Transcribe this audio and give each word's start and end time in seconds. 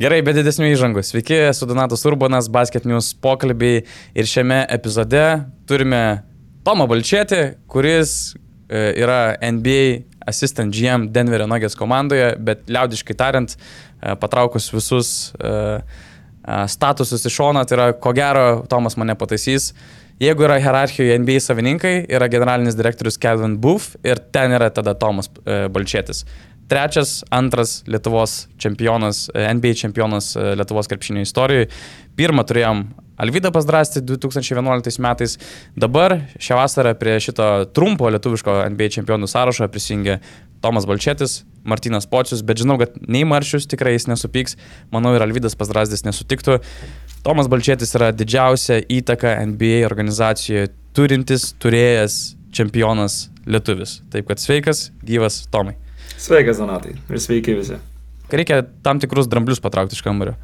Gerai, 0.00 0.22
be 0.24 0.32
didesnių 0.32 0.70
įžangų. 0.72 1.02
Sveiki, 1.04 1.34
esu 1.50 1.66
Donatas 1.68 2.06
Urbanas, 2.08 2.46
Basket 2.48 2.86
News 2.88 3.10
pokalbiai 3.20 3.82
ir 4.16 4.28
šiame 4.30 4.62
epizode 4.72 5.20
turime 5.68 6.22
Tomą 6.64 6.86
Balčėtį, 6.88 7.40
kuris 7.68 8.14
e, 8.32 8.94
yra 9.02 9.34
NBA 9.44 10.06
assistant 10.30 10.72
GM 10.72 11.10
Denverio 11.12 11.44
Nuggets 11.50 11.76
komandoje, 11.76 12.30
bet 12.40 12.64
liaudiškai 12.72 13.18
tariant, 13.20 13.52
e, 13.52 14.14
patraukus 14.22 14.70
visus 14.72 15.10
e, 15.36 15.54
statusus 16.72 17.28
iš 17.28 17.36
šono, 17.36 17.66
tai 17.68 17.76
yra, 17.76 17.90
ko 17.92 18.16
gero, 18.16 18.46
Tomas 18.72 18.96
mane 18.96 19.18
pataisys. 19.20 19.74
Jeigu 20.20 20.48
yra 20.48 20.56
hierarchijoje 20.64 21.18
NBA 21.20 21.42
savininkai, 21.44 21.98
yra 22.08 22.28
generalinis 22.32 22.78
direktorius 22.78 23.20
Kevin 23.20 23.60
Booth 23.60 24.00
ir 24.00 24.20
ten 24.32 24.56
yra 24.56 24.72
tada 24.72 24.96
Tomas 24.96 25.28
Balčėtis 25.44 26.24
trečias, 26.70 27.20
antras 27.34 27.80
Lietuvos 27.90 28.46
čempionas, 28.58 29.28
e, 29.34 29.46
NBA 29.54 29.74
čempionas 29.82 30.36
e, 30.36 30.54
Lietuvos 30.54 30.88
krepšinio 30.90 31.24
istorijoje. 31.26 31.68
Pirmą 32.16 32.44
turėjom 32.46 32.84
Alvydą 33.20 33.50
Pasdrasti 33.52 34.00
2011 34.00 35.00
metais. 35.02 35.36
Dabar 35.76 36.16
šią 36.40 36.56
vasarą 36.56 36.94
prie 36.96 37.18
šito 37.20 37.48
trumpo 37.76 38.08
lietuviško 38.14 38.62
NBA 38.72 38.88
čempionų 38.96 39.28
sąrašo 39.28 39.68
prisijungė 39.72 40.20
Tomas 40.64 40.86
Balčėtis, 40.88 41.42
Martinas 41.64 42.06
Pocius, 42.08 42.44
bet 42.46 42.62
žinau, 42.62 42.78
kad 42.80 42.96
nei 43.08 43.26
Maršius 43.28 43.68
tikrai 43.68 43.94
jis 43.96 44.08
nesupyks, 44.08 44.56
manau 44.92 45.12
ir 45.16 45.24
Alvydas 45.24 45.56
Pasdrastis 45.56 46.04
nesutiktų. 46.06 46.60
Tomas 47.24 47.50
Balčėtis 47.52 47.92
yra 47.98 48.12
didžiausia 48.16 48.80
įtaka 48.88 49.36
NBA 49.52 49.82
organizacijoje 49.88 50.70
turintis, 50.96 51.50
turėjęs 51.60 52.20
čempionas 52.56 53.26
lietuvis. 53.48 54.00
Taip 54.12 54.28
kad 54.32 54.40
sveikas, 54.40 54.88
gyvas 55.04 55.44
Tomai. 55.52 55.76
Sveikas, 56.20 56.60
Donatai. 56.60 56.96
Ir 57.08 57.22
sveiki 57.22 57.54
visi. 57.56 57.78
Reikia 58.30 58.60
tam 58.84 59.00
tikrus 59.02 59.28
dramblius 59.30 59.62
patraukti 59.62 59.96
iš 59.96 60.04
kambario. 60.04 60.36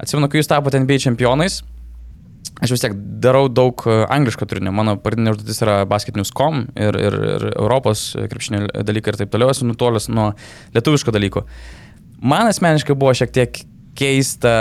Atsimenu, 0.00 0.30
kai 0.30 0.40
jūs 0.40 0.48
tapote 0.50 0.80
NBA 0.80 0.98
čempionais, 1.04 1.60
aš 2.64 2.72
vis 2.74 2.82
tiek 2.82 2.94
darau 3.22 3.44
daug 3.52 3.84
e, 3.86 3.98
angliško 4.10 4.48
turinio. 4.48 4.72
Mano 4.74 4.96
pagrindinė 5.02 5.34
užduotis 5.36 5.62
yra 5.62 5.76
basketnews.com 5.90 6.64
ir, 6.74 6.98
ir, 6.98 7.18
ir 7.34 7.46
Europos 7.52 8.08
krepšinio 8.16 8.64
dalykai 8.88 9.14
ir 9.14 9.20
taip 9.20 9.34
toliau. 9.34 9.52
Esu 9.52 9.68
nutolęs 9.68 10.08
nuo 10.10 10.30
lietuviško 10.74 11.14
dalyko. 11.14 11.44
Man 12.22 12.48
asmeniškai 12.50 12.96
buvo 12.98 13.14
šiek 13.18 13.34
tiek 13.34 13.62
keista 13.98 14.54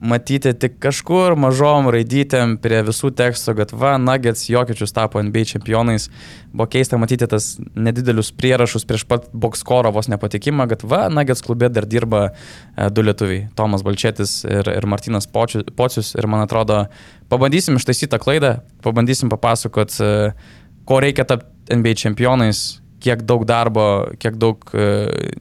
matyti 0.00 0.52
tik 0.54 0.76
kažkur 0.82 1.34
mažom 1.38 1.88
raidytėm 1.90 2.56
prie 2.62 2.80
visų 2.86 3.10
tekstų, 3.18 3.54
kad 3.58 3.72
va, 3.74 3.96
Nuggets 3.98 4.46
Jokiečius 4.50 4.94
tapo 4.94 5.22
NBA 5.22 5.42
čempionais. 5.50 6.06
Buvo 6.52 6.68
keista 6.70 7.00
matyti 7.00 7.26
tas 7.30 7.56
nedidelius 7.74 8.30
prierašus 8.38 8.86
prieš 8.88 9.04
pat 9.10 9.26
bokskoro 9.32 9.90
vos 9.94 10.10
nepatikimą, 10.12 10.68
kad 10.70 10.86
va, 10.86 11.04
Nuggets 11.10 11.42
klube 11.42 11.70
dar 11.74 11.88
dirba 11.90 12.28
e, 12.28 12.88
du 12.94 13.02
lietuviai- 13.02 13.48
Tomas 13.58 13.82
Balčėtis 13.82 14.44
ir, 14.46 14.70
ir 14.70 14.86
Martinas 14.86 15.26
Pocius. 15.26 16.14
Ir 16.14 16.30
man 16.30 16.46
atrodo, 16.46 16.84
pabandysim 17.28 17.78
ištaisyti 17.78 18.12
tą 18.14 18.22
klaidą, 18.22 18.58
pabandysim 18.86 19.30
papasakot, 19.34 19.98
e, 20.00 20.32
ko 20.86 21.00
reikia 21.02 21.26
tapti 21.26 21.74
NBA 21.74 21.98
čempionais, 21.98 22.80
kiek 23.02 23.22
daug 23.26 23.44
darbo, 23.46 24.08
kiek 24.18 24.38
daug 24.38 24.62
e, 24.74 24.88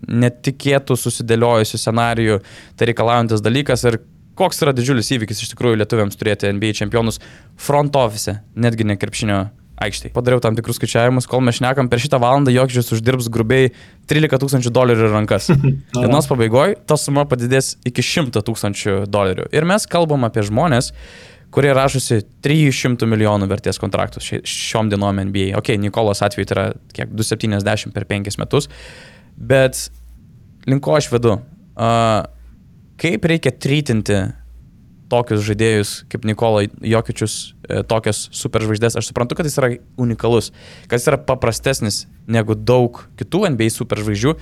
netikėtų 0.08 0.98
susidėliojusių 0.98 1.80
scenarijų 1.82 2.42
tai 2.78 2.90
reikalaujantis 2.92 3.44
dalykas 3.46 3.86
ir 3.90 4.02
koks 4.38 4.62
yra 4.66 4.74
didžiulis 4.76 5.10
įvykis 5.18 5.44
iš 5.44 5.54
tikrųjų 5.54 5.82
lietuviams 5.82 6.20
turėti 6.20 6.52
NBA 6.54 6.74
čempionus 6.78 7.22
front 7.60 7.98
office, 8.00 8.40
netgi 8.56 8.88
ne 8.88 8.98
krepšinio 9.00 9.46
aikštėje. 9.84 10.14
Padariau 10.16 10.42
tam 10.42 10.58
tikrus 10.58 10.80
skaičiavimus, 10.80 11.28
kol 11.30 11.44
mes 11.46 11.60
šnekam, 11.60 11.90
per 11.92 12.02
šitą 12.02 12.20
valandą 12.22 12.54
Jokžius 12.54 12.90
uždirbs 12.96 13.30
grubiai 13.34 13.70
13 14.10 14.42
tūkstančių 14.42 14.74
dolerių 14.74 15.10
rankas. 15.14 15.52
Dienos 16.02 16.30
pabaigoje 16.30 16.78
ta 16.90 16.98
suma 17.00 17.28
padidės 17.30 17.76
iki 17.88 18.06
100 18.06 18.42
tūkstančių 18.48 19.00
dolerių. 19.14 19.50
Ir 19.54 19.68
mes 19.70 19.86
kalbam 19.90 20.26
apie 20.28 20.46
žmonės, 20.48 20.92
kurie 21.54 21.70
rašosi 21.78 22.24
300 22.44 23.08
milijonų 23.08 23.50
vertės 23.52 23.80
kontraktus 23.82 24.32
šiom 24.50 24.90
dienom 24.92 25.22
NBA. 25.30 25.52
Ok, 25.60 25.76
Nikolos 25.80 26.24
atveju 26.26 26.50
tai 26.50 26.58
yra 26.58 26.66
kiek 26.96 27.14
270 27.14 27.94
per 27.96 28.08
5 28.10 28.42
metus, 28.42 28.68
bet 29.38 29.86
link 30.68 30.84
ko 30.84 30.98
aš 30.98 31.12
vedu? 31.14 31.38
Uh, 31.78 32.26
kaip 33.02 33.26
reikia 33.30 33.54
trytinti 33.54 34.20
tokius 35.12 35.44
žaidėjus 35.48 35.92
kaip 36.12 36.26
Nikola 36.28 36.66
Jokičius, 36.84 37.38
e, 37.68 37.82
tokias 37.88 38.26
superžvaigždės. 38.36 38.98
Aš 39.00 39.12
suprantu, 39.12 39.38
kad 39.40 39.48
jis 39.48 39.58
yra 39.62 39.72
unikalus, 40.00 40.52
kad 40.88 41.00
jis 41.00 41.10
yra 41.12 41.20
paprastesnis 41.30 42.06
negu 42.28 42.58
daug 42.58 43.06
kitų 43.20 43.46
NBA 43.54 43.70
superžvaigždžių, 43.76 44.36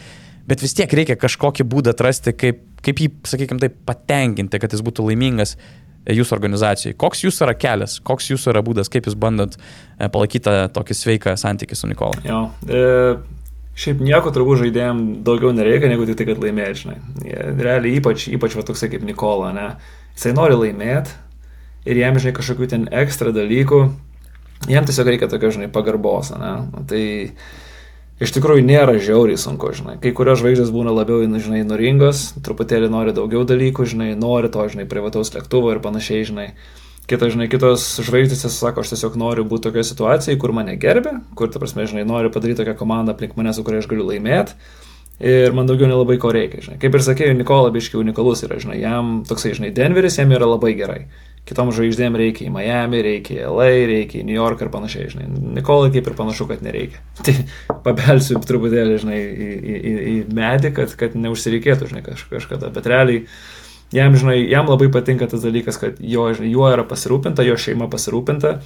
bet 0.50 0.66
vis 0.66 0.76
tiek 0.78 0.92
reikia 0.92 1.18
kažkokį 1.22 1.68
būdą 1.70 1.94
atrasti, 1.94 2.34
kaip, 2.34 2.64
kaip 2.86 3.02
jį, 3.02 3.12
sakykime, 3.30 3.62
taip 3.62 3.78
patenkinti, 3.86 4.62
kad 4.62 4.74
jis 4.74 4.84
būtų 4.86 5.06
laimingas 5.12 5.56
e, 5.56 6.16
jūsų 6.18 6.38
organizacijai. 6.40 6.98
Koks 6.98 7.26
jūsų 7.28 7.48
yra 7.48 7.58
kelias, 7.60 8.00
koks 8.06 8.32
jūsų 8.34 8.56
yra 8.56 8.66
būdas, 8.66 8.90
kaip 8.94 9.10
jūs 9.10 9.18
bandot 9.20 9.58
e, 9.60 10.10
palaikyti 10.10 10.58
tokį 10.74 11.02
sveiką 11.02 11.38
santykį 11.42 11.78
su 11.78 11.92
Nikola? 11.92 12.26
Jo, 12.26 12.46
e, 12.66 13.45
Šiaip 13.76 14.00
nieko 14.00 14.32
turbūt 14.32 14.62
žaidėjim 14.62 15.02
daugiau 15.28 15.52
nereikia, 15.52 15.90
negu 15.92 16.08
tik 16.08 16.16
tai, 16.22 16.30
kad 16.30 16.40
laimėti, 16.40 16.86
žinai. 16.86 16.96
Realiai 17.60 18.00
ypač, 18.00 18.30
ypač 18.32 18.56
va 18.56 18.64
toksai 18.64 18.88
kaip 18.94 19.04
Nikola, 19.04 19.52
ne. 19.56 19.68
Jisai 20.16 20.32
nori 20.38 20.56
laimėti 20.56 21.12
ir 21.86 22.00
jam, 22.00 22.16
žinai, 22.16 22.34
kažkokių 22.38 22.70
ten 22.72 22.88
ekstra 23.04 23.34
dalykų, 23.36 23.82
jam 24.72 24.88
tiesiog 24.88 25.12
reikia 25.12 25.30
tokio, 25.32 25.52
žinai, 25.58 25.68
pagarbos, 25.76 26.32
ne. 26.40 26.54
Tai 26.88 27.04
iš 28.24 28.34
tikrųjų 28.38 28.64
nėra 28.64 28.96
žiauriai 28.96 29.40
sunku, 29.44 29.74
žinai. 29.76 29.98
Kai 30.00 30.16
kurios 30.16 30.40
žvaigždės 30.40 30.72
būna 30.72 30.96
labiau, 30.96 31.20
žinai, 31.28 31.66
noringos, 31.68 32.30
truputėlį 32.48 32.90
nori 32.96 33.16
daugiau 33.18 33.44
dalykų, 33.44 33.92
žinai, 33.92 34.14
nori 34.16 34.54
to, 34.56 34.64
žinai, 34.72 34.88
privataus 34.88 35.36
lėktuvo 35.36 35.76
ir 35.76 35.84
panašiai, 35.84 36.24
žinai. 36.32 36.50
Kitas, 37.06 37.36
žinai, 37.36 37.46
kitos 37.52 37.84
žvaigždės 38.02 38.48
sako, 38.50 38.82
aš 38.82 38.96
tiesiog 38.96 39.18
noriu 39.22 39.44
būti 39.46 39.68
tokioje 39.68 39.92
situacijoje, 39.92 40.40
kur 40.42 40.56
mane 40.58 40.74
gerbė, 40.82 41.20
kur, 41.38 41.52
ta 41.54 41.62
prasme, 41.62 41.86
žinai, 41.86 42.02
noriu 42.10 42.32
padaryti 42.34 42.64
tokią 42.64 42.74
komandą 42.80 43.14
aplink 43.14 43.36
mane, 43.38 43.54
su 43.54 43.62
kuria 43.66 43.84
aš 43.84 43.90
galiu 43.92 44.08
laimėti. 44.10 44.58
Ir 45.22 45.54
man 45.56 45.70
daugiau 45.70 45.88
nelabai 45.88 46.18
ko 46.20 46.34
reikia, 46.36 46.60
žinai. 46.66 46.80
Kaip 46.82 46.98
ir 46.98 47.04
sakėjau, 47.06 47.38
Nikola 47.38 47.70
biškiai 47.72 48.02
unikalus 48.02 48.42
yra, 48.44 48.58
žinai, 48.60 48.82
jam 48.82 49.22
toksai, 49.30 49.54
žinai, 49.56 49.70
Denveris 49.76 50.18
jam 50.20 50.34
yra 50.36 50.50
labai 50.50 50.74
gerai. 50.76 51.06
Kitom 51.46 51.70
žvaigždėm 51.78 52.18
reikia 52.18 52.48
į 52.48 52.52
Miami, 52.52 53.00
reikia 53.06 53.38
į 53.38 53.50
LA, 53.54 53.70
reikia 53.86 54.24
į 54.24 54.26
New 54.26 54.36
York 54.36 54.66
ir 54.66 54.72
panašiai, 54.74 55.12
žinai. 55.14 55.28
Nikolai 55.60 55.92
kaip 55.94 56.10
ir 56.10 56.18
panašu, 56.18 56.50
kad 56.50 56.66
nereikia. 56.66 57.00
Tai 57.26 57.36
pabelsiu 57.86 58.42
truputėlį, 58.42 58.98
žinai, 59.06 59.20
į, 59.22 59.50
į, 59.54 59.76
į, 59.76 59.94
į 60.10 60.16
medį, 60.36 60.74
kad, 60.76 60.98
kad 61.00 61.16
neužsireikėtų, 61.22 61.92
žinai, 61.94 62.02
kaž, 62.10 62.26
kažkada. 62.34 62.74
Bet 62.74 62.90
realiai 62.90 63.28
jam, 63.94 64.16
žinai, 64.18 64.40
jam 64.50 64.68
labai 64.70 64.90
patinka 64.92 65.28
tas 65.30 65.44
dalykas, 65.46 65.78
kad 65.82 66.00
jo, 66.00 66.26
žinai, 66.34 66.50
juo 66.54 66.68
yra 66.72 66.86
pasirūpinta, 66.88 67.46
jo 67.46 67.58
šeima 67.60 67.88
pasirūpinta. 67.92 68.58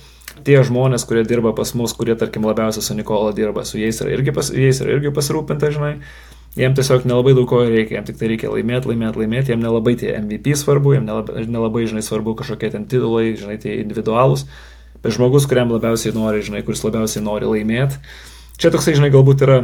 Tie 0.46 0.58
žmonės, 0.64 1.06
kurie 1.10 1.26
dirba 1.28 1.52
pas 1.58 1.74
mus, 1.76 1.94
kurie, 1.98 2.16
tarkim, 2.20 2.46
labiausiai 2.48 2.86
su 2.86 2.96
Nikola 2.96 3.34
dirba, 3.36 3.66
su 3.68 3.80
jais 3.82 4.00
yra 4.04 4.14
irgi, 4.16 4.34
pas, 4.36 4.52
jais 4.56 4.80
yra 4.84 4.96
irgi 4.96 5.14
pasirūpinta, 5.16 5.72
žinai. 5.76 5.98
Jiem 6.58 6.74
tiesiog 6.74 7.06
nelabai 7.06 7.36
daug 7.38 7.46
ko 7.50 7.60
reikia, 7.62 8.00
jiem 8.00 8.08
tik 8.08 8.18
tai 8.18 8.32
reikia 8.32 8.50
laimėti, 8.50 8.90
laimėti, 8.90 9.22
laimėti, 9.22 9.54
jiem 9.54 9.62
nelabai 9.62 9.94
tie 10.00 10.16
MVP 10.18 10.56
svarbu, 10.58 10.96
jiem 10.96 11.06
nelabai, 11.06 11.44
nelabai 11.46 11.84
žinai, 11.88 12.02
svarbu 12.04 12.34
kažkokie 12.40 12.72
ten 12.74 12.88
titulai, 12.90 13.36
žinai, 13.38 13.60
tie 13.62 13.76
individualūs, 13.84 14.48
bet 15.04 15.14
žmogus, 15.14 15.46
kuriam 15.50 15.70
labiausiai 15.76 16.16
nori, 16.16 16.42
žinai, 16.44 16.64
kuris 16.66 16.82
labiausiai 16.88 17.22
nori 17.24 17.52
laimėti. 17.52 18.02
Čia 18.60 18.74
toksai, 18.74 18.98
žinai, 18.98 19.12
galbūt 19.14 19.46
yra 19.46 19.60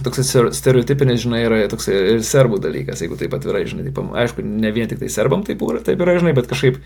toks 0.00 0.22
stereotipinis, 0.56 1.20
žinai, 1.26 1.42
yra 1.46 1.62
toks 1.70 1.90
ir 1.92 2.22
serbų 2.24 2.60
dalykas, 2.64 3.02
jeigu 3.04 3.18
taip 3.20 3.34
atvirai, 3.36 3.66
žinai, 3.68 3.88
taip, 3.88 4.00
aišku, 4.24 4.44
ne 4.44 4.72
vien 4.72 4.88
tik 4.88 5.02
tai 5.02 5.10
serbam 5.12 5.44
taip, 5.46 5.60
taip 5.84 6.00
yra, 6.00 6.16
žinai, 6.20 6.32
bet 6.36 6.48
kažkaip 6.50 6.78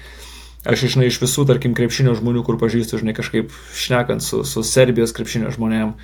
aš, 0.66 0.86
žinai, 0.96 1.10
iš 1.10 1.20
visų, 1.22 1.46
tarkim, 1.48 1.76
krepšinio 1.78 2.16
žmonių, 2.18 2.42
kur 2.46 2.58
pažįstu, 2.58 2.98
žinai, 3.02 3.14
kažkaip 3.16 3.54
šnekant 3.78 4.24
su, 4.26 4.42
su 4.48 4.64
Serbijos 4.66 5.14
krepšinio 5.16 5.52
žmonėm, 5.54 5.94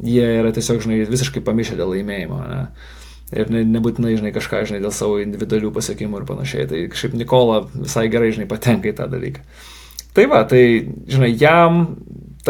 jie 0.00 0.24
yra 0.40 0.54
tiesiog, 0.56 0.80
žinai, 0.86 1.02
visiškai 1.10 1.44
pamišę 1.44 1.76
dėl 1.80 1.92
laimėjimo, 1.92 2.40
ne? 2.48 2.62
Ir 3.30 3.50
ne, 3.52 3.60
nebūtinai, 3.76 4.16
žinai, 4.18 4.32
kažką, 4.34 4.64
žinai, 4.66 4.80
dėl 4.82 4.94
savo 4.94 5.20
individualių 5.22 5.68
pasiekimų 5.76 6.18
ir 6.18 6.24
panašiai. 6.26 6.64
Tai 6.66 6.80
kažkaip 6.90 7.12
Nikola 7.14 7.60
visai 7.76 8.08
gerai, 8.10 8.32
žinai, 8.34 8.48
patenka 8.50 8.90
į 8.90 8.96
tą 8.98 9.06
dalyką. 9.12 9.44
Tai 10.16 10.24
va, 10.32 10.40
tai, 10.50 10.64
žinai, 11.06 11.28
jam 11.38 11.84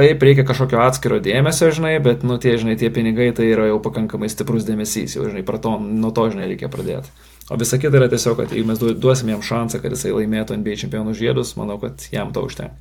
Taip, 0.00 0.22
reikia 0.24 0.46
kažkokio 0.48 0.78
atskiro 0.80 1.18
dėmesio, 1.20 1.66
žinai, 1.76 1.98
bet, 2.00 2.22
nu, 2.24 2.38
tie, 2.40 2.54
žinai, 2.56 2.72
tie 2.80 2.88
pinigai 2.94 3.26
tai 3.36 3.50
yra 3.50 3.66
jau 3.68 3.80
pakankamai 3.84 4.30
stiprus 4.32 4.64
dėmesys, 4.64 5.18
jau, 5.18 5.26
žinai, 5.28 5.42
to, 5.44 5.72
nuo 5.76 6.12
to, 6.16 6.24
žinai, 6.32 6.46
reikia 6.48 6.70
pradėti. 6.72 7.12
O 7.52 7.58
visa 7.60 7.76
kita 7.82 7.98
yra 7.98 8.08
tiesiog, 8.08 8.38
kad 8.38 8.54
jeigu 8.54 8.70
mes 8.70 8.80
duosim 8.80 9.28
jam 9.34 9.42
šansą, 9.44 9.82
kad 9.82 9.92
jisai 9.92 10.14
laimėtų 10.14 10.56
NBA 10.56 10.78
čempionų 10.80 11.12
žiedus, 11.18 11.52
manau, 11.60 11.76
kad 11.82 12.00
jam 12.14 12.32
to 12.32 12.46
užtenka. 12.46 12.78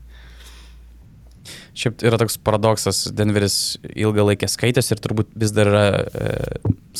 Šiaip 1.79 2.07
yra 2.07 2.19
toks 2.21 2.39
paradoksas, 2.43 3.01
Denveris 3.15 3.57
ilgą 3.89 4.29
laikę 4.29 4.47
skaitęs 4.51 4.93
ir 4.93 5.03
turbūt 5.03 5.35
vis 5.43 5.51
dar 5.55 5.69
yra 5.71 5.83
e, 5.99 6.33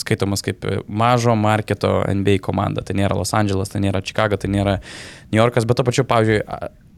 skaitomas 0.02 0.44
kaip 0.44 0.68
mažo 0.88 1.36
marketo 1.40 2.02
NBA 2.12 2.42
komanda. 2.44 2.84
Tai 2.84 2.96
nėra 3.00 3.18
Los 3.20 3.32
Angeles, 3.38 3.72
tai 3.72 3.84
nėra 3.86 4.04
Chicago, 4.04 4.40
tai 4.40 4.52
nėra 4.52 4.80
New 5.32 5.40
Yorkas, 5.40 5.68
bet 5.70 5.80
to 5.80 5.88
pačiu, 5.88 6.08
pavyzdžiui, 6.10 6.42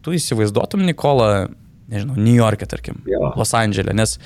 tu 0.05 0.15
įsivaizduotum 0.17 0.87
Nikolą 0.87 1.31
nežinau, 1.91 2.15
New 2.19 2.35
York'e, 2.37 2.67
tarkim, 2.69 3.01
Jo. 3.09 3.33
Los 3.39 3.53
Andželė, 3.57 3.95
nes, 3.97 4.17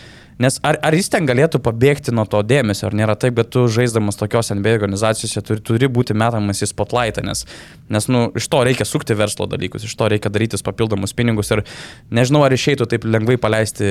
nes 0.42 0.58
ar, 0.68 0.78
ar 0.84 0.96
jis 0.98 1.10
ten 1.14 1.28
galėtų 1.28 1.62
pabėgti 1.64 2.14
nuo 2.16 2.26
to 2.30 2.42
dėmesio, 2.46 2.90
ar 2.90 2.98
nėra 2.98 3.16
taip, 3.20 3.38
kad 3.40 3.50
tu 3.54 3.66
žaisdamas 3.72 4.20
tokios 4.20 4.52
NBA 4.56 4.76
organizacijose 4.80 5.44
turi, 5.46 5.64
turi 5.66 5.90
būti 5.92 6.16
metamas 6.18 6.64
į 6.66 6.70
spotlightą, 6.72 7.24
nes, 7.26 7.46
nes 7.92 8.10
nu, 8.12 8.28
iš 8.36 8.48
to 8.52 8.62
reikia 8.68 8.88
sukti 8.88 9.18
verslo 9.18 9.48
dalykus, 9.52 9.86
iš 9.88 9.96
to 9.96 10.10
reikia 10.12 10.32
daryti 10.34 10.60
papildomus 10.66 11.14
pinigus 11.16 11.52
ir 11.54 11.64
nežinau, 12.16 12.44
ar 12.46 12.56
išeitų 12.56 12.88
taip 12.92 13.08
lengvai 13.08 13.38
paleisti 13.42 13.90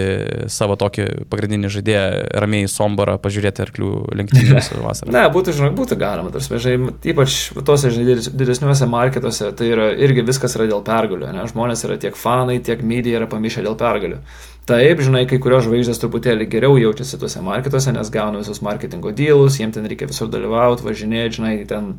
savo 0.53 0.77
tokį 0.81 1.29
pagrindinį 1.33 1.71
žaidėją 1.77 2.07
ramiai 2.45 2.69
į 2.69 2.73
sombarą, 2.73 3.17
pažiūrėti 3.23 3.65
arklių 3.65 3.93
lenktynės 4.21 4.73
vasarą. 4.87 5.15
Ne, 5.15 5.25
būtų, 5.35 5.55
žinok, 5.59 5.77
būtų 5.79 5.99
galima, 6.01 6.33
tarsi, 6.35 6.59
žinai, 6.65 6.95
ypač 7.15 7.39
tuose, 7.61 7.93
žinai, 7.95 8.09
dides- 8.13 8.33
didesniuose 8.35 8.89
marketuose, 8.91 9.53
tai 9.57 9.71
yra 9.71 9.91
irgi 9.95 10.27
viskas 10.27 10.57
yra 10.59 10.69
dėl 10.71 10.83
pergalių, 10.87 11.31
ne, 11.37 11.47
žmonės 11.53 11.87
yra 11.89 12.01
tiek 12.01 12.19
fanai, 12.19 12.59
tiek 12.65 12.83
medija 12.85 13.21
yra 13.21 13.31
pamišę 13.31 13.65
dėl 13.65 13.79
pergalių. 13.81 14.21
Taip, 14.65 15.01
žinai, 15.05 15.27
kai 15.29 15.37
kurios 15.45 15.67
žvaigždės 15.67 15.99
truputėlį 16.01 16.47
geriau 16.49 16.79
jaučiasi 16.81 17.19
tuose 17.21 17.41
marketuose, 17.45 17.93
nes 17.93 18.09
gauna 18.13 18.41
visus 18.41 18.63
marketingo 18.65 19.11
dealus, 19.13 19.59
jiems 19.61 19.77
ten 19.77 19.85
reikia 19.91 20.09
visur 20.09 20.31
dalyvauti, 20.33 20.87
važinėti, 20.87 21.37
žinai, 21.37 21.53
ten 21.69 21.91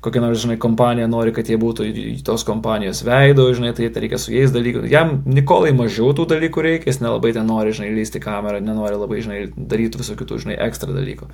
kokia 0.00 0.22
nors, 0.24 0.40
žinai, 0.40 0.56
kompanija 0.62 1.10
nori, 1.12 1.34
kad 1.36 1.50
jie 1.50 1.58
būtų 1.60 1.90
tos 2.24 2.46
kompanijos 2.48 3.02
veido, 3.04 3.44
žinai, 3.52 3.74
tai 3.76 3.90
reikia 3.92 4.20
su 4.22 4.32
jais 4.32 4.54
dalykų. 4.54 4.86
Jam 4.88 5.18
Nikolai 5.28 5.74
mažiau 5.76 6.14
tų 6.16 6.24
dalykų 6.32 6.64
reikia, 6.64 6.88
jis 6.88 7.02
nelabai 7.04 7.34
ten 7.36 7.44
nori, 7.52 7.76
žinai, 7.76 7.92
lysti 7.98 8.22
kamerą, 8.24 8.64
nenori 8.64 8.96
labai, 8.96 9.20
žinai, 9.26 9.44
daryti 9.56 10.00
visokių 10.00 10.30
tų, 10.30 10.40
žinai, 10.46 10.58
ekstra 10.70 10.96
dalykų. 10.96 11.28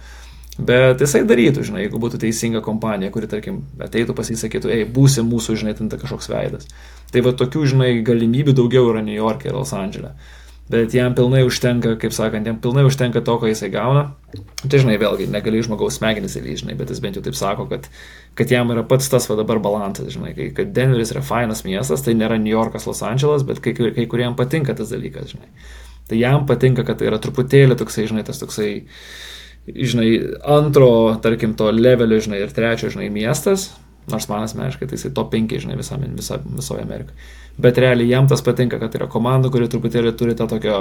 Bet 0.58 1.00
jisai 1.00 1.22
darytų, 1.24 1.62
žinai, 1.64 1.86
jeigu 1.86 2.02
būtų 2.02 2.24
teisinga 2.26 2.60
kompanija, 2.64 3.12
kuri, 3.14 3.30
tarkim, 3.30 3.62
ateitų 3.80 4.18
pasisakytų, 4.18 4.74
ei, 4.74 4.84
būsi 4.84 5.22
mūsų, 5.24 5.56
žinai, 5.62 5.78
ten 5.78 5.88
ta 5.88 5.96
kažkoks 6.00 6.28
veidas. 6.28 6.66
Tai 7.14 7.22
va 7.24 7.32
tokių, 7.38 7.64
žinai, 7.72 7.94
galimybių 8.04 8.58
daugiau 8.58 8.90
yra 8.90 9.00
New 9.04 9.16
York'e 9.16 9.48
ir 9.48 9.56
Los 9.56 9.72
Andželė. 9.76 10.12
Bet 10.72 10.94
jam 10.96 11.12
pilnai 11.12 11.42
užtenka, 11.44 11.98
kaip 12.00 12.14
sakant, 12.16 12.46
jam 12.48 12.56
pilnai 12.62 12.86
užtenka 12.88 13.20
to, 13.24 13.34
ko 13.36 13.48
jisai 13.50 13.68
gauna. 13.74 14.06
Tai, 14.62 14.78
žinai, 14.80 14.94
vėlgi, 15.00 15.26
negali 15.28 15.60
žmogaus 15.60 15.98
smegenis 15.98 16.38
įlyžinai, 16.38 16.60
žinai, 16.62 16.76
bet 16.78 16.92
jis 16.94 17.02
bent 17.04 17.18
jau 17.18 17.22
taip 17.26 17.36
sako, 17.36 17.66
kad, 17.68 17.90
kad 18.38 18.54
jam 18.54 18.72
yra 18.72 18.84
pats 18.88 19.10
tas 19.12 19.28
va 19.28 19.36
dabar 19.36 19.60
balansas, 19.60 20.08
žinai, 20.14 20.32
kai, 20.38 20.48
kad 20.56 20.72
Denveris 20.72 21.12
yra 21.12 21.20
fainas 21.28 21.60
miestas, 21.66 22.06
tai 22.06 22.14
nėra 22.16 22.40
New 22.40 22.54
Yorkas, 22.54 22.88
Los 22.88 23.04
Andželas, 23.04 23.44
bet 23.44 23.60
kai, 23.60 23.74
kai 23.76 24.06
kuriem 24.08 24.38
patinka 24.38 24.72
tas 24.78 24.94
dalykas, 24.94 25.34
žinai. 25.34 25.52
Tai 26.08 26.22
jam 26.22 26.48
patinka, 26.48 26.86
kad 26.88 27.02
tai 27.02 27.10
yra 27.10 27.20
truputėlį 27.20 27.76
toksai, 27.82 28.08
žinai, 28.08 28.24
tas 28.24 28.40
toksai, 28.40 28.70
žinai, 29.68 30.08
antro, 30.56 30.90
tarkim, 31.20 31.52
to 31.58 31.68
levelio, 31.68 32.22
žinai, 32.24 32.40
ir 32.46 32.56
trečio, 32.56 32.88
žinai, 32.96 33.12
miestas, 33.12 33.74
nors 34.08 34.24
man 34.32 34.48
asmeniškai 34.48 34.88
tai 34.88 34.96
jisai 34.96 35.12
top 35.20 35.34
5, 35.36 35.58
žinai, 35.66 35.76
visame, 35.78 36.08
visa, 36.16 36.40
visoje 36.48 36.88
Amerikoje. 36.88 37.20
Bet 37.60 37.78
realiai 37.78 38.08
jam 38.08 38.28
tas 38.30 38.42
patinka, 38.44 38.78
kad 38.80 38.94
yra 38.96 39.08
komanda, 39.12 39.50
kuri 39.52 39.68
truputėlį 39.68 40.14
turi 40.16 40.36
tą 40.38 40.46
tokio, 40.48 40.78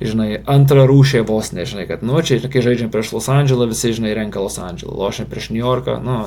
žinai, 0.00 0.40
antrą 0.48 0.86
rūšę 0.88 1.20
vos, 1.28 1.52
nežinai, 1.52 1.84
kad, 1.90 2.04
nu, 2.06 2.16
čia, 2.24 2.38
kai 2.48 2.62
žaidžiam 2.64 2.88
prieš 2.92 3.12
Los 3.12 3.28
Andželą, 3.28 3.68
visi, 3.68 3.92
žinai, 3.96 4.14
renka 4.16 4.40
Los 4.40 4.56
Andželą, 4.62 4.94
lošiam 4.96 5.28
prieš 5.28 5.50
New 5.52 5.60
Yorką, 5.60 5.98
nu, 6.00 6.22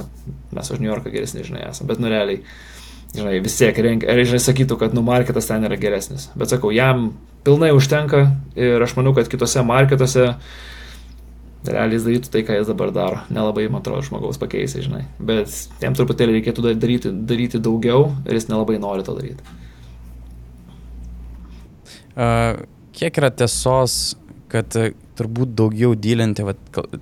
mes 0.54 0.70
už 0.70 0.78
New 0.84 0.92
Yorką 0.92 1.10
geresni, 1.14 1.42
žinai, 1.48 1.66
esame, 1.72 1.90
bet, 1.90 2.04
nu, 2.04 2.12
realiai, 2.14 2.44
žinai, 3.16 3.40
vis 3.42 3.58
tiek 3.58 3.82
renka, 3.82 4.14
ir, 4.14 4.28
žinai, 4.30 4.44
sakytų, 4.46 4.78
kad, 4.84 4.94
nu, 4.94 5.02
marketas 5.08 5.50
ten 5.50 5.66
yra 5.66 5.80
geresnis. 5.82 6.30
Bet 6.38 6.54
sakau, 6.54 6.70
jam 6.76 7.16
pilnai 7.44 7.74
užtenka 7.76 8.28
ir 8.56 8.86
aš 8.86 8.94
manau, 9.00 9.16
kad 9.18 9.32
kitose 9.32 9.66
marketuose 9.66 10.30
realiai 11.64 11.98
jis 11.98 12.06
darytų 12.08 12.32
tai, 12.32 12.44
ką 12.46 12.60
jis 12.60 12.70
dabar 12.70 12.92
daro. 12.96 13.22
Nelabai, 13.34 13.66
man 13.72 13.82
atrodo, 13.82 14.04
žmogaus 14.06 14.40
pakeisai, 14.42 14.84
žinai. 14.86 15.04
Bet 15.20 15.52
jam 15.82 15.96
truputėlį 15.96 16.40
reikėtų 16.40 16.66
da- 16.66 16.78
daryti, 16.78 17.12
daryti 17.12 17.62
daugiau 17.64 18.12
ir 18.28 18.38
jis 18.38 18.50
nelabai 18.52 18.80
nori 18.84 19.06
to 19.08 19.16
daryti. 19.16 19.44
Kiek 22.94 23.18
yra 23.18 23.32
tiesos, 23.34 24.14
kad 24.54 24.76
uh, 24.78 24.92
turbūt 25.18 25.56
daugiau 25.58 25.96
dylinti, 25.98 26.46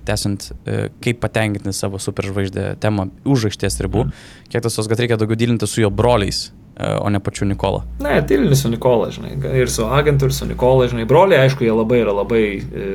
tęsiant, 0.08 0.48
uh, 0.54 0.88
kaip 1.04 1.20
patenkinti 1.22 1.74
savo 1.76 2.00
superžvaigždę 2.00 2.74
temą 2.82 3.10
už 3.28 3.50
aikštės 3.50 3.80
ribų, 3.84 4.06
mm. 4.08 4.26
kiek 4.52 4.64
tiesos, 4.64 4.88
kad 4.88 5.00
reikia 5.02 5.20
daugiau 5.20 5.38
dylinti 5.38 5.68
su 5.68 5.82
jo 5.82 5.90
broliais, 5.92 6.46
uh, 6.48 6.96
o 7.02 7.10
ne 7.12 7.20
pačiu 7.24 7.48
Nikola. 7.48 7.84
Ne, 8.04 8.14
tylinį 8.28 8.58
su 8.58 8.72
Nikola, 8.72 9.10
žinai. 9.12 9.34
Ir 9.60 9.72
su 9.72 9.84
agentu, 9.84 10.28
ir 10.30 10.36
su 10.36 10.48
Nikola, 10.48 10.88
žinai. 10.92 11.04
Broliai, 11.08 11.44
aišku, 11.46 11.66
jie 11.66 11.74
labai 11.76 12.00
yra 12.06 12.14
labai 12.22 12.44
e, 12.56 12.86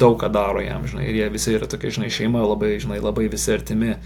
daug 0.00 0.16
ką 0.20 0.30
daro 0.32 0.64
jam, 0.64 0.86
žinai. 0.88 1.10
Ir 1.10 1.20
jie 1.20 1.28
visi 1.34 1.52
yra 1.58 1.68
tokia, 1.70 1.92
žinai, 1.98 2.12
šeima, 2.12 2.44
labai, 2.54 2.76
žinai, 2.80 3.02
labai 3.04 3.28
visi 3.32 3.52
artimi. 3.52 3.98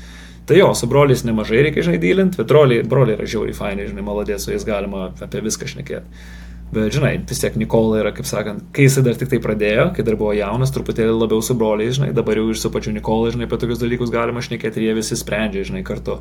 Tai 0.48 0.56
jo, 0.56 0.72
su 0.74 0.88
broliais 0.90 1.22
nemažai 1.28 1.62
reikia, 1.68 1.84
žinai, 1.86 2.00
dylinti, 2.02 2.40
bet 2.40 2.50
broliai, 2.50 2.82
broliai 2.88 3.18
yra 3.18 3.26
žiauriai 3.28 3.56
faini, 3.56 3.86
žinai, 3.90 4.04
maladės, 4.06 4.46
su 4.46 4.54
jais 4.54 4.64
galima 4.66 5.10
apie 5.22 5.42
viską 5.44 5.68
šnekėti. 5.68 6.22
Bet, 6.68 6.92
žinai, 6.92 7.14
vis 7.24 7.40
tiek 7.40 7.54
Nikola 7.56 8.02
yra, 8.02 8.10
kaip 8.12 8.26
sakant, 8.28 8.66
kai 8.76 8.84
jisai 8.84 9.00
dar 9.06 9.16
tik 9.16 9.30
tai 9.32 9.38
pradėjo, 9.40 9.86
kai 9.96 10.04
dar 10.04 10.18
buvo 10.20 10.34
jaunas, 10.36 10.72
truputėlį 10.74 11.14
labiau 11.16 11.40
su 11.44 11.56
broliais, 11.56 11.94
žinai, 11.96 12.10
dabar 12.16 12.36
jau 12.36 12.50
ir 12.52 12.60
su 12.60 12.68
pačiu 12.74 12.92
Nikola, 12.92 13.30
žinai, 13.32 13.46
apie 13.48 13.56
tokius 13.62 13.80
dalykus 13.80 14.12
galima 14.12 14.42
šnekėti 14.44 14.82
ir 14.82 14.90
jie 14.90 14.96
visi 14.98 15.16
sprendžia, 15.16 15.64
žinai, 15.70 15.80
kartu. 15.88 16.18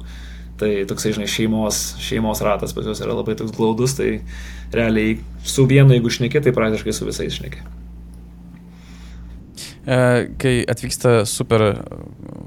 Tai 0.57 0.69
toksai, 0.89 1.11
žinai, 1.17 1.27
šeimos, 1.29 1.81
šeimos 2.01 2.39
ratas 2.47 2.71
pas 2.73 2.87
juos 2.87 3.03
yra 3.03 3.17
labai 3.17 3.35
toks 3.37 3.51
glaudus, 3.59 3.97
tai 3.99 4.21
realiai 4.73 5.19
su 5.43 5.67
vienu, 5.67 5.91
jeigu 5.97 6.15
šnekė, 6.15 6.41
tai 6.47 6.55
praktiškai 6.55 6.95
su 6.95 7.09
visais 7.09 7.35
šnekė. 7.35 7.67
E, 9.87 9.99
Kai 10.39 10.55
atvyksta 10.67 11.21
super 11.29 11.67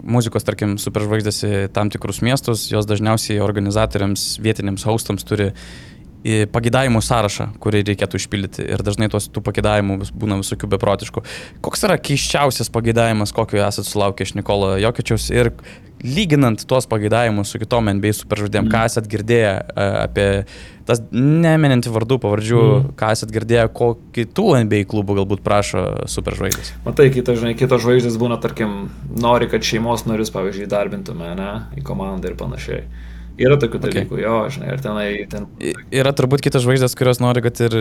muzikos, 0.00 0.44
tarkim, 0.48 0.74
superžvaigždės 0.80 1.44
į 1.44 1.54
tam 1.76 1.92
tikrus 1.92 2.24
miestus, 2.24 2.66
jos 2.72 2.88
dažniausiai 2.88 3.44
organizatoriams, 3.44 4.40
vietiniams 4.42 4.88
haustams 4.88 5.28
turi 5.28 5.52
į 5.52 5.54
pagidavimų 6.52 7.00
sąrašą, 7.04 7.50
kurį 7.62 7.84
reikėtų 7.90 8.20
išpildyti. 8.20 8.64
Ir 8.68 8.82
dažnai 8.84 9.08
tos 9.12 9.28
tų 9.32 9.42
pagidavimų 9.44 10.00
vis- 10.02 10.12
būna 10.12 10.40
visokių 10.40 10.68
beprotiškų. 10.76 11.22
Koks 11.64 11.86
yra 11.88 11.96
keiščiausias 11.96 12.68
pagidavimas, 12.72 13.32
kokio 13.32 13.62
esat 13.64 13.88
sulaukę 13.88 14.26
iš 14.26 14.34
Nikolo 14.36 14.76
Jokičiaus 14.80 15.30
ir 15.32 15.52
lyginant 16.04 16.64
tuos 16.66 16.86
pagidavimus 16.88 17.50
su 17.52 17.58
kitom 17.60 17.90
NBA 17.92 18.12
superžvaigždėm, 18.16 18.66
mm. 18.66 18.72
ką 18.72 18.84
esat 18.88 19.08
girdėję 19.10 19.50
e, 19.52 19.88
apie 20.00 20.28
tas 20.88 21.02
neminint 21.12 21.86
vardų, 21.86 22.18
pavardžių, 22.22 22.62
mm. 22.62 22.86
ką 23.00 23.10
esat 23.16 23.32
girdėję, 23.34 23.66
ko 23.76 23.92
kitų 24.16 24.46
NBA 24.64 24.86
klubų 24.90 25.20
galbūt 25.20 25.44
prašo 25.44 25.84
superžvaigždės. 26.10 26.72
Matai, 26.86 27.10
kitos, 27.14 27.40
žinai, 27.42 27.54
kitos 27.58 27.84
žvaigždės 27.84 28.16
būna, 28.20 28.40
tarkim, 28.42 28.88
nori, 29.12 29.50
kad 29.52 29.64
šeimos 29.66 30.06
narius, 30.08 30.32
pavyzdžiui, 30.34 30.70
darbintume, 30.72 31.34
ne, 31.38 31.52
į 31.76 31.84
komandą 31.86 32.32
ir 32.32 32.40
panašiai. 32.40 32.84
Yra 33.40 33.56
tokių 33.56 33.78
Okay. 33.80 33.92
dalykų, 33.94 34.18
jo, 34.20 34.32
žinai, 34.52 34.66
ir 34.74 34.80
tenai, 34.84 35.04
ten... 35.32 35.46
Yra 35.96 36.10
turbūt 36.12 36.42
kitos 36.44 36.62
žvaigždės, 36.66 36.92
kurios 36.98 37.20
nori, 37.22 37.40
kad 37.44 37.56
ir 37.64 37.76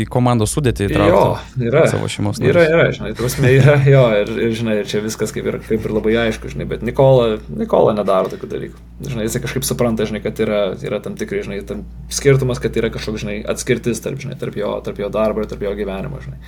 į 0.00 0.06
komandos 0.08 0.54
sudėtį 0.56 0.86
Jo, 0.86 0.90
įtrauktų 0.94 1.66
yra. 1.68 1.82
savo 1.92 2.08
šeimos 2.08 2.40
Yra, 2.40 2.62
narius. 2.64 2.70
yra, 2.72 2.86
žinai, 2.96 3.10
prasme, 3.18 3.50
yra, 3.58 3.74
jo, 3.94 4.04
ir, 4.22 4.32
ir, 4.46 4.54
žinai, 4.56 4.78
ir 4.80 4.88
čia 4.88 5.02
viskas 5.04 5.34
kaip 5.36 5.50
ir, 5.52 5.58
kaip 5.68 5.84
ir 5.84 5.94
labai 5.98 6.16
aišku, 6.24 6.48
žinai, 6.54 6.64
bet 6.70 6.82
Nikola, 6.86 7.36
Nikola 7.52 7.92
nedaro 7.98 8.32
tokių 8.32 8.48
dalykų. 8.54 8.80
Žinai, 9.10 9.28
jisai 9.28 9.44
kažkaip 9.44 9.68
supranta, 9.68 10.08
žinai, 10.08 10.22
kad 10.24 10.40
yra, 10.44 10.62
yra 10.84 10.98
tam 11.04 11.14
tikrai, 11.20 11.44
žinai, 11.44 11.60
tam 11.68 11.84
skirtumas, 12.12 12.60
kad 12.64 12.74
yra 12.80 12.88
kažkoks, 12.92 13.20
žinai, 13.26 13.38
atskirtis 13.52 14.00
tarp, 14.04 14.20
žinai, 14.24 14.36
tarp 14.40 14.56
jo, 14.60 14.72
tarp 14.84 14.98
jo 15.04 15.08
darbo 15.12 15.44
ir 15.44 15.48
tarp 15.52 15.62
jo 15.68 15.76
gyvenimo, 15.76 16.20
žinai. 16.24 16.40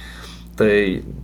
Tai 0.56 0.68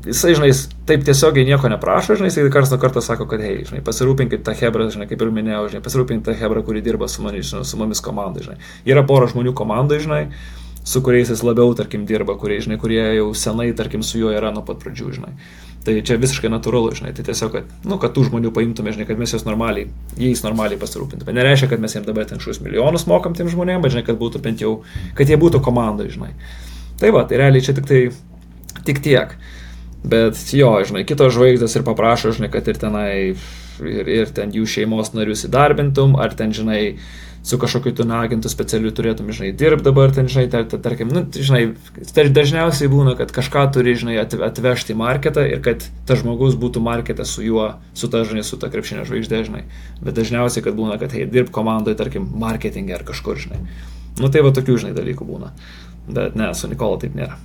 jisai, 0.07 0.33
žinai, 0.39 0.49
taip 0.89 1.03
tiesiogiai 1.05 1.45
nieko 1.45 1.69
neprašo, 1.69 2.17
žinai, 2.17 2.31
jisai 2.31 2.47
karts 2.53 2.71
nuo 2.73 2.79
karto 2.81 3.03
sako, 3.05 3.27
kad, 3.29 3.43
hei, 3.45 3.61
žinai, 3.69 3.83
pasirūpinkit 3.85 4.41
tą 4.47 4.55
hebrą, 4.57 4.87
žinai, 4.95 5.05
kaip 5.11 5.21
ir 5.21 5.33
minėjau, 5.37 5.67
žinai, 5.75 5.83
pasirūpinkit 5.85 6.31
tą 6.31 6.37
hebrą, 6.41 6.63
kuri 6.65 6.81
dirba 6.85 7.11
su, 7.13 7.21
mani, 7.25 7.43
žinai, 7.45 7.67
su 7.69 7.77
mumis 7.77 8.01
komandai, 8.05 8.47
žinai. 8.47 8.57
Yra 8.89 9.05
pora 9.09 9.29
žmonių 9.29 9.53
komandai, 9.59 10.01
žinai, 10.01 10.23
su 10.81 11.03
kuriais 11.05 11.29
jis 11.29 11.45
labiau, 11.45 11.75
tarkim, 11.77 12.07
dirba, 12.09 12.39
kurie, 12.41 12.57
žinai, 12.65 12.79
kurie 12.81 13.03
jau 13.19 13.27
senai, 13.37 13.69
tarkim, 13.77 14.01
su 14.01 14.23
juo 14.23 14.33
yra 14.33 14.49
nuo 14.55 14.65
pat 14.65 14.81
pradžių, 14.81 15.11
žinai. 15.19 15.35
Tai 15.85 15.97
čia 16.05 16.17
visiškai 16.21 16.49
natūralu, 16.53 16.95
žinai, 16.97 17.13
tai 17.17 17.27
tiesiog, 17.29 17.53
kad, 17.53 17.69
nu, 17.89 18.01
kad 18.01 18.17
tų 18.17 18.25
žmonių 18.31 18.53
paimtume, 18.57 18.93
žinai, 18.97 19.07
kad 19.09 19.21
mes 19.21 19.33
juos 19.37 19.45
normaliai, 19.45 19.91
jais 20.17 20.41
normaliai 20.45 20.81
pasirūpintume. 20.81 21.37
Nereiškia, 21.37 21.69
kad 21.71 21.85
mes 21.85 21.95
jiems 21.95 22.09
dabar 22.09 22.27
ten 22.29 22.41
šius 22.43 22.63
milijonus 22.65 23.05
mokam 23.09 23.37
tiem 23.37 23.49
žmonėms, 23.53 23.85
bet, 23.85 23.95
žinai, 23.95 24.05
kad 24.09 24.19
būtų 24.21 24.43
bent 24.45 24.65
jau, 24.65 24.75
kad 25.17 25.31
jie 25.31 25.39
būtų 25.41 25.63
komandai, 25.65 26.09
žinai. 26.13 26.33
Tai 27.01 27.13
va, 27.15 27.23
tai 27.31 27.39
realiai 27.41 27.65
čia 27.65 27.77
tik 27.79 27.89
tai, 27.89 28.03
tik 28.89 29.03
tiek. 29.05 29.37
Bet 30.09 30.39
jo, 30.55 30.73
žinai, 30.87 31.05
kitos 31.07 31.35
žvaigždės 31.35 31.75
ir 31.79 31.87
paprašo, 31.87 32.35
žinai, 32.37 32.51
kad 32.53 32.69
ir 32.71 32.79
tenai, 32.79 33.09
ir, 33.83 34.13
ir 34.21 34.31
ten 34.35 34.55
jų 34.55 34.67
šeimos 34.71 35.11
narius 35.17 35.43
įdarbintum, 35.49 36.15
ar 36.23 36.37
ten, 36.39 36.55
žinai, 36.55 36.99
su 37.43 37.59
kažkokiu 37.59 37.93
tu 37.97 38.07
agentu 38.13 38.51
specialiu 38.53 38.93
turėtum, 38.95 39.31
žinai, 39.35 39.51
dirbti 39.57 39.87
dabar, 39.89 40.13
ten, 40.15 40.29
žinai, 40.31 40.47
tar, 40.53 40.67
tar, 40.71 40.81
tarkim, 40.85 41.11
nu, 41.11 41.25
žinai, 41.33 41.75
tai 42.15 42.29
dažniausiai 42.35 42.91
būna, 42.93 43.17
kad 43.19 43.35
kažką 43.35 43.67
turi, 43.75 43.97
žinai, 43.99 44.19
at- 44.23 44.39
atvežti 44.49 44.95
į 44.95 44.99
marketą 45.03 45.47
ir 45.49 45.63
kad 45.65 45.87
tas 46.07 46.23
žmogus 46.23 46.59
būtų 46.61 46.83
markete 46.85 47.27
su 47.27 47.43
juo, 47.47 47.71
su 47.95 48.11
ta, 48.13 48.23
žinai, 48.29 48.47
su 48.47 48.59
ta 48.61 48.71
krepšinio 48.71 49.07
žvaigždė, 49.09 49.43
žinai. 49.51 49.65
Bet 50.03 50.19
dažniausiai, 50.19 50.65
kad 50.67 50.79
būna, 50.79 50.99
kad, 51.03 51.15
hei, 51.15 51.27
dirb 51.27 51.51
komandoje, 51.55 51.99
tarkim, 51.99 52.29
marketingė 52.39 52.99
ar 53.01 53.07
kažkur, 53.09 53.39
žinai. 53.41 53.63
Nu, 54.19 54.31
tai 54.31 54.43
va 54.47 54.55
tokių, 54.55 54.79
žinai, 54.85 54.97
dalykų 54.99 55.27
būna. 55.27 55.55
Bet 56.09 56.39
ne, 56.39 56.53
su 56.59 56.71
Nikola 56.71 57.01
taip 57.03 57.17
nėra. 57.19 57.39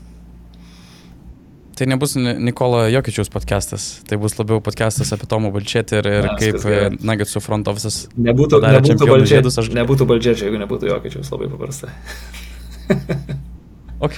Tai 1.74 1.88
nebus 1.90 2.14
Ni- 2.16 2.36
Nikola 2.38 2.86
Jokičiaus 2.94 3.30
podcastas, 3.34 4.04
tai 4.06 4.18
bus 4.22 4.36
labiau 4.38 4.62
podcastas 4.62 5.10
apie 5.16 5.26
Tomą 5.26 5.50
Balčėtį 5.56 5.96
ir, 6.04 6.10
ir 6.20 6.28
Na, 6.28 6.36
kaip 6.38 6.60
gerai. 6.62 6.92
Nagetsų 7.02 7.42
front 7.42 7.66
office'as 7.72 8.04
Nebūtų, 8.14 8.60
nebūtų, 8.62 9.26
žiedus, 9.26 9.58
aš- 9.58 9.72
nebūtų 9.74 10.06
balčiečių, 10.12 10.46
jeigu 10.50 10.60
nebūtų 10.62 10.92
jokiečiaus, 10.92 11.32
labai 11.34 11.50
paprasta. 11.50 11.90
Ok. 14.04 14.18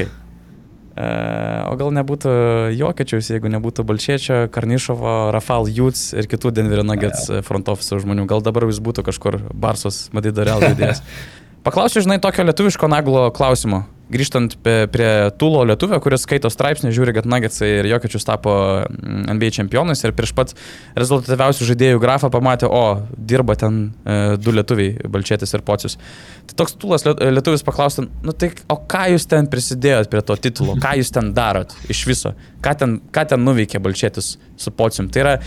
O 0.97 1.73
gal 1.77 1.91
nebūtų 1.93 2.31
Jokiečiaus, 2.79 3.27
jeigu 3.29 3.51
nebūtų 3.51 3.83
Balčiečio, 3.85 4.37
Karnišovo, 4.49 5.29
Rafal 5.35 5.67
Jūts 5.69 6.13
ir 6.17 6.25
kitų 6.31 6.49
Denverio 6.55 6.85
Nuggets 6.87 7.27
front 7.45 7.67
office 7.69 7.99
žmonių. 8.01 8.25
Gal 8.31 8.41
dabar 8.41 8.65
jis 8.65 8.79
būtų 8.81 9.03
kažkur 9.05 9.37
Barsos, 9.53 10.07
matyt, 10.15 10.33
dar 10.39 10.49
žaidėjas. 10.55 11.03
Paklausiu, 11.67 12.01
žinai, 12.01 12.17
tokio 12.23 12.47
lietuviško 12.47 12.89
naglo 12.89 13.27
klausimo. 13.35 13.83
Grįžtant 14.05 14.53
prie, 14.61 15.09
Tulo 15.41 15.63
lietuvio, 15.65 15.97
kuris 16.03 16.27
skaito 16.27 16.49
straipsnį, 16.53 16.91
žiūri, 16.93 17.13
kad 17.17 17.25
Nuggetsai 17.25 17.71
ir 17.79 17.87
Jokiečius 17.89 18.27
tapo 18.27 18.53
mm, 18.85 19.23
NBA 19.33 19.49
čempionais 19.55 20.03
ir 20.05 20.13
prieš 20.13 20.33
pat 20.37 20.53
rezultatyviausių 20.93 21.69
žaidėjų 21.71 22.01
grafą 22.03 22.29
pamatė, 22.33 22.69
o, 22.69 23.01
dirba 23.17 23.55
ten 23.57 23.79
e, 24.05 24.37
du 24.37 24.53
lietuviai, 24.53 25.09
Balčėtis 25.09 25.55
ir 25.57 25.65
Pocius. 25.65 25.97
Tai 26.45 26.59
toks 26.61 26.77
Tulas 26.77 27.07
lietuvis 27.07 27.65
paklausė, 27.65 28.05
nu 28.21 28.35
tai, 28.37 28.51
o 28.69 28.77
ką 28.77 29.07
jūs 29.15 29.25
ten 29.31 29.49
prisidėjot 29.49 30.13
prie 30.13 30.21
to 30.29 30.37
titulo, 30.37 30.77
ką 30.81 30.93
jūs 31.01 31.09
ten 31.15 31.33
darot 31.33 31.73
iš 31.89 32.05
viso, 32.05 32.35
ką 32.61 32.77
ten, 32.77 32.97
ką 33.09 33.25
ten 33.33 33.41
nuveikė 33.41 33.81
Balčėtis 33.81 34.35
su 34.37 34.75
Pocium. 34.77 35.09
Tai 35.09 35.25
yra 35.25 35.37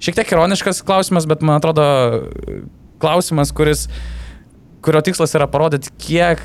šiek 0.00 0.16
tiek 0.16 0.32
ironiškas 0.32 0.80
klausimas, 0.86 1.28
bet 1.28 1.44
man 1.44 1.60
atrodo 1.60 1.84
klausimas, 3.04 3.52
kuris 3.52 3.90
kurio 4.80 5.02
tikslas 5.04 5.34
yra 5.36 5.48
parodyti, 5.50 5.92
kiek, 6.00 6.40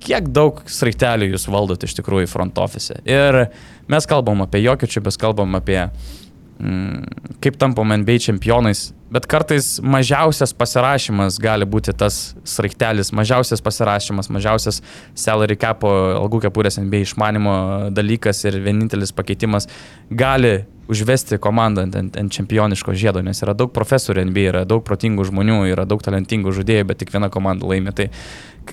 kiek 0.00 0.30
daug 0.34 0.62
sraigtelių 0.70 1.30
jūs 1.34 1.48
valdot 1.50 1.84
iš 1.86 1.96
tikrųjų 1.98 2.30
front 2.30 2.58
office. 2.62 2.96
Ir 3.08 3.44
mes 3.90 4.08
kalbam 4.10 4.44
apie 4.44 4.62
jokiečių, 4.64 5.04
mes 5.06 5.20
kalbam 5.20 5.58
apie 5.58 5.80
mm, 5.84 7.36
kaip 7.44 7.58
tampam 7.60 7.92
NBA 8.02 8.18
čempionais, 8.26 8.90
bet 9.10 9.26
kartais 9.30 9.78
mažiausias 9.82 10.54
pasirašymas 10.56 11.38
gali 11.42 11.66
būti 11.68 11.94
tas 11.98 12.34
sraigtelis, 12.48 13.12
mažiausias 13.16 13.62
pasirašymas, 13.64 14.30
mažiausias 14.32 14.82
salary 15.18 15.58
capo 15.60 15.90
algų 16.20 16.44
kepurės 16.46 16.78
NBA 16.80 17.04
išmanimo 17.06 17.54
dalykas 17.94 18.44
ir 18.46 18.60
vienintelis 18.64 19.14
pakeitimas 19.16 19.68
gali 20.10 20.60
užvesti 20.90 21.38
komandą 21.38 21.84
ant, 21.86 21.96
ant, 21.96 22.16
ant 22.18 22.32
čempioniško 22.34 22.94
žiedo, 22.98 23.22
nes 23.22 23.38
yra 23.44 23.54
daug 23.54 23.70
profesorių 23.74 24.24
NBA, 24.30 24.46
yra 24.50 24.62
daug 24.66 24.82
protingų 24.86 25.28
žmonių, 25.28 25.60
yra 25.70 25.86
daug 25.88 26.02
talentingų 26.02 26.54
žaidėjų, 26.56 26.88
bet 26.90 27.02
tik 27.02 27.12
viena 27.14 27.30
komanda 27.30 27.68
laimė. 27.70 27.94
Tai 27.94 28.08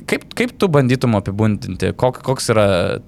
kaip, 0.10 0.26
kaip 0.38 0.54
tu 0.60 0.70
bandytum 0.72 1.18
apibūdinti, 1.20 1.92
kok, 2.00 2.20
koks 2.26 2.50
yra 2.54 2.66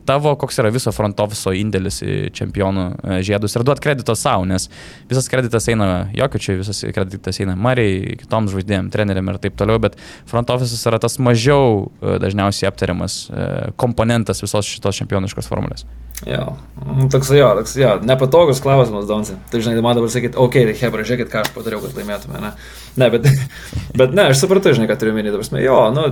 tavo, 0.08 0.36
koks 0.40 0.62
yra 0.62 0.72
viso 0.74 0.94
front 0.96 1.20
office 1.24 1.54
indėlis 1.58 2.02
į 2.06 2.20
čempionų 2.38 2.86
e, 2.86 3.20
žiedus 3.26 3.58
ir 3.58 3.66
duot 3.68 3.82
kredito 3.84 4.16
savo, 4.18 4.46
nes 4.50 4.70
visas 5.10 5.30
kreditas 5.32 5.68
eina 5.72 6.10
Jokiečiui, 6.16 6.60
visas 6.62 6.84
kreditas 6.86 7.19
eina 7.28 7.56
Marijai, 7.60 8.16
kitoms 8.22 8.54
žvaigždėm, 8.54 8.92
treneriam 8.94 9.32
ir 9.32 9.40
taip 9.44 9.58
toliau, 9.60 9.82
bet 9.84 9.98
front 10.30 10.50
office 10.54 10.80
yra 10.90 11.00
tas 11.02 11.20
mažiau 11.22 11.90
e, 12.00 12.18
dažniausiai 12.24 12.70
aptariamas 12.72 13.22
e, 13.30 13.48
komponentas 13.80 14.44
visos 14.44 14.70
šitos 14.70 15.02
čempioniškos 15.02 15.50
formulės. 15.52 15.86
Jo, 16.28 16.58
nu, 16.84 17.08
toks 17.12 17.30
jo, 17.32 17.48
toks 17.62 17.78
jo, 17.80 17.94
nepatogus 18.04 18.60
klausimas, 18.64 19.08
Donsi. 19.08 19.38
Tai 19.52 19.62
žinai, 19.64 19.80
man 19.84 19.96
dabar 19.96 20.12
sakyti, 20.12 20.36
okei, 20.36 20.66
okay, 20.68 20.76
Hebra, 20.82 21.06
žiūrėkit, 21.08 21.32
ką 21.32 21.46
aš 21.46 21.54
padariau, 21.56 21.80
kad 21.86 21.96
laimėtume, 21.96 22.42
ne? 22.44 22.52
Ne, 23.00 23.08
bet, 23.14 23.30
bet 24.00 24.16
ne, 24.16 24.28
aš 24.34 24.44
supratau, 24.44 24.76
žinai, 24.76 24.90
ką 24.92 25.00
turiu 25.00 25.16
minėti, 25.16 25.38
dabar, 25.38 25.64
jo, 25.64 25.80
nu, 25.96 26.06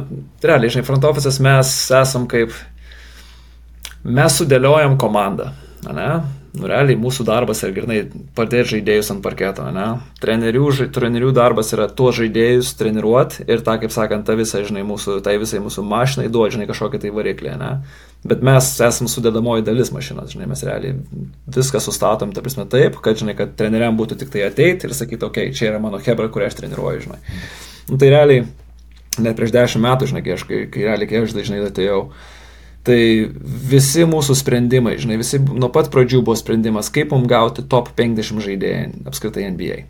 realiai, 0.48 0.72
žinai, 0.72 0.88
front 0.88 1.08
office 1.10 1.44
mes 1.44 1.74
esam 2.00 2.28
kaip, 2.32 2.56
mes 4.08 4.40
sudėliojam 4.40 4.96
komandą, 5.02 5.52
ne? 5.86 6.10
Nu, 6.58 6.66
realiai 6.66 6.98
mūsų 6.98 7.26
darbas 7.28 7.60
yra 7.66 7.74
grinai 7.76 7.98
padėti 8.36 8.72
žaidėjus 8.72 9.12
ant 9.14 9.22
parketo, 9.26 9.66
ne? 9.74 9.86
Trenerių, 10.24 10.64
ža, 10.74 10.88
trenerių 10.94 11.30
darbas 11.36 11.70
yra 11.76 11.86
tuos 11.94 12.18
žaidėjus 12.18 12.72
treniruoti 12.80 13.46
ir 13.46 13.62
tą, 13.66 13.76
kaip 13.82 13.94
sakant, 13.94 14.26
tą 14.26 14.38
visą, 14.40 14.64
žinai, 14.66 14.82
mūsų, 14.88 15.20
tai 15.26 15.36
visai 15.42 15.62
mūsų 15.62 15.84
mašinai 15.86 16.32
duoti, 16.34 16.56
žinai, 16.56 16.68
kažkokią 16.72 17.02
tai 17.04 17.12
variklį, 17.14 17.54
ne? 17.62 17.72
Bet 18.28 18.42
mes 18.46 18.70
esame 18.88 19.12
sudėdamoji 19.12 19.68
dalis 19.68 19.92
mašinos, 19.94 20.32
žinai, 20.34 20.48
mes 20.50 20.64
realiai 20.66 20.96
viską 21.60 21.82
sustatom, 21.84 22.34
ta 22.34 22.42
prasme, 22.46 22.66
taip, 22.72 22.98
kad, 23.06 23.20
žinai, 23.22 23.36
kad 23.38 23.54
treneriam 23.60 24.00
būtų 24.00 24.18
tik 24.24 24.34
tai 24.34 24.48
ateiti 24.48 24.90
ir 24.90 24.96
sakyti, 24.98 25.28
okei, 25.28 25.52
okay, 25.52 25.58
čia 25.58 25.70
yra 25.70 25.84
mano 25.84 26.02
hebra, 26.02 26.32
kurią 26.34 26.50
aš 26.50 26.58
treniruoju, 26.64 27.06
žinai. 27.06 27.22
Nu, 27.92 28.00
tai 28.02 28.10
realiai, 28.16 28.48
net 29.22 29.38
prieš 29.38 29.54
dešimt 29.54 29.86
metų, 29.86 30.10
žinai, 30.10 30.26
kai 30.26 30.34
aš, 30.40 30.48
kai, 30.50 30.64
kai 30.74 30.90
realiai, 30.90 31.12
kai 31.12 31.22
aš 31.22 31.38
dažnai 31.38 31.62
atėjau, 31.70 32.02
tai 32.10 32.37
Tai 32.88 33.00
visi 33.68 34.06
mūsų 34.08 34.36
sprendimai, 34.40 34.96
žinai, 35.02 35.18
visi 35.20 35.42
nuo 35.44 35.68
pat 35.74 35.90
pradžių 35.92 36.22
buvo 36.24 36.38
sprendimas, 36.40 36.92
kaip 36.94 37.12
mums 37.12 37.28
gauti 37.28 37.66
top 37.68 37.92
50 37.98 38.44
žaidėjų 38.46 39.08
apskritai 39.12 39.50
NBA. 39.52 39.82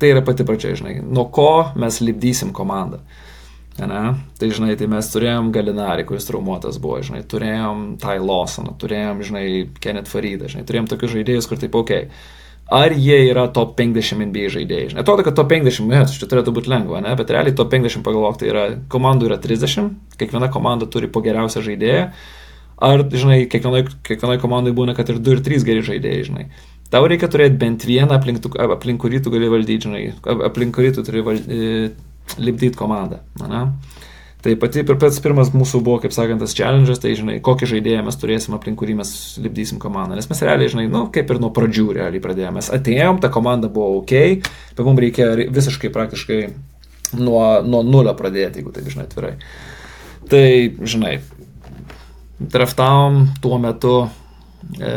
Tai 0.00 0.14
yra 0.14 0.22
pati 0.24 0.46
pradžia, 0.48 0.72
žinai, 0.80 0.96
nuo 1.04 1.26
ko 1.30 1.74
mes 1.78 2.00
lipdysim 2.00 2.54
komandą. 2.56 3.02
Ne? 3.78 4.00
Tai, 4.40 4.48
žinai, 4.52 4.74
tai 4.80 4.88
mes 4.90 5.06
turėjom 5.12 5.52
Galinarį, 5.52 6.04
kuris 6.08 6.26
traumuotas 6.28 6.76
buvo, 6.80 6.98
žinai, 7.04 7.22
turėjom 7.28 7.84
Tai 8.00 8.18
Lawsoną, 8.20 8.74
turėjom, 8.80 9.22
žinai, 9.28 9.46
Kenneth 9.80 10.12
Faridą, 10.12 10.50
žinai, 10.52 10.64
turėjom 10.68 10.88
tokius 10.90 11.14
žaidėjus, 11.14 11.48
kur 11.48 11.60
taip, 11.60 11.78
okei, 11.80 12.08
okay, 12.08 12.41
ar 12.72 12.94
jie 12.96 13.18
yra 13.28 13.46
top 13.52 13.74
50 13.76 14.24
NBA 14.30 14.48
žaidėjai. 14.54 14.92
Atrodo, 15.02 15.24
kad 15.26 15.36
top 15.36 15.50
50, 15.52 15.88
mes, 15.90 16.14
čia 16.16 16.28
turėtų 16.30 16.54
būti 16.56 16.72
lengva, 16.72 17.02
ne? 17.04 17.12
bet 17.18 17.32
realiai 17.34 17.56
top 17.56 17.72
50 17.74 18.04
pagalvok, 18.06 18.38
tai 18.40 18.48
yra 18.48 18.66
komandų 18.92 19.28
yra 19.28 19.38
30, 19.42 19.90
kiekviena 20.20 20.48
komanda 20.52 20.88
turi 20.88 21.10
po 21.12 21.20
geriausią 21.24 21.64
žaidėją, 21.66 22.06
ar, 22.88 23.04
žinai, 23.12 23.42
kiekvienai, 23.52 23.84
kiekvienai 24.08 24.38
komandai 24.42 24.72
būna, 24.76 24.96
kad 24.96 25.12
ir 25.12 25.20
2 25.20 25.36
ir 25.36 25.44
3 25.50 25.66
geri 25.68 25.84
žaidėjai, 25.90 26.28
žinai. 26.30 26.46
Tau 26.92 27.04
reikia 27.08 27.28
turėti 27.32 27.60
bent 27.60 27.84
vieną, 27.88 28.10
aplink, 28.16 28.40
tu, 28.44 28.52
aplink 28.52 29.00
kurį 29.04 29.22
tu 29.24 29.32
gali 29.32 29.52
valdyti, 29.52 29.88
žinai, 29.88 30.02
aplink 30.48 30.74
kurį 30.76 30.94
tu 30.96 31.04
turi 31.06 31.22
valdy, 31.24 31.60
lipdyti 32.40 32.76
komandą. 32.78 33.20
Na, 33.40 33.48
ne? 33.52 33.91
Tai 34.42 34.56
pati 34.58 34.82
ir 34.82 34.96
pats 34.98 35.20
pirmas 35.22 35.52
mūsų 35.54 35.80
buvo, 35.86 36.00
kaip 36.02 36.14
sakant, 36.14 36.42
tas 36.42 36.54
challenge'as, 36.58 36.98
tai 36.98 37.12
žinai, 37.14 37.36
kokį 37.46 37.68
žaidėją 37.76 38.00
mes 38.02 38.16
turėsim, 38.18 38.56
aplink 38.56 38.80
kurį 38.80 38.96
mes 38.98 39.12
lipdysim 39.38 39.78
komandą. 39.82 40.16
Nes 40.18 40.26
mes 40.26 40.42
realiai, 40.42 40.72
žinai, 40.72 40.88
nu, 40.90 41.04
kaip 41.14 41.30
ir 41.30 41.38
nuo 41.38 41.52
pradžių 41.54 41.84
realiai 42.00 42.22
pradėjome. 42.24 42.56
Mes 42.58 42.70
atėjom, 42.74 43.20
ta 43.22 43.30
komanda 43.30 43.70
buvo 43.70 44.00
ok, 44.00 44.42
bet 44.74 44.82
mums 44.82 45.02
reikia 45.04 45.28
visiškai 45.46 45.92
praktiškai 45.94 46.40
nuo, 47.20 47.44
nuo 47.62 47.84
nulio 47.86 48.16
pradėti, 48.18 48.58
jeigu 48.58 48.74
taip, 48.74 48.90
žinai, 48.90 49.06
atvirai. 49.06 49.32
Tai, 50.32 50.44
žinai, 50.90 51.14
draftavom 52.42 53.26
tuo 53.42 53.62
metu. 53.62 53.96
E, 54.78 54.94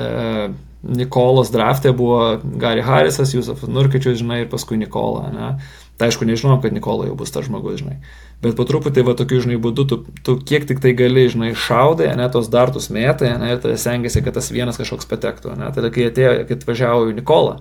Nikolas 0.85 1.49
draftė 1.53 1.93
buvo 1.97 2.37
Gary 2.61 2.83
Harrisas, 2.85 3.33
Jusufas 3.33 3.69
Nurkičius, 3.69 4.19
žinai, 4.21 4.43
ir 4.43 4.51
paskui 4.51 4.77
Nikola. 4.77 5.29
Ne? 5.33 5.53
Tai 5.97 6.09
aišku, 6.09 6.27
nežinom, 6.29 6.59
kad 6.61 6.75
Nikola 6.75 7.07
jau 7.09 7.17
bus 7.17 7.33
tas 7.33 7.47
žmogus, 7.47 7.79
žinai. 7.81 7.97
Bet 8.45 8.53
po 8.57 8.65
truputį, 8.67 9.01
va, 9.07 9.15
tokiu, 9.17 9.39
žinai, 9.41 9.57
būdu, 9.61 9.87
tu, 9.89 9.97
tu 10.25 10.35
kiek 10.45 10.67
tik 10.69 10.81
tai 10.83 10.91
gali, 10.97 11.23
žinai, 11.31 11.55
šaudai, 11.57 12.11
ne, 12.19 12.27
tos 12.29 12.51
dartus 12.53 12.91
metai, 12.93 13.31
ne, 13.41 13.55
ir 13.55 13.63
tada 13.63 13.77
stengiasi, 13.81 14.21
kad 14.25 14.37
tas 14.37 14.51
vienas 14.53 14.77
kažkoks 14.77 15.09
patektų, 15.09 15.55
ne. 15.57 15.71
Tada, 15.73 15.89
kai 15.93 16.05
atėjo, 16.11 16.35
kai 16.45 16.57
atvažiavo 16.59 17.09
į 17.09 17.17
Nikolą, 17.17 17.57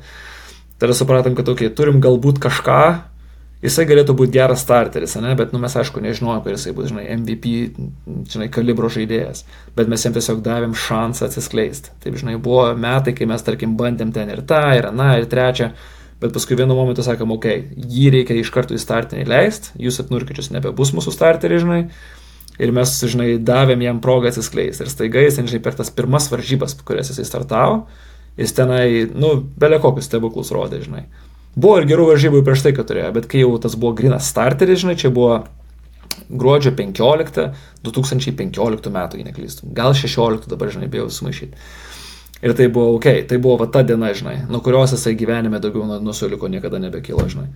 tada 0.83 0.97
supratom, 0.99 1.39
kad, 1.39 1.49
okei, 1.49 1.71
okay, 1.71 1.77
turim 1.79 2.03
galbūt 2.05 2.43
kažką, 2.45 2.83
jisai 3.65 3.87
galėtų 3.89 4.19
būti 4.19 4.37
geras 4.37 4.61
starteris, 4.67 5.17
ne, 5.25 5.33
bet, 5.41 5.57
nu, 5.57 5.63
mes 5.63 5.79
aišku, 5.81 6.05
nežinojom, 6.05 6.45
kad 6.45 6.59
jisai 6.59 6.77
bus, 6.77 6.93
žinai, 6.93 7.07
MVP, 7.17 7.57
žinai, 8.35 8.51
kalibro 8.53 8.93
žaidėjas, 8.93 9.47
bet 9.79 9.89
mes 9.89 10.05
jam 10.05 10.13
tiesiog 10.19 10.45
davėm 10.45 10.77
šansą 10.77 11.31
atsiskleisti. 11.31 11.97
Taip, 12.05 12.21
žinai, 12.21 12.37
buvo 12.37 12.67
metai, 12.77 13.17
kai 13.17 13.31
mes, 13.31 13.47
tarkim, 13.47 13.79
bandėm 13.81 14.13
ten 14.13 14.37
ir 14.37 14.45
tą, 14.45 14.67
ir 14.77 14.93
aną, 14.93 15.15
ir 15.23 15.31
trečią 15.33 15.73
bet 16.25 16.33
paskui 16.33 16.57
vienu 16.57 16.73
momentu 16.77 17.05
sakom, 17.05 17.35
ok, 17.37 17.47
jį 17.77 18.11
reikia 18.15 18.39
iš 18.41 18.51
karto 18.55 18.73
į 18.73 18.81
startinį 18.81 19.27
leisti, 19.29 19.75
jūs 19.85 20.01
atnurkičius 20.01 20.49
nebebus 20.55 20.95
mūsų 20.97 21.13
starteriai, 21.13 21.61
žinai, 21.61 21.81
ir 22.65 22.73
mes, 22.73 22.95
žinai, 23.13 23.35
davėm 23.45 23.85
jam 23.85 24.01
progą 24.05 24.33
atsiskleisti. 24.33 24.87
Ir 24.87 24.93
staiga 24.93 25.25
jis, 25.27 25.43
žinai, 25.43 25.61
per 25.63 25.77
tas 25.77 25.93
pirmas 25.93 26.31
varžybas, 26.33 26.79
kurias 26.87 27.13
jisai 27.13 27.27
startavo, 27.29 27.83
jis 28.41 28.57
tenai, 28.57 28.87
nu, 29.13 29.37
belė 29.61 29.83
kokius 29.85 30.09
stebuklus 30.09 30.55
rodė, 30.55 30.81
žinai. 30.87 31.05
Buvo 31.55 31.77
ir 31.79 31.87
gerų 31.87 32.09
varžybų 32.09 32.41
prieš 32.47 32.65
tai, 32.65 32.73
kad 32.75 32.89
turėjo, 32.89 33.13
bet 33.15 33.29
kai 33.31 33.45
jau 33.45 33.53
tas 33.63 33.77
buvo 33.79 33.93
grinas 33.99 34.27
starteris, 34.33 34.81
žinai, 34.83 34.97
čia 34.99 35.13
buvo 35.15 35.45
gruodžio 36.31 36.73
15, 36.75 37.51
2015 37.85 38.91
metų, 38.97 39.21
jei 39.21 39.29
neklystu. 39.29 39.69
Gal 39.77 39.95
16 39.95 40.49
dabar, 40.51 40.73
žinai, 40.75 40.89
bijau 40.91 41.07
sumaišyti. 41.13 41.59
Ir 42.45 42.53
tai 42.57 42.69
buvo 42.69 42.99
ok, 42.99 43.07
tai 43.29 43.39
buvo 43.41 43.57
va 43.63 43.71
ta 43.73 43.81
diena, 43.87 44.11
žinai, 44.13 44.43
nuo 44.53 44.61
kurios 44.65 44.93
jisai 44.93 45.15
gyvenime 45.17 45.63
daugiau 45.65 45.97
nusuliko 46.05 46.51
niekada 46.53 46.81
nebekilo, 46.83 47.25
žinai. 47.31 47.49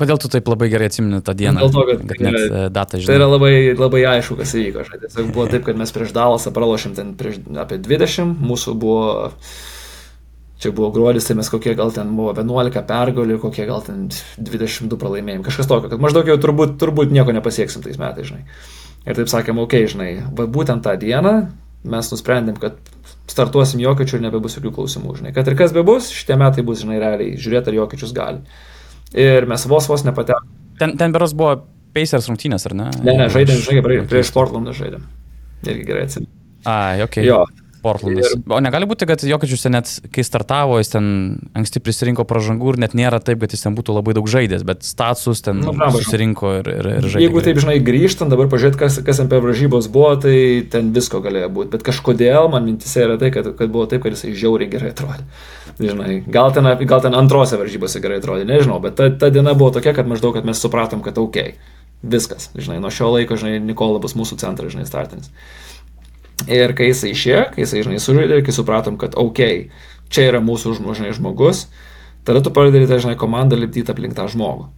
Kodėl 0.00 0.16
tu 0.16 0.30
taip 0.32 0.46
labai 0.48 0.70
gerai 0.72 0.88
atsimeni 0.88 1.20
tą 1.20 1.34
dieną? 1.36 1.60
Dėl 1.60 1.72
to, 1.74 1.82
kad, 1.90 2.04
kad 2.08 2.22
net 2.24 2.38
e, 2.40 2.60
datą 2.72 2.98
žinai. 2.98 3.10
Tai 3.10 3.16
yra 3.18 3.26
labai, 3.28 3.52
labai 3.76 4.00
aišku, 4.14 4.38
kas 4.38 4.54
įvyko. 4.56 4.84
Žinai. 4.86 5.00
Tiesiog 5.02 5.28
buvo 5.36 5.44
taip, 5.52 5.66
kad 5.66 5.76
mes 5.76 5.92
prieš 5.92 6.14
Dalasą 6.16 6.52
pralošėm 6.56 6.94
ten 6.96 7.10
prieš 7.20 7.42
apie 7.60 7.76
20, 7.84 8.32
mūsų 8.48 8.74
buvo, 8.80 9.02
čia 10.62 10.72
buvo 10.72 10.88
gruodis, 10.96 11.28
tai 11.28 11.36
mes 11.36 11.52
kokie 11.52 11.76
gal 11.76 11.92
ten 11.92 12.14
buvo 12.16 12.32
11 12.32 12.80
pergalių, 12.88 13.36
kokie 13.44 13.68
gal 13.68 13.84
ten 13.84 14.06
22 14.40 14.98
pralaimėjimai, 15.04 15.44
kažkas 15.50 15.68
tokio, 15.68 15.92
kad 15.92 16.00
maždaug 16.00 16.32
jau 16.32 16.38
turbūt, 16.40 16.78
turbūt 16.80 17.12
nieko 17.12 17.36
nepasieksim 17.36 17.84
tais 17.84 18.00
metais, 18.00 18.32
žinai. 18.32 18.46
Ir 19.04 19.20
taip 19.20 19.28
sakėm, 19.32 19.60
okei, 19.60 19.84
okay, 19.84 19.92
žinai, 19.92 20.10
va 20.32 20.48
būtent 20.48 20.86
tą 20.86 20.96
dieną 21.00 21.34
mes 21.92 22.10
nusprendėm, 22.12 22.56
kad 22.60 22.80
startuosim 23.30 23.82
jokiečių 23.82 24.18
ir 24.18 24.24
nebebus 24.26 24.58
jokių 24.58 24.72
klausimų, 24.76 25.16
žinai. 25.20 25.34
Kad 25.36 25.48
ir 25.50 25.56
kas 25.58 25.74
be 25.76 25.84
bus, 25.86 26.10
šitie 26.14 26.36
metai 26.40 26.64
bus, 26.66 26.82
žinai, 26.82 26.98
realiai 27.02 27.38
žiūrėti, 27.40 27.72
ar 27.72 27.78
jokiečius 27.82 28.14
gali. 28.16 28.42
Ir 29.16 29.46
mes 29.50 29.66
vos 29.70 29.88
vos 29.90 30.04
nepatekome. 30.06 30.58
Ten, 30.80 30.96
ten 31.00 31.14
beros 31.14 31.34
buvo 31.36 31.60
Pacers 31.94 32.28
rungtynės, 32.30 32.66
ar 32.70 32.76
ne? 32.78 32.90
Ne, 33.02 33.16
ne, 33.18 33.30
žaidėm, 33.32 33.62
žinai, 33.66 33.96
prieš 34.10 34.30
Portlandą 34.34 34.74
žaidėm. 34.76 35.06
Irgi 35.66 35.86
gerai 35.88 36.04
atsimenu. 36.06 36.30
A, 36.68 36.76
ok. 37.04 37.18
Jo, 37.24 37.42
Portlandas. 37.82 38.32
Ir... 38.34 38.42
O 38.52 38.60
negali 38.62 38.88
būti, 38.88 39.06
kad 39.08 39.22
Jokičius 39.26 39.64
ten 39.64 39.74
net, 39.76 39.90
kai 40.14 40.24
startavo, 40.26 40.78
jis 40.80 40.92
ten 40.92 41.06
anksti 41.58 41.82
prisirinko 41.84 42.26
pražangų 42.28 42.74
ir 42.74 42.80
net 42.84 42.96
nėra 42.98 43.20
taip, 43.24 43.40
kad 43.42 43.54
jis 43.54 43.64
ten 43.66 43.76
būtų 43.78 43.96
labai 43.96 44.14
daug 44.18 44.28
žaidęs, 44.30 44.64
bet 44.68 44.84
status 44.86 45.44
ten 45.46 45.62
nu, 45.64 45.74
susirinko 45.96 46.52
ir, 46.60 46.70
ir, 46.74 46.90
ir 46.98 47.08
žaidė. 47.08 47.24
Jeigu 47.26 47.44
taip, 47.46 47.60
žinai, 47.64 47.78
grįžtant, 47.84 48.32
dabar 48.32 48.50
pažiūrėt, 48.52 48.78
kas, 48.80 49.00
kas 49.06 49.22
MP 49.24 49.40
varžybos 49.44 49.90
buvo, 49.92 50.12
tai 50.20 50.36
ten 50.72 50.92
visko 50.96 51.22
galėjo 51.24 51.50
būti. 51.56 51.72
Bet 51.76 51.86
kažkodėl 51.86 52.50
man 52.52 52.68
mintise 52.68 53.06
yra 53.06 53.18
tai, 53.20 53.32
kad, 53.34 53.52
kad 53.58 53.72
buvo 53.72 53.88
taip, 53.90 54.04
kad 54.04 54.16
jisai 54.16 54.36
žiauriai 54.36 54.70
gerai 54.72 54.94
atrodė. 54.94 55.26
Žinai, 55.80 56.20
gal 56.28 56.52
ten, 56.52 56.68
gal 56.84 57.00
ten 57.04 57.16
antrose 57.16 57.56
varžybose 57.60 58.02
gerai 58.04 58.20
atrodė, 58.20 58.44
nežinau, 58.48 58.80
bet 58.84 58.98
ta, 58.98 59.08
ta 59.08 59.30
diena 59.32 59.54
buvo 59.56 59.72
tokia, 59.76 59.94
kad 59.96 60.08
maždaug, 60.10 60.34
kad 60.36 60.48
mes 60.48 60.60
supratom, 60.60 61.00
kad 61.04 61.16
ok, 61.20 61.40
viskas, 62.02 62.50
žinai, 62.56 62.80
nuo 62.82 62.92
šio 62.92 63.12
laiko, 63.14 63.38
žinai, 63.40 63.58
Nikola 63.64 64.00
bus 64.02 64.16
mūsų 64.18 64.38
centras, 64.40 64.74
žinai, 64.74 64.86
startinis. 64.88 65.32
Ir 66.50 66.74
kai 66.74 66.90
jisai 66.90 67.14
išėjo, 67.14 67.44
kai 67.54 67.64
jisai, 67.64 67.84
žinai, 67.86 68.00
sužaidė, 68.02 68.40
kai 68.46 68.54
supratom, 68.54 68.98
kad, 69.00 69.14
ok, 69.18 69.40
čia 70.10 70.26
yra 70.32 70.42
mūsų, 70.42 70.74
žinai, 70.98 71.14
žmogus, 71.14 71.68
tada 72.26 72.42
tu 72.42 72.52
pradedi, 72.54 72.88
žinai, 72.90 73.14
komandą 73.18 73.58
lipdyti 73.60 73.94
aplink 73.94 74.18
tą 74.18 74.26
žmogų. 74.32 74.68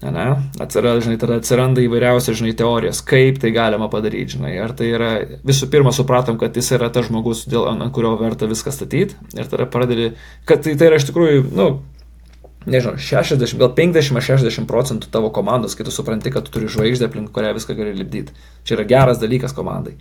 Ne? 0.00 0.26
Atsiranda, 0.56 1.02
žinai, 1.04 1.18
tada 1.20 1.36
atsiranda 1.36 1.82
įvairiausios, 1.84 2.38
žinai, 2.40 2.54
teorijos, 2.56 3.02
kaip 3.04 3.36
tai 3.42 3.50
galima 3.52 3.90
padaryti, 3.92 4.38
žinai. 4.38 4.54
Ar 4.64 4.72
tai 4.72 4.88
yra, 4.94 5.10
visų 5.44 5.68
pirma, 5.72 5.92
supratom, 5.92 6.38
kad 6.40 6.56
jis 6.56 6.72
yra 6.78 6.88
tas 6.92 7.10
žmogus, 7.10 7.42
dėl, 7.52 7.66
ant 7.68 7.92
kurio 7.92 8.14
verta 8.16 8.48
viską 8.48 8.72
statyti. 8.72 9.18
Ir 9.36 9.50
tada 9.50 9.66
pradedi, 9.68 10.14
kad 10.48 10.64
tai, 10.64 10.72
tai 10.80 10.88
yra 10.88 10.96
iš 10.96 11.04
tikrųjų, 11.10 11.44
nu, 11.52 11.68
nežinau, 12.64 12.96
60, 12.96 13.44
gal 13.60 13.74
50-60 13.76 14.64
procentų 14.70 15.12
tavo 15.12 15.28
komandos, 15.36 15.76
kai 15.76 15.84
tu 15.84 15.92
supranti, 15.92 16.32
kad 16.32 16.48
tu 16.48 16.56
turi 16.56 16.72
žvaigždę, 16.72 17.10
aplink 17.10 17.28
kurią 17.36 17.52
viską 17.60 17.76
gali 17.76 17.92
lipdyti. 18.00 18.32
Čia 18.64 18.78
yra 18.78 18.88
geras 18.88 19.20
dalykas 19.20 19.52
komandai. 19.56 19.98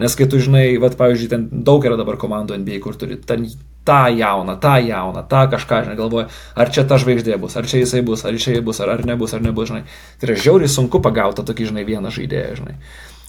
Nes 0.00 0.16
kai 0.16 0.28
tu 0.30 0.40
žinai, 0.40 0.64
vat, 0.80 0.96
pavyzdžiui, 0.96 1.28
ten 1.28 1.46
daug 1.66 1.84
yra 1.84 1.98
dabar 2.00 2.16
komandų 2.20 2.56
NBA, 2.62 2.80
kur 2.84 2.96
turi 2.98 3.18
ten 3.20 3.44
tą 3.84 4.08
jauną, 4.16 4.56
tą 4.62 4.76
jauną, 4.86 5.24
tą 5.28 5.46
kažką, 5.52 5.84
žinai, 5.86 5.96
galvoja, 5.98 6.28
ar 6.54 6.70
čia 6.70 6.84
ta 6.88 6.98
žvaigždė 7.02 7.38
bus, 7.42 7.56
ar 7.58 7.66
čia 7.66 7.82
jisai 7.82 8.02
bus, 8.06 8.24
ar 8.24 8.36
čia 8.36 8.54
jisai 8.54 8.64
bus, 8.64 8.80
ar, 8.80 8.94
ar 8.94 9.06
nebus, 9.06 9.34
ar 9.34 9.42
nebus, 9.42 9.72
žinai. 9.72 9.82
Tai 10.20 10.30
yra 10.30 10.38
žiauriai 10.38 10.70
sunku 10.70 11.02
pagauti 11.02 11.44
tokį, 11.44 11.72
žinai, 11.72 11.88
vieną 11.88 12.14
žaidėją, 12.14 12.60
žinai. 12.62 12.78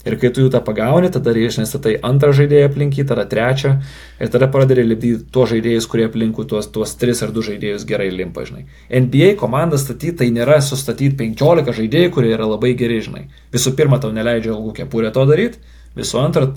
Ir 0.03 0.17
kai 0.19 0.33
tu 0.35 0.43
jų 0.43 0.49
tą 0.51 0.59
pagauni, 0.59 1.07
tada 1.15 1.31
reiškia, 1.31 1.63
statai 1.67 1.93
antrą 2.03 2.33
žaidėją 2.35 2.67
aplinkį, 2.67 3.05
tada 3.07 3.23
trečią 3.29 3.77
ir 4.19 4.31
tada 4.33 4.49
pradedi 4.51 4.83
lipdyti 4.83 5.29
tuos 5.31 5.53
žaidėjus, 5.53 5.87
kurie 5.87 6.09
aplinkų 6.09 6.43
tuos, 6.51 6.67
tuos 6.75 6.91
tris 6.99 7.23
ar 7.23 7.31
du 7.31 7.39
žaidėjus 7.45 7.85
gerai 7.87 8.09
limpa, 8.11 8.43
žinai. 8.49 8.65
NBA 8.91 9.37
komandą 9.39 9.79
statyti 9.79 10.17
tai 10.19 10.27
nėra 10.35 10.59
sustatyti 10.59 11.15
15 11.21 11.71
žaidėjų, 11.79 12.11
kurie 12.17 12.33
yra 12.35 12.49
labai 12.51 12.73
geri, 12.75 12.99
žinai. 13.05 13.29
Visų 13.55 13.77
pirma, 13.79 14.01
tau 14.03 14.11
neleidžia 14.11 14.51
ilgų 14.51 14.75
kepurė 14.81 15.13
to 15.15 15.23
daryti, 15.29 15.63
Visų 15.97 16.21
antra, 16.21 16.47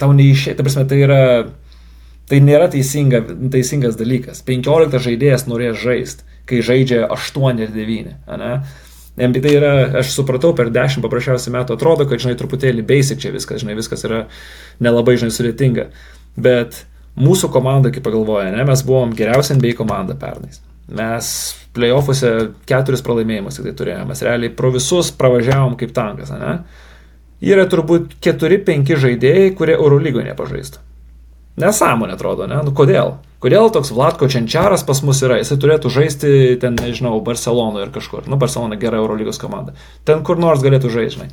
tau 0.00 0.12
neišėjai, 0.16 0.56
ta 0.56 0.66
prasme, 0.66 0.84
tai 0.88 0.98
yra, 1.04 1.20
tai 2.28 2.40
nėra 2.44 2.68
teisinga, 2.72 3.22
teisingas 3.52 3.96
dalykas. 4.00 4.42
15 4.46 5.00
žaidėjas 5.06 5.46
norės 5.48 5.78
žaisti, 5.80 6.26
kai 6.48 6.60
žaidžia 6.64 7.06
8 7.12 7.62
ir 7.64 7.72
9. 7.76 8.12
Ne? 8.42 8.52
Tai 9.16 9.52
yra, 9.54 9.72
aš 10.02 10.12
supratau, 10.12 10.52
per 10.56 10.68
10 10.74 11.00
paprasčiausiai 11.04 11.54
metų 11.54 11.78
atrodo, 11.78 12.04
kad, 12.08 12.20
žinai, 12.20 12.36
truputėlį 12.36 12.84
basic 12.86 13.22
čia 13.22 13.32
viskas, 13.32 13.62
žinai, 13.64 13.78
viskas 13.78 14.04
yra 14.04 14.26
nelabai, 14.84 15.16
žinai, 15.16 15.32
sudėtinga. 15.32 15.88
Bet 16.36 16.82
mūsų 17.16 17.48
komanda, 17.54 17.92
kaip 17.94 18.04
pagalvoja, 18.04 18.52
ne, 18.52 18.64
mes 18.68 18.84
buvom 18.84 19.16
geriausia 19.16 19.56
NBA 19.56 19.72
komanda 19.78 20.18
pernais. 20.20 20.60
Mes 20.92 21.28
playoffuose 21.74 22.32
keturis 22.68 23.02
pralaimėjimus 23.02 23.56
tik 23.56 23.70
tai 23.70 23.72
turėjome, 23.78 24.10
mes 24.12 24.20
realiai 24.22 24.52
pro 24.54 24.68
visus 24.74 25.08
pravažiavom 25.16 25.74
kaip 25.80 25.96
tankas, 25.96 26.30
ne? 26.36 26.58
Yra 27.44 27.66
turbūt 27.70 28.18
4-5 28.24 28.96
žaidėjai, 29.02 29.52
kurie 29.58 29.76
Eurolygoje 29.76 30.28
nepažaistų. 30.30 30.82
Nesąmonė 31.60 32.16
atrodo, 32.16 32.44
ne? 32.48 32.58
Nu 32.64 32.72
kodėl? 32.76 33.14
Kodėl 33.40 33.70
toks 33.72 33.92
Vlatko 33.96 34.28
Čenčiaras 34.32 34.84
pas 34.84 35.00
mus 35.04 35.22
yra? 35.24 35.38
Jisai 35.40 35.56
turėtų 35.60 35.92
žaisti 35.92 36.30
ten, 36.60 36.76
nežinau, 36.76 37.14
Barcelonoje 37.24 37.86
ir 37.86 37.92
kažkur. 37.94 38.26
Nu, 38.28 38.36
Barcelona 38.40 38.76
gera 38.80 39.00
Eurolygos 39.00 39.40
komanda. 39.40 39.72
Ten 40.08 40.24
kur 40.24 40.40
nors 40.40 40.64
galėtų 40.64 40.92
žaisti, 40.92 41.20
žinai. 41.20 41.30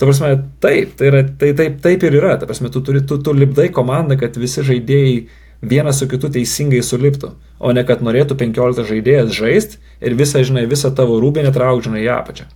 Ta 0.00 0.08
prasme, 0.08 0.30
taip, 0.64 0.94
tai 0.98 1.10
yra, 1.10 1.22
tai, 1.38 1.52
taip, 1.58 1.78
taip 1.84 2.06
ir 2.06 2.18
yra. 2.18 2.36
Ta 2.40 2.48
prasme, 2.50 2.70
tu, 2.72 2.82
turi, 2.82 3.02
tu, 3.06 3.18
tu 3.22 3.34
lipdai 3.36 3.68
komandą, 3.74 4.16
kad 4.18 4.38
visi 4.40 4.64
žaidėjai 4.66 5.16
vienas 5.60 6.00
su 6.00 6.08
kitu 6.08 6.30
teisingai 6.32 6.80
suliptų, 6.86 7.34
o 7.60 7.74
ne 7.76 7.84
kad 7.86 8.02
norėtų 8.02 8.38
15 8.40 8.86
žaidėjas 8.88 9.34
žaisti 9.36 9.82
ir 10.00 10.16
visą, 10.18 10.42
žinai, 10.46 10.64
visą 10.70 10.94
tavo 10.96 11.20
rūbinę 11.20 11.52
traukti, 11.54 11.90
žinai, 11.90 12.06
į 12.06 12.10
apačią. 12.16 12.48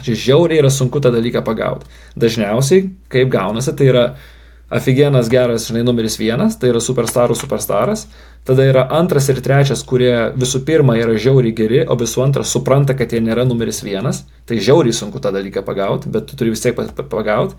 Čia 0.00 0.16
žiauriai 0.18 0.62
yra 0.62 0.70
sunku 0.72 1.02
tą 1.04 1.12
dalyką 1.14 1.42
pagauti. 1.44 1.90
Dažniausiai, 2.18 2.88
kaip 3.12 3.28
gaunasi, 3.30 3.74
tai 3.76 3.90
yra 3.92 4.04
aфиgenas 4.72 5.28
geras, 5.28 5.66
žinai, 5.68 5.82
numeris 5.84 6.16
vienas, 6.16 6.56
tai 6.56 6.70
yra 6.72 6.80
superstarų 6.80 7.36
superstaras. 7.36 8.06
Tada 8.48 8.64
yra 8.66 8.86
antras 8.96 9.28
ir 9.30 9.42
trečias, 9.44 9.84
kurie 9.86 10.32
visų 10.32 10.62
pirma 10.66 10.96
yra 10.98 11.14
žiauriai 11.20 11.54
geri, 11.54 11.82
o 11.84 11.96
visų 11.98 12.24
antras 12.24 12.54
supranta, 12.56 12.96
kad 12.98 13.12
jie 13.12 13.20
nėra 13.22 13.44
numeris 13.46 13.82
vienas. 13.84 14.24
Tai 14.48 14.58
žiauriai 14.58 14.96
sunku 14.96 15.20
tą 15.22 15.30
dalyką 15.36 15.62
pagauti, 15.66 16.10
bet 16.10 16.26
tu 16.30 16.40
turi 16.40 16.54
vis 16.56 16.64
tiek 16.64 16.74
pagauti. 17.12 17.54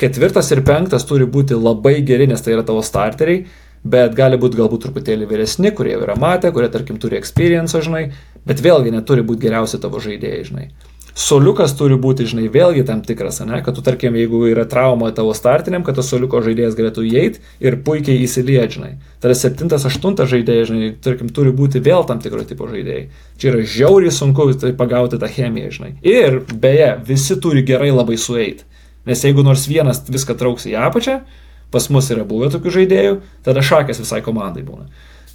Ketvirtas 0.00 0.52
ir 0.54 0.62
penktas 0.64 1.08
turi 1.08 1.26
būti 1.28 1.56
labai 1.56 1.98
geri, 2.06 2.28
nes 2.28 2.44
tai 2.44 2.54
yra 2.54 2.62
tavo 2.64 2.84
starteriai, 2.84 3.42
bet 3.84 4.14
gali 4.16 4.38
būti 4.40 4.60
galbūt 4.60 4.86
truputėlį 4.86 5.28
vyresni, 5.28 5.72
kurie 5.76 5.96
jau 5.96 6.04
yra 6.04 6.16
matę, 6.20 6.52
kurie 6.54 6.70
tarkim 6.72 7.00
turi 7.00 7.18
experience, 7.18 7.76
žinai, 7.84 8.06
bet 8.46 8.62
vėlgi 8.64 8.94
neturi 8.94 9.24
būti 9.26 9.48
geriausi 9.48 9.80
tavo 9.82 10.00
žaidėjai, 10.00 10.46
žinai. 10.52 10.70
Soliukas 11.20 11.74
turi 11.76 11.98
būti, 12.00 12.24
žinai, 12.30 12.46
vėlgi 12.48 12.86
tam 12.88 13.02
tikras, 13.04 13.42
ne, 13.44 13.58
kad 13.64 13.76
tu, 13.76 13.82
tarkim, 13.84 14.14
jeigu 14.16 14.38
yra 14.48 14.62
trauma 14.68 15.10
tavo 15.12 15.34
startiniam, 15.36 15.82
kad 15.84 15.98
tas 15.98 16.08
soliuko 16.08 16.40
žaidėjas 16.46 16.78
galėtų 16.78 17.04
įeiti 17.10 17.42
ir 17.60 17.76
puikiai 17.84 18.22
įsilieti, 18.24 18.78
žinai. 18.78 18.92
Tada 19.20 19.36
septintas, 19.36 19.84
aštuntas 19.84 20.30
žaidėjas, 20.32 20.70
žinai, 20.70 20.88
tarkim, 21.04 21.28
turi 21.36 21.52
būti 21.52 21.82
vėl 21.84 22.06
tam 22.08 22.22
tikro 22.24 22.40
tipo 22.48 22.70
žaidėjai. 22.70 23.04
Čia 23.36 23.52
yra 23.52 23.66
žiauriai 23.74 24.14
sunku 24.16 24.48
tai 24.62 24.72
pagauti 24.78 25.20
tą 25.20 25.28
chemiją, 25.28 25.74
žinai. 25.76 25.92
Ir, 26.00 26.40
beje, 26.48 26.94
visi 27.10 27.36
turi 27.36 27.66
gerai 27.68 27.92
labai 27.92 28.16
sueiti. 28.16 28.64
Nes 29.04 29.20
jeigu 29.24 29.44
nors 29.44 29.68
vienas 29.68 30.00
viską 30.08 30.38
trauks 30.40 30.64
į 30.72 30.78
apačią, 30.88 31.20
pas 31.70 31.92
mus 31.92 32.08
yra 32.16 32.24
buvę 32.24 32.48
tokių 32.56 32.78
žaidėjų, 32.80 33.14
tada 33.44 33.60
šakės 33.64 34.00
visai 34.00 34.24
komandai 34.24 34.64
būna. 34.64 34.88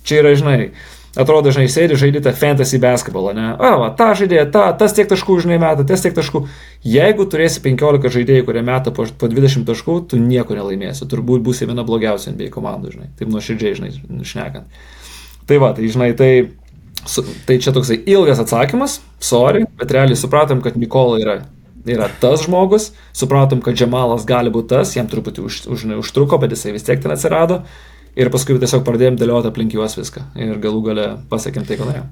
Čia 0.06 0.24
yra, 0.24 0.34
žinai, 0.38 0.72
atrodo, 1.20 1.52
žinai, 1.56 1.70
sėdi 1.72 1.98
žaidži 2.00 2.22
tą 2.26 2.34
fantasy 2.36 2.80
basketbolą, 2.82 3.34
ne? 3.38 3.48
O, 3.56 3.72
va, 3.82 3.90
ta 3.98 4.12
žaidėja, 4.18 4.46
ta, 4.54 4.66
tas 4.78 4.96
tiek 4.98 5.10
taškų, 5.12 5.38
žinai, 5.46 5.58
meta, 5.62 5.86
tas 5.88 6.04
tiek 6.04 6.16
taškų. 6.16 6.44
Jeigu 6.88 7.28
turėsi 7.32 7.64
15 7.66 8.12
žaidėjų, 8.18 8.46
kurie 8.50 8.64
meta 8.66 8.94
po, 8.96 9.08
po 9.08 9.30
20 9.32 9.68
taškų, 9.70 9.98
tu 10.12 10.20
nieko 10.22 10.58
nelaimėsi. 10.58 11.08
Turbūt 11.12 11.46
būsi 11.46 11.70
viena 11.70 11.88
blogiausia 11.88 12.34
NBA 12.34 12.52
komandų, 12.54 12.94
žinai. 12.98 13.10
Taip 13.20 13.32
nuoširdžiai, 13.34 13.80
žinai, 13.80 13.92
šnekant. 14.28 14.86
Tai 15.50 15.60
va, 15.62 15.74
tai 15.78 15.90
žinai, 15.94 16.12
tai, 16.18 16.32
su, 17.06 17.26
tai 17.48 17.60
čia 17.62 17.76
toksai 17.76 18.02
ilgas 18.04 18.42
atsakymas, 18.42 19.00
sorry, 19.24 19.66
bet 19.80 19.94
realiai 19.94 20.20
supratom, 20.20 20.64
kad 20.66 20.80
Nikola 20.80 21.22
yra 21.22 21.40
yra 21.86 22.08
tas 22.22 22.46
žmogus, 22.46 22.92
supratom, 23.14 23.62
kad 23.62 23.78
Džemalas 23.78 24.26
gali 24.26 24.50
būti 24.54 24.74
tas, 24.74 24.96
jam 24.98 25.10
truputį 25.10 25.44
už, 25.46 25.60
už, 25.70 25.86
užtruko, 26.02 26.40
bet 26.42 26.56
jisai 26.56 26.74
vis 26.76 26.86
tiek 26.86 27.02
ten 27.02 27.14
atsirado. 27.14 27.62
Ir 28.16 28.32
paskui 28.32 28.56
tiesiog 28.62 28.86
pradėjom 28.88 29.18
dėlioti 29.20 29.52
aplink 29.52 29.76
juos 29.76 29.98
viską. 30.00 30.30
Ir 30.40 30.60
galų 30.64 30.82
gale 30.86 31.08
pasiekėm 31.32 31.68
tai, 31.68 31.80
ko 31.80 31.90
norėjom. 31.90 32.08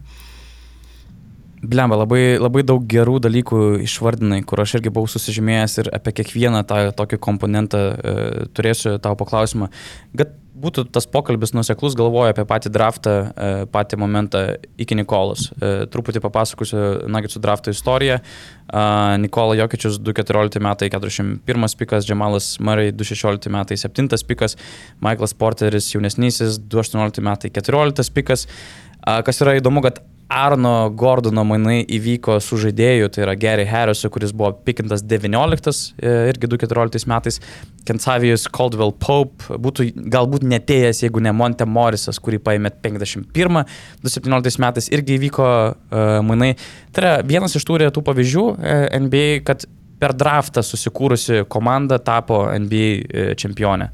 Blemba, 1.63 1.95
labai, 2.01 2.35
labai 2.41 2.65
daug 2.67 2.83
gerų 2.91 3.21
dalykų 3.23 3.59
išvardinai, 3.85 4.41
kur 4.43 4.59
aš 4.59 4.77
irgi 4.79 4.91
buvau 4.91 5.07
susižymėjęs 5.07 5.77
ir 5.79 5.89
apie 5.95 6.11
kiekvieną 6.19 6.65
tą 6.67 6.79
tokį 6.99 7.21
komponentą 7.23 7.83
e, 7.93 8.15
turėsiu 8.51 8.97
tavo 8.99 9.15
paklausimą. 9.23 9.69
Bet 10.11 10.35
būtų 10.63 10.85
tas 10.93 11.07
pokalbis 11.09 11.53
nuseklus, 11.55 11.95
galvoju 11.97 12.33
apie 12.33 12.45
patį 12.47 12.71
draftą, 12.73 13.13
e, 13.13 13.49
patį 13.73 13.99
momentą 14.03 14.43
iki 14.79 14.97
Nikolos. 14.97 15.49
E, 15.55 15.71
truputį 15.91 16.21
papasakosiu 16.23 16.83
Nagitsų 17.11 17.41
drafto 17.43 17.73
istoriją. 17.73 18.19
E, 18.19 18.83
Nikola 19.23 19.57
Jokičius 19.59 19.99
214 19.99 20.61
metai 20.63 20.91
41 20.93 21.77
pikas, 21.79 22.07
Džemalas 22.07 22.57
Murray 22.59 22.93
216 22.93 23.51
metai 23.53 23.77
7 23.79 24.27
pikas, 24.29 24.57
Michaelas 25.01 25.33
Porteris 25.33 25.91
jaunesnysis 25.93 26.59
218 26.59 27.23
metai 27.23 27.53
14 27.53 28.13
pikas. 28.13 28.47
Kas 29.03 29.41
yra 29.43 29.57
įdomu, 29.59 29.81
kad 29.83 29.97
Arno 30.31 30.89
Gordono 30.89 31.43
mainai 31.45 31.83
įvyko 31.83 32.39
su 32.41 32.57
žaidėju, 32.61 33.09
tai 33.13 33.23
yra 33.25 33.35
Gary 33.39 33.65
Harrisu, 33.69 34.09
kuris 34.13 34.33
buvo 34.35 34.51
pikintas 34.65 35.03
19, 35.05 35.73
e, 35.99 36.13
irgi 36.31 36.49
2014 36.49 37.09
metais. 37.11 37.39
Kensavijus 37.83 38.45
Caldwell 38.53 38.93
Pope 38.95 39.57
būtų 39.59 39.89
galbūt 40.13 40.45
netėjęs, 40.47 41.03
jeigu 41.03 41.23
ne 41.23 41.33
Monte 41.35 41.67
Morrisas, 41.67 42.19
kurį 42.23 42.39
paėmė 42.45 42.71
51, 42.83 43.65
2017 44.05 44.63
metais 44.63 44.87
irgi 44.95 45.17
įvyko 45.17 45.47
uh, 45.47 46.19
mainai. 46.23 46.53
Tai 46.95 47.03
yra 47.03 47.15
vienas 47.27 47.57
iš 47.59 47.67
tų 47.67 47.81
retų 47.83 48.05
pavyzdžių 48.07 48.45
e, 48.55 48.77
NBA, 49.03 49.25
kad 49.47 49.67
per 49.99 50.15
draftą 50.19 50.63
susikūrusi 50.63 51.43
komanda 51.51 51.99
tapo 52.03 52.45
NBA 52.59 53.33
čempionė. 53.39 53.91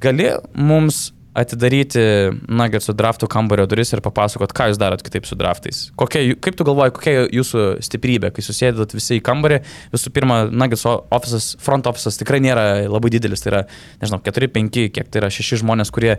Gali 0.00 0.30
mums 0.56 1.10
atidaryti 1.36 2.02
Nuggetsų 2.48 2.94
draftų 2.96 3.28
kambario 3.30 3.66
duris 3.68 3.92
ir 3.94 4.02
papasakot, 4.04 4.54
ką 4.56 4.70
jūs 4.70 4.80
darot 4.80 5.04
kitaip 5.04 5.28
su 5.28 5.38
draftais. 5.38 5.82
Kokia, 6.00 6.22
kaip 6.42 6.58
tu 6.58 6.66
galvoji, 6.66 6.94
kokia 6.96 7.14
jūsų 7.36 7.66
stiprybė, 7.84 8.32
kai 8.34 8.44
susėdot 8.44 8.96
visi 8.96 9.20
į 9.20 9.24
kambarį, 9.26 9.60
visų 9.94 10.12
pirma, 10.16 10.42
Nuggets 10.50 10.86
offices, 10.88 11.52
front 11.62 11.88
offices 11.90 12.18
tikrai 12.20 12.40
nėra 12.44 12.66
labai 12.88 13.12
didelis, 13.14 13.44
tai 13.44 13.52
yra, 13.52 13.64
nežinau, 14.02 14.22
4-5, 14.24 14.86
kiek 14.96 15.10
tai 15.10 15.24
yra 15.24 15.32
6 15.32 15.60
žmonės, 15.62 15.92
kurie 15.94 16.16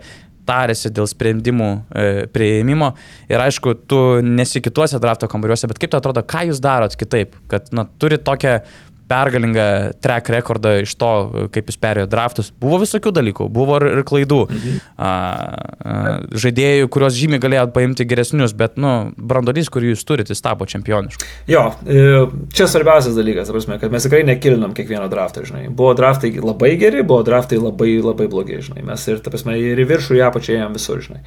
tarėsi 0.48 0.92
dėl 0.96 1.08
sprendimų 1.10 1.68
e, 1.68 2.06
prieimimo 2.32 2.94
ir 3.28 3.44
aišku, 3.44 3.74
tu 3.90 4.00
nesi 4.24 4.62
kituose 4.64 5.00
drafto 5.04 5.30
kambariuose, 5.32 5.68
bet 5.70 5.82
kaip 5.82 5.94
tai 5.94 6.02
atrodo, 6.02 6.24
ką 6.24 6.46
jūs 6.50 6.62
darot 6.64 6.96
kitaip, 7.00 7.36
kad 7.52 7.68
na, 7.76 7.88
turi 8.00 8.20
tokią 8.22 8.60
pergalingą 9.08 9.66
track 10.04 10.30
rekordą 10.34 10.74
iš 10.84 10.94
to, 11.00 11.12
kaip 11.54 11.72
jis 11.72 11.80
perėjo 11.82 12.08
draftus. 12.12 12.52
Buvo 12.62 12.80
visokių 12.84 13.14
dalykų, 13.16 13.48
buvo 13.54 13.80
ir 13.82 14.04
klaidų. 14.08 14.40
Mhm. 14.52 14.80
A, 14.98 15.10
a, 15.10 15.98
žaidėjų, 16.46 16.90
kuriuos 16.94 17.18
žymiai 17.18 17.42
galėjo 17.44 17.66
paimti 17.76 18.08
geresnius, 18.08 18.56
bet, 18.58 18.78
nu, 18.82 18.94
brandolys, 19.18 19.72
kurį 19.74 19.94
jūs 19.94 20.06
turite, 20.08 20.36
jis 20.36 20.44
tapo 20.44 20.68
čempionišku. 20.70 21.28
Jo, 21.52 21.70
e, 21.88 22.26
čia 22.56 22.70
svarbiausias 22.72 23.18
dalykas, 23.18 23.52
prasme, 23.54 23.80
kad 23.82 23.94
mes 23.94 24.08
tikrai 24.08 24.24
nekilinam 24.28 24.76
kiekvieno 24.78 25.08
draftą, 25.12 25.46
žinai. 25.48 25.68
Buvo 25.70 25.94
draftai 25.98 26.34
labai 26.38 26.76
geri, 26.82 27.06
buvo 27.08 27.24
draftai 27.28 27.62
labai, 27.62 27.96
labai 28.04 28.28
blogi, 28.32 28.62
žinai. 28.70 28.84
Mes 28.88 29.08
ir, 29.08 29.24
ta 29.24 29.34
prasme, 29.34 29.58
ir 29.62 29.80
į 29.84 29.88
viršų, 29.94 30.20
ir 30.20 30.28
apačią 30.28 30.60
ėjom 30.60 30.78
visur, 30.78 31.02
žinai. 31.06 31.24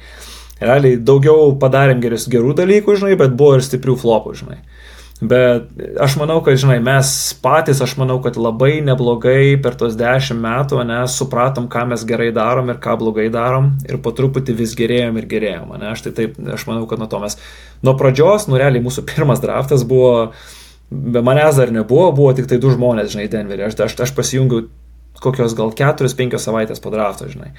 Realiai 0.61 0.99
daugiau 1.01 1.55
padarėm 1.57 2.01
geris, 2.03 2.27
gerų 2.29 2.53
dalykų, 2.59 2.99
žinai, 3.01 3.15
bet 3.17 3.33
buvo 3.37 3.57
ir 3.57 3.65
stiprių 3.65 3.97
flopų, 4.03 4.35
žinai. 4.43 4.59
Bet 5.21 5.67
aš 6.01 6.15
manau, 6.17 6.39
kad, 6.41 6.57
žinai, 6.57 6.79
mes 6.81 7.09
patys, 7.43 7.77
aš 7.85 7.93
manau, 8.01 8.15
kad 8.23 8.39
labai 8.41 8.79
neblogai 8.81 9.53
per 9.61 9.75
tos 9.77 9.93
dešimt 9.99 10.41
metų, 10.41 10.79
ne, 10.89 11.03
supratom, 11.13 11.67
ką 11.69 11.83
mes 11.91 12.05
gerai 12.09 12.31
darom 12.33 12.71
ir 12.73 12.79
ką 12.81 12.95
blogai 12.97 13.27
darom 13.33 13.75
ir 13.85 13.99
po 14.01 14.15
truputį 14.17 14.55
vis 14.63 14.73
gerėjom 14.79 15.21
ir 15.21 15.27
gerėjom, 15.29 15.75
ne, 15.77 15.91
aš 15.93 16.07
tai 16.07 16.15
taip, 16.17 16.41
aš 16.57 16.65
manau, 16.65 16.87
kad 16.89 16.97
nuo 16.97 17.09
to 17.11 17.21
mes, 17.21 17.37
nuo 17.85 17.93
pradžios, 18.01 18.49
nu 18.49 18.57
realiai 18.57 18.81
mūsų 18.81 19.05
pirmas 19.13 19.45
draftas 19.45 19.85
buvo, 19.85 20.31
be 20.89 21.21
manęs 21.21 21.61
dar 21.61 21.69
nebuvo, 21.69 22.09
buvo 22.17 22.33
tik 22.33 22.49
tai 22.49 22.57
du 22.63 22.73
žmonės, 22.73 23.13
žinai, 23.13 23.29
Denverį, 23.29 23.69
aš, 23.69 23.77
aš, 23.85 23.99
aš 24.07 24.17
pasijungiau 24.17 24.65
kokios 25.21 25.55
gal 25.57 25.71
4-5 25.77 26.39
savaitės 26.41 26.81
po 26.83 26.91
drafto, 26.93 27.29
žinai. 27.31 27.51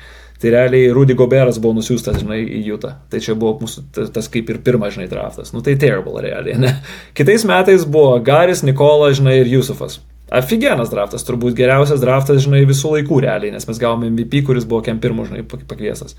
Tai 0.42 0.50
realiai 0.50 0.90
Rudy 0.90 1.14
Goberas 1.14 1.60
buvo 1.62 1.76
nusiųstas, 1.76 2.18
žinai, 2.18 2.40
į 2.42 2.62
Jutą. 2.66 2.96
Tai 3.10 3.20
čia 3.22 3.36
buvo 3.38 3.60
mūsų 3.62 3.84
tas 4.14 4.26
kaip 4.32 4.50
ir 4.50 4.58
pirmas, 4.66 4.96
žinai, 4.96 5.06
draftas. 5.10 5.52
Nu 5.54 5.62
tai 5.62 5.76
terrible 5.78 6.24
realiai, 6.24 6.58
ne? 6.58 6.72
Kitais 7.18 7.46
metais 7.46 7.86
buvo 7.86 8.16
Garis, 8.26 8.64
Nikola, 8.66 9.12
žinai, 9.14 9.38
ir 9.44 9.52
Jusufas. 9.52 10.00
Aфиgenas 10.32 10.90
draftas, 10.90 11.22
turbūt 11.28 11.54
geriausias 11.54 12.00
draftas, 12.02 12.40
žinai, 12.46 12.64
visų 12.66 12.96
laikų 12.96 13.20
realiai, 13.22 13.52
nes 13.54 13.68
mes 13.68 13.78
gavome 13.78 14.08
MVP, 14.10 14.42
kuris 14.48 14.66
buvo 14.66 14.80
kem 14.82 14.98
pirmo, 15.02 15.28
žinai, 15.28 15.44
pakviesas. 15.46 16.16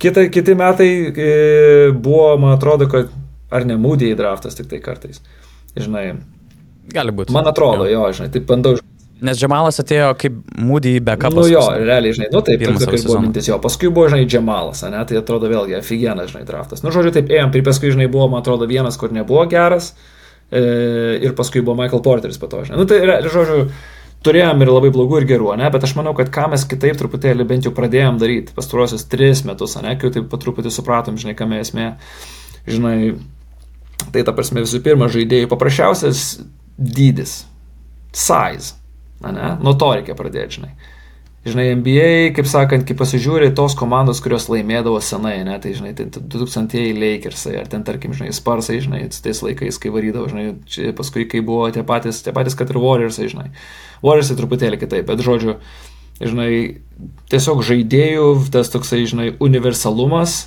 Kita, 0.00 0.24
kiti 0.32 0.56
metai 0.56 0.90
e, 1.12 1.32
buvo, 1.92 2.32
man 2.40 2.56
atrodo, 2.56 2.88
kad 2.90 3.12
ar 3.52 3.66
ne 3.68 3.76
mūdėjai 3.78 4.16
draftas 4.16 4.56
tik 4.56 4.70
tai 4.70 4.80
kartais. 4.82 5.20
Žinai. 5.76 6.06
Gali 6.90 7.12
būti. 7.14 7.34
Man 7.36 7.50
atrodo, 7.50 7.84
jo, 7.86 8.06
jo 8.08 8.16
žinai, 8.16 8.30
taip 8.32 8.48
bandau 8.48 8.78
Nes 9.24 9.36
Džemalas 9.36 9.80
atėjo 9.82 10.12
kaip 10.20 10.36
mūdį 10.56 10.94
į 10.96 11.02
backup. 11.04 11.34
Nu 11.36 11.44
jo, 11.48 11.62
realiai, 11.76 12.14
žinai, 12.16 12.30
nu 12.32 12.40
taip, 12.44 12.62
taip 12.62 12.78
kaip 12.80 13.04
buvo 13.04 13.18
mintis 13.20 13.50
jo. 13.50 13.58
Paskui 13.60 13.90
buvo, 13.92 14.08
žinai, 14.12 14.24
Džemalas, 14.28 14.80
ne, 14.88 15.02
tai 15.08 15.18
atrodo 15.20 15.50
vėlgi 15.50 15.76
aфиgenas, 15.76 16.32
žinai, 16.32 16.46
draftas. 16.48 16.80
Nu, 16.84 16.92
žodžiu, 16.94 17.12
taip 17.18 17.32
ėjom, 17.32 17.52
ir 17.52 17.66
paskui, 17.66 17.92
žinai, 17.92 18.08
buvo, 18.12 18.30
man 18.32 18.40
atrodo, 18.40 18.68
vienas, 18.70 18.96
kur 19.00 19.12
nebuvo 19.12 19.44
geras, 19.50 19.92
e, 20.48 20.62
ir 21.20 21.36
paskui 21.36 21.60
buvo 21.66 21.76
Michael 21.82 22.04
Porteris 22.06 22.40
pato, 22.40 22.62
žinai. 22.64 22.80
Nu, 22.80 22.88
tai, 22.88 23.02
žodžiu, 23.28 23.66
turėjom 24.24 24.64
ir 24.64 24.72
labai 24.72 24.92
blogų 24.96 25.20
ir 25.20 25.28
gerų, 25.34 25.52
ne, 25.60 25.68
bet 25.74 25.84
aš 25.84 25.94
manau, 26.00 26.16
kad 26.16 26.32
ką 26.32 26.48
mes 26.54 26.64
kitaip 26.68 26.96
truputėlį 27.00 27.48
bent 27.52 27.68
jau 27.68 27.74
pradėjom 27.76 28.20
daryti 28.20 28.56
pastaruosius 28.56 29.04
tris 29.12 29.44
metus, 29.48 29.76
ne, 29.84 29.96
kai 30.00 30.12
taip 30.16 30.32
pat 30.32 30.44
truputį 30.44 30.72
supratom, 30.72 31.20
žinai, 31.20 31.36
kame 31.36 31.60
esmė, 31.60 31.92
žinai, 32.68 32.96
tai 34.12 34.24
ta 34.24 34.36
prasme 34.36 34.64
visų 34.64 34.80
pirma 34.84 35.12
žaidėjų 35.12 35.48
paprasčiausias 35.52 36.26
dydis, 36.80 37.42
size 38.16 38.79
Ne? 39.20 39.52
Nuo 39.60 39.76
to 39.78 39.92
reikia 39.96 40.16
pradėti, 40.16 40.60
žinai. 40.60 40.72
Žinai, 41.40 41.70
NBA, 41.72 42.08
kaip 42.36 42.44
sakant, 42.44 42.84
kai 42.84 42.92
pasižiūri 42.98 43.54
tos 43.56 43.72
komandos, 43.72 44.18
kurios 44.20 44.50
laimėdavo 44.52 44.98
senai, 45.00 45.38
ne, 45.48 45.54
tai, 45.62 45.70
žinai, 45.72 45.94
tai 45.96 46.04
2000-ieji 46.12 46.98
Lakersai, 46.98 47.54
ar 47.62 47.70
ten, 47.72 47.80
tarkim, 47.86 48.12
žinai, 48.12 48.28
Sparsai, 48.36 48.76
žinai, 48.84 49.06
tais 49.08 49.40
laikais, 49.46 49.78
kai 49.80 49.92
varydavo, 49.94 50.28
žinai, 50.28 50.44
čia, 50.68 50.90
paskui, 50.96 51.24
kai 51.32 51.40
buvo 51.40 51.70
tie 51.72 51.80
patys, 51.88 52.20
tie 52.26 52.34
patys, 52.36 52.58
kad 52.60 52.68
ir 52.68 52.80
Warriorsai, 52.82 53.30
žinai. 53.32 53.48
Warriorsai 54.04 54.36
truputėlį 54.36 54.82
kitaip, 54.82 55.08
bet, 55.08 55.24
žodžiu, 55.24 55.56
žinai, 56.20 56.50
tiesiog 57.32 57.64
žaidėjų 57.64 58.28
tas 58.52 58.68
toksai, 58.76 59.06
žinai, 59.08 59.30
universalumas 59.40 60.42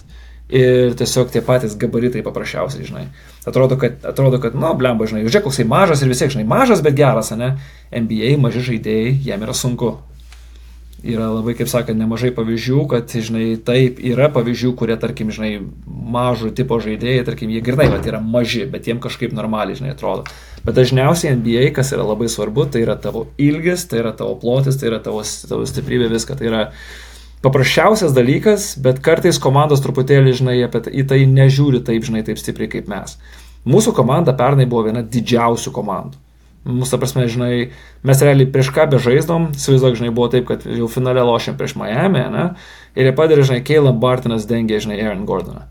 ir 0.54 0.94
tiesiog 0.98 1.32
tie 1.34 1.42
patys 1.46 1.74
gabaritai 1.80 2.22
paprasčiausiai, 2.26 2.86
žinai. 2.86 3.04
Atrodo, 3.50 3.78
kad, 3.82 3.98
atrodo, 4.06 4.40
kad 4.44 4.56
nu, 4.56 4.70
blemba, 4.78 5.08
žinai, 5.10 5.26
žiūrėk, 5.26 5.48
koksai 5.48 5.66
mažas 5.68 6.04
ir 6.04 6.12
vis 6.12 6.22
tiek, 6.22 6.34
žinai, 6.36 6.46
mažas, 6.48 6.84
bet 6.86 6.98
geras, 6.98 7.34
ne? 7.38 7.56
NBA, 7.90 8.36
maži 8.42 8.62
žaidėjai, 8.70 9.16
jiem 9.26 9.46
yra 9.48 9.56
sunku. 9.58 9.96
Yra 11.04 11.26
labai, 11.28 11.52
kaip 11.60 11.68
sakant, 11.68 12.00
nemažai 12.00 12.30
pavyzdžių, 12.32 12.84
kad, 12.92 13.12
žinai, 13.12 13.48
taip, 13.66 13.98
yra 14.00 14.30
pavyzdžių, 14.32 14.70
kurie, 14.80 14.96
tarkim, 15.02 15.34
žinai, 15.36 15.58
mažo 15.84 16.54
tipo 16.56 16.78
žaidėjai, 16.80 17.26
tarkim, 17.28 17.52
jie 17.52 17.60
grinai, 17.66 17.90
bet 17.92 18.08
yra 18.08 18.22
maži, 18.24 18.64
bet 18.72 18.88
jiem 18.88 19.02
kažkaip 19.04 19.36
normaliai, 19.36 19.76
žinai, 19.82 19.98
atrodo. 19.98 20.24
Bet 20.64 20.78
dažniausiai 20.78 21.34
NBA, 21.36 21.74
kas 21.76 21.92
yra 21.92 22.06
labai 22.08 22.30
svarbu, 22.32 22.70
tai 22.72 22.86
yra 22.86 22.96
tavo 22.96 23.26
ilgis, 23.42 23.84
tai 23.92 24.00
yra 24.00 24.14
tavo 24.16 24.38
plotis, 24.40 24.78
tai 24.80 24.94
yra 24.94 25.02
tavo, 25.04 25.20
tavo 25.50 25.68
stiprybė, 25.68 26.08
viską. 26.14 26.38
Tai 26.40 26.48
yra 26.48 26.62
paprasčiausias 27.44 28.16
dalykas, 28.16 28.74
bet 28.82 29.02
kartais 29.04 29.40
komandos 29.42 29.84
truputėlį, 29.84 30.34
žinai, 30.40 30.58
apie 30.66 30.84
tai, 30.86 30.94
į 30.96 31.08
tai 31.10 31.24
nežiūri 31.30 31.84
taip, 31.86 32.06
žinai, 32.08 32.24
taip 32.26 32.40
stipriai 32.40 32.72
kaip 32.72 32.88
mes. 32.92 33.18
Mūsų 33.68 33.94
komanda 33.96 34.36
pernai 34.36 34.68
buvo 34.70 34.88
viena 34.88 35.04
didžiausių 35.04 35.74
komandų. 35.76 36.20
Mūsų, 36.64 36.94
ta 36.94 37.00
prasme, 37.02 37.26
žinai, 37.28 37.52
mes 38.08 38.24
realiai 38.24 38.48
prieš 38.52 38.70
ką 38.72 38.88
be 38.92 39.00
žaisdom, 39.04 39.50
įsivaizduok, 39.58 39.98
žinai, 40.00 40.14
buvo 40.16 40.30
taip, 40.32 40.48
kad 40.48 40.64
jau 40.64 40.88
finale 40.92 41.26
lošėm 41.28 41.58
prieš 41.60 41.76
Miami, 41.80 42.24
ne? 42.32 42.46
Ir 42.96 43.10
jie 43.10 43.16
padarė, 43.18 43.44
žinai, 43.50 43.64
Caleb 43.68 44.00
Bartonas 44.00 44.48
dengė, 44.48 44.80
žinai, 44.84 45.02
Aaron 45.04 45.26
Gordoną. 45.28 45.66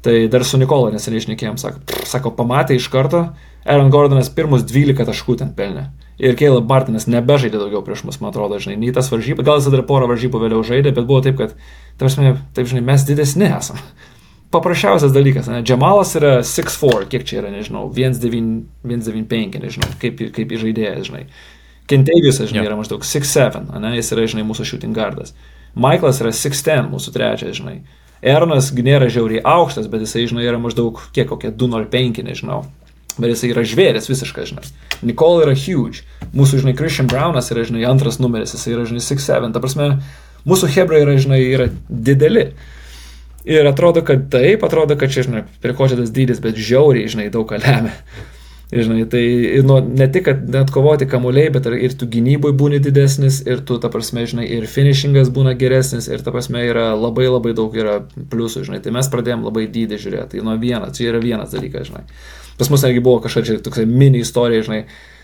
Tai 0.00 0.14
dar 0.32 0.46
su 0.48 0.56
Nikola 0.56 0.94
neseniai 0.94 1.20
išnekėjom, 1.20 1.60
sako, 1.60 2.00
sako, 2.08 2.32
pamatė 2.38 2.80
iš 2.80 2.88
karto, 2.88 3.26
Aaron 3.68 3.92
Gordonas 3.92 4.32
pirmus 4.32 4.64
12 4.64 5.04
taškų 5.10 5.36
ten 5.42 5.52
pelnė 5.56 5.90
ir 6.20 6.36
Caleb 6.38 6.66
Bartonas 6.68 7.08
nebežaidė 7.10 7.58
daugiau 7.60 7.82
prieš 7.84 8.04
mus, 8.04 8.20
man 8.20 8.30
atrodo, 8.30 8.58
žinai, 8.60 8.76
nei 8.80 8.92
tas 8.94 9.08
varžybas, 9.12 9.46
gal 9.46 9.60
jis 9.60 9.70
dar 9.72 9.82
porą 9.88 10.08
varžybų 10.10 10.42
vėliau 10.44 10.64
žaidė, 10.66 10.92
bet 10.96 11.06
buvo 11.08 11.22
taip, 11.24 11.38
kad, 11.40 11.54
tarsi, 12.00 12.34
taip, 12.56 12.68
žinai, 12.70 12.82
mes 12.92 13.06
didesni 13.08 13.48
esame. 13.48 13.82
Paprasčiausias 14.54 15.14
dalykas, 15.14 15.48
ne, 15.48 15.62
Džemalas 15.64 16.12
yra 16.18 16.32
6'4, 16.46 17.06
kiek 17.12 17.24
čia 17.26 17.38
yra, 17.40 17.52
nežinau, 17.54 17.86
1'95, 17.94 19.62
nežinau, 19.62 19.92
kaip, 20.02 20.20
kaip 20.36 20.54
žaidėjas, 20.64 21.06
žinai. 21.08 21.24
Kentaviusas, 21.90 22.50
žinai, 22.50 22.64
yeah. 22.64 22.72
yra 22.72 22.78
maždaug 22.78 23.06
6'7, 23.06 23.70
ne, 23.78 23.94
jis 23.96 24.12
yra, 24.14 24.26
žinai, 24.34 24.44
mūsų 24.50 24.66
shooting 24.66 24.94
guardas. 24.94 25.32
Michaelas 25.78 26.20
yra 26.22 26.34
6'10, 26.34 26.90
mūsų 26.90 27.14
trečias, 27.14 27.56
žinai. 27.62 27.78
Eronas 28.20 28.68
nėra 28.74 29.06
žiauriai 29.08 29.40
aukštas, 29.46 29.86
bet 29.88 30.02
jisai, 30.04 30.26
žinai, 30.28 30.44
yra 30.50 30.58
maždaug 30.60 30.98
kiek 31.14 31.30
kokie 31.30 31.54
205, 31.54 32.20
nežinau 32.26 32.66
bet 33.18 33.32
jisai 33.32 33.52
yra 33.54 33.64
žvėris 33.66 34.08
visiškai, 34.10 34.46
žinai. 34.50 34.66
Nicole 35.06 35.44
yra 35.46 35.54
huge. 35.56 36.04
Mūsų, 36.36 36.62
žinai, 36.62 36.74
Christian 36.78 37.08
Brownas 37.10 37.50
yra, 37.54 37.64
žinai, 37.66 37.86
antras 37.88 38.20
numeris, 38.22 38.54
jisai 38.56 38.76
yra, 38.76 38.84
žinai, 38.88 39.02
6-7. 39.04 39.54
Ta 39.54 39.62
prasme, 39.62 39.88
mūsų 40.48 40.70
Hebra 40.76 41.00
yra, 41.02 41.16
žinai, 41.20 41.40
yra 41.48 41.70
dideli. 41.88 42.50
Ir 43.48 43.66
atrodo, 43.66 44.04
kad 44.06 44.28
taip, 44.32 44.66
atrodo, 44.66 44.98
kad 45.00 45.12
čia, 45.12 45.24
žinai, 45.26 45.46
prie 45.62 45.72
ko 45.76 45.88
čia 45.88 45.96
tas 46.00 46.12
dydis, 46.12 46.42
bet 46.44 46.60
žiauriai, 46.60 47.08
žinai, 47.10 47.30
daug 47.32 47.48
ką 47.48 47.62
lemia. 47.62 47.96
Ir, 48.70 48.84
žinai, 48.86 49.04
tai 49.10 49.22
nu, 49.66 49.80
ne 49.82 50.06
tik, 50.12 50.28
kad 50.28 50.42
net 50.46 50.68
kovoti 50.70 51.08
kamuoliai, 51.10 51.50
bet 51.50 51.64
ir, 51.66 51.74
ir 51.88 51.94
tu 51.98 52.06
gynyboj 52.06 52.52
būni 52.54 52.78
didesnis, 52.78 53.40
ir 53.42 53.64
tu, 53.66 53.80
ta 53.82 53.90
prasme, 53.90 54.22
žinai, 54.30 54.44
ir 54.46 54.68
finishingas 54.70 55.32
būna 55.34 55.56
geresnis, 55.58 56.06
ir 56.06 56.22
ta 56.22 56.30
prasme 56.30 56.62
yra 56.68 56.92
labai 56.94 57.26
labai 57.26 57.50
daug 57.58 57.74
yra 57.74 57.96
pliusų, 58.06 58.62
žinai. 58.68 58.78
Tai 58.84 58.92
mes 58.94 59.10
pradėjom 59.10 59.42
labai 59.48 59.64
dydį 59.74 59.98
žiūrėti. 60.04 60.36
Tai 60.36 60.46
nuo 60.46 60.54
vienas, 60.62 60.94
čia 60.94 61.08
yra 61.10 61.22
vienas 61.24 61.50
dalykas, 61.50 61.90
žinai. 61.90 62.04
Pas 62.60 62.70
mus 62.72 62.84
netgi 62.84 63.00
buvo 63.04 63.22
kažkokia 63.24 63.62
tokia 63.64 63.88
mini 63.88 64.20
istorija, 64.24 64.66
žinai. 64.68 64.84
Uh, 64.84 65.20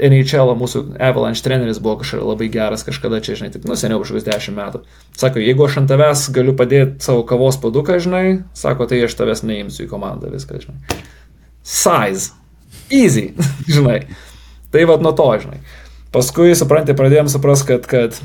NHL 0.00 0.52
mūsų 0.56 0.82
Avalanche 1.02 1.42
treneris 1.44 1.80
buvo 1.82 1.98
kažkas 2.00 2.22
labai 2.24 2.46
geras 2.52 2.84
kažkada 2.86 3.18
čia, 3.20 3.34
žinai, 3.36 3.50
taip, 3.52 3.66
nu 3.68 3.74
seniau 3.76 3.98
kažkokius 4.00 4.26
dešimt 4.28 4.56
metų. 4.56 4.80
Sako, 5.18 5.42
jeigu 5.42 5.66
aš 5.66 5.80
ant 5.82 5.90
tavęs 5.90 6.22
galiu 6.32 6.54
padėti 6.56 7.04
savo 7.04 7.24
kavos 7.28 7.58
paduką, 7.60 7.98
žinai, 8.00 8.24
sako, 8.56 8.86
tai 8.88 9.02
aš 9.04 9.18
tavęs 9.18 9.42
neimsiu 9.44 9.84
į 9.84 9.90
komandą, 9.90 10.30
viską, 10.32 10.62
žinai. 10.62 11.02
Size. 11.66 12.30
Easy, 12.90 13.32
žinai. 13.74 14.04
Tai 14.70 14.86
vad 14.88 15.02
nuo 15.04 15.12
to, 15.18 15.26
žinai. 15.42 15.58
Paskui, 16.14 16.54
suprantate, 16.58 16.96
pradėjom 16.98 17.28
suprasti, 17.34 17.74
kad, 17.74 17.90
kad 17.90 18.22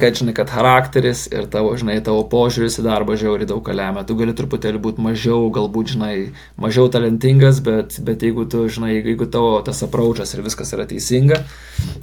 kad 0.00 0.16
žinai, 0.16 0.34
kad 0.36 0.50
charakteris 0.50 1.24
ir 1.32 1.46
tavo, 1.52 1.72
žinai, 1.78 1.98
tavo 2.04 2.22
požiūris 2.30 2.78
į 2.80 2.84
darbą 2.86 3.16
žiauriai 3.20 3.48
daug 3.48 3.68
lemia. 3.72 4.04
Tu 4.06 4.16
gali 4.18 4.34
truputėlį 4.36 4.80
būti 4.82 5.04
mažiau, 5.04 5.48
galbūt, 5.54 5.94
žinai, 5.94 6.14
mažiau 6.60 6.88
talentingas, 6.92 7.60
bet, 7.64 7.98
bet 8.04 8.24
jeigu 8.24 8.46
tu, 8.50 8.64
žinai, 8.72 8.94
jeigu 9.00 9.28
tavo 9.32 9.58
tas 9.66 9.82
apraučas 9.84 10.34
ir 10.34 10.44
viskas 10.46 10.72
yra 10.76 10.86
teisinga, 10.88 11.42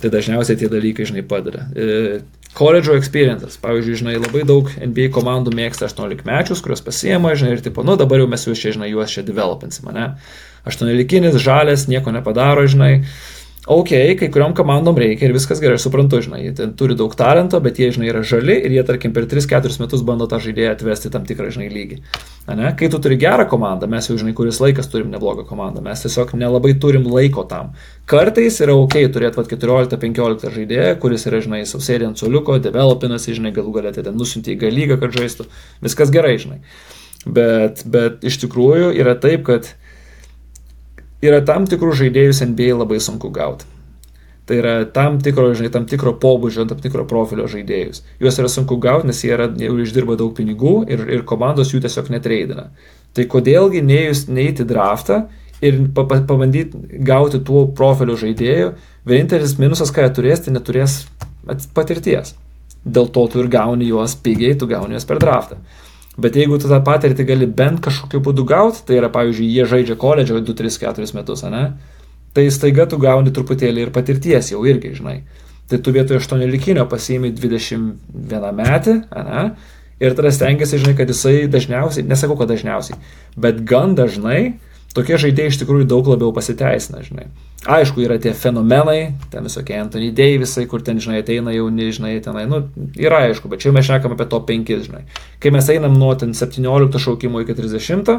tai 0.02 0.12
dažniausiai 0.14 0.60
tie 0.60 0.70
dalykai, 0.72 1.08
žinai, 1.10 1.26
padeda. 1.30 1.66
E, 1.74 2.20
koledžo 2.58 2.98
experiences. 3.00 3.58
Pavyzdžiui, 3.64 3.98
žinai, 4.04 4.20
labai 4.20 4.46
daug 4.48 4.70
NBA 4.78 5.10
komandų 5.16 5.56
mėgsta 5.58 5.90
18 5.90 6.28
mečius, 6.28 6.64
kuriuos 6.66 6.86
pasiema, 6.86 7.34
žinai, 7.38 7.58
ir 7.58 7.66
tipo, 7.66 7.86
nu 7.88 7.98
dabar 8.00 8.22
jau 8.24 8.30
mes 8.30 8.46
juos 8.48 8.62
čia, 8.62 8.76
žinai, 8.78 8.92
juos 8.94 9.14
čia 9.16 9.26
developinsim, 9.28 9.92
ne? 9.96 10.14
18 10.70 11.40
žalės, 11.40 11.88
nieko 11.90 12.12
nepadaro, 12.14 12.66
žinai 12.70 12.98
ok, 13.68 13.92
kai 14.20 14.30
kuriuom 14.32 14.54
komandom 14.56 14.98
reikia 15.00 15.28
ir 15.28 15.34
viskas 15.36 15.60
gerai, 15.60 15.76
aš 15.76 15.88
suprantu, 15.88 16.22
žinai, 16.24 16.40
jie 16.46 16.52
ten 16.56 16.72
turi 16.80 16.96
daug 16.98 17.12
talento, 17.18 17.60
bet 17.64 17.80
jie, 17.82 17.90
žinai, 17.96 18.08
yra 18.14 18.22
žali 18.24 18.56
ir 18.56 18.72
jie, 18.72 18.84
tarkim, 18.88 19.12
per 19.16 19.26
3-4 19.30 19.82
metus 19.82 20.04
bando 20.08 20.28
tą 20.32 20.40
žaidėją 20.44 20.72
atvesti 20.78 21.12
tam 21.12 21.26
tikrą, 21.28 21.50
žinai, 21.56 21.68
lygį. 21.74 21.98
Ne? 22.56 22.70
Kai 22.80 22.90
tu 22.94 23.02
turi 23.04 23.18
gerą 23.20 23.46
komandą, 23.52 23.90
mes 23.92 24.08
jau, 24.10 24.16
žinai, 24.22 24.36
kuris 24.38 24.62
laikas 24.64 24.88
turim 24.92 25.12
neblogą 25.12 25.44
komandą, 25.50 25.84
mes 25.86 26.06
tiesiog 26.06 26.32
nelabai 26.40 26.76
turim 26.80 27.10
laiko 27.10 27.44
tam. 27.50 27.74
Kartais 28.10 28.62
yra 28.64 28.78
ok 28.80 28.96
turėti 29.14 29.44
14-15 29.52 30.56
žaidėją, 30.56 30.94
kuris 31.04 31.28
yra, 31.30 31.42
žinai, 31.46 31.66
sausėdė 31.70 32.10
ant 32.10 32.22
soliuko, 32.22 32.58
developinasi, 32.64 33.36
žinai, 33.38 33.52
galų 33.56 33.76
galėtai 33.82 34.08
ten 34.08 34.18
nusinti 34.18 34.56
į 34.56 34.62
galygą, 34.64 35.02
kad 35.04 35.14
žaistų, 35.20 35.50
viskas 35.86 36.16
gerai, 36.16 36.38
žinai. 36.42 36.62
Bet, 37.28 37.84
bet 37.84 38.24
iš 38.24 38.40
tikrųjų 38.46 38.94
yra 38.96 39.18
taip, 39.20 39.44
kad 39.50 39.74
yra 41.26 41.42
tam 41.46 41.68
tikrų 41.70 41.96
žaidėjus 42.04 42.44
NBA 42.46 42.78
labai 42.80 43.02
sunku 43.04 43.32
gauti. 43.34 43.68
Tai 44.50 44.56
yra 44.58 44.72
tam 44.90 45.20
tikro, 45.22 45.52
žinai, 45.54 45.70
tam 45.70 45.84
tikro 45.86 46.16
pobūdžio, 46.18 46.64
tam 46.72 46.80
tikro 46.82 47.04
profilio 47.06 47.46
žaidėjus. 47.52 48.02
Juos 48.18 48.40
yra 48.42 48.50
sunku 48.50 48.80
gauti, 48.82 49.06
nes 49.12 49.20
jie 49.22 49.36
yra, 49.36 49.46
jau 49.62 49.76
išdirba 49.78 50.16
daug 50.18 50.32
pinigų 50.34 50.88
ir, 50.90 51.04
ir 51.20 51.26
komandos 51.30 51.70
jų 51.70 51.84
tiesiog 51.84 52.10
netreidina. 52.16 52.72
Tai 53.14 53.28
kodėlgi 53.30 53.84
neįjus 53.86 54.24
neįti 54.26 54.66
draftą 54.66 55.20
ir 55.62 55.78
pa, 55.94 56.08
pa, 56.10 56.18
pabandyti 56.26 56.82
gauti 57.06 57.44
tuo 57.46 57.68
profilio 57.78 58.18
žaidėjų, 58.18 58.72
vienintelis 59.06 59.54
minusas, 59.62 59.94
ką 59.94 60.08
jie 60.08 60.16
turės, 60.18 60.42
tai 60.42 60.56
neturės 60.56 61.04
patirties. 61.78 62.34
Dėl 62.82 63.14
to 63.14 63.28
tu 63.30 63.44
ir 63.44 63.52
gauni 63.54 63.92
juos 63.92 64.18
pigiai, 64.18 64.58
tu 64.58 64.66
gauni 64.72 64.98
juos 64.98 65.06
per 65.06 65.22
draftą. 65.22 65.60
Bet 66.20 66.38
jeigu 66.40 66.58
tu 66.60 66.70
tą 66.70 66.80
patirtį 66.86 67.26
gali 67.28 67.48
bent 67.48 67.82
kažkokiu 67.86 68.22
būdu 68.26 68.46
gauti, 68.50 68.84
tai 68.88 69.00
yra, 69.00 69.10
pavyzdžiui, 69.14 69.50
jie 69.56 69.66
žaidžia 69.70 69.98
koledžą 70.00 70.42
2, 70.44 70.56
3, 70.62 70.80
4 70.84 71.16
metus, 71.18 71.44
ne? 71.48 71.64
Tai 72.36 72.46
staiga 72.54 72.86
tu 72.90 73.00
gauni 73.02 73.34
truputėlį 73.34 73.88
ir 73.88 73.92
patirties 73.96 74.52
jau 74.52 74.62
irgi, 74.68 74.94
žinai. 75.00 75.18
Tai 75.70 75.80
tu 75.86 75.94
vietoje 75.96 76.22
8 76.22 76.46
likinio 76.50 76.86
pasiimi 76.90 77.32
21 77.36 78.50
metį, 78.58 78.96
ne? 79.16 79.44
Ir 80.00 80.16
tada 80.16 80.32
stengiasi, 80.32 80.80
žinai, 80.80 80.96
kad 80.96 81.10
jisai 81.12 81.44
dažniausiai, 81.52 82.06
nesakau, 82.08 82.38
kad 82.40 82.52
dažniausiai, 82.52 83.00
bet 83.36 83.64
gan 83.68 83.98
dažnai 83.98 84.60
tokie 84.96 85.20
žaidėjai 85.22 85.54
iš 85.54 85.62
tikrųjų 85.62 85.88
daug 85.90 86.10
labiau 86.10 86.34
pasiteisina, 86.36 87.04
žinai. 87.06 87.30
Aišku, 87.70 88.00
yra 88.06 88.16
tie 88.24 88.32
fenomenai, 88.32 89.16
ten 89.34 89.48
visokie 89.48 89.76
Anthony 89.76 90.14
Davisai, 90.16 90.64
kur 90.72 90.84
ten, 90.86 91.02
žinai, 91.04 91.20
ateina 91.24 91.52
jauni, 91.52 91.90
žinai, 91.96 92.14
tenai, 92.24 92.46
nu, 92.50 92.62
yra 92.96 93.26
aišku, 93.28 93.52
bet 93.52 93.66
čia 93.66 93.74
mes 93.76 93.88
šnekam 93.88 94.16
apie 94.16 94.30
to 94.32 94.40
5, 94.48 94.72
žinai. 94.88 95.02
Kai 95.44 95.52
mes 95.56 95.68
einam 95.74 95.98
nuo 96.00 96.14
ten 96.20 96.32
17 96.38 97.02
šaukimo 97.04 97.44
iki 97.44 97.58
30, 97.58 98.14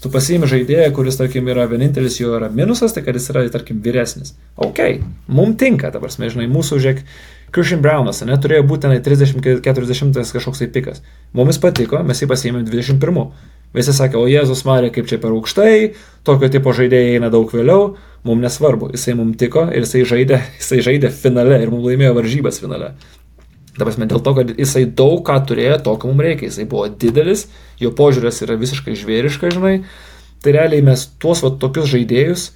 tu 0.00 0.12
pasiimi 0.12 0.48
žaidėją, 0.48 0.88
kuris, 0.96 1.20
tarkim, 1.20 1.50
yra 1.52 1.66
vienintelis 1.68 2.16
jo 2.22 2.32
yra 2.38 2.48
minusas, 2.48 2.96
tai 2.96 3.04
kad 3.04 3.20
jis 3.20 3.28
yra, 3.34 3.44
tarkim, 3.52 3.82
vyresnis. 3.84 4.32
Ok, 4.56 4.80
mums 5.28 5.60
tinka, 5.60 5.92
dabar, 5.92 6.08
žinai, 6.16 6.48
mūsų, 6.48 6.80
žiūrėk, 6.80 7.04
Christian 7.50 7.82
Brownas, 7.82 8.22
neturėjo 8.24 8.64
būti 8.70 8.86
tenai 8.86 9.00
30-40 9.02 10.34
kažkoks 10.36 10.62
tai 10.62 10.68
pikas. 10.70 11.00
Mums 11.34 11.58
patiko, 11.60 11.98
mes 12.06 12.22
jį 12.22 12.28
pasiėmėm 12.30 12.66
21. 12.68 13.24
Visi 13.76 13.92
sakė, 13.94 14.18
o 14.18 14.26
Jėzus 14.26 14.64
Marė, 14.66 14.88
kaip 14.90 15.06
čia 15.06 15.20
per 15.22 15.30
aukštai, 15.30 15.92
tokio 16.26 16.48
tipo 16.50 16.72
žaidėjai 16.74 17.14
eina 17.20 17.28
daug 17.30 17.52
vėliau, 17.54 17.92
mums 18.26 18.42
nesvarbu, 18.42 18.88
jisai 18.96 19.14
mums 19.14 19.38
tiko 19.38 19.68
ir 19.70 19.84
jisai 19.86 20.02
žaidė, 20.10 20.40
jisai 20.58 20.80
žaidė 20.88 21.12
finale 21.14 21.60
ir 21.62 21.70
mums 21.70 21.86
laimėjo 21.86 22.16
varžybas 22.18 22.58
finale. 22.62 22.94
Dabar 23.78 23.94
mes 24.02 24.10
dėl 24.10 24.22
to, 24.26 24.32
kad 24.34 24.50
jisai 24.58 24.82
daug 24.98 25.22
ką 25.26 25.38
turėjo, 25.46 25.78
to, 25.86 25.94
ko 26.02 26.10
mums 26.10 26.26
reikia, 26.26 26.48
jisai 26.50 26.66
buvo 26.68 26.88
didelis, 26.90 27.46
jo 27.78 27.92
požiūris 27.94 28.42
yra 28.44 28.58
visiškai 28.58 28.96
žvėriškas, 28.98 29.54
žinai, 29.54 29.76
tai 30.42 30.56
realiai 30.58 30.82
mes 30.90 31.06
tuos 31.22 31.44
va, 31.44 31.52
tokius 31.62 31.86
žaidėjus, 31.92 32.50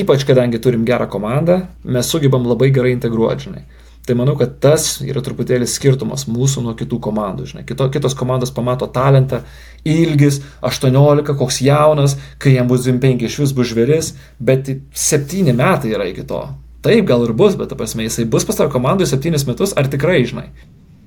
ypač 0.00 0.24
kadangi 0.26 0.62
turim 0.64 0.88
gerą 0.88 1.04
komandą, 1.12 1.66
mes 1.84 2.08
sugebam 2.08 2.48
labai 2.48 2.72
gerai 2.72 2.96
integruoti, 2.96 3.50
žinai. 3.50 3.66
Tai 4.06 4.14
manau, 4.14 4.36
kad 4.38 4.52
tas 4.62 5.00
yra 5.02 5.18
truputėlį 5.24 5.66
skirtumas 5.66 6.28
mūsų 6.30 6.62
nuo 6.62 6.76
kitų 6.78 7.00
komandų. 7.02 7.48
Žinai. 7.50 7.64
Kito, 7.66 7.88
kitos 7.90 8.14
komandos 8.14 8.52
pamato 8.54 8.86
talentą, 8.86 9.40
ilgis, 9.82 10.38
18, 10.62 11.34
koks 11.34 11.58
jaunas, 11.66 12.14
kai 12.38 12.54
jam 12.54 12.70
bus 12.70 12.86
25 12.86 13.26
iš 13.26 13.40
vis 13.42 13.54
bus 13.56 13.72
žvėris, 13.72 14.12
bet 14.38 14.70
7 14.94 15.50
metai 15.50 15.90
yra 15.96 16.06
iki 16.12 16.22
to. 16.28 16.44
Taip, 16.86 17.02
gal 17.08 17.24
ir 17.26 17.34
bus, 17.34 17.58
bet, 17.58 17.72
ta 17.72 17.78
prasme, 17.78 18.06
jisai 18.06 18.28
bus 18.30 18.46
pas 18.46 18.60
tavo 18.60 18.70
komandoje 18.70 19.10
7 19.10 19.42
metus, 19.48 19.74
ar 19.74 19.90
tikrai, 19.90 20.20
žinai. 20.22 20.52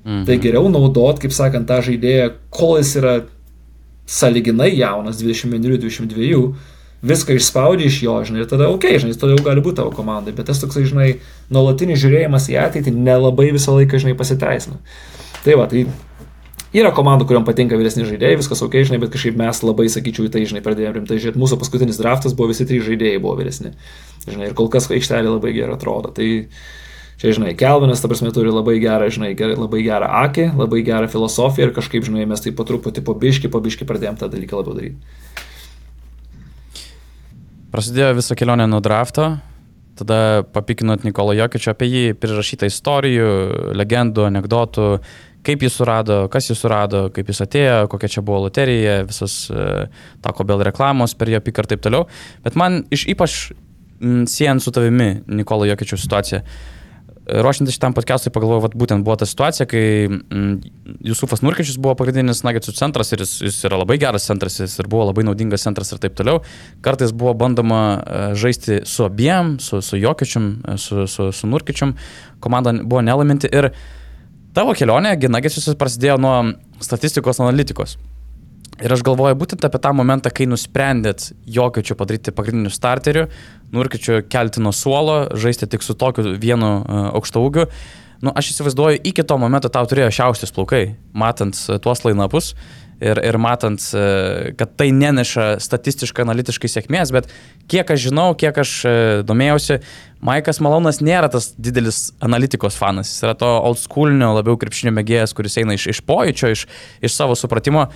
Mhm. 0.04 0.26
Tai 0.28 0.36
geriau 0.44 0.68
naudot, 0.72 1.20
kaip 1.22 1.32
sakant, 1.32 1.68
tą 1.68 1.80
žaidėją, 1.86 2.34
kol 2.52 2.76
jis 2.82 2.92
yra 3.00 3.14
saliginai 4.10 4.74
jaunas, 4.76 5.22
21-22 5.24 6.52
viską 7.02 7.36
išspaudži 7.38 7.88
iš 7.88 8.02
jo, 8.04 8.18
žinai, 8.28 8.44
ir 8.44 8.50
tada, 8.50 8.68
okei, 8.68 8.96
okay, 8.96 9.02
žinai, 9.02 9.16
tada 9.16 9.36
jau 9.36 9.44
gali 9.44 9.64
būti 9.64 9.80
tavo 9.80 9.92
komandai, 9.96 10.34
bet 10.36 10.50
tas 10.50 10.60
toksai, 10.60 10.84
žinai, 10.88 11.08
nuolatinis 11.52 12.00
žiūrėjimas 12.02 12.50
į 12.52 12.58
ateitį 12.60 12.92
nelabai 12.92 13.48
visą 13.54 13.74
laiką, 13.78 14.02
žinai, 14.02 14.16
pasiteisina. 14.18 14.76
Tai 15.44 15.56
va, 15.56 15.64
tai 15.70 15.86
yra 16.76 16.92
komandų, 16.94 17.26
kuriuom 17.30 17.46
patinka 17.48 17.78
vyresni 17.80 18.04
žaidėjai, 18.08 18.40
viskas 18.42 18.60
ok, 18.66 18.76
žinai, 18.90 19.00
bet 19.02 19.14
kažkaip 19.14 19.38
mes 19.40 19.62
labai, 19.64 19.88
sakyčiau, 19.92 20.28
į 20.28 20.34
tai, 20.34 20.44
žinai, 20.50 20.62
pradėjome 20.64 21.00
rimtai 21.00 21.18
žiūrėti. 21.22 21.40
Mūsų 21.40 21.58
paskutinis 21.62 21.98
draftas 22.00 22.36
buvo 22.36 22.52
visi 22.52 22.68
trys 22.68 22.84
žaidėjai 22.86 23.22
buvo 23.22 23.38
vyresni. 23.40 23.72
Žinai, 24.28 24.50
ir 24.52 24.58
kol 24.58 24.68
kas 24.70 24.90
aikštelė 24.92 25.32
labai 25.32 25.54
gerai 25.56 25.74
atrodo. 25.74 26.12
Tai 26.14 26.28
čia, 27.18 27.32
žinai, 27.32 27.56
Kelvinas, 27.58 28.04
ta 28.04 28.10
prasme, 28.12 28.30
turi 28.36 28.52
labai 28.52 28.76
gerą, 28.82 29.08
žinai, 29.10 29.32
gerai, 29.38 29.56
labai 29.58 29.82
gerą 29.88 30.12
akį, 30.20 30.50
labai 30.60 30.84
gerą 30.86 31.08
filosofiją 31.10 31.70
ir 31.70 31.74
kažkaip, 31.80 32.06
žinai, 32.06 32.28
mes 32.28 32.44
taip 32.44 32.60
po 32.60 32.68
truputį, 32.68 33.02
po 33.08 33.16
biški, 33.18 33.50
po 33.50 33.64
biški 33.64 33.88
pradėjome 33.88 34.20
tą 34.20 34.30
dalyką 34.30 34.60
labiau 34.60 34.76
daryti. 34.78 35.48
Prasidėjo 37.70 38.16
visą 38.18 38.34
kelionę 38.34 38.66
nuo 38.66 38.80
drafto, 38.82 39.36
tada 39.98 40.42
papikinot 40.54 41.04
Nikolo 41.06 41.36
Jokičio 41.38 41.70
apie 41.70 41.86
jį, 41.86 42.04
prirašyta 42.18 42.66
istorijų, 42.66 43.28
legendų, 43.78 44.24
anegdotų, 44.26 44.86
kaip 45.46 45.62
jis 45.64 45.76
surado, 45.78 46.16
kas 46.32 46.50
jis 46.50 46.58
surado, 46.60 47.04
kaip 47.14 47.30
jis 47.30 47.42
atėjo, 47.46 47.76
kokia 47.92 48.10
čia 48.16 48.24
buvo 48.26 48.42
loterija, 48.48 49.00
visas 49.08 49.36
uh, 49.52 49.86
Taco 50.24 50.44
Bell 50.48 50.64
reklamos 50.66 51.14
per 51.14 51.30
jo 51.32 51.40
piką 51.46 51.64
ir 51.64 51.70
taip 51.70 51.84
toliau. 51.86 52.08
Bet 52.44 52.58
man 52.58 52.82
iš 52.92 53.06
ypač 53.14 53.38
siejant 54.00 54.64
su 54.64 54.72
tavimi, 54.74 55.10
Nikolo 55.28 55.68
Jokičio 55.68 56.00
situacija, 56.00 56.42
ruošiantis 57.44 57.76
šitam 57.76 57.94
podcast'ui 57.96 58.32
pagalvojau, 58.34 58.64
kad 58.66 58.74
būtent 58.78 59.04
buvo 59.06 59.16
ta 59.20 59.28
situacija, 59.28 59.66
kai 59.70 59.82
mm, 60.10 60.50
Jusufas 61.06 61.44
Nurkičius 61.44 61.78
buvo 61.80 61.94
pagrindinis 61.98 62.42
nagetsų 62.46 62.74
centras 62.78 63.12
ir 63.14 63.22
jis, 63.24 63.36
jis 63.46 63.60
yra 63.68 63.78
labai 63.80 63.98
geras 64.02 64.26
centras, 64.28 64.58
jis 64.60 64.74
ir 64.82 64.90
buvo 64.90 65.06
labai 65.08 65.24
naudingas 65.28 65.64
centras 65.66 65.92
ir 65.92 66.02
taip 66.02 66.18
toliau. 66.18 66.42
Kartais 66.84 67.14
buvo 67.16 67.34
bandoma 67.38 67.80
e, 67.96 68.20
žaisti 68.40 68.82
su 68.88 69.06
abiem, 69.06 69.56
su, 69.62 69.82
su 69.84 70.00
Jokičium, 70.00 70.50
e, 70.64 70.76
su, 70.82 71.06
su, 71.10 71.30
su 71.32 71.50
Nurkičium, 71.50 71.94
komanda 72.42 72.74
buvo 72.82 73.04
nelaiminti 73.06 73.50
ir 73.54 73.70
tavo 74.56 74.74
kelionė, 74.76 75.14
Ginagecius 75.20 75.70
prasidėjo 75.80 76.18
nuo 76.20 76.36
statistikos 76.82 77.42
analitikos. 77.42 77.98
Ir 78.80 78.94
aš 78.94 79.02
galvoju 79.04 79.36
būtent 79.36 79.64
apie 79.66 79.78
tą 79.82 79.92
momentą, 79.92 80.30
kai 80.32 80.46
nusprendėt 80.48 81.30
Jokičiu 81.52 81.96
padaryti 82.00 82.32
pagrindiniu 82.32 82.72
starteriu, 82.72 83.26
Nurkičiu 83.76 84.22
kelti 84.32 84.62
nuo 84.64 84.72
suolo, 84.74 85.26
žaisti 85.36 85.68
tik 85.70 85.84
su 85.84 85.94
tokiu 85.94 86.32
vienu 86.40 86.70
uh, 86.80 87.02
aukšto 87.12 87.42
ūgiu. 87.44 87.66
Nu, 88.24 88.32
aš 88.36 88.54
įsivaizduoju, 88.54 89.02
iki 89.06 89.24
to 89.24 89.36
momento 89.40 89.70
tau 89.72 89.86
turėjo 89.88 90.10
šiaustis 90.16 90.52
plaukai, 90.56 90.94
matant 91.12 91.60
uh, 91.68 91.76
tuos 91.82 92.02
lainapus 92.06 92.54
ir, 93.04 93.20
ir 93.20 93.38
matant, 93.40 93.84
uh, 93.94 94.50
kad 94.58 94.72
tai 94.80 94.88
neneša 94.96 95.52
statistiškai, 95.62 96.24
analitiškai 96.24 96.72
sėkmės, 96.72 97.12
bet 97.14 97.28
kiek 97.70 97.92
aš 97.92 98.08
žinau, 98.08 98.30
kiek 98.40 98.64
aš 98.64 98.74
domėjausi, 99.28 99.78
Maikas 100.20 100.58
Malonas 100.60 100.98
nėra 101.00 101.30
tas 101.32 101.52
didelis 101.56 102.10
analitikos 102.20 102.74
fanas, 102.76 103.08
jis 103.08 103.24
yra 103.24 103.32
to 103.40 103.48
old 103.48 103.78
schoolinio, 103.80 104.34
labiau 104.36 104.58
krepšinio 104.60 104.92
mėgėjas, 104.98 105.32
kuris 105.36 105.56
eina 105.62 105.78
iš, 105.78 105.86
iš 105.94 106.02
pojūčio, 106.04 106.50
iš, 106.52 106.66
iš 107.00 107.14
savo 107.16 107.36
supratimo. 107.38 107.86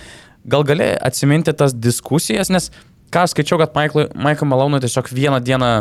Gal 0.45 0.65
gali 0.67 0.91
atsiminti 1.01 1.53
tas 1.57 1.73
diskusijas, 1.73 2.51
nes 2.53 2.69
ką 3.13 3.23
skaičiau, 3.31 3.57
kad 3.61 3.75
Maiką 4.15 4.45
Malonui 4.45 4.81
tiesiog 4.83 5.09
vieną 5.13 5.39
dieną 5.45 5.71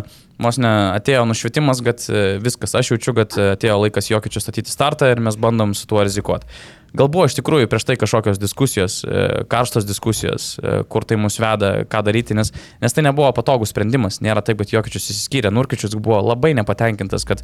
vos 0.41 0.59
ne 0.59 0.71
atėjo 0.95 1.25
nušvietimas, 1.31 1.83
kad 1.87 2.07
e, 2.11 2.23
viskas, 2.43 2.75
aš 2.79 2.95
jaučiu, 2.95 3.15
kad 3.17 3.37
e, 3.39 3.53
atėjo 3.55 3.77
laikas 3.85 4.11
jokių 4.11 4.33
čia 4.35 4.43
statyti 4.43 4.73
startą 4.73 5.11
ir 5.13 5.23
mes 5.23 5.39
bandom 5.41 5.77
su 5.79 5.87
tuo 5.91 6.03
rizikuoti. 6.03 6.49
Gal 6.95 7.09
buvo 7.11 7.27
iš 7.27 7.35
tikrųjų 7.39 7.67
prieš 7.71 7.87
tai 7.89 7.97
kažkokios 7.99 8.39
diskusijos, 8.39 9.01
e, 9.07 9.45
karštos 9.51 9.87
diskusijos, 9.87 10.49
kur 10.91 11.07
tai 11.07 11.19
mus 11.19 11.41
veda, 11.43 11.73
ką 11.91 12.03
daryti, 12.07 12.37
nes, 12.39 12.53
nes 12.83 12.95
tai 12.95 13.07
nebuvo 13.07 13.31
patogus 13.35 13.75
sprendimas. 13.75 14.21
Nėra 14.23 14.43
taip, 14.47 14.63
kad 14.63 14.75
Jokičius 14.75 15.11
įsiskyrė. 15.11 15.51
Nurkičius 15.55 15.97
buvo 15.99 16.21
labai 16.23 16.55
nepatenkintas, 16.59 17.27
kad 17.27 17.43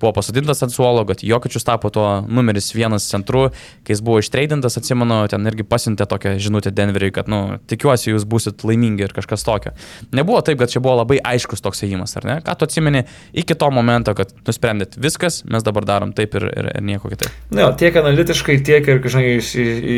buvo 0.00 0.12
pasodintas 0.16 0.62
ant 0.64 0.74
suolo, 0.74 1.04
kad 1.08 1.22
Jokičius 1.24 1.64
tapo 1.66 1.90
tuo 1.90 2.06
numeris 2.28 2.72
vienas 2.74 3.06
centru, 3.10 3.46
kai 3.86 3.94
jis 3.94 4.02
buvo 4.04 4.20
ištreidintas, 4.22 4.76
atsimenu, 4.80 5.22
ten 5.32 5.48
irgi 5.48 5.66
pasintė 5.68 6.06
tokią 6.10 6.36
žinutę 6.42 6.72
Denveriui, 6.76 7.12
kad, 7.16 7.30
nu, 7.32 7.58
tikiuosi, 7.70 8.10
jūs 8.12 8.26
busit 8.28 8.64
laimingi 8.66 9.06
ir 9.06 9.14
kažkas 9.16 9.46
tokio. 9.46 9.72
Nebuvo 10.16 10.42
taip, 10.44 10.60
kad 10.60 10.72
čia 10.72 10.82
buvo 10.84 10.98
labai 11.00 11.20
aiškus 11.32 11.64
toks 11.64 11.84
ėjimas, 11.86 12.16
ar 12.20 12.28
ne? 12.28 12.36
Ką 12.44 12.58
tu 12.58 12.68
atsimeni 12.68 13.06
iki 13.36 13.56
to 13.58 13.70
momento, 13.72 14.14
kad 14.18 14.34
nusprendėt 14.46 14.98
viskas, 15.00 15.42
mes 15.48 15.66
dabar 15.66 15.88
darom 15.88 16.14
taip 16.16 16.36
ir, 16.38 16.48
ir, 16.52 16.70
ir 16.76 16.86
nieko 16.86 17.12
kitaip. 17.12 17.32
Ne, 17.56 17.66
tiek 17.80 17.96
analitiškai, 18.02 18.60
tiek 18.66 18.92
ir, 18.92 19.02
žinai, 19.04 19.36
iš, 19.40 19.52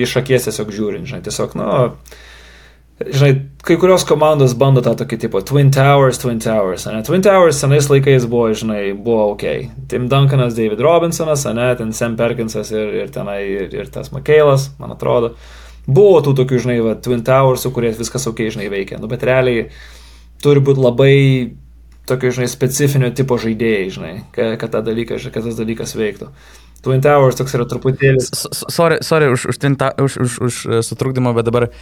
iš 0.05 0.17
akies 0.23 0.49
tiesiog 0.49 0.75
žiūrint, 0.75 1.11
žinai, 1.11 1.25
tiesiog, 1.27 1.59
nu, 1.59 1.69
žinai, 3.07 3.47
kai 3.63 3.77
kurios 3.79 4.05
komandos 4.07 4.55
bando 4.59 4.83
tą 4.83 4.95
tokį 4.99 5.19
tipo 5.23 5.41
Twin 5.47 5.71
Towers, 5.75 6.19
Twin 6.23 6.41
Towers, 6.43 6.87
ne? 6.91 7.03
Twin 7.07 7.23
Towers 7.23 7.61
senais 7.63 7.87
laikais 7.91 8.27
buvo, 8.31 8.51
žinai, 8.59 8.91
buvo 8.93 9.31
ok. 9.35 9.45
Tim 9.91 10.09
Duncanas, 10.11 10.57
David 10.59 10.83
Robinsonas, 10.83 11.47
ne, 11.55 11.69
ten 11.79 11.93
Sam 11.95 12.17
Perkinsas 12.19 12.73
ir, 12.75 12.91
ir 13.05 13.13
tenai, 13.15 13.41
ir, 13.55 13.71
ir 13.75 13.93
tas 13.95 14.11
McKaylas, 14.15 14.73
man 14.83 14.97
atrodo. 14.97 15.35
Buvo 15.87 16.19
tų 16.25 16.35
tokių, 16.43 16.63
žinai, 16.65 16.79
va, 16.85 16.97
Twin 17.01 17.23
Towers, 17.27 17.69
kuriais 17.75 18.01
viskas 18.01 18.27
ok, 18.29 18.49
žinai, 18.57 18.67
veikia. 18.73 18.99
Nu, 19.01 19.11
bet 19.11 19.25
realiai 19.27 19.69
turi 20.43 20.63
būti 20.65 20.83
labai 20.83 21.15
tokio, 22.09 22.33
žinai, 22.35 22.51
specifinio 22.51 23.13
tipo 23.15 23.39
žaidėjai, 23.41 23.87
žinai, 23.95 24.15
kad, 24.35 24.57
kad, 24.61 24.81
dalyką, 24.91 25.21
kad 25.31 25.47
tas 25.47 25.61
dalykas 25.61 25.95
veiktų. 25.99 26.33
Twin 26.83 27.01
Towers 27.03 27.39
toks 27.39 27.55
yra 27.59 27.65
truputėlį. 27.69 28.27
Sorry, 28.71 29.01
sorry 29.07 29.31
už, 29.35 29.49
už, 29.51 29.59
už, 29.59 30.19
už, 30.23 30.37
už 30.47 30.59
sutrukdymą, 30.87 31.33
bet 31.35 31.49
dabar 31.49 31.67
uh, 31.67 31.81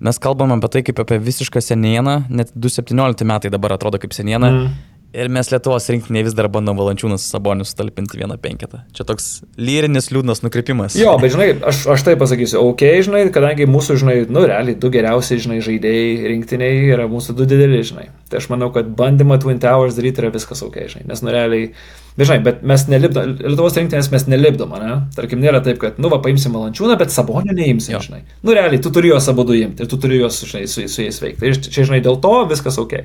mes 0.00 0.18
kalbam 0.22 0.52
apie 0.56 0.70
tai 0.72 0.82
kaip 0.86 1.00
apie 1.02 1.18
visišką 1.22 1.62
senieną, 1.64 2.16
net 2.28 2.52
2017 2.54 3.24
metai 3.28 3.50
dabar 3.50 3.76
atrodo 3.76 4.00
kaip 4.02 4.14
seniena. 4.16 4.50
Mm. 4.52 4.95
Ir 5.14 5.30
mes 5.32 5.48
Lietuvos 5.52 5.86
rinktinėje 5.92 6.26
vis 6.26 6.34
dar 6.36 6.48
bandom 6.52 6.76
valančiūnas 6.78 7.24
sabonius 7.30 7.70
sutalpinti 7.72 8.18
vieną 8.20 8.36
penketą. 8.42 8.82
Čia 8.96 9.06
toks 9.08 9.28
lyrinis 9.56 10.10
liūdnas 10.12 10.42
nukrypimas. 10.44 10.96
Jo, 10.98 11.14
bet 11.22 11.34
žinai, 11.36 11.48
aš, 11.70 11.84
aš 11.94 12.06
tai 12.08 12.16
pasakysiu, 12.20 12.58
ok, 12.72 12.84
žinai, 13.06 13.22
kadangi 13.34 13.68
mūsų, 13.70 13.98
žinai, 14.02 14.16
nu 14.32 14.42
realiai 14.48 14.76
du 14.80 14.90
geriausi, 14.92 15.38
žinai, 15.42 15.60
žaidėjai 15.64 16.32
rinktiniai 16.32 16.90
yra 16.96 17.06
mūsų 17.12 17.36
du 17.38 17.46
dideli, 17.48 17.84
žinai. 17.86 18.08
Tai 18.30 18.42
aš 18.42 18.50
manau, 18.52 18.72
kad 18.74 18.90
bandymą 18.98 19.38
Twin 19.42 19.62
Towers 19.62 19.96
daryti 19.96 20.24
yra 20.24 20.34
viskas 20.34 20.64
ok, 20.66 20.82
žinai, 20.92 21.06
nes 21.12 21.24
nu 21.24 21.32
realiai 21.34 21.70
Bet 22.16 22.30
žinai, 22.30 22.38
bet 22.46 22.62
mes 22.64 22.82
nelipdom, 22.88 23.34
Lietuvos 23.42 23.74
rinktinės 23.76 24.06
mes 24.08 24.24
nelipdom, 24.32 24.70
ne? 24.80 24.94
Tarkim, 25.12 25.40
nėra 25.42 25.60
taip, 25.64 25.76
kad, 25.82 25.98
nu, 26.00 26.08
va, 26.08 26.16
paimsim 26.24 26.54
valančiūną, 26.56 26.96
bet 26.96 27.12
sabonio 27.12 27.52
neimsim, 27.52 27.92
jo. 27.92 28.00
žinai. 28.06 28.22
Nu, 28.40 28.54
realiai, 28.56 28.80
tu 28.80 28.88
turi 28.94 29.10
juos 29.10 29.28
abu 29.28 29.44
du 29.44 29.56
imti 29.58 29.84
ir 29.84 29.90
tu 29.90 29.98
turi 30.00 30.22
juos, 30.22 30.38
žinai, 30.48 30.64
su, 30.64 30.86
su 30.88 31.04
jais 31.04 31.20
veikti. 31.20 31.50
Ir 31.50 31.60
čia, 31.60 31.84
žinai, 31.84 32.00
dėl 32.06 32.16
to 32.24 32.32
viskas 32.48 32.80
ok. 32.80 33.02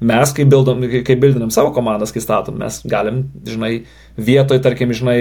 Mes, 0.00 0.30
kai, 0.32 0.46
bildom, 0.48 0.80
kai 1.04 1.14
bildinam 1.20 1.50
savo 1.52 1.74
komandas, 1.76 2.12
kai 2.14 2.22
statom, 2.24 2.56
mes 2.62 2.78
galim, 2.88 3.26
žinai, 3.44 3.82
vietoj, 4.16 4.62
tarkim, 4.64 4.94
žinai, 4.96 5.18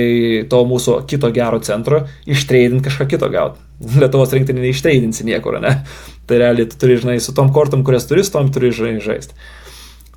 to 0.51 0.61
mūsų 0.67 1.01
kito 1.09 1.27
gero 1.35 1.59
centro, 1.67 2.05
ištreidinti 2.23 2.87
kažką 2.87 3.09
kito 3.11 3.27
gauti. 3.33 3.59
Lietuvos 3.99 4.31
rinktinė 4.35 4.63
neištreidinsi 4.63 5.27
niekur, 5.27 5.59
ne? 5.63 5.81
Tai 6.29 6.39
realiai, 6.39 6.69
tu 6.71 6.79
turi, 6.79 6.95
žinai, 7.01 7.17
su 7.23 7.35
tom 7.35 7.51
kortom, 7.55 7.83
kurias 7.83 8.07
turi, 8.07 8.23
su 8.23 8.31
tom 8.37 8.47
turi, 8.55 8.71
žinai, 8.75 9.01
žaisti. 9.03 9.35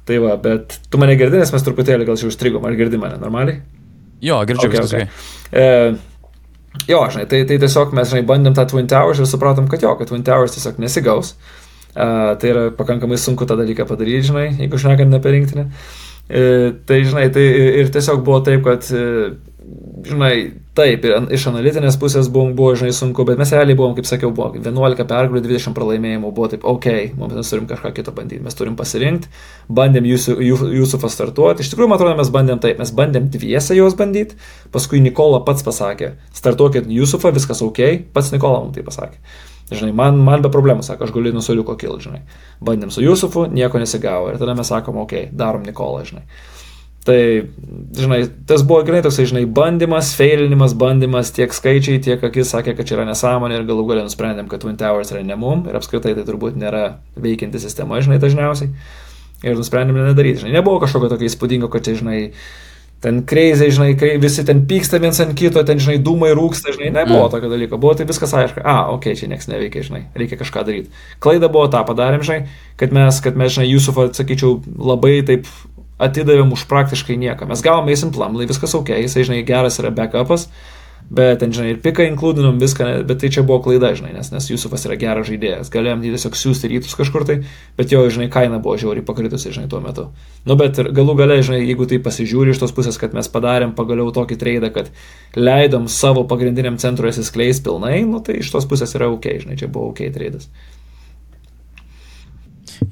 Tai 0.06 0.18
va, 0.22 0.36
bet 0.42 0.78
tu 0.90 0.98
mane 0.98 1.18
girdi, 1.18 1.38
nes 1.42 1.50
mes 1.54 1.66
truputėlį 1.66 2.06
gal 2.06 2.18
čia 2.18 2.30
užstrigom, 2.30 2.62
ar 2.66 2.78
girdi 2.78 2.98
mane 3.02 3.18
normaliai? 3.22 3.60
Jo, 4.22 4.38
girdžiu 4.46 4.68
okay, 4.70 4.78
viskas. 4.78 4.94
Okay. 4.94 5.10
E, 5.50 6.78
jo, 6.86 7.02
žinai, 7.10 7.26
tai, 7.30 7.42
tai 7.50 7.58
tiesiog 7.62 7.94
mes, 7.98 8.10
žinai, 8.14 8.22
bandėm 8.26 8.54
tą 8.54 8.66
Twin 8.70 8.86
Towers 8.90 9.22
ir 9.22 9.30
supratom, 9.30 9.66
kad 9.70 9.82
jo, 9.82 9.94
kad 9.98 10.10
Twin 10.10 10.22
Towers 10.26 10.54
tiesiog 10.54 10.78
nesigaus. 10.82 11.34
E, 11.92 12.36
tai 12.40 12.50
yra 12.52 12.64
pakankamai 12.76 13.20
sunku 13.20 13.46
tą 13.48 13.58
dalyką 13.60 13.86
padaryti, 13.88 14.28
žinai, 14.30 14.48
jeigu 14.56 14.80
šnekant 14.80 15.18
apie 15.18 15.36
rinktinę. 15.36 15.68
E, 16.32 16.72
tai, 16.88 17.02
žinai, 17.04 17.26
tai 17.34 17.44
ir 17.82 17.90
tiesiog 17.92 18.22
buvo 18.24 18.40
taip, 18.46 18.62
kad 18.64 18.86
e, 18.96 19.02
žinai, 20.08 20.32
taip, 20.76 21.04
ir 21.04 21.26
iš 21.36 21.44
analitinės 21.50 21.98
pusės 22.00 22.30
buvo, 22.32 22.48
buvo, 22.56 22.72
žinai, 22.78 22.94
sunku, 22.96 23.26
bet 23.28 23.36
mes 23.40 23.52
realiai 23.52 23.76
buvom, 23.76 23.92
kaip 23.98 24.08
sakiau, 24.08 24.32
buvo 24.34 24.48
11 24.56 25.04
pergalių, 25.04 25.42
20 25.44 25.76
pralaimėjimų, 25.76 26.32
buvo 26.32 26.48
taip, 26.54 26.64
ok, 26.68 26.88
mes 27.20 27.52
turim 27.52 27.68
kažką 27.70 27.92
kitą 27.98 28.16
bandyti, 28.16 28.40
mes 28.44 28.56
turim 28.58 28.76
pasirinkti, 28.78 29.30
bandėm 29.68 30.08
jūsų, 30.08 30.38
jūsų 30.72 31.02
pastartuoti, 31.04 31.64
iš 31.64 31.74
tikrųjų, 31.74 31.92
man 31.92 32.00
atrodo, 32.00 32.16
mes 32.22 32.32
bandėm 32.34 32.64
taip, 32.64 32.80
mes 32.82 32.96
bandėm 32.96 33.28
dviese 33.36 33.76
juos 33.78 33.96
bandyti, 33.98 34.40
paskui 34.74 35.04
Nikola 35.04 35.44
pats 35.46 35.66
pasakė, 35.66 36.14
startuokit 36.40 36.88
Jūsufą, 36.88 37.34
viskas 37.36 37.62
ok, 37.64 37.82
pats 38.16 38.32
Nikola 38.34 38.64
mums 38.64 38.78
tai 38.78 38.86
pasakė. 38.88 39.20
Žinai, 39.72 39.92
man, 39.96 40.18
man 40.22 40.44
be 40.44 40.50
problemų, 40.52 40.84
sako, 40.86 41.06
aš 41.06 41.14
galiu 41.14 41.32
nuo 41.34 41.42
soliuko 41.44 41.76
kilti, 41.80 42.08
žinai. 42.08 42.22
Bandėm 42.64 42.92
su 42.94 43.04
Jūsufu, 43.04 43.46
nieko 43.52 43.80
nesigavo. 43.82 44.32
Ir 44.32 44.40
tada 44.40 44.56
mes 44.58 44.68
sakom, 44.68 45.00
okei, 45.02 45.26
okay, 45.28 45.38
darom 45.38 45.64
Nikolą, 45.66 46.04
žinai. 46.08 46.26
Tai, 47.02 47.18
žinai, 47.98 48.20
tas 48.46 48.62
buvo 48.62 48.84
grinai 48.86 49.02
toksai, 49.02 49.24
žinai, 49.26 49.42
bandymas, 49.50 50.12
failinimas, 50.14 50.76
bandymas, 50.78 51.32
tiek 51.34 51.50
skaičiai, 51.50 51.98
tiek 52.02 52.22
akis 52.28 52.52
sakė, 52.54 52.76
kad 52.78 52.86
čia 52.86 52.94
yra 52.94 53.06
nesąmonė 53.08 53.58
ir 53.58 53.64
galų 53.66 53.88
galę 53.88 54.04
nusprendėm, 54.06 54.46
kad 54.50 54.62
Twin 54.62 54.76
Towers 54.78 55.10
yra 55.10 55.24
ne 55.26 55.34
mum 55.38 55.64
ir 55.66 55.78
apskritai 55.78 56.12
tai 56.14 56.22
turbūt 56.28 56.54
nėra 56.60 56.84
veikianti 57.18 57.58
sistema, 57.62 57.98
žinai, 58.04 58.20
dažniausiai. 58.22 58.70
Ir 59.42 59.58
nusprendėm 59.58 59.98
nedaryti, 59.98 60.44
žinai, 60.44 60.54
nebuvo 60.60 60.78
kažkokio 60.84 61.10
tokio 61.10 61.26
įspūdingo, 61.26 61.72
kad 61.72 61.82
čia, 61.88 61.96
žinai, 61.98 62.20
ten 63.02 63.18
kreizai, 63.26 63.72
žinai, 63.74 63.96
kai 63.98 64.14
visi 64.22 64.44
ten 64.46 64.62
pyksta 64.70 65.00
viens 65.02 65.18
ant 65.24 65.34
kito, 65.38 65.64
ten, 65.66 65.80
žinai, 65.82 65.98
dūmai 66.06 66.30
rūksta, 66.38 66.70
žinai, 66.76 66.92
nebuvo 66.94 67.24
mm. 67.24 67.32
tokio 67.34 67.50
dalyko, 67.50 67.80
buvo 67.82 67.96
tai 67.98 68.06
viskas 68.06 68.30
aišku, 68.38 68.62
a, 68.62 68.76
okei, 68.94 69.16
okay, 69.16 69.18
čia 69.18 69.30
niekas 69.32 69.48
neveikia, 69.50 69.82
žinai, 69.88 70.02
reikia 70.18 70.38
kažką 70.38 70.62
daryti. 70.68 71.02
Klaida 71.22 71.50
buvo 71.50 71.66
tą 71.72 71.82
padarėm, 71.88 72.22
žinai, 72.22 72.44
kad 72.78 72.94
mes, 72.94 73.18
kad 73.24 73.38
mes, 73.38 73.56
žinai, 73.56 73.66
Jusufą, 73.72 74.06
sakyčiau, 74.14 74.60
labai 74.78 75.16
taip 75.26 75.50
atidavėm 76.02 76.54
už 76.54 76.68
praktiškai 76.70 77.18
nieką. 77.18 77.50
Mes 77.50 77.62
gavom 77.64 77.90
Mason 77.90 78.14
Plumley, 78.14 78.46
viskas 78.50 78.74
ok, 78.78 78.94
jisai, 79.02 79.26
žinai, 79.26 79.42
geras 79.46 79.82
yra 79.82 79.90
backupas, 79.94 80.46
bet 81.12 81.42
ten, 81.42 81.52
žinai, 81.52 81.74
ir 81.74 81.80
piką 81.84 82.06
inkludinom 82.08 82.56
viską, 82.60 82.86
bet 83.08 83.20
tai 83.20 83.28
čia 83.34 83.44
buvo 83.44 83.58
klaida, 83.64 83.90
žinai, 83.96 84.14
nes, 84.16 84.30
nes 84.32 84.48
Jusufas 84.48 84.86
yra 84.88 84.96
geras 85.00 85.28
žaidėjas, 85.28 85.70
galėjom 85.72 86.04
jį 86.06 86.12
tiesiog 86.14 86.38
siūsti 86.40 86.70
rytus 86.72 86.96
kažkur 86.96 87.26
tai, 87.28 87.38
bet 87.76 87.92
jo, 87.92 88.00
žinai, 88.12 88.30
kaina 88.32 88.60
buvo 88.64 88.78
žiauriai 88.80 89.04
pakritusi, 89.06 89.52
žinai, 89.52 89.68
tuo 89.72 89.82
metu. 89.84 90.08
Nu, 90.48 90.56
bet 90.60 90.80
galų 90.80 91.16
gale, 91.20 91.40
žinai, 91.44 91.60
jeigu 91.66 91.88
tai 91.90 92.00
pasižiūri 92.02 92.54
iš 92.54 92.62
tos 92.62 92.72
pusės, 92.76 93.00
kad 93.00 93.16
mes 93.16 93.28
padarėm 93.32 93.74
pagaliau 93.76 94.08
tokį 94.14 94.38
traidą, 94.40 94.72
kad 94.72 94.88
leidom 95.36 95.90
savo 95.92 96.24
pagrindiniam 96.30 96.80
centrui 96.80 97.12
atsiskleis 97.12 97.60
pilnai, 97.64 97.98
nu, 98.08 98.22
tai 98.24 98.40
iš 98.40 98.54
tos 98.54 98.68
pusės 98.70 98.96
yra 98.96 99.12
ok, 99.12 99.28
žinai, 99.44 99.58
čia 99.60 99.68
buvo 99.68 99.92
ok 99.92 100.06
traidas. 100.16 100.48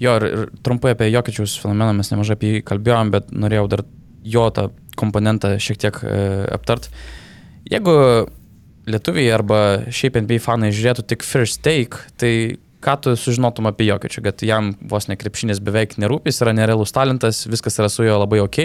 Jo, 0.01 0.19
ir, 0.21 0.27
ir 0.29 0.45
trumpai 0.65 0.95
apie 0.95 1.09
Jokičiaus 1.11 1.57
fenomeną 1.63 1.97
mes 1.99 2.13
nemažai 2.13 2.37
apie 2.37 2.53
jį 2.55 2.63
kalbėjom, 2.69 3.11
bet 3.15 3.33
norėjau 3.35 3.67
dar 3.73 3.83
jo 4.25 4.45
tą 4.55 4.69
komponentą 5.01 5.55
šiek 5.63 5.81
tiek 5.81 5.99
e, 6.05 6.21
aptart. 6.55 6.91
Jeigu 7.69 7.95
lietuviai 8.91 9.31
arba 9.35 9.61
šiaip 9.93 10.17
NBA 10.25 10.41
fanai 10.43 10.73
žiūrėtų 10.75 11.05
tik 11.13 11.27
first 11.27 11.61
take, 11.67 12.01
tai 12.21 12.33
ką 12.81 12.95
tu 13.05 13.13
sužinotum 13.19 13.69
apie 13.69 13.87
Jokičių, 13.89 14.23
kad 14.25 14.43
jam 14.45 14.73
vos 14.89 15.07
ne 15.11 15.17
krepšinis 15.21 15.61
beveik 15.65 15.97
nerūpis, 16.01 16.41
yra 16.45 16.55
nerealus 16.57 16.95
talentas, 16.97 17.43
viskas 17.51 17.77
yra 17.81 17.91
su 17.93 18.07
juo 18.07 18.17
labai 18.23 18.41
ok, 18.45 18.59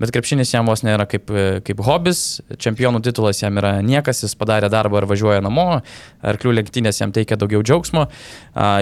bet 0.00 0.12
krepšinis 0.14 0.54
jam 0.54 0.68
vos 0.70 0.84
nėra 0.86 1.06
kaip, 1.10 1.28
kaip 1.66 1.82
hobis, 1.84 2.40
čempionų 2.60 3.02
titulas 3.04 3.42
jam 3.42 3.60
yra 3.60 3.76
niekas, 3.84 4.24
jis 4.24 4.36
padarė 4.40 4.70
darbą 4.72 5.02
ir 5.02 5.08
važiuoja 5.10 5.44
namo, 5.44 5.68
arklių 6.32 6.56
lenktynės 6.60 7.02
jam 7.02 7.12
teikia 7.16 7.38
daugiau 7.40 7.62
džiaugsmo. 7.66 8.06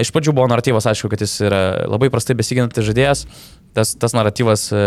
Iš 0.03 0.13
pradžių 0.15 0.35
buvo 0.37 0.47
naratyvas, 0.51 0.87
aišku, 0.93 1.11
kad 1.11 1.23
jis 1.25 1.35
yra 1.49 1.63
labai 1.89 2.11
prastai 2.13 2.37
besiginantis 2.39 2.87
žaidėjas, 2.87 3.25
tas, 3.75 3.93
tas 3.99 4.15
naratyvas 4.15 4.69
e, 4.73 4.83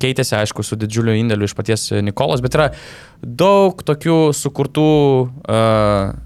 keitėsi, 0.00 0.34
aišku, 0.40 0.64
su 0.66 0.78
didžiuliu 0.80 1.14
indėliu 1.20 1.46
iš 1.48 1.54
paties 1.54 1.90
Nikolos, 2.02 2.42
bet 2.44 2.56
yra 2.56 2.70
daug 3.22 3.78
tokių 3.86 4.18
sukurtų 4.36 4.88
uh, 5.22 6.16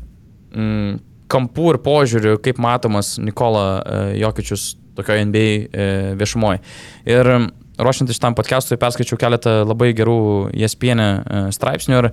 mm, 0.54 0.96
kampų 1.32 1.72
ir 1.74 1.80
požiūrių, 1.84 2.34
kaip 2.44 2.60
matomas 2.62 3.16
Nikola 3.22 3.64
e, 3.78 4.02
Jokičius 4.22 4.72
tokioje 4.98 5.26
NBA 5.28 5.46
e, 5.46 5.88
viešumoje. 6.18 6.60
Ir 7.08 7.30
ruošiantis 7.78 8.18
šitam 8.18 8.36
podcast'ui 8.38 8.78
perskaičiau 8.80 9.20
keletą 9.20 9.60
labai 9.68 9.92
gerų 9.96 10.20
ESPN 10.56 11.04
e, 11.04 11.42
straipsnių 11.54 12.00
ir, 12.02 12.10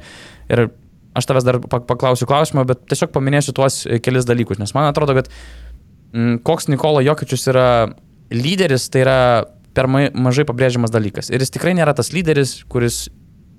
ir 0.52 0.66
aš 1.16 1.30
tavęs 1.32 1.48
dar 1.48 1.60
paklausiu 1.64 2.28
klausimą, 2.30 2.68
bet 2.70 2.86
tiesiog 2.92 3.14
paminėsiu 3.16 3.56
tuos 3.56 3.84
kelis 4.04 4.28
dalykus, 4.28 4.60
nes 4.62 4.76
man 4.76 4.90
atrodo, 4.92 5.16
kad 5.18 5.32
koks 6.48 6.68
Nikola 6.72 7.04
Jokičius 7.04 7.48
yra 7.52 7.68
lyderis, 8.36 8.90
tai 8.92 9.04
yra 9.06 9.20
per 9.76 9.88
mažai 9.88 10.46
pabrėžiamas 10.48 10.94
dalykas. 10.94 11.30
Ir 11.32 11.44
jis 11.44 11.52
tikrai 11.56 11.76
nėra 11.76 11.96
tas 11.96 12.12
lyderis, 12.16 12.58
kuris 12.72 13.06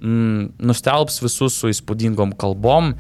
mm, 0.01 0.57
nustelbs 0.69 1.21
visus 1.25 1.59
su 1.61 1.71
įspūdingom 1.73 2.35
kalbom, 2.41 2.95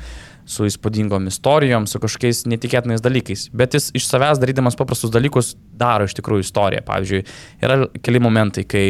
su 0.46 0.66
įspūdingom 0.68 1.26
istorijom, 1.30 1.88
su 1.90 2.00
kažkokiais 2.02 2.44
netikėtinais 2.50 3.02
dalykais. 3.02 3.48
Bet 3.56 3.74
jis 3.74 3.90
iš 3.98 4.06
savęs 4.06 4.40
darydamas 4.42 4.78
paprastus 4.78 5.10
dalykus 5.14 5.54
daro 5.74 6.06
iš 6.06 6.14
tikrųjų 6.18 6.46
istoriją. 6.46 6.84
Pavyzdžiui, 6.86 7.22
yra 7.66 7.80
keli 8.06 8.22
momentai, 8.22 8.64
kai 8.68 8.84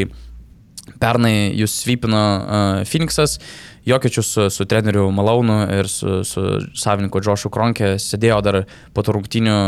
pernai 1.03 1.55
jūs 1.57 1.81
svypino 1.83 2.21
uh, 2.21 2.83
Phoenixas, 2.87 3.39
Jokiečius 3.87 4.27
su, 4.33 4.51
su 4.51 4.65
treneriu 4.67 5.11
Malaunu 5.15 5.61
ir 5.79 5.89
su, 5.89 6.25
su 6.25 6.43
savininku 6.75 7.21
Džošu 7.23 7.51
Kronkė 7.55 7.93
sėdėjo 8.03 8.39
dar 8.43 8.59
po 8.95 9.05
to 9.07 9.15
rungtinių, 9.15 9.59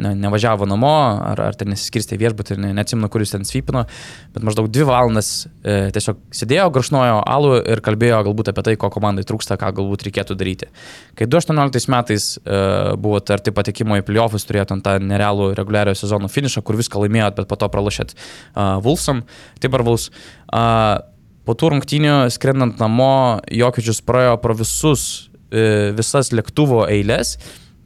ne, 0.00 0.14
nevažiavo 0.16 0.64
namo, 0.68 0.92
ar, 1.20 1.42
ar 1.50 1.58
ten 1.58 1.68
nesiskirstė 1.74 2.16
viešbutį, 2.20 2.56
ne, 2.64 2.70
neatsimenu, 2.78 3.10
kuris 3.12 3.34
ten 3.34 3.44
svypino, 3.44 3.84
bet 4.32 4.46
maždaug 4.48 4.70
dvi 4.72 4.86
valandas 4.88 5.32
e, 5.60 5.90
tiesiog 5.92 6.22
sėdėjo, 6.40 6.70
grašnojo 6.78 7.20
alų 7.28 7.52
ir 7.74 7.84
kalbėjo 7.84 8.22
galbūt 8.30 8.52
apie 8.54 8.64
tai, 8.70 8.74
ko 8.80 8.88
komandai 8.94 9.26
trūksta, 9.28 9.60
ką 9.60 9.74
galbūt 9.82 10.06
reikėtų 10.08 10.38
daryti. 10.40 10.70
Kai 11.18 11.28
2018 11.28 11.92
metais 11.92 12.30
e, 12.40 12.62
buvo 12.96 13.20
arti 13.20 13.52
patekimo 13.52 14.00
į 14.00 14.06
playoffus, 14.08 14.48
turėjote 14.48 14.80
tą 14.80 14.96
nerealų 15.04 15.52
reguliariojo 15.60 16.00
sezono 16.06 16.32
finišą, 16.32 16.64
kur 16.64 16.80
viską 16.80 17.04
laimėjot, 17.04 17.36
bet 17.42 17.52
po 17.52 17.60
to 17.60 17.68
pralašėt 17.68 18.16
uh, 18.16 18.78
Vulsam, 18.84 19.26
Timberwolves. 19.60 20.08
Uh, 20.48 21.04
po 21.48 21.56
tų 21.56 21.72
rungtynių 21.74 22.18
skrendant 22.34 22.76
namo, 22.82 23.40
Jokiečius 23.48 24.02
praėjo 24.04 24.36
pro 24.42 24.56
visus, 24.58 25.30
uh, 25.48 25.96
visas 25.96 26.34
lėktuvo 26.36 26.84
eilės 26.90 27.38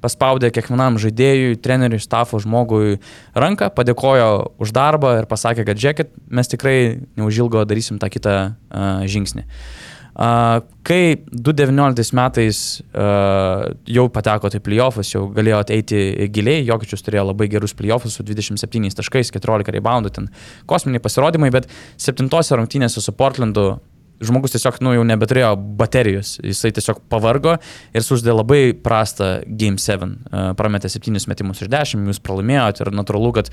paspaudė 0.03 0.49
kiekvienam 0.51 0.97
žaidėjui, 0.99 1.61
treneriui, 1.63 2.01
stafo 2.03 2.41
žmogui 2.43 2.97
ranką, 3.39 3.69
padėkojo 3.71 4.33
už 4.59 4.73
darbą 4.75 5.13
ir 5.21 5.29
pasakė, 5.31 5.63
kad 5.69 5.79
žiūrėkit, 5.79 6.11
mes 6.27 6.51
tikrai 6.51 6.77
neužilgo 7.15 7.63
darysim 7.71 8.03
tą 8.03 8.11
kitą 8.11 8.35
uh, 8.51 9.07
žingsnį. 9.07 9.47
Uh, 9.47 9.92
Kai 10.13 11.03
2019 11.33 12.13
metais 12.19 12.59
jau 12.93 14.05
patekote 14.13 14.59
į 14.61 14.65
playoffus, 14.67 15.15
jau 15.15 15.25
galėjote 15.33 15.73
eiti 15.77 16.03
giliai, 16.35 16.67
Jokičius 16.69 17.05
turėjo 17.07 17.31
labai 17.31 17.49
gerus 17.53 17.73
playoffus 17.79 18.19
su 18.19 18.27
27 18.27 18.93
taškais, 18.99 19.33
14 19.33 19.73
reboundų, 19.73 20.13
ten 20.13 20.29
kosminiai 20.69 21.01
pasirodymai, 21.03 21.49
bet 21.55 21.71
septintose 21.97 22.59
rungtynėse 22.61 23.01
su 23.01 23.17
Portlandu 23.17 23.79
žmogus 24.23 24.55
tiesiog, 24.55 24.79
nu, 24.85 24.93
jau 24.95 25.05
nebeturėjo 25.07 25.55
baterijos, 25.81 26.37
jisai 26.45 26.71
tiesiog 26.77 27.01
pavargo 27.11 27.57
ir 27.91 28.05
suždė 28.05 28.37
labai 28.37 28.61
prastą 28.85 29.41
Game 29.47 29.81
7. 29.83 30.13
Prametė 30.59 30.93
7 30.93 31.25
metimus 31.33 31.65
iš 31.65 31.73
10, 31.73 32.05
jūs 32.13 32.21
pralaimėjote 32.23 32.85
ir 32.85 32.93
natūralu, 32.95 33.33
kad 33.41 33.51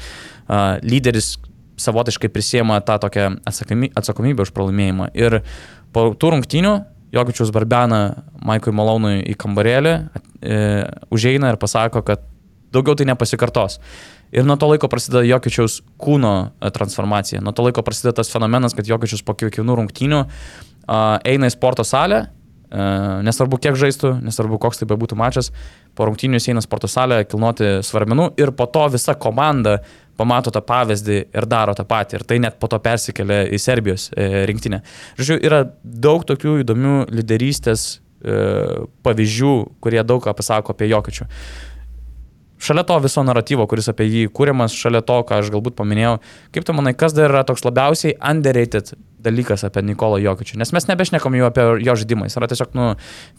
lyderis 0.85 1.37
savotiškai 1.79 2.27
prisėmė 2.35 2.81
tą 2.83 2.97
tokią 2.99 3.25
atsakomybę 3.47 4.43
už 4.43 4.51
pralaimėjimą. 4.51 5.13
Ir 5.15 5.39
uh, 5.39 5.53
Po 5.95 6.09
tų 6.13 6.35
rungtynių 6.35 6.73
Jokičius 7.15 7.49
barbena 7.53 8.23
Maikui 8.45 8.73
Malonui 8.75 9.23
į 9.25 9.35
kambarėlį, 9.41 9.93
e, 10.45 10.57
užeina 11.09 11.49
ir 11.49 11.57
pasako, 11.61 12.03
kad 12.05 12.21
daugiau 12.73 12.95
tai 12.95 13.07
nepasikartos. 13.09 13.79
Ir 14.29 14.45
nuo 14.45 14.59
to 14.61 14.67
laiko 14.69 14.89
prasideda 14.89 15.23
Jokičiaus 15.25 15.79
kūno 16.01 16.33
e, 16.61 16.69
transformacija. 16.73 17.41
Nuo 17.41 17.53
to 17.55 17.65
laiko 17.65 17.81
prasideda 17.85 18.19
tas 18.21 18.29
fenomenas, 18.29 18.75
kad 18.77 18.87
Jokičius 18.87 19.25
po 19.25 19.33
kiekvienų 19.39 19.79
rungtynių 19.81 20.19
e, 20.21 20.27
eina 21.33 21.49
į 21.49 21.55
sporto 21.55 21.85
salę, 21.87 22.27
e, 22.69 22.83
nesvarbu 23.25 23.57
kiek 23.63 23.79
žaistų, 23.79 24.19
nesvarbu 24.27 24.61
koks 24.61 24.83
tai 24.83 24.89
bebūtų 24.91 25.17
mačas, 25.17 25.49
po 25.97 26.05
rungtynių 26.09 26.37
eina 26.37 26.61
į 26.61 26.67
sporto 26.67 26.91
salę 26.91 27.23
kilnoti 27.25 27.79
svarmenų 27.85 28.35
ir 28.37 28.53
po 28.53 28.69
to 28.69 28.85
visa 28.93 29.17
komanda 29.17 29.79
pamato 30.19 30.51
tą 30.53 30.61
pavyzdį 30.65 31.19
ir 31.31 31.47
daro 31.49 31.75
tą 31.77 31.85
patį. 31.87 32.19
Ir 32.19 32.27
tai 32.27 32.39
net 32.43 32.59
po 32.59 32.69
to 32.71 32.79
persikelia 32.83 33.45
į 33.47 33.61
Serbijos 33.61 34.09
e, 34.11 34.45
rinktinę. 34.49 34.81
Žodžiu, 35.19 35.39
yra 35.47 35.63
daug 35.83 36.25
tokių 36.27 36.59
įdomių 36.65 36.95
lyderystės 37.15 37.89
e, 37.95 38.37
pavyzdžių, 39.07 39.55
kurie 39.83 40.03
daug 40.03 40.23
ką 40.25 40.35
pasako 40.37 40.75
apie 40.75 40.91
Jokičių. 40.91 41.29
Šalia 42.59 42.83
to 42.83 42.97
viso 42.99 43.23
naratyvo, 43.23 43.63
kuris 43.71 43.87
apie 43.91 44.07
jį 44.09 44.23
kūriamas, 44.35 44.75
šalia 44.75 44.99
to, 45.05 45.21
ką 45.27 45.37
aš 45.39 45.51
galbūt 45.53 45.77
paminėjau, 45.77 46.17
kaip 46.55 46.65
tu 46.67 46.75
manai, 46.75 46.91
kas 46.97 47.15
dar 47.15 47.31
yra 47.31 47.45
toks 47.47 47.63
labiausiai 47.63 48.17
underrated 48.19 48.91
dalykas 49.23 49.63
apie 49.67 49.83
Nikolą 49.87 50.19
Jokičių? 50.23 50.57
Nes 50.59 50.73
mes 50.75 50.87
nebešnekam 50.89 51.37
jau 51.39 51.47
apie 51.47 51.65
jo 51.85 51.95
žaidimą, 52.01 52.27
jis 52.27 52.35
yra 52.39 52.49
tiesiog, 52.51 52.75
nu, 52.75 52.89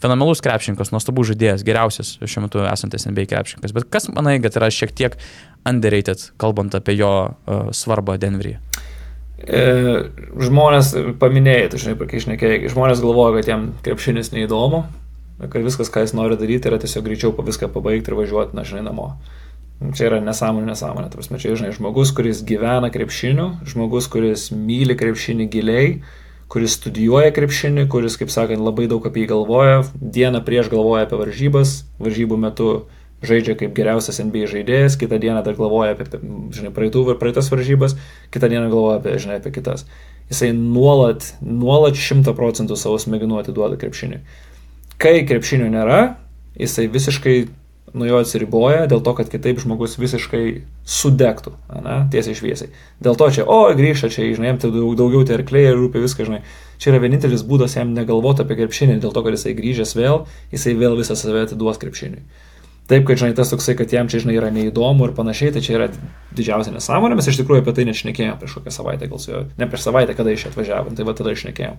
fenomenalus 0.01 0.41
krepšininkas, 0.45 0.93
nuostabus 0.93 1.29
žaidėjas, 1.29 1.65
geriausias 1.67 2.15
šiuo 2.21 2.47
metu 2.47 2.65
esantis 2.65 3.05
NBA 3.09 3.27
krepšininkas. 3.29 3.75
Bet 3.77 3.89
kas 3.93 4.09
manai, 4.09 4.39
kad 4.41 4.57
yra 4.57 4.71
šiek 4.73 4.93
tiek 4.97 5.17
underrated, 5.69 6.31
kalbant 6.41 6.73
apie 6.77 6.97
jo 6.97 7.13
uh, 7.29 7.69
svarbą 7.77 8.17
Denveryje? 8.21 8.57
E, 9.41 9.61
žmonės 10.37 10.93
paminėjai, 11.21 11.69
tu 11.73 11.81
žinai, 11.81 11.95
kai 12.05 12.19
išnekėjai, 12.19 12.73
žmonės 12.73 13.01
galvoja, 13.01 13.39
kad 13.39 13.49
jam 13.49 13.69
krepšinis 13.85 14.33
neįdomu, 14.35 14.83
kad 15.49 15.63
viskas, 15.65 15.89
ką 15.89 16.05
jis 16.05 16.13
nori 16.17 16.37
daryti, 16.37 16.69
yra 16.69 16.79
tiesiog 16.81 17.05
greičiau 17.07 17.33
po 17.35 17.45
viską 17.47 17.71
pabaigti 17.73 18.11
ir 18.11 18.17
važiuoti, 18.19 18.57
na, 18.57 18.65
žinai, 18.67 18.83
namo. 18.89 19.07
Čia 19.81 20.11
yra 20.11 20.19
nesąmonė, 20.21 20.67
nesąmonė. 20.69 21.09
Tai 21.09 21.17
prasme, 21.17 21.39
čia, 21.41 21.55
žinai, 21.57 21.73
žmogus, 21.73 22.11
kuris 22.13 22.43
gyvena 22.45 22.91
krepšiniu, 22.93 23.47
žmogus, 23.65 24.05
kuris 24.13 24.51
myli 24.53 24.93
krepšinį 24.99 25.47
giliai, 25.49 25.87
kuris 26.51 26.75
studijuoja 26.77 27.31
krepšinį, 27.33 27.87
kuris, 27.89 28.19
kaip 28.21 28.29
sakant, 28.33 28.61
labai 28.61 28.85
daug 28.91 29.05
apie 29.07 29.23
jį 29.23 29.31
galvoja, 29.31 29.81
dieną 29.97 30.43
prieš 30.45 30.69
galvoja 30.73 31.07
apie 31.07 31.17
varžybas, 31.17 31.79
varžybų 32.03 32.37
metu 32.43 32.69
žaidžia 33.25 33.55
kaip 33.57 33.73
geriausias 33.77 34.19
NBA 34.21 34.49
žaidėjas, 34.51 34.97
kitą 35.01 35.19
dieną 35.21 35.41
dar 35.45 35.57
galvoja 35.57 35.95
apie, 35.95 36.07
žinai, 36.53 36.73
praeitų 36.75 37.05
ir 37.13 37.19
praeitas 37.21 37.49
varžybas, 37.53 37.95
kitą 38.33 38.49
dieną 38.51 38.69
galvoja 38.69 38.99
apie, 38.99 39.17
žinai, 39.21 39.39
apie 39.41 39.53
kitas. 39.55 39.85
Jisai 40.31 40.51
nuolat, 40.57 41.33
nuolat 41.41 41.97
šimta 41.99 42.33
procentų 42.37 42.77
savo 42.79 42.97
smegenų 43.01 43.41
atiduoda 43.41 43.77
krepšiniui. 43.81 44.21
Kai 45.01 45.23
krepšinio 45.25 45.71
nėra, 45.73 46.01
jisai 46.59 46.85
visiškai 46.91 47.35
nuo 47.93 48.07
jo 48.07 48.19
atsiriboja 48.21 48.85
dėl 48.91 49.01
to, 49.03 49.13
kad 49.17 49.29
kitaip 49.31 49.59
žmogus 49.59 49.97
visiškai 49.99 50.43
sudegtų, 50.87 51.53
ne, 51.83 51.97
tiesiai 52.13 52.37
šviesiai. 52.37 52.69
Dėl 53.03 53.17
to 53.19 53.27
čia, 53.35 53.43
o, 53.43 53.65
grįžta 53.75 54.11
čia, 54.13 54.29
žinai, 54.35 54.53
jam 54.53 54.61
tai 54.61 54.71
daug, 54.75 54.93
daugiau 54.99 55.25
tie 55.27 55.35
arkliai 55.35 55.73
ir 55.73 55.79
rūpi 55.79 56.03
viską, 56.03 56.27
žinai. 56.29 56.39
Čia 56.81 56.93
yra 56.93 57.01
vienintelis 57.03 57.43
būdas 57.47 57.75
jam 57.77 57.91
negalvoti 57.95 58.45
apie 58.45 58.57
krepšinį, 58.61 59.01
dėl 59.03 59.11
to, 59.15 59.25
kad 59.25 59.35
jisai 59.35 59.53
grįžęs 59.57 59.93
vėl, 59.97 60.23
jisai 60.53 60.77
vėl 60.79 60.95
visą 60.99 61.17
save 61.19 61.43
atiduos 61.49 61.81
krepšiniui. 61.81 62.23
Taip, 62.91 63.05
kad, 63.07 63.19
žinai, 63.21 63.35
tas 63.37 63.51
toksai, 63.51 63.75
kad 63.79 63.91
jam 63.93 64.09
čia, 64.11 64.23
žinai, 64.23 64.37
yra 64.39 64.49
neįdomu 64.51 65.05
ir 65.07 65.13
panašiai, 65.15 65.53
tai 65.55 65.61
čia 65.63 65.77
yra 65.77 65.91
didžiausia 66.35 66.73
nesąmonė, 66.75 67.19
mes 67.19 67.29
iš 67.29 67.39
tikrųjų 67.39 67.63
apie 67.63 67.75
tai 67.77 67.85
nešnekėjom 67.87 68.39
prieš 68.41 68.57
kokią 68.57 68.73
savaitę, 68.75 69.07
gal 69.11 69.21
su 69.21 69.31
juo, 69.31 69.43
ne 69.61 69.67
prieš 69.69 69.85
savaitę, 69.85 70.15
kada 70.17 70.33
iš 70.33 70.49
atvažiavom, 70.49 70.97
tai 70.97 71.05
va 71.07 71.15
tada 71.15 71.31
išnekėjom. 71.37 71.77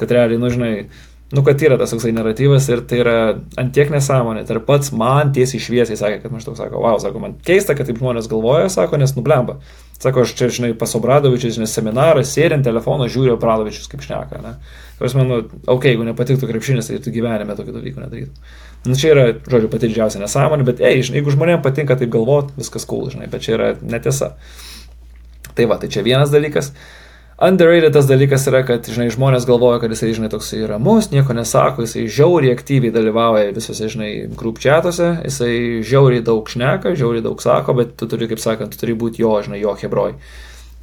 Kad 0.00 0.14
realiai, 0.16 0.40
nu, 0.42 0.50
žinai, 0.50 0.72
nu, 1.32 1.42
kad 1.46 1.62
yra 1.62 1.76
tas 1.78 1.92
toksai 1.94 2.10
naratyvas 2.14 2.66
ir 2.72 2.80
tai 2.90 2.98
yra 3.04 3.16
antiek 3.60 3.90
nesąmonė. 3.92 4.42
Tai 4.46 4.56
ir 4.56 4.62
pats 4.66 4.90
man 4.96 5.30
tiesiai 5.34 5.62
šviesiai 5.62 5.98
sakė, 5.98 6.18
kad 6.24 6.34
maždaug 6.34 6.56
sako, 6.58 6.80
wow, 6.82 6.98
sako, 7.02 7.22
man 7.22 7.36
keista, 7.46 7.76
kad 7.78 7.86
taip 7.86 8.00
žmonės 8.00 8.26
galvoja, 8.30 8.70
sako, 8.72 8.98
nes 8.98 9.14
nublemba. 9.14 9.60
Sako, 10.00 10.24
aš 10.24 10.32
čia, 10.34 10.48
žinai, 10.50 10.72
pas 10.80 10.94
Obradovičius, 10.96 11.54
žinai, 11.58 11.68
seminarą, 11.70 12.24
sėdint 12.26 12.66
telefoną, 12.66 13.06
žiūriu 13.12 13.36
Obradovičius 13.36 13.86
kaip 13.92 14.02
šneka, 14.02 14.40
ne. 14.42 14.54
Aš 15.00 15.14
manau, 15.16 15.42
okei, 15.44 15.74
okay, 15.74 15.92
jeigu 15.92 16.06
nepatiktų 16.08 16.48
krepšinis, 16.50 16.88
tai 16.90 16.98
tu 17.04 17.12
gyvenime 17.14 17.54
tokio 17.56 17.76
dalyko 17.76 18.02
nedarytum. 18.02 18.48
Nu, 18.88 18.96
čia 18.96 19.12
yra, 19.12 19.26
žodžiu, 19.44 19.68
pati 19.70 19.90
didžiausia 19.92 20.22
nesąmonė, 20.22 20.64
bet, 20.66 20.80
ei, 20.80 21.04
žinai, 21.04 21.20
jeigu 21.20 21.36
žmonėms 21.36 21.62
patinka 21.64 21.98
taip 22.00 22.10
galvoti, 22.12 22.56
viskas 22.56 22.88
cool, 22.88 23.10
žinai, 23.12 23.28
bet 23.32 23.44
čia 23.44 23.54
yra 23.58 23.70
netiesa. 23.84 24.32
Tai 25.52 25.68
va, 25.68 25.76
tai 25.80 25.92
čia 25.92 26.04
vienas 26.06 26.32
dalykas. 26.32 26.72
Uh, 26.72 27.09
Underrated 27.40 27.94
tas 27.96 28.04
dalykas 28.04 28.42
yra, 28.50 28.58
kad, 28.68 28.84
žinai, 28.84 29.06
žmonės 29.14 29.46
galvoja, 29.48 29.78
kad 29.80 29.92
jisai, 29.94 30.10
žinai, 30.12 30.28
toks 30.28 30.50
ramus, 30.68 31.06
nieko 31.08 31.32
nesako, 31.32 31.86
jisai 31.86 32.02
žiauriai 32.12 32.52
aktyviai 32.52 32.92
dalyvauja 32.92 33.54
visose, 33.56 33.86
žinai, 33.88 34.10
grupčiatuose, 34.36 35.06
jisai 35.24 35.54
žiauriai 35.88 36.20
daug 36.26 36.50
šneka, 36.52 36.92
žiauriai 37.00 37.24
daug 37.24 37.40
sako, 37.40 37.78
bet 37.78 37.94
tu 37.96 38.08
turi, 38.12 38.28
kaip 38.28 38.42
sakant, 38.42 38.74
tu 38.74 38.82
turi 38.82 38.92
būti 38.92 39.24
jo, 39.24 39.30
žinai, 39.46 39.62
jo 39.62 39.72
hebroj. 39.80 40.18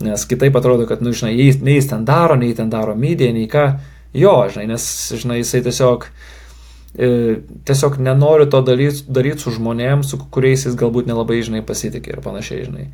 Nes 0.01 0.23
kitaip 0.29 0.57
atrodo, 0.57 0.87
kad, 0.89 1.03
nu, 1.05 1.13
žinai, 1.13 1.35
nei 1.61 1.75
jis 1.75 1.91
ten 1.91 2.07
daro, 2.09 2.39
nei 2.41 2.57
ten 2.57 2.73
daro 2.73 2.97
mydė, 2.97 3.29
nei 3.35 3.45
ką, 3.51 3.67
jo, 4.17 4.33
žinai, 4.55 4.65
nes, 4.71 4.87
žinai, 5.13 5.37
jisai 5.43 5.61
tiesiog, 5.67 6.07
e, 6.97 7.11
tiesiog 7.69 8.01
nenori 8.01 8.49
to 8.49 8.63
daryti, 8.65 9.05
daryti 9.13 9.45
su 9.45 9.53
žmonėms, 9.59 10.09
su 10.09 10.17
kuriais 10.33 10.65
jis 10.65 10.79
galbūt 10.81 11.13
nelabai, 11.13 11.37
žinai, 11.45 11.61
pasitikė 11.69 12.15
ir 12.15 12.25
panašiai, 12.25 12.65
žinai 12.65 12.87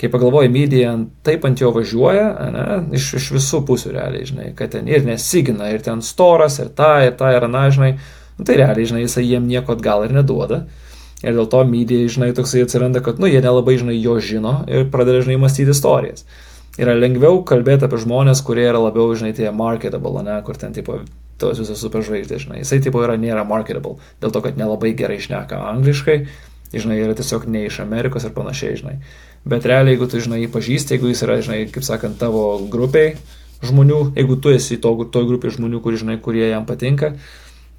kai 0.00 0.10
pagalvoji, 0.10 0.50
medija 0.50 0.94
taip 1.26 1.44
ant 1.46 1.60
jo 1.60 1.70
važiuoja, 1.74 2.26
ne, 2.54 2.64
iš, 2.98 3.12
iš 3.20 3.30
visų 3.36 3.62
pusių 3.68 3.94
realiai, 3.94 4.26
žinai, 4.26 4.46
kad 4.58 4.72
ten 4.74 4.88
ir 4.90 5.04
nesigina, 5.06 5.70
ir 5.70 5.84
ten 5.84 6.02
storas, 6.02 6.58
ir 6.62 6.72
ta, 6.76 6.96
ir 7.06 7.14
ta, 7.18 7.30
ir 7.36 7.46
na, 7.50 7.68
žinai, 7.74 7.92
nu, 8.38 8.46
tai 8.46 8.58
realiai, 8.60 8.88
žinai, 8.90 9.04
jisai 9.04 9.26
jiem 9.26 9.46
nieko 9.50 9.76
atgal 9.76 10.06
ir 10.06 10.14
neduoda. 10.16 10.64
Ir 11.24 11.32
dėl 11.32 11.46
to 11.48 11.62
medija, 11.64 12.08
žinai, 12.10 12.32
toksai 12.36 12.64
atsiranda, 12.66 13.00
kad, 13.04 13.20
nu, 13.22 13.30
jie 13.30 13.40
nelabai, 13.40 13.78
žinai, 13.80 13.94
jo 14.02 14.18
žino 14.20 14.58
ir 14.68 14.88
pradeda, 14.92 15.22
žinai, 15.24 15.38
mąstyti 15.40 15.72
istorijas. 15.72 16.26
Yra 16.74 16.96
lengviau 16.98 17.38
kalbėti 17.46 17.86
apie 17.86 18.00
žmonės, 18.02 18.42
kurie 18.44 18.66
yra 18.66 18.82
labiau, 18.82 19.14
žinai, 19.16 19.30
tie 19.36 19.46
marketable, 19.54 20.24
ne, 20.26 20.34
kur 20.44 20.58
ten, 20.60 20.74
tipo, 20.74 20.98
tos 21.40 21.62
visos 21.62 21.78
superžvaigždės, 21.80 22.44
žinai. 22.44 22.58
Jisai, 22.64 22.80
tipo, 22.84 23.00
yra, 23.06 23.14
nėra 23.20 23.46
marketable, 23.46 23.94
dėl 24.20 24.34
to, 24.34 24.42
kad 24.44 24.58
nelabai 24.58 24.90
gerai 24.98 25.20
išneka 25.22 25.62
angliškai, 25.70 26.18
žinai, 26.74 26.98
yra 27.06 27.14
tiesiog 27.16 27.46
ne 27.48 27.64
iš 27.70 27.78
Amerikos 27.86 28.26
ir 28.26 28.34
panašiai, 28.34 28.82
žinai 28.82 28.98
bet 29.48 29.68
realiai, 29.68 29.94
jeigu 29.94 30.08
tu, 30.10 30.20
žinai, 30.24 30.42
jį 30.44 30.50
pažįsti, 30.54 30.96
jeigu 30.96 31.12
jis 31.12 31.24
yra, 31.26 31.38
žinai, 31.44 31.62
kaip 31.72 31.86
sakant, 31.86 32.18
tavo 32.20 32.44
grupiai 32.72 33.14
žmonių, 33.64 34.00
jeigu 34.18 34.36
tu 34.40 34.52
esi 34.52 34.78
to, 34.80 34.92
toj 35.12 35.26
grupiai 35.28 35.54
žmonių, 35.54 35.80
kur, 35.84 35.96
žinai, 36.00 36.18
kurie 36.22 36.46
jam 36.48 36.66
patinka, 36.68 37.14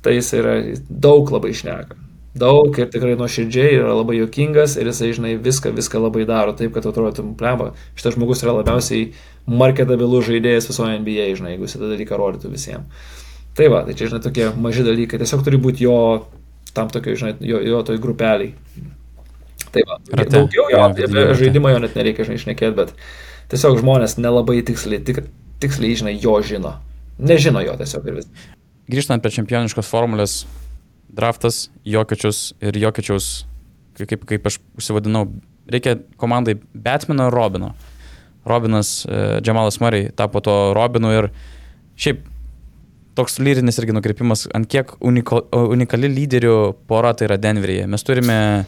tai 0.05 0.17
jis 0.17 0.33
yra 0.37 0.57
daug 0.89 1.29
labai 1.33 1.53
išneka. 1.55 1.97
Daug 2.35 2.75
ir 2.75 2.89
tikrai 2.91 3.13
nuoširdžiai 3.15 3.77
yra 3.77 3.93
labai 3.95 4.17
jokingas 4.17 4.73
ir 4.75 4.89
jisai, 4.89 5.13
žinai, 5.15 5.35
viską, 5.39 5.71
viską 5.77 6.01
labai 6.03 6.25
daro 6.27 6.51
taip, 6.57 6.73
kad 6.75 6.83
atrodytum, 6.89 7.31
plemba, 7.39 7.69
šitas 7.95 8.17
žmogus 8.17 8.43
yra 8.43 8.57
labiausiai 8.57 9.13
marketabilus 9.47 10.27
žaidėjas 10.27 10.67
visoje 10.67 10.97
NBA, 10.99 11.29
žinai, 11.39 11.53
jeigu 11.53 11.69
jis 11.69 11.77
tą 11.77 11.87
dalyką 11.87 12.19
rodytų 12.19 12.51
visiems. 12.51 13.13
Tai 13.55 13.69
va, 13.71 13.85
tai 13.87 13.95
čia, 13.95 14.09
žinai, 14.11 14.19
tokie 14.25 14.49
maži 14.59 14.83
dalykai. 14.83 15.21
Tiesiog 15.21 15.45
turi 15.47 15.61
būti 15.63 15.87
jo, 15.87 15.95
tam 16.75 16.91
tokio, 16.91 17.15
žinai, 17.15 17.37
jo, 17.39 17.61
jo 17.63 17.79
toj 17.87 18.01
grupeliai. 18.03 18.51
Tai 19.75 19.83
va, 19.89 19.97
Rate. 20.15 20.31
daugiau 20.31 20.69
jo, 20.71 20.81
apie 20.85 21.07
rate. 21.09 21.37
žaidimą 21.41 21.73
jo 21.73 21.79
net 21.83 21.95
nereikia, 21.99 22.27
išnekėti, 22.31 22.75
bet 22.77 22.93
tiesiog 23.51 23.81
žmonės 23.81 24.15
nelabai 24.21 24.61
tiksliai, 24.65 25.01
tik, 25.03 25.25
tiksliai, 25.63 25.97
žinai, 25.99 26.13
jo 26.21 26.37
žino. 26.45 26.77
Nežino 27.19 27.63
jo 27.63 27.75
tiesiog 27.79 28.07
ir 28.07 28.21
vis. 28.21 28.29
Grįžtant 28.91 29.23
prie 29.23 29.33
čempioniškos 29.35 29.89
formulės, 29.89 30.43
draftas, 31.15 31.65
Jokiečius 31.87 32.53
ir 32.63 32.77
Jokiečiaus, 32.79 33.43
kaip, 33.99 34.23
kaip, 34.29 34.47
aš 34.47 34.59
užsivadinau, 34.79 35.25
reikia 35.71 35.97
komandai 36.21 36.55
Batmano 36.73 37.27
ir 37.29 37.35
Robino. 37.35 37.73
Robinas, 38.45 38.99
e, 39.09 39.41
Džemalas 39.41 39.79
Murray 39.81 40.11
tapo 40.15 40.39
to 40.45 40.55
Robinu 40.77 41.11
ir 41.15 41.31
šiaip 41.97 42.23
toks 43.17 43.39
lyrinis 43.39 43.79
irgi 43.81 43.95
nukreipimas, 43.95 44.45
ant 44.53 44.67
kiek 44.69 44.91
uniko, 44.99 45.39
unikali 45.55 46.11
lyderių 46.11 46.57
pora 46.85 47.15
tai 47.17 47.29
yra 47.29 47.39
Denveryje. 47.41 47.87
Mes 47.89 48.05
turime 48.05 48.35
e, 48.35 48.65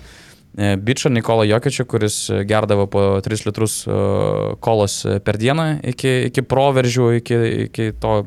bičą 0.57 1.11
Nikolą 1.13 1.45
Jokiečių, 1.45 1.85
kuris 1.85 2.17
gerdavo 2.49 2.87
po 2.89 3.05
3 3.21 3.45
litrus 3.45 3.83
e, 3.85 3.97
kolos 4.63 4.99
per 5.25 5.37
dieną 5.37 5.67
iki, 5.93 6.13
iki 6.31 6.41
proveržių, 6.41 7.07
iki, 7.19 7.39
iki 7.67 7.91
to 8.01 8.23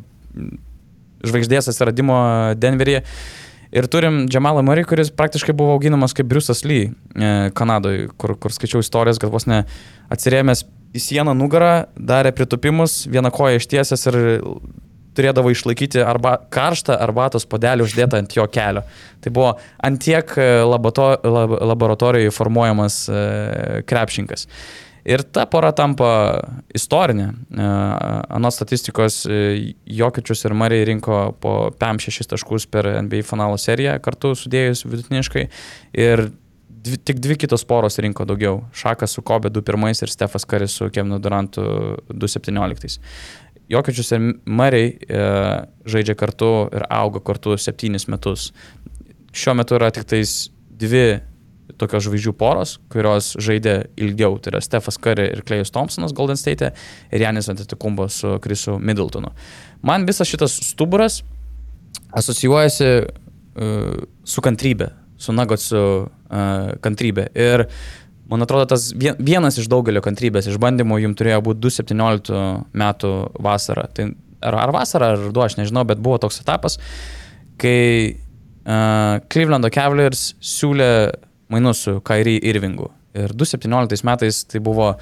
žvaigždės 1.26 1.70
atsiradimo 1.72 2.18
Denveryje. 2.60 3.02
Ir 3.70 3.86
turim 3.86 4.24
Džamalą 4.30 4.64
Murray, 4.66 4.86
kuris 4.86 5.12
praktiškai 5.14 5.54
buvo 5.54 5.76
auginamas 5.76 6.14
kaip 6.14 6.26
Briusas 6.30 6.64
Lee 6.66 6.90
e, 6.90 7.50
Kanadoje, 7.54 8.08
kur, 8.18 8.34
kur 8.38 8.54
skaičiau 8.54 8.82
istorijas, 8.82 9.18
kad 9.22 9.30
vos 9.30 9.46
ne 9.50 9.62
atsirėmęs 10.10 10.64
į 10.94 11.02
sieną 11.02 11.34
nugarą, 11.38 11.86
darė 11.94 12.32
pritupimus, 12.34 13.04
vieną 13.10 13.30
koją 13.34 13.60
ištiesęs 13.62 14.08
ir 14.10 14.18
turėdavo 15.20 15.52
išlaikyti 15.52 16.02
arba 16.02 16.38
karštą 16.52 16.96
arbatos 17.04 17.46
podelį 17.50 17.86
uždėtą 17.86 18.24
ant 18.24 18.36
jo 18.36 18.46
kelio. 18.50 18.84
Tai 19.20 19.32
buvo 19.36 19.54
antiek 19.84 20.32
laboto, 20.64 21.12
lab, 21.24 21.58
laboratorijoje 21.72 22.32
formuojamas 22.34 23.02
e, 23.08 23.82
krepšinkas. 23.88 24.48
Ir 25.10 25.22
ta 25.32 25.46
pora 25.48 25.70
tampa 25.76 26.10
istorinė. 26.76 27.30
E, 27.32 27.68
Anos 28.36 28.58
statistikos 28.58 29.22
e, 29.26 29.72
Jokiečius 30.00 30.44
ir 30.44 30.56
Mariai 30.56 30.88
rinko 30.90 31.22
po 31.40 31.54
5-6 31.80 32.32
taškus 32.34 32.68
per 32.70 32.88
NBA 33.06 33.24
finalo 33.28 33.56
seriją 33.60 33.96
kartu 34.04 34.34
sudėjus 34.36 34.84
vidutiniškai. 34.88 35.46
Ir 36.04 36.28
dvi, 36.68 36.98
tik 37.00 37.20
dvi 37.24 37.36
kitos 37.40 37.64
poros 37.68 37.98
rinko 38.02 38.26
daugiau. 38.28 38.60
Šakas 38.76 39.16
su 39.16 39.24
Kobe 39.26 39.50
2-1 39.52 40.04
ir 40.04 40.12
Stefas 40.12 40.44
Karis 40.48 40.76
su 40.76 40.90
Kevinu 40.92 41.20
Durantu 41.22 41.64
2-17. 42.08 43.00
Jokiečius 43.70 44.12
ir 44.16 44.22
Mariai 44.50 44.92
e, 44.98 45.24
žaidžia 45.90 46.16
kartu 46.18 46.68
ir 46.74 46.84
auga 46.90 47.22
kartu 47.22 47.54
7 47.54 48.00
metus. 48.10 48.50
Šiuo 49.30 49.54
metu 49.58 49.78
yra 49.78 49.92
tik 49.94 50.08
tais 50.10 50.48
dvi 50.80 51.20
tokios 51.80 52.04
žvaigždžių 52.06 52.34
poros, 52.36 52.76
kurios 52.92 53.32
žaidė 53.40 53.76
ilgiau. 54.00 54.36
Tai 54.42 54.54
yra 54.54 54.62
Stefas 54.64 54.98
Curry 55.00 55.30
ir 55.34 55.44
Klejus 55.46 55.72
Thompsonas 55.74 56.14
Golden 56.16 56.38
State 56.40 56.72
ir 57.10 57.24
Janis 57.24 57.48
Antetokumbo 57.52 58.08
su 58.12 58.36
Krisu 58.42 58.76
Middletonu. 58.78 59.32
Man 59.86 60.06
visas 60.08 60.28
šitas 60.28 60.58
stuburas 60.70 61.20
asocijuojasi 62.16 62.90
uh, 63.00 64.02
su 64.26 64.44
kantrybė, 64.44 64.90
su 65.20 65.34
Nagotsu 65.36 65.80
uh, 65.80 66.74
kantrybė. 66.84 67.30
Ir 67.38 67.66
man 68.30 68.44
atrodo, 68.46 68.66
tas 68.70 68.90
vien- 68.94 69.18
vienas 69.18 69.58
iš 69.58 69.68
daugelio 69.70 70.02
kantrybės 70.04 70.48
išbandymų 70.52 71.00
jums 71.04 71.18
turėjo 71.18 71.40
būti 71.46 71.62
2017 71.66 72.40
metų 72.82 73.12
vasarą. 73.42 73.88
Tai 73.94 74.10
ar, 74.40 74.56
ar 74.66 74.74
vasarą, 74.76 75.12
ar 75.14 75.24
ruduo, 75.28 75.44
aš 75.44 75.58
nežinau, 75.60 75.84
bet 75.88 76.00
buvo 76.02 76.18
toks 76.22 76.40
etapas, 76.42 76.78
kai 77.60 77.80
uh, 78.14 79.18
Clevelando 79.28 79.70
Cavaliers 79.74 80.30
siūlė 80.40 80.90
mainus 81.50 81.84
su 81.86 81.98
Kairi 82.06 82.38
Irvingu. 82.46 82.88
Ir 83.18 83.34
2017 83.34 84.06
metais 84.06 84.44
tai 84.46 84.60
buvo 84.62 84.92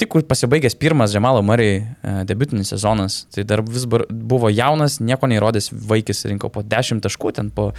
tik 0.00 0.16
pasibaigęs 0.28 0.76
pirmas 0.80 1.12
Džemalo 1.12 1.42
Murray 1.44 1.80
e, 1.80 1.84
debutinis 2.28 2.72
sezonas. 2.72 3.24
Tai 3.34 3.44
dar 3.48 3.62
vis 3.66 3.84
buvo 3.86 4.50
jaunas, 4.52 4.98
nieko 5.04 5.28
neįrodęs 5.30 5.70
vaikis, 5.90 6.24
rinko 6.30 6.50
po 6.52 6.64
10 6.64 7.02
taškų, 7.04 7.34
ten 7.36 7.50
po 7.54 7.70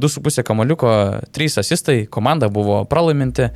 2,5 0.00 0.44
kamaliuko, 0.46 0.92
3 1.36 1.60
asistai, 1.64 2.04
komanda 2.12 2.50
buvo 2.52 2.82
pralaiminti. 2.90 3.50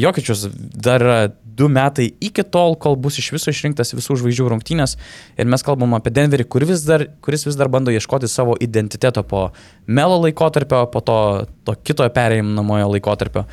Jokičius 0.00 0.48
dar 0.74 1.02
yra 1.04 1.18
2 1.60 1.68
metai 1.70 2.08
iki 2.24 2.42
tol, 2.42 2.74
kol 2.80 2.96
bus 2.96 3.20
iš 3.20 3.30
viso 3.34 3.52
išrinktas 3.52 3.92
visų 3.94 4.16
žvaigždžių 4.22 4.48
rungtynės. 4.54 4.96
Ir 5.38 5.50
mes 5.50 5.64
kalbam 5.66 5.94
apie 5.98 6.12
Denverį, 6.14 6.46
kur 6.50 6.64
vis 6.66 6.82
dar, 6.86 7.06
kuris 7.24 7.46
vis 7.46 7.58
dar 7.58 7.70
bando 7.72 7.92
ieškoti 7.94 8.30
savo 8.30 8.56
identiteto 8.60 9.22
po 9.22 9.50
melo 9.86 10.18
laikotarpio, 10.24 10.86
po 10.92 11.04
to, 11.04 11.18
to 11.66 11.76
kito 11.84 12.08
perėjimamojo 12.16 12.94
laikotarpio. 12.96 13.44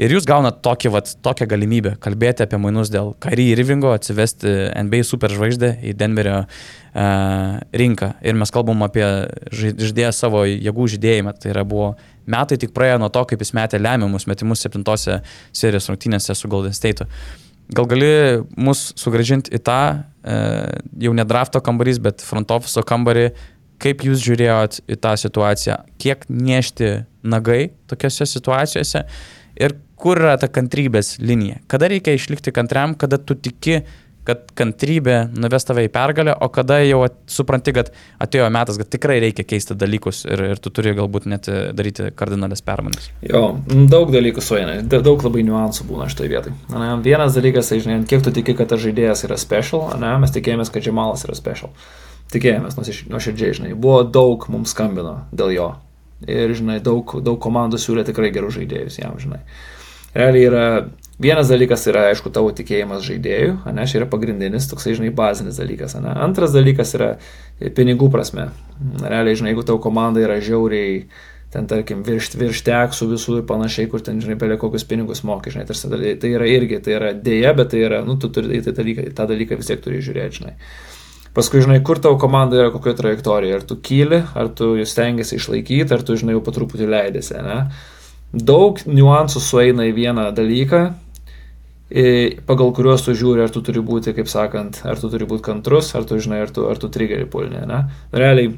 Ir 0.00 0.14
jūs 0.14 0.24
gaunat 0.28 0.62
tokį, 0.64 0.92
vat, 0.94 1.10
tokią 1.24 1.46
galimybę 1.50 1.96
kalbėti 2.02 2.46
apie 2.46 2.60
mainus 2.60 2.90
dėl 2.92 3.12
Kary 3.22 3.50
Irvingo, 3.52 3.92
atsivesti 3.92 4.52
NBA 4.86 5.02
superžvaigždę 5.04 5.74
į 5.84 5.92
Denverio 6.00 6.38
uh, 6.44 7.58
rinką. 7.76 8.14
Ir 8.24 8.38
mes 8.40 8.54
kalbam 8.54 8.84
apie 8.86 9.04
žaidėją 9.52 10.12
savo 10.16 10.46
jėgų 10.48 10.88
žydėjimą. 10.94 11.36
Tai 11.42 11.52
yra 11.52 11.66
buvo 11.68 11.92
metai 12.24 12.58
tik 12.60 12.72
praėjo 12.76 13.02
nuo 13.02 13.12
to, 13.12 13.24
kaip 13.28 13.44
jis 13.44 13.54
metė 13.58 13.80
lemiamus 13.82 14.28
metimus 14.30 14.64
septintose 14.64 15.20
serijos 15.52 15.90
rungtynėse 15.90 16.36
su 16.38 16.50
Golden 16.50 16.76
State. 16.76 17.08
Gal 17.72 17.86
gali 17.88 18.12
mus 18.60 18.90
sugražinti 19.00 19.54
į 19.56 19.60
tą, 19.64 19.80
e, 20.24 20.36
jau 21.06 21.12
ne 21.16 21.24
drafto 21.24 21.60
kambarys, 21.64 22.00
bet 22.02 22.24
front 22.24 22.50
office 22.52 22.82
kambarį, 22.88 23.30
kaip 23.82 24.04
jūs 24.06 24.22
žiūrėjot 24.22 24.82
į 24.92 24.98
tą 25.02 25.14
situaciją, 25.18 25.78
kiek 26.02 26.26
nešti 26.28 26.90
nagai 27.22 27.72
tokiuose 27.90 28.26
situacijose 28.28 29.06
ir 29.62 29.76
kur 30.02 30.18
yra 30.18 30.36
ta 30.40 30.48
kantrybės 30.50 31.16
linija. 31.22 31.60
Kada 31.70 31.90
reikia 31.92 32.16
išlikti 32.18 32.54
kantriam, 32.54 32.96
kada 32.98 33.20
tu 33.22 33.36
tiki, 33.38 33.82
kad 34.26 34.44
kantrybė 34.58 35.16
nuves 35.34 35.66
tave 35.66 35.84
į 35.88 35.90
pergalę, 35.94 36.34
o 36.44 36.46
kada 36.54 36.78
jau 36.84 37.00
supranti, 37.30 37.72
kad 37.74 37.90
atėjo 38.22 38.46
metas, 38.54 38.78
kad 38.78 38.90
tikrai 38.92 39.16
reikia 39.22 39.44
keisti 39.48 39.74
dalykus 39.78 40.22
ir, 40.28 40.44
ir 40.54 40.62
tu 40.62 40.70
turi 40.74 40.92
galbūt 40.98 41.26
net 41.30 41.48
e, 41.50 41.58
daryti 41.74 42.10
kardinalės 42.18 42.62
permainas. 42.66 43.10
Jo, 43.26 43.42
daug 43.66 44.12
dalykų 44.14 44.44
sueina, 44.44 44.78
da- 44.86 45.02
daug 45.02 45.22
labai 45.26 45.42
niuansų 45.48 45.88
būna 45.90 46.06
šitoje 46.12 46.30
vietoje. 46.36 46.54
Na, 46.70 46.94
vienas 47.02 47.34
dalykas, 47.38 47.72
tai 47.72 47.80
žinai, 47.82 47.98
kiek 48.06 48.22
tu 48.22 48.34
tiki, 48.34 48.54
kad 48.58 48.70
tas 48.70 48.82
žaidėjas 48.84 49.26
yra 49.26 49.38
special, 49.42 49.88
ne, 49.98 50.14
mes 50.22 50.34
tikėjomės, 50.34 50.70
kad 50.70 50.86
Džemalas 50.86 51.26
yra 51.26 51.38
special. 51.38 51.74
Tikėjomės 52.32 52.78
nuoširdžiai, 53.10 53.56
žinai, 53.58 53.74
buvo 53.74 54.04
daug 54.06 54.46
mums 54.54 54.70
skambino 54.72 55.24
dėl 55.34 55.50
jo. 55.58 55.72
Ir, 56.28 56.54
žinai, 56.54 56.78
daug, 56.84 57.16
daug 57.24 57.38
komandų 57.42 57.80
siūlė 57.82 58.04
tikrai 58.06 58.30
gerus 58.34 58.58
žaidėjus 58.58 59.00
jam, 59.00 59.16
žinai. 59.18 59.40
Realiai 60.14 60.44
yra, 60.44 60.64
vienas 61.22 61.48
dalykas 61.48 61.86
yra, 61.88 62.04
aišku, 62.12 62.30
tavo 62.34 62.50
tikėjimas 62.52 63.02
žaidėjų, 63.06 63.54
ne, 63.72 63.86
čia 63.88 64.02
yra 64.02 64.08
pagrindinis, 64.12 64.68
toksai, 64.70 64.94
žinai, 64.98 65.10
bazinis 65.16 65.58
dalykas, 65.60 65.96
ne. 66.04 66.12
Antras 66.26 66.52
dalykas 66.52 66.92
yra 66.98 67.14
pinigų 67.76 68.10
prasme. 68.12 68.50
Realiai, 69.00 69.38
žinai, 69.40 69.54
jeigu 69.54 69.64
tavo 69.66 69.80
komanda 69.82 70.20
yra 70.20 70.36
žiauriai 70.44 71.06
ten 71.52 71.66
tarkim 71.68 72.00
virš, 72.04 72.30
virš 72.40 72.62
teksų 72.64 73.10
visų 73.10 73.34
ir 73.40 73.42
panašiai, 73.48 73.88
kur 73.92 74.00
ten, 74.04 74.20
žinai, 74.24 74.38
belia 74.40 74.56
kokius 74.60 74.86
pinigus 74.88 75.20
mokai, 75.28 75.52
žinai, 75.52 75.66
tarsi, 75.68 75.90
tai- 75.92 76.14
tai 76.16 76.30
yra 76.32 76.46
irgi, 76.48 76.78
tai 76.80 76.94
yra 76.96 77.12
dėja, 77.12 77.52
bet 77.56 77.68
tai 77.74 77.82
yra, 77.84 78.00
nu, 78.06 78.16
tu 78.16 78.30
turi 78.32 78.56
į 78.56 78.64
tą 78.64 78.72
dalyką, 78.78 79.12
tą 79.12 79.26
dalyką 79.28 79.58
vis 79.60 79.68
tiek 79.68 79.82
turi 79.84 80.00
žiūrėti, 80.00 80.40
žinai. 80.40 80.54
Paskui, 81.32 81.62
žinai, 81.64 81.78
kur 81.80 81.96
tavo 81.96 82.18
komanda 82.20 82.58
yra 82.60 82.72
kokioje 82.74 82.98
trajektorijoje, 82.98 83.56
ar 83.56 83.62
tu 83.64 83.78
kyli, 83.80 84.18
ar 84.36 84.50
tu 84.52 84.74
stengiasi 84.84 85.38
išlaikyti, 85.38 85.94
ar 85.94 86.02
tu, 86.04 86.16
žinai, 86.20 86.34
jau 86.36 86.42
po 86.44 86.52
truputį 86.52 86.90
leidėsi, 86.92 87.38
ne? 87.40 87.62
Daug 88.32 88.82
niuansų 88.84 89.40
sueina 89.40 89.86
į 89.88 89.94
vieną 89.96 90.26
dalyką, 90.36 90.82
pagal 92.48 92.74
kuriuos 92.76 93.04
tu 93.06 93.14
žiūri, 93.16 93.44
ar 93.44 93.52
tu 93.52 93.62
turi 93.64 93.80
būti, 93.84 94.12
kaip 94.16 94.28
sakant, 94.28 94.82
ar 94.84 95.00
tu 95.00 95.08
turi 95.12 95.28
būti 95.28 95.44
kantrus, 95.48 95.94
ar 95.96 96.04
tu, 96.08 96.20
žinai, 96.20 96.42
ar 96.44 96.52
tu, 96.52 96.66
ar 96.68 96.80
tu 96.80 96.92
triggerį 96.92 97.24
pulni, 97.32 97.64
ne? 97.68 97.80
Realiai, 98.12 98.52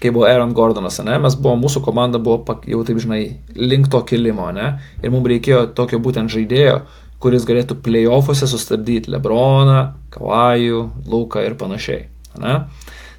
kai 0.00 0.12
buvo 0.12 0.26
Aaron 0.28 0.52
Gordonas, 0.56 1.00
ne, 1.04 1.16
mes 1.24 1.36
buvo, 1.40 1.56
mūsų 1.60 1.80
komanda 1.84 2.20
buvo 2.20 2.58
jau 2.68 2.82
taip, 2.84 3.00
žinai, 3.00 3.22
link 3.56 3.88
to 3.92 4.02
kilimo, 4.04 4.50
ne, 4.52 4.74
ir 5.00 5.12
mums 5.12 5.28
reikėjo 5.32 5.70
tokio 5.76 6.00
būtent 6.04 6.32
žaidėjo, 6.32 6.82
kuris 7.24 7.46
galėtų 7.48 7.78
playoffuose 7.84 8.48
sustabdyti 8.50 9.12
Lebroną, 9.14 9.80
Kavajų, 10.14 10.84
Luką 11.08 11.42
ir 11.46 11.56
panašiai, 11.60 12.06
ne. 12.42 12.60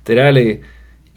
Tai 0.06 0.18
realiai, 0.20 0.60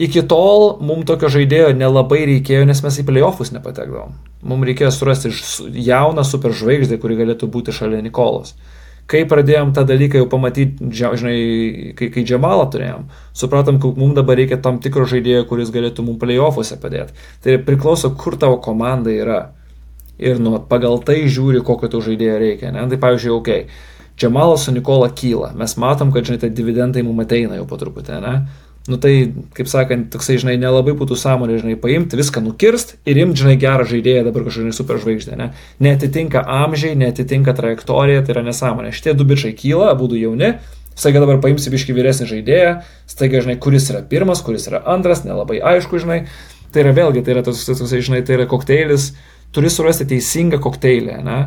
iki 0.01 0.24
tol 0.30 0.78
mums 0.80 1.07
tokio 1.11 1.28
žaidėjo 1.34 1.74
nelabai 1.76 2.24
reikėjo, 2.30 2.64
nes 2.68 2.82
mes 2.84 3.01
į 3.03 3.07
playoffus 3.11 3.53
nepatekdavom. 3.53 4.16
Mums 4.49 4.68
reikėjo 4.70 4.93
surasti 4.95 5.32
jauną 5.89 6.24
superžvaigždę, 6.24 7.01
kuri 7.03 7.18
galėtų 7.20 7.51
būti 7.53 7.74
šalia 7.74 8.01
Nikolos. 8.05 8.55
Kai 9.09 9.22
pradėjom 9.24 9.70
tą 9.72 9.86
dalyką 9.89 10.20
jau 10.20 10.26
pamatyti, 10.28 10.91
žinai, 10.93 11.36
kai, 11.97 12.11
kai 12.12 12.24
Džemalą 12.28 12.66
turėjom, 12.72 13.07
supratom, 13.36 13.78
kad 13.80 13.97
mums 13.97 14.12
dabar 14.18 14.36
reikia 14.36 14.59
tam 14.61 14.82
tikro 14.84 15.07
žaidėjo, 15.09 15.47
kuris 15.49 15.72
galėtų 15.72 16.05
mums 16.05 16.20
playoffuose 16.20 16.76
padėti. 16.82 17.16
Tai 17.45 17.57
priklauso, 17.64 18.12
kur 18.20 18.36
tavo 18.41 18.59
komanda 18.64 19.14
yra. 19.14 19.39
Ir 20.18 20.40
nu, 20.42 20.56
pagal 20.70 20.98
tai 21.06 21.20
žiūri, 21.30 21.62
kokio 21.66 21.90
to 21.92 22.02
žaidėjo 22.02 22.38
reikia. 22.42 22.72
Ne? 22.74 22.86
Tai 22.90 22.98
pavyzdžiui, 23.04 23.34
ok, 23.36 23.50
Džemalas 24.18 24.64
su 24.66 24.72
Nikola 24.74 25.12
kyla. 25.14 25.52
Mes 25.54 25.76
matom, 25.78 26.10
kad, 26.14 26.26
žinai, 26.26 26.40
tie 26.42 26.50
dividendai 26.50 27.04
mums 27.06 27.22
ateina 27.22 27.58
jau 27.60 27.68
po 27.70 27.78
truputį, 27.78 28.18
ne? 28.24 28.40
nu 28.88 28.96
tai, 28.96 29.34
kaip 29.52 29.68
sakant, 29.68 30.08
toksai, 30.12 30.38
žinai, 30.40 30.54
nelabai 30.60 30.94
būtų 30.96 31.16
sąmonė, 31.20 31.58
žinai, 31.60 31.76
paimti, 31.80 32.16
viską 32.16 32.40
nukirst 32.40 32.94
ir 33.08 33.20
imti, 33.20 33.42
žinai, 33.42 33.58
gerą 33.60 33.84
žaidėją 33.88 34.24
dabar 34.30 34.46
kažkokią 34.46 34.72
superžvaigždę, 34.72 35.36
ne? 35.36 35.50
Netitinka 35.84 36.40
amžiai, 36.40 36.96
netitinka 36.96 37.52
trajektorija, 37.58 38.24
tai 38.24 38.32
yra 38.32 38.46
nesąmonė. 38.48 38.94
Šitie 38.96 39.12
du 39.18 39.28
bičiai 39.28 39.52
kyla, 39.58 39.90
abu 39.92 40.08
jauni, 40.16 40.54
staiga 40.96 41.20
dabar 41.20 41.36
paimsi 41.44 41.72
biški 41.74 41.92
vyresnį 41.96 42.30
žaidėją, 42.32 42.74
staiga, 43.12 43.44
žinai, 43.44 43.58
kuris 43.60 43.90
yra 43.92 44.00
pirmas, 44.08 44.40
kuris 44.46 44.70
yra 44.72 44.80
antras, 44.88 45.20
nelabai 45.28 45.60
aišku, 45.60 46.00
žinai. 46.00 46.22
Tai 46.72 46.82
yra 46.84 46.96
vėlgi, 46.96 47.24
tai 47.24 47.36
yra 47.36 47.44
toks, 47.44 47.68
toks 47.68 47.92
žinai, 47.92 48.24
tai 48.24 48.40
yra 48.40 48.48
kokteilis, 48.48 49.12
turi 49.55 49.70
surasti 49.72 50.07
teisingą 50.09 50.61
kokteilį, 50.62 51.18
ne? 51.26 51.38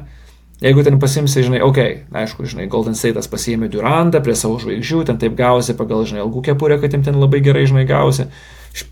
Jeigu 0.61 0.83
ten 0.85 0.99
pasimsi, 1.01 1.41
žinai, 1.41 1.63
okei, 1.65 1.93
okay, 2.05 2.21
aišku, 2.21 2.45
žinai, 2.45 2.67
Golden 2.69 2.93
State'as 2.93 3.29
pasiėmė 3.31 3.65
Durantą 3.73 4.19
prie 4.21 4.35
savo 4.37 4.59
žvaigždžių, 4.61 4.99
ten 5.09 5.17
taip 5.21 5.33
gausi 5.39 5.73
pagal, 5.77 6.03
žinai, 6.05 6.21
algų 6.21 6.43
kepurę, 6.51 6.77
kad 6.83 6.93
jam 6.93 7.05
ten 7.07 7.17
labai 7.17 7.39
gerai, 7.41 7.63
žinai, 7.69 7.87
gausi. 7.89 8.27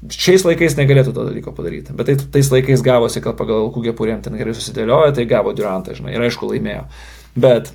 Šiais 0.10 0.44
laikais 0.48 0.76
negalėtų 0.80 1.14
to 1.14 1.28
dalyko 1.28 1.54
padaryti, 1.56 1.94
bet 1.96 2.10
tai, 2.10 2.18
tais 2.34 2.50
laikais 2.52 2.82
gavosi, 2.84 3.22
kad 3.22 3.38
pagal 3.38 3.68
algų 3.68 3.86
kepurę 3.86 4.16
jam 4.16 4.26
ten 4.26 4.40
gerai 4.42 4.58
susidėliojo, 4.58 5.14
tai 5.20 5.28
gavo 5.30 5.54
Durantą, 5.54 5.94
žinai, 5.94 6.16
ir 6.18 6.26
aišku, 6.26 6.50
laimėjo. 6.50 6.88
Bet 7.38 7.70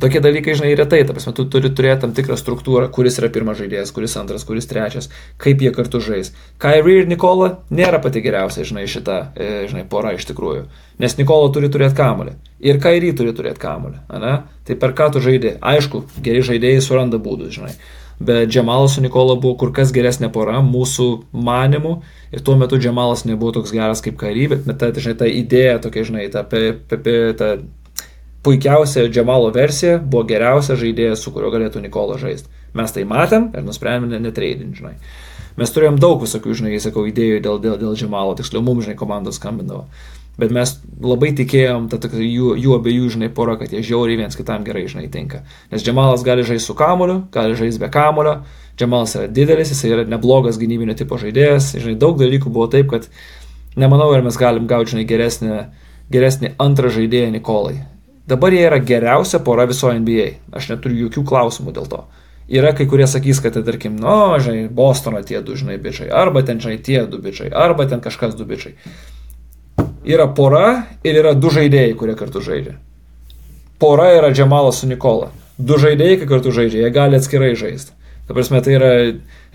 Tokie 0.00 0.18
dalykai, 0.20 0.56
žinai, 0.58 0.72
retai, 0.74 1.04
ta 1.06 1.14
prasme, 1.14 1.30
tu 1.36 1.44
turi 1.46 1.70
turėti 1.70 2.02
tam 2.02 2.14
tikrą 2.16 2.34
struktūrą, 2.38 2.88
kuris 2.94 3.20
yra 3.20 3.28
pirmas 3.32 3.60
žaidėjas, 3.60 3.92
kuris 3.94 4.16
antras, 4.18 4.42
kuris 4.46 4.66
trečias, 4.66 5.06
kaip 5.38 5.62
jie 5.62 5.70
kartu 5.74 6.00
žais. 6.02 6.32
Kairi 6.62 6.96
ir 7.00 7.10
Nikola 7.10 7.60
nėra 7.70 8.00
pati 8.02 8.22
geriausia, 8.24 8.66
žinai, 8.66 8.88
šita, 8.90 9.18
e, 9.38 9.50
žinai, 9.70 9.84
pora 9.90 10.16
iš 10.16 10.26
tikrųjų. 10.30 10.64
Nes 11.02 11.14
Nikola 11.20 11.52
turi 11.54 11.70
turėti 11.70 11.98
kamulį. 12.00 12.34
Ir 12.64 12.80
Kairi 12.82 13.12
turi 13.14 13.34
turėti 13.36 13.62
kamulį, 13.62 14.00
ne? 14.24 14.34
Tai 14.66 14.78
per 14.82 14.96
ką 14.98 15.12
tu 15.14 15.22
žaidži? 15.22 15.58
Aišku, 15.62 16.02
geri 16.24 16.42
žaidėjai 16.42 16.82
suranda 16.82 17.22
būdus, 17.22 17.54
žinai. 17.54 17.76
Bet 18.18 18.50
Džemalas 18.50 18.96
su 18.96 19.02
Nikola 19.02 19.38
buvo 19.38 19.54
kur 19.62 19.72
kas 19.74 19.92
geresnė 19.94 20.30
pora 20.34 20.58
mūsų 20.62 21.08
manimų. 21.34 21.94
Ir 22.34 22.42
tuo 22.46 22.58
metu 22.58 22.78
Džemalas 22.82 23.24
nebuvo 23.26 23.54
toks 23.58 23.74
geras 23.74 24.02
kaip 24.02 24.18
Kairi, 24.18 24.48
bet 24.54 24.78
ta, 24.80 24.90
žinai, 24.90 25.16
ta 25.18 25.30
idėja 25.30 25.80
tokia, 25.82 26.06
žinai, 26.10 26.28
ta, 26.34 26.42
pe, 26.46 26.72
pe, 26.90 27.16
ta 27.38 27.54
puikiausia 28.44 29.08
Džemalo 29.08 29.50
versija 29.54 29.98
buvo 29.98 30.24
geriausias 30.28 30.80
žaidėjas, 30.80 31.22
su 31.24 31.32
kuriuo 31.34 31.52
galėtų 31.54 31.82
Nikola 31.84 32.18
žaisti. 32.20 32.50
Mes 32.74 32.92
tai 32.92 33.06
matėm 33.08 33.50
ir 33.54 33.64
nusprendėme 33.64 34.20
netreidinti, 34.20 34.82
žinai. 34.82 34.96
Mes 35.60 35.70
turėjom 35.70 36.00
daug 36.02 36.18
visokių, 36.24 36.56
žinai, 36.58 36.80
sakau, 36.82 37.04
idėjų 37.06 37.38
dėl, 37.44 37.60
dėl, 37.62 37.78
dėl 37.78 37.94
Džemalo, 37.98 38.34
tiksliau, 38.38 38.62
mums, 38.66 38.88
žinai, 38.88 38.98
komandos 38.98 39.38
skambindavo. 39.38 39.86
Bet 40.34 40.50
mes 40.50 40.72
labai 40.98 41.30
tikėjom, 41.38 41.86
ta, 41.92 42.00
ta, 42.02 42.10
jų, 42.10 42.56
jų 42.58 42.74
abiejų, 42.74 43.12
žinai, 43.14 43.28
pora, 43.36 43.54
kad 43.60 43.70
jie 43.70 43.84
žiauriai 43.86 44.18
viens 44.24 44.34
kitam 44.34 44.66
gerai, 44.66 44.82
žinai, 44.90 45.06
tinka. 45.12 45.44
Nes 45.70 45.86
Džemalas 45.86 46.26
gali 46.26 46.42
žaisti 46.42 46.66
su 46.66 46.74
kamuoliu, 46.74 47.20
gali 47.34 47.54
žaisti 47.54 47.84
be 47.84 47.92
kamulio. 47.94 48.40
Džemalas 48.74 49.14
yra 49.14 49.30
didelis, 49.30 49.70
jis 49.70 49.84
yra 49.86 50.02
neblogas 50.10 50.58
gynybinio 50.58 50.98
tipo 50.98 51.20
žaidėjas. 51.22 51.76
Žinai, 51.78 51.94
daug 52.02 52.18
dalykų 52.18 52.50
buvo 52.50 52.66
taip, 52.74 52.90
kad 52.90 53.06
nemanau, 53.78 54.10
ar 54.10 54.26
mes 54.26 54.42
galim 54.42 54.66
gauti, 54.66 54.96
žinai, 54.96 55.06
geresnį, 55.06 55.64
geresnį 56.10 56.56
antrą 56.58 56.90
žaidėją 56.98 57.30
Nikolai. 57.38 57.78
Dabar 58.26 58.52
jie 58.56 58.62
yra 58.64 58.78
geriausia 58.80 59.38
pora 59.44 59.66
visoje 59.68 59.98
NBA. 60.00 60.28
Aš 60.56 60.70
neturiu 60.72 61.06
jokių 61.06 61.24
klausimų 61.28 61.74
dėl 61.76 61.88
to. 61.92 62.04
Yra 62.48 62.74
kai 62.76 62.86
kurie 62.88 63.06
sakys, 63.08 63.40
kad, 63.40 63.54
tai, 63.56 63.62
tarkim, 63.64 63.96
nu, 64.00 64.14
žinai, 64.40 64.68
Bostono 64.72 65.20
tie 65.24 65.40
du, 65.44 65.56
žinai, 65.56 65.78
bičiai, 65.80 66.10
arba 66.12 66.42
ten, 66.44 66.60
žinai, 66.60 66.76
tie 66.76 67.06
du 67.08 67.20
bičiai, 67.20 67.48
arba 67.48 67.86
ten 67.88 68.02
kažkas 68.04 68.36
du 68.36 68.44
bičiai. 68.48 68.76
Yra 70.04 70.28
pora 70.36 70.84
ir 71.04 71.16
yra 71.22 71.32
du 71.36 71.48
žaidėjai, 71.52 71.94
kurie 71.96 72.16
kartu 72.16 72.42
žaidžia. 72.44 72.76
Pora 73.80 74.10
yra 74.12 74.28
Džemalas 74.32 74.82
su 74.82 74.88
Nikola. 74.88 75.30
Du 75.56 75.80
žaidėjai, 75.80 76.20
kai 76.20 76.28
kartu 76.28 76.52
žaidžia, 76.52 76.84
jie 76.84 76.92
gali 76.92 77.16
atskirai 77.16 77.54
žaisti. 77.56 77.96
Ta 78.28 78.36
prasme, 78.36 78.60
tai 78.64 78.76
yra, 78.76 78.92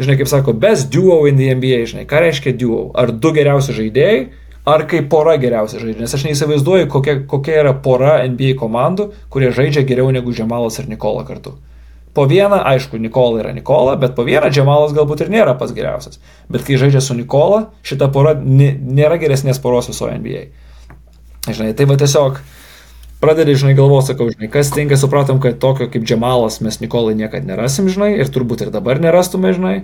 žinai, 0.01 0.17
kaip 0.17 0.30
sako, 0.30 0.53
best 0.53 0.89
duo 0.93 1.24
in 1.30 1.38
the 1.38 1.53
NBA, 1.57 1.86
žinai, 1.89 2.05
ką 2.09 2.22
reiškia 2.26 2.53
duo? 2.57 2.88
Ar 2.97 3.13
du 3.13 3.34
geriausi 3.34 3.74
žaidėjai, 3.78 4.20
ar 4.68 4.86
kaip 4.89 5.10
pora 5.12 5.38
geriausiai 5.39 5.82
žaidžia. 5.82 6.03
Nes 6.03 6.14
aš 6.16 6.26
neįsivaizduoju, 6.28 6.89
kokia, 6.91 7.16
kokia 7.30 7.62
yra 7.64 7.74
pora 7.86 8.20
NBA 8.28 8.55
komandų, 8.60 9.10
kurie 9.34 9.53
žaidžia 9.55 9.86
geriau 9.88 10.12
negu 10.16 10.34
Džemalas 10.36 10.80
ir 10.82 10.89
Nikola 10.91 11.26
kartu. 11.28 11.55
Po 12.14 12.26
vieną, 12.26 12.57
aišku, 12.66 12.97
Nikola 12.97 13.43
yra 13.43 13.51
Nikola, 13.53 13.95
bet 13.99 14.16
po 14.18 14.26
vieną 14.28 14.49
Džemalas 14.51 14.95
galbūt 14.97 15.24
ir 15.24 15.34
nėra 15.34 15.53
pats 15.60 15.76
geriausias. 15.78 16.20
Bet 16.49 16.66
kai 16.68 16.80
žaidžia 16.82 17.03
su 17.05 17.16
Nikola, 17.18 17.68
šita 17.86 18.10
pora 18.14 18.34
nėra 18.36 19.20
geresnės 19.22 19.62
poros 19.62 19.91
visoje 19.91 20.18
NBA. 20.18 20.47
Žinai, 21.49 21.74
tai 21.78 21.86
va 21.89 21.97
tiesiog 22.01 22.41
pradedi, 23.22 23.55
žinai, 23.62 23.76
galvos, 23.78 24.07
sakau, 24.10 24.30
žinai, 24.34 24.49
kas 24.51 24.72
tinka, 24.74 24.97
supratom, 24.99 25.41
kad 25.43 25.60
tokio 25.62 25.89
kaip 25.91 26.05
Džemalas 26.07 26.60
mes 26.66 26.80
Nikolai 26.82 27.16
niekada 27.20 27.45
nerasim, 27.47 27.89
žinai, 27.91 28.16
ir 28.20 28.32
turbūt 28.34 28.66
ir 28.66 28.74
dabar 28.74 29.01
nerastume, 29.01 29.53
žinai. 29.55 29.76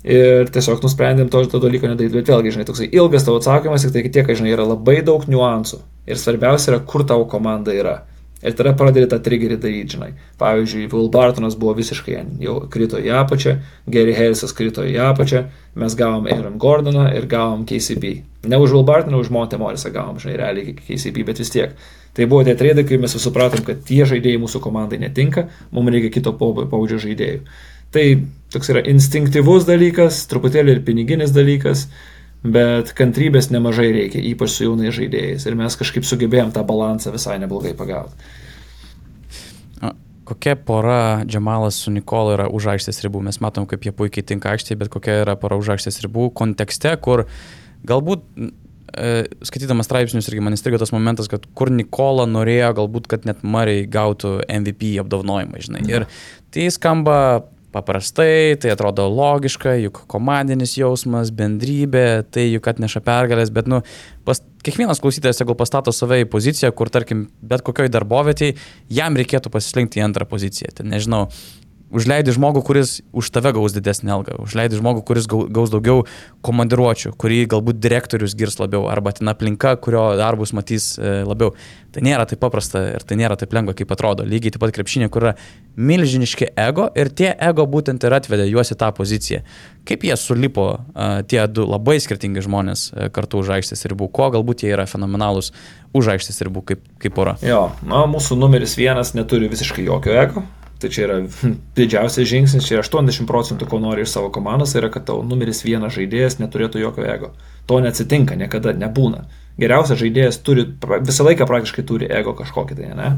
Ir 0.00 0.48
tiesiog 0.48 0.80
nusprendėm 0.80 1.28
to, 1.28 1.42
to 1.52 1.58
dalyko 1.60 1.90
nedaryti, 1.90 2.14
bet 2.16 2.30
vėlgi, 2.32 2.54
žinai, 2.54 2.64
toksai 2.68 2.86
ilgas 2.88 3.26
tavo 3.26 3.40
atsakymas, 3.40 3.84
tik 3.84 3.92
tai 3.92 4.04
tiek, 4.08 4.24
kad, 4.24 4.38
žinai, 4.38 4.54
yra 4.54 4.64
labai 4.64 5.02
daug 5.04 5.26
niuansų. 5.28 5.82
Ir 6.08 6.20
svarbiausia 6.20 6.72
yra, 6.72 6.78
kur 6.88 7.04
tavo 7.08 7.26
komanda 7.28 7.74
yra. 7.76 7.98
Ir 8.40 8.54
tada 8.56 8.72
pradedi 8.72 9.04
tą 9.12 9.18
triggerį 9.20 9.58
daryti, 9.60 9.98
žinai. 9.98 10.14
Pavyzdžiui, 10.40 10.86
Will 10.94 11.10
Bartonas 11.12 11.58
buvo 11.60 11.74
visiškai 11.76 12.14
jau 12.40 12.54
krito 12.72 12.96
į 12.96 13.10
apačią, 13.20 13.58
Gary 13.92 14.14
Harrisas 14.16 14.54
krito 14.56 14.80
į 14.88 14.96
apačią, 15.10 15.42
mes 15.76 15.96
gavom 15.98 16.24
Aaron 16.32 16.56
Gordoną 16.62 17.10
ir 17.18 17.28
gavom 17.28 17.66
KCP. 17.68 18.14
Ne 18.48 18.56
už 18.56 18.72
Will 18.72 18.86
Bartoną, 18.88 19.20
už 19.20 19.28
Monte 19.28 19.60
Morrisą 19.60 19.92
gavom, 19.92 20.16
žinai, 20.22 20.38
realiai 20.40 20.72
KCP, 20.78 21.26
bet 21.28 21.44
vis 21.44 21.52
tiek. 21.52 21.76
Tai 22.16 22.30
buvo 22.32 22.40
tie 22.48 22.56
trėdai, 22.56 22.86
kai 22.88 22.96
mes 23.02 23.12
supratom, 23.12 23.60
kad 23.66 23.84
tie 23.84 24.08
žaidėjai 24.08 24.40
mūsų 24.40 24.62
komandai 24.64 25.02
netinka, 25.04 25.50
mums 25.76 25.92
reikia 25.92 26.14
kito 26.16 26.32
pobūdžio 26.40 27.02
žaidėjų. 27.04 27.44
Tai 27.94 28.04
toks 28.54 28.70
yra 28.70 28.82
instinktyvus 28.90 29.66
dalykas, 29.68 30.24
truputėlį 30.30 30.76
ir 30.76 30.82
piniginis 30.86 31.32
dalykas, 31.34 31.86
bet 32.42 32.92
kantrybės 32.98 33.50
nemažai 33.50 33.90
reikia, 33.94 34.22
ypač 34.30 34.54
su 34.54 34.66
jaunais 34.66 34.94
žaidėjais. 34.96 35.46
Ir 35.46 35.58
mes 35.58 35.76
kažkaip 35.78 36.06
sugebėjom 36.06 36.54
tą 36.54 36.64
balansą 36.66 37.12
visai 37.14 37.38
neblogai 37.42 37.74
pagauti. 37.78 38.30
Kokia 40.30 40.54
pora 40.54 41.24
Džemalas 41.26 41.80
su 41.82 41.90
Nikola 41.90 42.36
yra 42.36 42.44
už 42.54 42.68
aikštės 42.76 43.02
ribų? 43.02 43.24
Mes 43.26 43.40
matom, 43.42 43.66
kaip 43.66 43.82
jie 43.82 43.90
puikiai 43.96 44.22
tinka 44.22 44.52
aikštėje, 44.52 44.78
bet 44.78 44.90
kokia 44.92 45.24
yra 45.24 45.34
pora 45.34 45.58
už 45.58 45.72
aikštės 45.74 45.98
ribų 46.04 46.28
kontekste, 46.38 46.92
kur 47.02 47.24
galbūt 47.90 48.22
e, 48.38 49.24
skaitydamas 49.48 49.90
straipsnius 49.90 50.30
irgi 50.30 50.44
man 50.46 50.54
įstrigo 50.54 50.78
tas 50.78 50.94
momentas, 50.94 51.26
kad 51.32 51.48
kur 51.58 51.74
Nikola 51.74 52.28
norėjo 52.30 52.70
galbūt, 52.78 53.10
kad 53.10 53.26
net 53.26 53.42
Mariai 53.42 53.88
gautų 53.90 54.36
MVP 54.46 54.94
apdovanojimą, 55.02 55.64
žinai. 55.66 55.82
Ir 55.90 56.06
tai 56.54 56.70
skamba 56.70 57.16
paprastai, 57.72 58.56
tai 58.60 58.72
atrodo 58.74 59.06
logiška, 59.10 59.76
juk 59.84 60.02
komandinis 60.10 60.74
jausmas, 60.78 61.30
bendrybė, 61.34 62.24
tai 62.32 62.48
juk 62.48 62.66
atneša 62.72 63.02
pergalės, 63.06 63.52
bet, 63.54 63.70
nu, 63.70 63.80
pas, 64.26 64.42
kiekvienas 64.66 65.02
klausytojas, 65.02 65.40
jeigu 65.42 65.56
pastato 65.58 65.94
save 65.94 66.22
į 66.24 66.28
poziciją, 66.30 66.72
kur, 66.76 66.90
tarkim, 66.92 67.28
bet 67.40 67.64
kokioj 67.66 67.92
darbovietėje, 67.94 68.58
jam 69.00 69.18
reikėtų 69.18 69.52
pasislinkti 69.54 70.02
į 70.02 70.06
antrą 70.08 70.26
poziciją. 70.30 70.74
Ten, 70.80 70.90
nežinau, 70.92 71.26
užleidi 71.90 72.34
žmogų, 72.34 72.62
kuris 72.66 72.98
už 73.16 73.30
tave 73.34 73.52
gaus 73.56 73.74
didesnį 73.74 74.14
algą, 74.14 74.38
užleidi 74.44 74.78
žmogų, 74.78 75.02
kuris 75.06 75.26
gaus 75.28 75.72
daugiau 75.72 76.04
komandiruočių, 76.46 77.12
kurį 77.20 77.42
galbūt 77.50 77.80
direktorius 77.82 78.36
girs 78.38 78.58
labiau, 78.60 78.86
arba 78.90 79.12
ten 79.16 79.30
aplinka, 79.30 79.74
kurio 79.82 80.10
darbus 80.20 80.54
matys 80.56 80.92
e, 80.98 81.20
labiau. 81.26 81.54
Tai 81.90 82.04
nėra 82.06 82.26
taip 82.30 82.38
paprasta 82.42 82.84
ir 82.94 83.02
tai 83.02 83.18
nėra 83.18 83.34
taip 83.38 83.50
lengva, 83.56 83.74
kaip 83.74 83.90
atrodo. 83.90 84.22
Lygiai 84.22 84.54
taip 84.54 84.62
pat 84.62 84.74
krepšinė, 84.76 85.08
kur 85.10 85.26
yra 85.26 85.32
milžiniški 85.74 86.52
ego 86.54 86.86
ir 86.94 87.10
tie 87.10 87.32
ego 87.34 87.66
būtent 87.66 88.06
ir 88.06 88.14
atvedė 88.14 88.46
juos 88.46 88.70
į 88.70 88.78
tą 88.78 88.92
poziciją. 88.94 89.42
Kaip 89.88 90.06
jie 90.06 90.14
sulipo 90.20 90.68
uh, 90.76 91.20
tie 91.26 91.42
du 91.50 91.66
labai 91.66 91.98
skirtingi 92.02 92.44
žmonės 92.46 92.84
uh, 92.92 93.08
kartu 93.10 93.42
už 93.42 93.56
aikštės 93.58 93.82
ribų, 93.90 94.06
ko 94.14 94.30
galbūt 94.36 94.62
jie 94.62 94.70
yra 94.76 94.86
fenomenalūs 94.90 95.50
už 95.96 96.12
aikštės 96.14 96.38
ribų 96.46 96.62
kaip, 96.70 96.86
kaip 97.02 97.16
pora. 97.16 97.34
Jo, 97.42 97.72
na, 97.82 98.04
mūsų 98.10 98.38
numeris 98.38 98.76
vienas 98.78 99.16
neturi 99.18 99.50
visiškai 99.50 99.88
jokio 99.88 100.14
ego, 100.14 100.46
Tai 100.80 100.88
čia 100.88 101.02
yra 101.04 101.16
didžiausias 101.76 102.28
žingsnis, 102.30 102.64
čia 102.64 102.80
80 102.80 103.28
procentų, 103.28 103.68
ko 103.68 103.80
nori 103.82 104.06
iš 104.06 104.14
savo 104.14 104.30
komandos, 104.32 104.72
yra, 104.78 104.88
kad 104.92 105.04
tavo 105.10 105.20
numeris 105.26 105.60
vienas 105.66 105.92
žaidėjas 105.96 106.38
neturėtų 106.40 106.80
jokio 106.80 107.04
ego. 107.04 107.34
To 107.68 107.82
neatsitinka, 107.84 108.38
niekada 108.40 108.72
nebūna. 108.72 109.26
Geriausias 109.60 110.00
žaidėjas 110.00 110.40
turi, 110.46 110.64
visą 111.04 111.26
laiką 111.28 111.44
praktiškai 111.50 111.84
turi 111.84 112.08
ego 112.08 112.32
kažkokį 112.38 112.78
tai, 112.78 112.94
ne? 112.96 113.10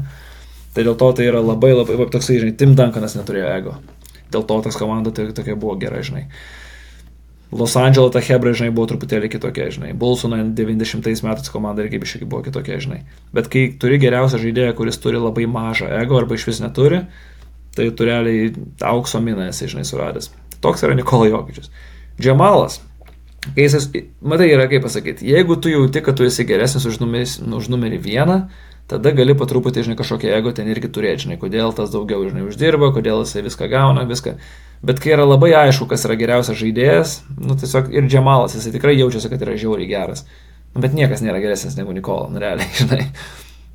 Tai 0.73 0.83
dėl 0.89 0.97
to 0.99 1.09
tai 1.15 1.29
yra 1.29 1.39
labai, 1.39 1.71
labai, 1.77 1.95
toksai, 2.11 2.41
žinai, 2.41 2.57
Tim 2.59 2.73
Duncanas 2.75 3.15
neturėjo 3.15 3.55
ego. 3.55 3.77
Dėl 4.33 4.43
to 4.49 4.59
tas 4.65 4.77
komanda 4.79 5.13
tai 5.15 5.29
tokia 5.31 5.55
buvo 5.55 5.77
gera, 5.79 6.01
žinai. 6.03 6.25
Los 7.53 7.75
Andželo 7.77 8.09
ta 8.09 8.21
Hebra, 8.23 8.51
žinai, 8.57 8.71
buvo 8.73 8.87
truputėlį 8.89 9.29
kitokia, 9.35 9.67
žinai. 9.71 9.91
Bulsono 9.93 10.39
90 10.57 11.05
metais 11.05 11.51
komanda 11.53 11.85
irgi 11.85 11.99
biškai 12.01 12.25
buvo 12.25 12.41
kitokia, 12.43 12.79
žinai. 12.81 13.03
Bet 13.35 13.51
kai 13.53 13.67
turi 13.77 13.99
geriausią 14.01 14.41
žaidėją, 14.41 14.73
kuris 14.79 14.97
turi 14.97 15.21
labai 15.21 15.45
mažą 15.45 15.91
ego 16.01 16.17
arba 16.17 16.39
iš 16.39 16.47
vis 16.49 16.63
neturi, 16.63 17.03
tai 17.75 17.89
tu 17.91 18.07
realiai 18.07 18.51
aukso 18.93 19.21
miną 19.21 19.47
esi, 19.49 19.69
žinai, 19.71 19.85
suradęs. 19.87 20.31
Toks 20.63 20.85
yra 20.85 20.95
Nikola 20.97 21.29
Jokičius. 21.31 21.71
Džemalas. 22.21 22.81
kai 23.55 23.65
jis, 23.65 23.89
matai, 24.23 24.51
yra 24.53 24.69
kaip 24.71 24.85
pasakyti, 24.85 25.25
jeigu 25.27 25.57
tu 25.59 25.71
jauti, 25.71 26.01
kad 26.03 26.15
tu 26.15 26.23
esi 26.23 26.45
geresnis 26.47 26.85
už, 26.87 27.01
numeris, 27.01 27.39
už 27.43 27.67
numerį 27.73 27.99
vieną, 28.05 28.37
tada 28.87 29.11
gali 29.15 29.35
patruputį, 29.35 29.83
žinai, 29.87 29.97
kažkokią 29.99 30.31
ego 30.37 30.53
ten 30.55 30.69
irgi 30.71 30.91
turėti, 30.91 31.25
žinai, 31.25 31.39
kodėl 31.41 31.73
tas 31.75 31.91
daugiau, 31.91 32.23
žinai, 32.27 32.45
uždirba, 32.47 32.93
kodėl 32.95 33.23
jisai 33.23 33.43
viską 33.43 33.67
gauna, 33.71 34.05
viską. 34.07 34.37
Bet 34.83 34.99
kai 35.03 35.13
yra 35.15 35.27
labai 35.27 35.53
aišku, 35.55 35.87
kas 35.91 36.03
yra 36.07 36.17
geriausias 36.19 36.59
žaidėjas, 36.59 37.17
nu 37.39 37.55
tiesiog 37.59 37.91
ir 37.95 38.07
Džemalas, 38.07 38.55
jisai 38.57 38.73
tikrai 38.75 38.97
jaučiasi, 38.99 39.31
kad 39.31 39.43
yra 39.43 39.55
žiauriai 39.59 39.87
geras. 39.91 40.25
Nu, 40.73 40.81
bet 40.83 40.95
niekas 40.97 41.23
nėra 41.23 41.39
geresnis 41.43 41.77
negu 41.79 41.95
Nikola, 41.95 42.27
nu 42.33 42.41
realiai, 42.43 42.67
žinai. 42.81 43.07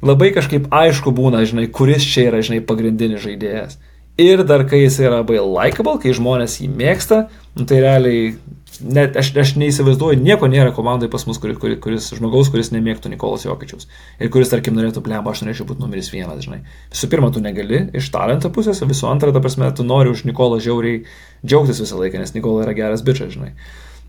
Labai 0.05 0.31
kažkaip 0.37 0.69
aišku 0.75 1.11
būna, 1.15 1.43
žinai, 1.49 1.67
kuris 1.75 2.05
čia 2.07 2.29
yra, 2.29 2.43
žinai, 2.45 2.61
pagrindinis 2.65 3.25
žaidėjas. 3.25 3.79
Ir 4.19 4.43
dar 4.43 4.65
kai 4.67 4.83
jis 4.83 4.99
yra 4.99 5.21
labai 5.21 5.39
likable, 5.39 5.99
kai 6.03 6.15
žmonės 6.17 6.59
jį 6.59 6.73
mėgsta, 6.75 7.29
nu, 7.55 7.67
tai 7.69 7.83
realiai 7.85 8.33
net 8.81 9.17
aš, 9.19 9.31
aš 9.39 9.53
neįsivaizduoju, 9.59 10.19
nieko 10.23 10.49
nėra 10.51 10.73
komandai 10.75 11.09
pas 11.11 11.25
mus, 11.27 11.39
kuris, 11.43 11.59
kuris, 11.61 11.79
kuris 11.83 12.09
žmogaus, 12.15 12.51
kuris 12.53 12.71
nemėgtų 12.75 13.13
Nikolas 13.13 13.45
Jokičiaus. 13.47 13.89
Ir 14.23 14.31
kuris, 14.35 14.51
tarkim, 14.53 14.77
norėtų, 14.79 15.03
blemba, 15.07 15.33
aš 15.33 15.43
norėčiau 15.45 15.67
būti 15.69 15.83
numeris 15.83 16.11
vienas, 16.13 16.41
žinai. 16.45 16.61
Visų 16.93 17.11
pirma, 17.13 17.31
tu 17.35 17.43
negali 17.45 17.85
iš 17.99 18.11
talento 18.15 18.51
pusės, 18.55 18.83
visų 18.87 19.11
antra, 19.11 19.33
ta 19.35 19.43
prasme, 19.45 19.71
tu 19.75 19.87
nori 19.87 20.13
už 20.15 20.25
Nikolą 20.29 20.61
žiauriai 20.63 21.03
džiaugtis 21.45 21.83
visą 21.83 21.99
laiką, 22.03 22.23
nes 22.23 22.35
Nikola 22.37 22.67
yra 22.67 22.77
geras 22.79 23.03
bičias, 23.07 23.35
žinai. 23.35 23.55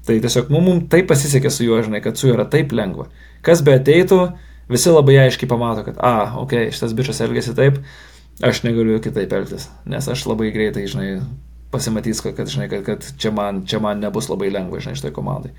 Tai 0.05 0.20
tiesiog 0.22 0.53
mums 0.53 0.66
mum 0.66 0.86
taip 0.91 1.10
pasisekė 1.10 1.51
su 1.53 1.66
juo, 1.66 1.82
žinai, 1.86 2.03
kad 2.05 2.18
su 2.18 2.30
juo 2.30 2.38
yra 2.38 2.45
taip 2.49 2.74
lengva. 2.76 3.10
Kas 3.45 3.64
be 3.66 3.76
ateitų, 3.78 4.22
visi 4.72 4.93
labai 4.93 5.18
aiškiai 5.26 5.49
pamato, 5.49 5.84
kad, 5.86 5.97
a, 6.01 6.32
okei, 6.41 6.70
okay, 6.70 6.76
šitas 6.76 6.95
bičias 6.97 7.22
elgesi 7.26 7.53
taip, 7.57 7.82
aš 8.44 8.64
negaliu 8.64 9.00
kitaip 9.04 9.34
elgtis, 9.36 9.68
nes 9.90 10.08
aš 10.08 10.26
labai 10.30 10.50
greitai, 10.56 10.86
žinai, 10.90 11.10
pasimatys, 11.74 12.22
kad, 12.24 12.48
žinai, 12.50 12.70
kad, 12.72 12.86
kad 12.88 13.12
čia, 13.20 13.32
man, 13.36 13.64
čia 13.70 13.82
man 13.84 14.02
nebus 14.02 14.30
labai 14.32 14.50
lengva, 14.54 14.82
žinai, 14.84 14.98
šitai 15.00 15.14
komandai. 15.16 15.54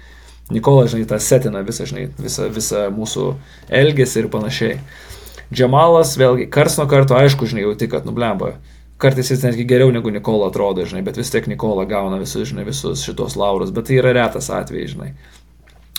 Nikola, 0.50 0.88
žinai, 0.90 1.06
tą 1.06 1.20
setina 1.22 1.62
visą, 1.66 1.86
žinai, 1.86 2.08
visą, 2.18 2.48
visą 2.50 2.88
mūsų 2.94 3.28
elgesį 3.80 4.24
ir 4.24 4.30
panašiai. 4.32 4.80
Džemalas, 5.54 6.16
vėlgi, 6.18 6.48
kars 6.50 6.78
nuo 6.78 6.86
karto, 6.90 7.14
aišku, 7.18 7.46
žinai, 7.50 7.64
jau 7.66 7.76
tik, 7.78 7.92
kad 7.94 8.06
nublemba. 8.08 8.56
Kartais 9.00 9.30
jis 9.32 9.44
netgi 9.46 9.64
geriau 9.64 9.92
negu 9.94 10.10
Nikola 10.12 10.50
atrodo, 10.50 10.84
žinai, 10.86 11.04
bet 11.06 11.16
vis 11.16 11.30
tiek 11.32 11.46
Nikola 11.48 11.86
gauna 11.88 12.18
visus, 12.20 12.50
žinai, 12.50 12.66
visus 12.66 13.04
šitos 13.06 13.38
laurus, 13.38 13.72
bet 13.74 13.88
tai 13.88 13.96
yra 14.02 14.12
retas 14.16 14.50
atvejai, 14.52 14.90
žinai. 14.90 15.10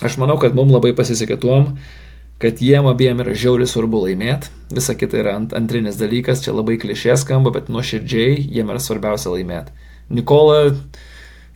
Aš 0.04 0.18
manau, 0.22 0.36
kad 0.40 0.54
mums 0.54 0.74
labai 0.74 0.92
pasisekė 0.98 1.38
tuom, 1.42 1.72
kad 2.42 2.58
jiem 2.58 2.88
abiem 2.90 3.22
yra 3.22 3.36
žiauriai 3.38 3.70
svarbu 3.70 4.02
laimėti, 4.08 4.50
visa 4.74 4.96
kita 4.98 5.20
yra 5.20 5.36
ant, 5.38 5.54
antrinis 5.54 5.98
dalykas, 6.00 6.42
čia 6.42 6.54
labai 6.56 6.74
klišė 6.82 7.14
skamba, 7.20 7.52
bet 7.54 7.70
nuoširdžiai 7.70 8.34
jiem 8.56 8.72
yra 8.72 8.82
svarbiausia 8.82 9.30
laimėti. 9.30 9.74
Nikola, 10.12 10.72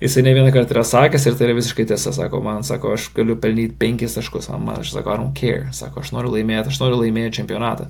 jisai 0.01 0.23
ne 0.23 0.35
vieną 0.37 0.53
kartą 0.55 0.77
yra 0.77 0.85
sakęs 0.87 1.27
ir 1.27 1.39
tai 1.39 1.49
yra 1.49 1.57
visiškai 1.59 1.89
tiesa, 1.91 2.13
sako, 2.15 2.39
man, 2.45 2.63
sako, 2.67 2.95
aš 2.95 3.09
galiu 3.17 3.35
pelnyti 3.43 3.75
penkis 3.81 4.15
taškus, 4.15 4.47
man, 4.55 4.85
aš 4.85 4.95
sako, 4.95 5.17
I 5.17 5.23
don't 5.23 5.35
care, 5.39 5.73
sako, 5.75 6.05
aš 6.05 6.13
noriu 6.15 6.37
laimėti, 6.37 6.71
aš 6.71 6.79
noriu 6.85 7.01
laimėti 7.03 7.41
čempionatą. 7.41 7.89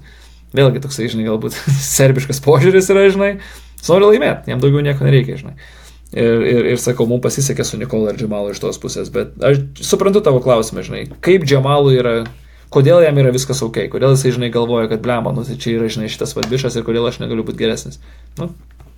Vėlgi 0.56 0.80
toksai, 0.86 1.10
žinai, 1.12 1.26
galbūt 1.28 1.58
serbiškas 1.98 2.40
požiūris 2.46 2.88
yra, 2.94 3.04
žinai, 3.12 3.34
jis 3.76 3.92
nori 3.92 4.08
laimėti, 4.14 4.54
jam 4.54 4.64
daugiau 4.64 4.80
nieko 4.86 5.04
nereikia, 5.04 5.36
žinai. 5.42 5.58
Ir, 6.16 6.42
ir, 6.48 6.66
ir 6.72 6.80
sakau, 6.80 7.04
mums 7.10 7.20
pasisekė 7.26 7.64
su 7.66 7.76
Nikola 7.76 8.14
ir 8.14 8.20
Džemalu 8.22 8.54
iš 8.54 8.62
tos 8.62 8.78
pusės, 8.80 9.10
bet 9.12 9.34
aš 9.44 9.58
suprantu 9.84 10.22
tavo 10.24 10.38
klausimą, 10.40 10.86
žinai, 10.86 11.02
kaip 11.20 11.44
Džemalu 11.44 11.96
yra 11.98 12.14
kodėl 12.74 13.02
jam 13.04 13.18
yra 13.22 13.32
viskas 13.34 13.62
ok, 13.64 13.86
kodėl 13.92 14.16
jisai, 14.16 14.34
žinai, 14.36 14.52
galvoja, 14.54 14.88
kad 14.92 15.02
blemba, 15.04 15.34
nu 15.34 15.44
tai 15.46 15.58
čia 15.60 15.76
yra, 15.76 15.90
žinai, 15.92 16.10
šitas 16.12 16.34
vadbišas 16.38 16.78
ir 16.78 16.86
kodėl 16.86 17.06
aš 17.08 17.20
negaliu 17.22 17.46
būti 17.46 17.60
geresnis. 17.60 18.00
Nu, 18.40 18.50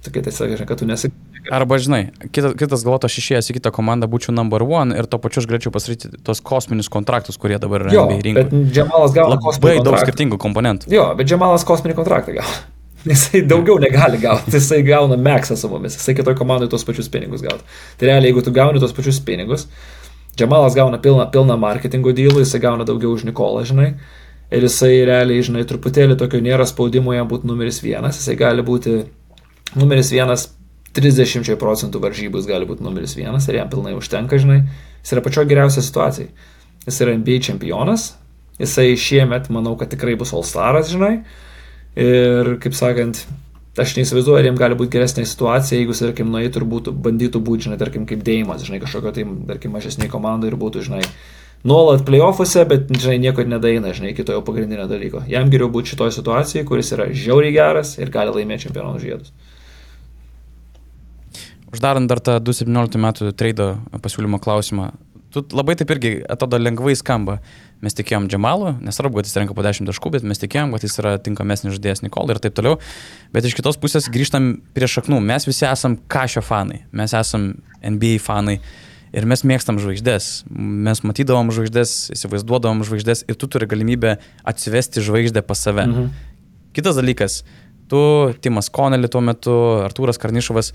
tokia 0.05 0.25
tiesiog, 0.29 0.55
žinai, 0.57 0.69
kad 0.69 0.81
tu 0.81 0.89
nesi. 0.89 1.11
Arba, 1.55 1.79
žinai, 1.81 2.01
kitas, 2.35 2.55
kitas 2.61 2.85
galvotų, 2.85 3.09
aš 3.09 3.21
išėjęs 3.23 3.51
į 3.53 3.59
kitą 3.59 3.73
komandą 3.75 4.09
būčiau 4.11 4.35
number 4.37 4.65
one 4.65 4.97
ir 4.99 5.09
to 5.09 5.21
pačiu 5.23 5.43
aš 5.43 5.51
galėčiau 5.51 5.73
pasakyti 5.75 6.11
tos 6.25 6.43
kosminius 6.45 6.91
kontraktus, 6.93 7.39
kurie 7.41 7.61
dabar 7.63 7.87
yra 7.87 7.95
NBA 7.95 8.19
rinkoje. 8.27 8.49
Bet 8.51 8.75
Džemalas 8.75 9.15
gauna 9.17 9.39
labai 9.41 9.79
daug 9.85 9.97
skirtingų 10.03 10.41
komponentų. 10.43 10.91
Jo, 10.93 11.13
bet 11.17 11.31
Džemalas 11.31 11.65
kosminį 11.69 11.97
kontraktą 11.97 12.37
gauna. 12.41 12.59
Jisai 13.09 13.45
daugiau 13.47 13.79
negali 13.81 14.19
gauti, 14.21 14.51
jisai 14.53 14.81
gauna 14.83 15.17
meksą 15.23 15.55
su 15.57 15.69
mumis, 15.71 15.95
jisai 15.97 16.17
kitoj 16.19 16.35
komandai 16.37 16.67
tos 16.69 16.83
pačius 16.85 17.07
pinigus 17.13 17.45
gauti. 17.45 17.63
Tai 17.97 18.09
realiai, 18.11 18.33
jeigu 18.33 18.43
tu 18.45 18.53
gauni 18.53 18.83
tos 18.83 18.93
pačius 18.97 19.21
pinigus, 19.25 19.69
Džemalas 20.39 20.77
gauna 20.79 21.01
pilną, 21.03 21.27
pilną 21.35 21.57
marketingo 21.59 22.13
dylą, 22.15 22.39
jisai 22.45 22.61
gauna 22.63 22.87
daugiau 22.87 23.11
už 23.17 23.27
Nikolą, 23.27 23.65
žinai. 23.67 23.89
Ir 24.55 24.65
jisai 24.65 25.03
realiai, 25.09 25.43
žinai, 25.45 25.65
truputėlį 25.69 26.17
tokio 26.21 26.39
nėra 26.45 26.65
spaudimo 26.69 27.13
jam 27.13 27.27
būti 27.29 27.49
numeris 27.51 27.83
vienas, 27.85 28.21
jisai 28.21 28.37
gali 28.39 28.63
būti 28.65 29.03
numeris 29.77 30.13
vienas 30.15 30.47
30 30.97 31.59
procentų 31.61 32.01
varžybus 32.03 32.47
gali 32.49 32.67
būti 32.69 32.87
numeris 32.87 33.17
vienas 33.19 33.49
ir 33.49 33.59
jam 33.61 33.69
pilnai 33.73 33.97
užtenka, 33.99 34.39
žinai. 34.41 34.63
Jis 35.03 35.13
yra 35.17 35.25
pačio 35.27 35.45
geriausia 35.49 35.85
situacija. 35.85 36.31
Jis 36.87 37.03
yra 37.05 37.17
NBA 37.19 37.43
čempionas, 37.45 38.13
jisai 38.63 38.95
šiemet, 38.97 39.51
manau, 39.53 39.75
kad 39.79 39.91
tikrai 39.93 40.17
bus 40.19 40.33
All 40.33 40.47
Staras, 40.47 40.89
žinai. 40.95 41.19
Ir, 41.99 42.55
kaip 42.63 42.79
sakant, 42.79 43.25
aš 43.83 43.95
neįsivaizduoju, 43.99 44.39
ar 44.41 44.49
jiems 44.49 44.61
gali 44.61 44.77
būti 44.79 44.95
geresnė 44.97 45.25
situacija, 45.29 45.81
jeigu, 45.81 45.97
tarkim, 45.99 46.31
nueitų 46.35 46.63
ir 46.63 46.67
būtų, 46.69 46.95
bandytų 47.05 47.43
būti, 47.45 47.69
žinai, 47.69 47.79
tarkim, 47.81 48.07
kaip 48.09 48.23
Deimas, 48.27 48.65
žinai, 48.67 48.81
kažkokio 48.83 49.13
tai, 49.17 49.25
tarkim, 49.51 49.75
mažesnė 49.77 50.09
komanda 50.13 50.49
ir 50.49 50.57
būtų, 50.61 50.85
žinai, 50.89 51.03
nuolat 51.69 52.05
playoffuose, 52.07 52.65
bet, 52.71 52.89
žinai, 52.95 53.19
nieko 53.27 53.45
nedaina, 53.47 53.93
žinai, 53.97 54.15
kitojo 54.17 54.45
pagrindinio 54.47 54.89
dalyko. 54.91 55.25
Jam 55.31 55.51
geriau 55.53 55.71
būti 55.75 55.95
šitoje 55.95 56.17
situacijoje, 56.19 56.67
kuris 56.69 56.93
yra 56.97 57.09
žiauriai 57.13 57.55
geras 57.57 57.97
ir 57.99 58.13
gali 58.15 58.35
laimėti 58.35 58.69
čempionų 58.69 59.03
žiedus. 59.03 59.35
Uždarant 61.69 62.09
dar 62.09 62.23
tą 62.25 62.39
2017 62.41 63.01
metų 63.03 63.35
trado 63.37 63.73
pasiūlymo 64.01 64.41
klausimą, 64.41 64.93
tu 65.35 65.45
labai 65.53 65.77
taip 65.77 65.91
irgi 65.93 66.15
atrodo 66.25 66.61
lengvai 66.61 66.95
skamba. 66.97 67.39
Mes 67.85 67.95
tikėjom 67.95 68.27
Džemalu, 68.27 68.73
nesvarbu, 68.83 69.21
kad 69.21 69.29
jis 69.29 69.37
renka 69.39 69.55
po 69.55 69.63
10 69.63 69.87
taškų, 69.87 70.11
bet 70.17 70.25
mes 70.27 70.41
tikėjom, 70.43 70.73
kad 70.75 70.83
jis 70.83 70.99
yra 70.99 71.13
tinkamesnis 71.23 71.77
žaidėjas 71.77 72.03
Nikolai 72.03 72.35
ir 72.35 72.41
taip 72.43 72.57
toliau. 72.59 72.81
Bet 73.35 73.47
iš 73.47 73.55
kitos 73.55 73.79
pusės 73.79 74.09
grįžtam 74.11 74.57
prie 74.75 74.89
šaknų. 74.91 75.21
Mes 75.23 75.47
visi 75.47 75.63
esam 75.69 75.95
kažio 76.11 76.43
fanai, 76.43 76.83
mes 76.91 77.15
esam 77.15 77.53
NBA 77.79 78.19
fanai 78.25 78.59
ir 79.15 79.29
mes 79.31 79.45
mėgstam 79.47 79.79
žvaigždės. 79.79 80.27
Mes 80.51 81.05
matydavom 81.07 81.53
žvaigždės, 81.55 81.95
įsivaizduodavom 82.17 82.83
žvaigždės 82.89 83.25
ir 83.31 83.39
tu 83.39 83.47
turi 83.47 83.71
galimybę 83.71 84.17
atsivesti 84.49 85.05
žvaigždę 85.05 85.45
pas 85.47 85.63
save. 85.63 85.87
Mhm. 85.87 86.11
Kitas 86.77 86.99
dalykas, 86.99 87.43
tu, 87.91 88.01
Timas 88.43 88.69
Konelį 88.75 89.11
tuo 89.13 89.23
metu, 89.25 89.55
Artūras 89.87 90.21
Karnišovas, 90.21 90.75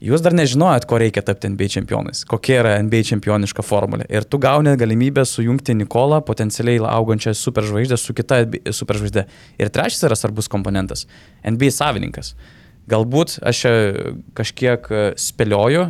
Jūs 0.00 0.22
dar 0.24 0.32
nežinojot, 0.32 0.86
ko 0.88 0.96
reikia 0.96 1.20
tapti 1.20 1.50
NBA 1.52 1.66
čempionais, 1.74 2.22
kokia 2.28 2.62
yra 2.62 2.70
NBA 2.80 3.02
čempioniška 3.10 3.60
formulė. 3.60 4.06
Ir 4.08 4.24
tu 4.24 4.38
gauni 4.40 4.72
galimybę 4.80 5.26
sujungti 5.28 5.74
Nikolą, 5.76 6.22
potencialiai 6.24 6.80
augančią 6.88 7.34
superžvaigždę, 7.36 7.98
su 8.00 8.16
kita 8.16 8.38
superžvaigždė. 8.78 9.26
Ir 9.60 9.72
trečias 9.74 10.00
yra 10.08 10.16
svarbus 10.16 10.48
komponentas- 10.48 11.04
NBA 11.52 11.68
savininkas. 11.76 12.32
Galbūt 12.88 13.36
aš 13.44 13.60
kažkiek 14.34 14.88
e, 14.90 15.04
spėlioju, 15.20 15.84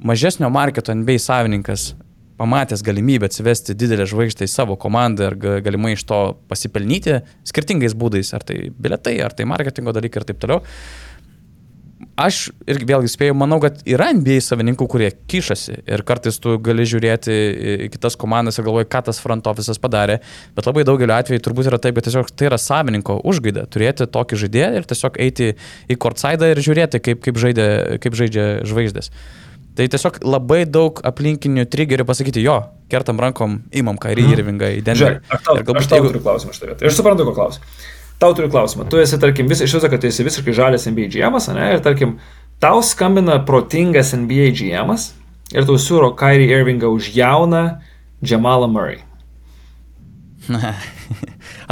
mažesnio 0.00 0.48
marketo 0.48 0.94
NBA 0.96 1.20
savininkas 1.20 1.92
pamatęs 2.40 2.82
galimybę 2.82 3.28
atsivesti 3.28 3.76
didelę 3.76 4.08
žvaigždę 4.08 4.48
į 4.48 4.50
savo 4.50 4.76
komandą 4.80 5.28
ir 5.28 5.60
galimai 5.62 5.92
iš 5.92 6.02
to 6.08 6.38
pasipelnyti 6.48 7.20
skirtingais 7.44 7.94
būdais, 7.94 8.32
ar 8.34 8.42
tai 8.42 8.70
biletai, 8.72 9.20
ar 9.20 9.36
tai 9.36 9.44
marketingo 9.44 9.92
dalykai 9.92 10.22
ir 10.22 10.32
taip 10.32 10.40
toliau 10.40 10.64
aš 12.20 12.48
irgi 12.70 12.88
vėlgi 12.88 13.10
spėjau, 13.12 13.36
manau, 13.38 13.58
kad 13.62 13.80
yra 13.88 14.10
NBA 14.16 14.40
savininkų, 14.44 14.86
kurie 14.90 15.10
kišasi 15.30 15.80
ir 15.82 16.04
kartais 16.06 16.38
tu 16.42 16.56
gali 16.64 16.86
žiūrėti 16.88 17.36
į 17.86 17.88
kitas 17.94 18.18
komandas 18.20 18.58
ir 18.58 18.66
galvoji, 18.66 18.88
ką 18.92 19.04
tas 19.08 19.20
front 19.22 19.46
office'as 19.50 19.80
padarė, 19.82 20.20
bet 20.56 20.68
labai 20.68 20.86
daugeliu 20.88 21.16
atveju 21.16 21.44
turbūt 21.44 21.70
yra 21.70 21.80
taip, 21.82 21.98
kad 21.98 22.08
tiesiog 22.08 22.32
tai 22.34 22.50
yra 22.50 22.60
savininko 22.60 23.20
užgaida 23.26 23.66
turėti 23.70 24.08
tokį 24.10 24.40
žaidėją 24.44 24.70
ir 24.78 24.90
tiesiog 24.90 25.18
eiti 25.24 25.54
į 25.90 25.98
kortsaidą 26.00 26.52
ir 26.52 26.62
žiūrėti, 26.64 27.02
kaip, 27.04 27.24
kaip, 27.24 27.40
žaidė, 27.40 27.66
kaip 28.04 28.20
žaidžia 28.20 28.46
žvaigždės. 28.68 29.10
Tai 29.74 29.88
tiesiog 29.90 30.20
labai 30.22 30.62
daug 30.70 31.00
aplinkinių 31.02 31.64
trigerių 31.66 32.06
pasakyti, 32.06 32.44
jo, 32.44 32.60
kertam 32.92 33.18
rankom, 33.18 33.58
imam 33.74 33.98
kairį 33.98 34.28
mm. 34.28 34.34
irvingą 34.36 34.70
į. 34.76 34.84
Žiūrėk, 34.86 35.24
aš 35.34 35.42
tau, 35.42 35.56
galbūt 35.58 35.80
aš 35.80 35.88
tau 35.90 35.98
jeigu... 35.98 36.12
turiu 36.12 36.22
klausimą 36.22 36.54
šitą 36.54 36.68
vietą. 36.70 36.86
Aš 36.86 37.00
suprantu, 37.00 37.26
ko 37.26 37.34
klausimą. 37.34 37.72
Tau 38.22 38.34
turiu 38.36 38.50
klausimą. 38.52 38.86
Tu 38.90 39.00
esi, 39.02 39.18
tarkim, 39.20 39.48
vis, 39.50 39.62
iš 39.64 39.76
viso, 39.78 39.90
kad 39.90 40.02
tu 40.02 40.08
esi 40.08 40.24
visiškai 40.26 40.54
žalias 40.56 40.86
NBA 40.88 41.10
GM, 41.12 41.38
ne? 41.56 41.70
Ir, 41.74 41.82
tarkim, 41.84 42.18
tau 42.62 42.82
skambina 42.84 43.40
protingas 43.46 44.14
NBA 44.16 44.52
GM 44.56 44.94
ir 45.54 45.66
tau 45.66 45.80
siūro 45.80 46.12
Kairį 46.18 46.46
Irvingą 46.54 46.92
už 46.94 47.10
jauną 47.16 47.64
Jamalą 48.24 48.70
Murray. 48.70 49.02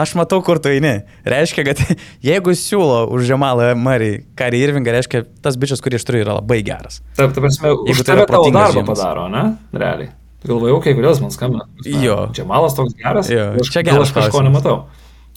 Aš 0.02 0.14
matau, 0.16 0.40
kur 0.44 0.60
tu 0.62 0.70
eini. 0.72 1.02
Reiškia, 1.28 1.64
kad 1.66 1.82
jeigu 2.30 2.54
siūlo 2.56 3.04
už 3.12 3.26
Žemalą 3.28 3.72
Murray 3.78 4.22
Kairį 4.38 4.62
Irvingą, 4.68 4.94
reiškia, 4.96 5.24
tas 5.44 5.58
bičias, 5.60 5.82
kurį 5.84 6.00
aš 6.00 6.08
turiu, 6.08 6.24
yra 6.24 6.38
labai 6.38 6.62
geras. 6.66 7.00
Taip, 7.18 7.34
ta 7.36 7.44
prasme, 7.44 7.74
jeigu 7.90 8.06
tai 8.06 8.16
yra 8.16 8.26
tavo 8.30 8.50
darbą 8.50 8.80
žiemas. 8.80 8.90
padaro, 8.92 9.28
ne? 9.32 9.44
Realiai. 9.76 10.12
Galvojau, 10.42 10.80
okay, 10.80 10.96
kodėl 10.98 11.12
jis 11.12 11.20
man 11.22 11.34
skambina. 11.34 11.68
Jo. 11.86 12.16
Džemalas 12.34 12.74
toks 12.74 12.96
geras. 12.98 13.30
Jo, 13.30 13.52
aš, 13.62 13.68
čia 13.70 13.84
geras. 13.86 14.08
Aš 14.08 14.16
kažko 14.16 14.42
nematau. 14.42 14.76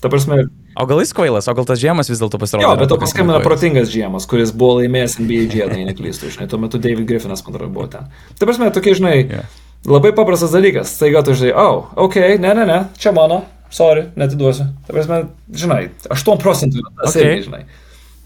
Ta 0.01 0.09
prasme, 0.09 0.47
O 0.75 0.85
gal 0.89 0.99
jis 0.99 1.13
kvailas, 1.15 1.47
o 1.47 1.53
gal 1.55 1.67
tas 1.67 1.79
žiemas 1.79 2.09
vis 2.11 2.19
dėlto 2.19 2.39
pasirodė? 2.41 2.65
Jo, 2.67 2.73
bet 2.79 2.89
to 2.91 2.97
paskambino 2.99 3.39
protingas 3.43 3.87
žiemas, 3.93 4.25
kuris 4.27 4.51
buvo 4.51 4.81
laimėjęs 4.81 5.19
NBA 5.21 5.45
žiedą, 5.53 5.77
jei 5.79 5.87
neklystu, 5.87 6.31
žinai, 6.33 6.49
tuo 6.51 6.59
metu 6.59 6.81
David 6.83 7.07
Griffinas, 7.07 7.45
man 7.45 7.55
atrodo, 7.55 7.71
buvo 7.77 7.87
ten. 7.93 8.09
Tai 8.35 8.49
prasme, 8.49 8.67
tokie, 8.75 8.95
žinai, 8.99 9.13
yeah. 9.23 9.61
Labai 9.85 10.11
paprastas 10.17 10.51
dalykas. 10.51 10.91
Staiga 10.97 11.21
tu 11.23 11.35
žinai, 11.37 11.53
oh, 11.61 11.91
ok, 12.07 12.17
ne, 12.41 12.51
ne, 12.57 12.65
ne, 12.65 12.77
čia 12.99 13.13
mano, 13.15 13.43
sorry, 13.71 14.07
netiduosiu. 14.17 14.67
Ta 14.87 14.95
prasme, 14.97 15.21
žinai, 15.53 15.81
8 16.11 16.39
procentų 16.41 16.83
tas 16.89 17.13
okay. 17.13 17.27
irgi, 17.29 17.47
žinai. 17.47 17.63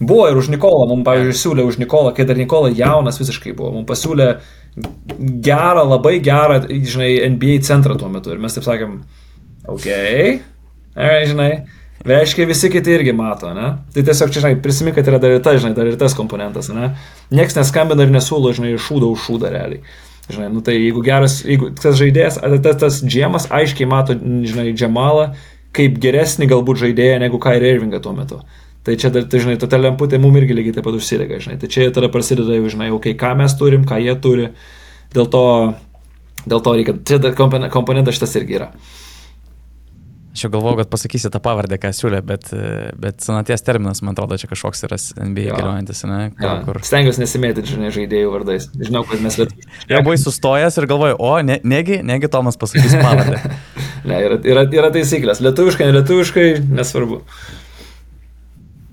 Buvo 0.00 0.30
ir 0.30 0.38
už 0.40 0.48
Nikolą, 0.48 0.86
mums, 0.88 1.04
pavyzdžiui, 1.04 1.36
siūlė 1.36 1.66
už 1.68 1.76
Nikolą, 1.82 2.14
kai 2.16 2.24
dar 2.24 2.38
Nikola 2.40 2.70
jaunas 2.72 3.20
visiškai 3.20 3.52
buvo, 3.52 3.74
mums 3.74 3.88
pasiūlė 3.90 4.30
gerą, 5.44 5.84
labai 5.84 6.14
gerą, 6.24 6.62
žinai, 6.66 7.10
NBA 7.34 7.58
centrą 7.68 7.98
tuo 8.00 8.08
metu. 8.08 8.32
Ir 8.32 8.40
mes 8.40 8.56
taip 8.56 8.64
sakėm, 8.64 9.02
ok, 9.68 9.86
right, 10.96 11.28
žinai, 11.28 11.50
reiškia 12.06 12.46
visi 12.48 12.70
kiti 12.72 12.94
irgi 12.94 13.12
mato, 13.16 13.52
ne? 13.56 13.72
Tai 13.94 14.04
tiesiog 14.06 14.32
čia, 14.32 14.44
žinai, 14.44 14.60
prisimink, 14.64 14.96
kad 14.98 15.08
yra 15.10 15.20
dar 15.22 15.34
ir 15.36 15.42
tas, 15.44 15.60
žinai, 15.60 15.74
dar 15.76 15.90
ir 15.90 15.98
tas 16.00 16.16
komponentas, 16.16 16.70
ne? 16.74 16.94
Niekas 17.34 17.58
neskambina 17.58 18.06
ir 18.06 18.14
nesūlo, 18.14 18.54
žinai, 18.56 18.74
šūdą 18.80 19.12
už 19.14 19.26
šūdą 19.28 19.52
realiai. 19.52 19.84
Žinai, 20.30 20.48
nu 20.54 20.62
tai 20.62 20.76
jeigu 20.76 21.02
geras, 21.02 21.40
jeigu 21.42 21.72
tas 21.74 21.96
žaidėjas, 21.98 22.38
tas, 22.62 22.76
tas 22.78 23.00
džiemas 23.02 23.48
aiškiai 23.50 23.88
mato, 23.90 24.14
žinai, 24.14 24.70
džemalą 24.76 25.32
kaip 25.76 25.98
geresnį 26.02 26.48
galbūt 26.50 26.82
žaidėją 26.84 27.20
negu 27.22 27.38
Kairį 27.42 27.74
Irvingą 27.76 28.00
tuo 28.02 28.14
metu. 28.16 28.40
Tai 28.86 28.94
čia, 28.96 29.10
tai, 29.12 29.26
žinai, 29.42 29.58
ta 29.60 29.78
lemputė 29.78 30.18
mums 30.22 30.40
irgi 30.40 30.56
lygiai 30.56 30.78
taip 30.78 30.86
pat 30.86 30.96
užsidega, 30.96 31.38
žinai. 31.42 31.58
Tai 31.60 31.68
čia 31.70 31.90
tada 31.94 32.08
prasideda 32.12 32.56
jau, 32.56 32.70
žinai, 32.72 32.88
okay, 32.96 33.14
ką 33.18 33.34
mes 33.38 33.54
turim, 33.60 33.84
ką 33.88 34.00
jie 34.00 34.14
turi. 34.24 34.48
Dėl 35.14 35.28
to, 35.30 35.44
dėl 36.46 36.64
to 36.64 36.74
reikia, 36.78 36.96
čia 37.06 37.34
komponentas 37.36 38.16
šitas 38.16 38.38
irgi 38.40 38.56
yra. 38.56 38.70
Aš 40.30 40.44
jau 40.44 40.50
galvoju, 40.52 40.76
kad 40.78 40.90
pasakysi 40.92 41.30
tą 41.34 41.40
pavardę, 41.42 41.74
ką 41.82 41.90
siūlė, 41.96 42.20
bet, 42.22 42.52
bet 43.02 43.24
senaties 43.24 43.64
terminas, 43.66 43.98
man 44.06 44.14
atrodo, 44.14 44.36
čia 44.38 44.46
kažkoks 44.50 44.84
yra 44.86 44.98
NBA 45.26 45.48
galiojantis, 45.56 46.04
ne? 46.06 46.20
Kur, 46.38 46.60
kur... 46.68 46.78
Stengiuosi 46.86 47.24
nesimėtyti, 47.24 47.72
žinai, 47.72 47.90
žaidėjų 47.96 48.30
vardais. 48.30 48.68
Žinau, 48.78 49.02
kad 49.10 49.24
mes 49.24 49.40
lietuvių. 49.40 49.66
Jau 49.90 50.02
buvai 50.06 50.20
sustojęs 50.22 50.78
ir 50.78 50.86
galvoju, 50.92 51.18
o, 51.18 51.32
ne, 51.42 51.58
negi, 51.66 51.98
negi 52.06 52.30
Tomas 52.30 52.60
pasakys 52.60 52.94
pavardę. 53.00 53.42
ne, 54.10 54.22
yra, 54.28 54.38
yra, 54.52 54.64
yra 54.78 54.92
taisyklės. 54.94 55.42
Lietuviškai, 55.42 55.90
nelietuviškai, 55.90 56.46
nesvarbu. 56.78 57.24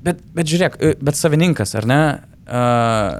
Bet, 0.09 0.25
bet 0.33 0.49
žiūrėk, 0.49 0.81
bet 1.05 1.21
savininkas, 1.21 1.77
ar 1.77 1.85
ne? 1.85 2.01
Uh, 2.47 3.19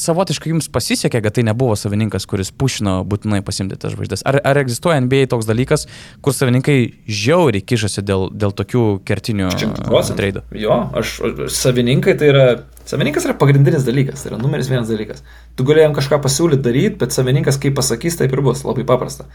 savotiškai 0.00 0.52
jums 0.52 0.68
pasisekė, 0.72 1.20
kad 1.24 1.36
tai 1.36 1.44
nebuvo 1.46 1.76
savininkas, 1.78 2.26
kuris 2.30 2.50
pušino 2.50 3.00
būtinai 3.08 3.42
pasimti 3.46 3.78
tas 3.80 3.94
žvaigždės. 3.94 4.24
Ar, 4.28 4.40
ar 4.50 4.60
egzistuoja 4.62 5.00
NBA 5.04 5.28
toks 5.32 5.48
dalykas, 5.48 5.86
kur 6.24 6.36
savininkai 6.36 6.78
žiauriai 7.06 7.64
kišasi 7.64 8.04
dėl, 8.06 8.28
dėl 8.32 8.54
tokių 8.56 8.84
kertinių 9.08 9.52
treidų? 10.18 10.44
Jo, 10.56 10.80
aš, 11.00 11.16
savininkai 11.60 12.16
tai 12.20 12.32
yra, 12.32 12.48
savininkas 12.88 13.28
yra 13.28 13.36
pagrindinis 13.40 13.86
dalykas, 13.86 14.24
tai 14.24 14.32
yra 14.32 14.42
numeris 14.42 14.72
vienas 14.72 14.90
dalykas. 14.90 15.24
Tu 15.56 15.66
galėjom 15.68 15.96
kažką 15.96 16.20
pasiūlyti 16.24 16.64
daryti, 16.66 16.98
bet 17.00 17.16
savininkas 17.16 17.60
kaip 17.62 17.76
pasakys, 17.78 18.18
taip 18.20 18.34
ir 18.36 18.44
bus, 18.44 18.64
labai 18.66 18.86
paprasta. 18.88 19.28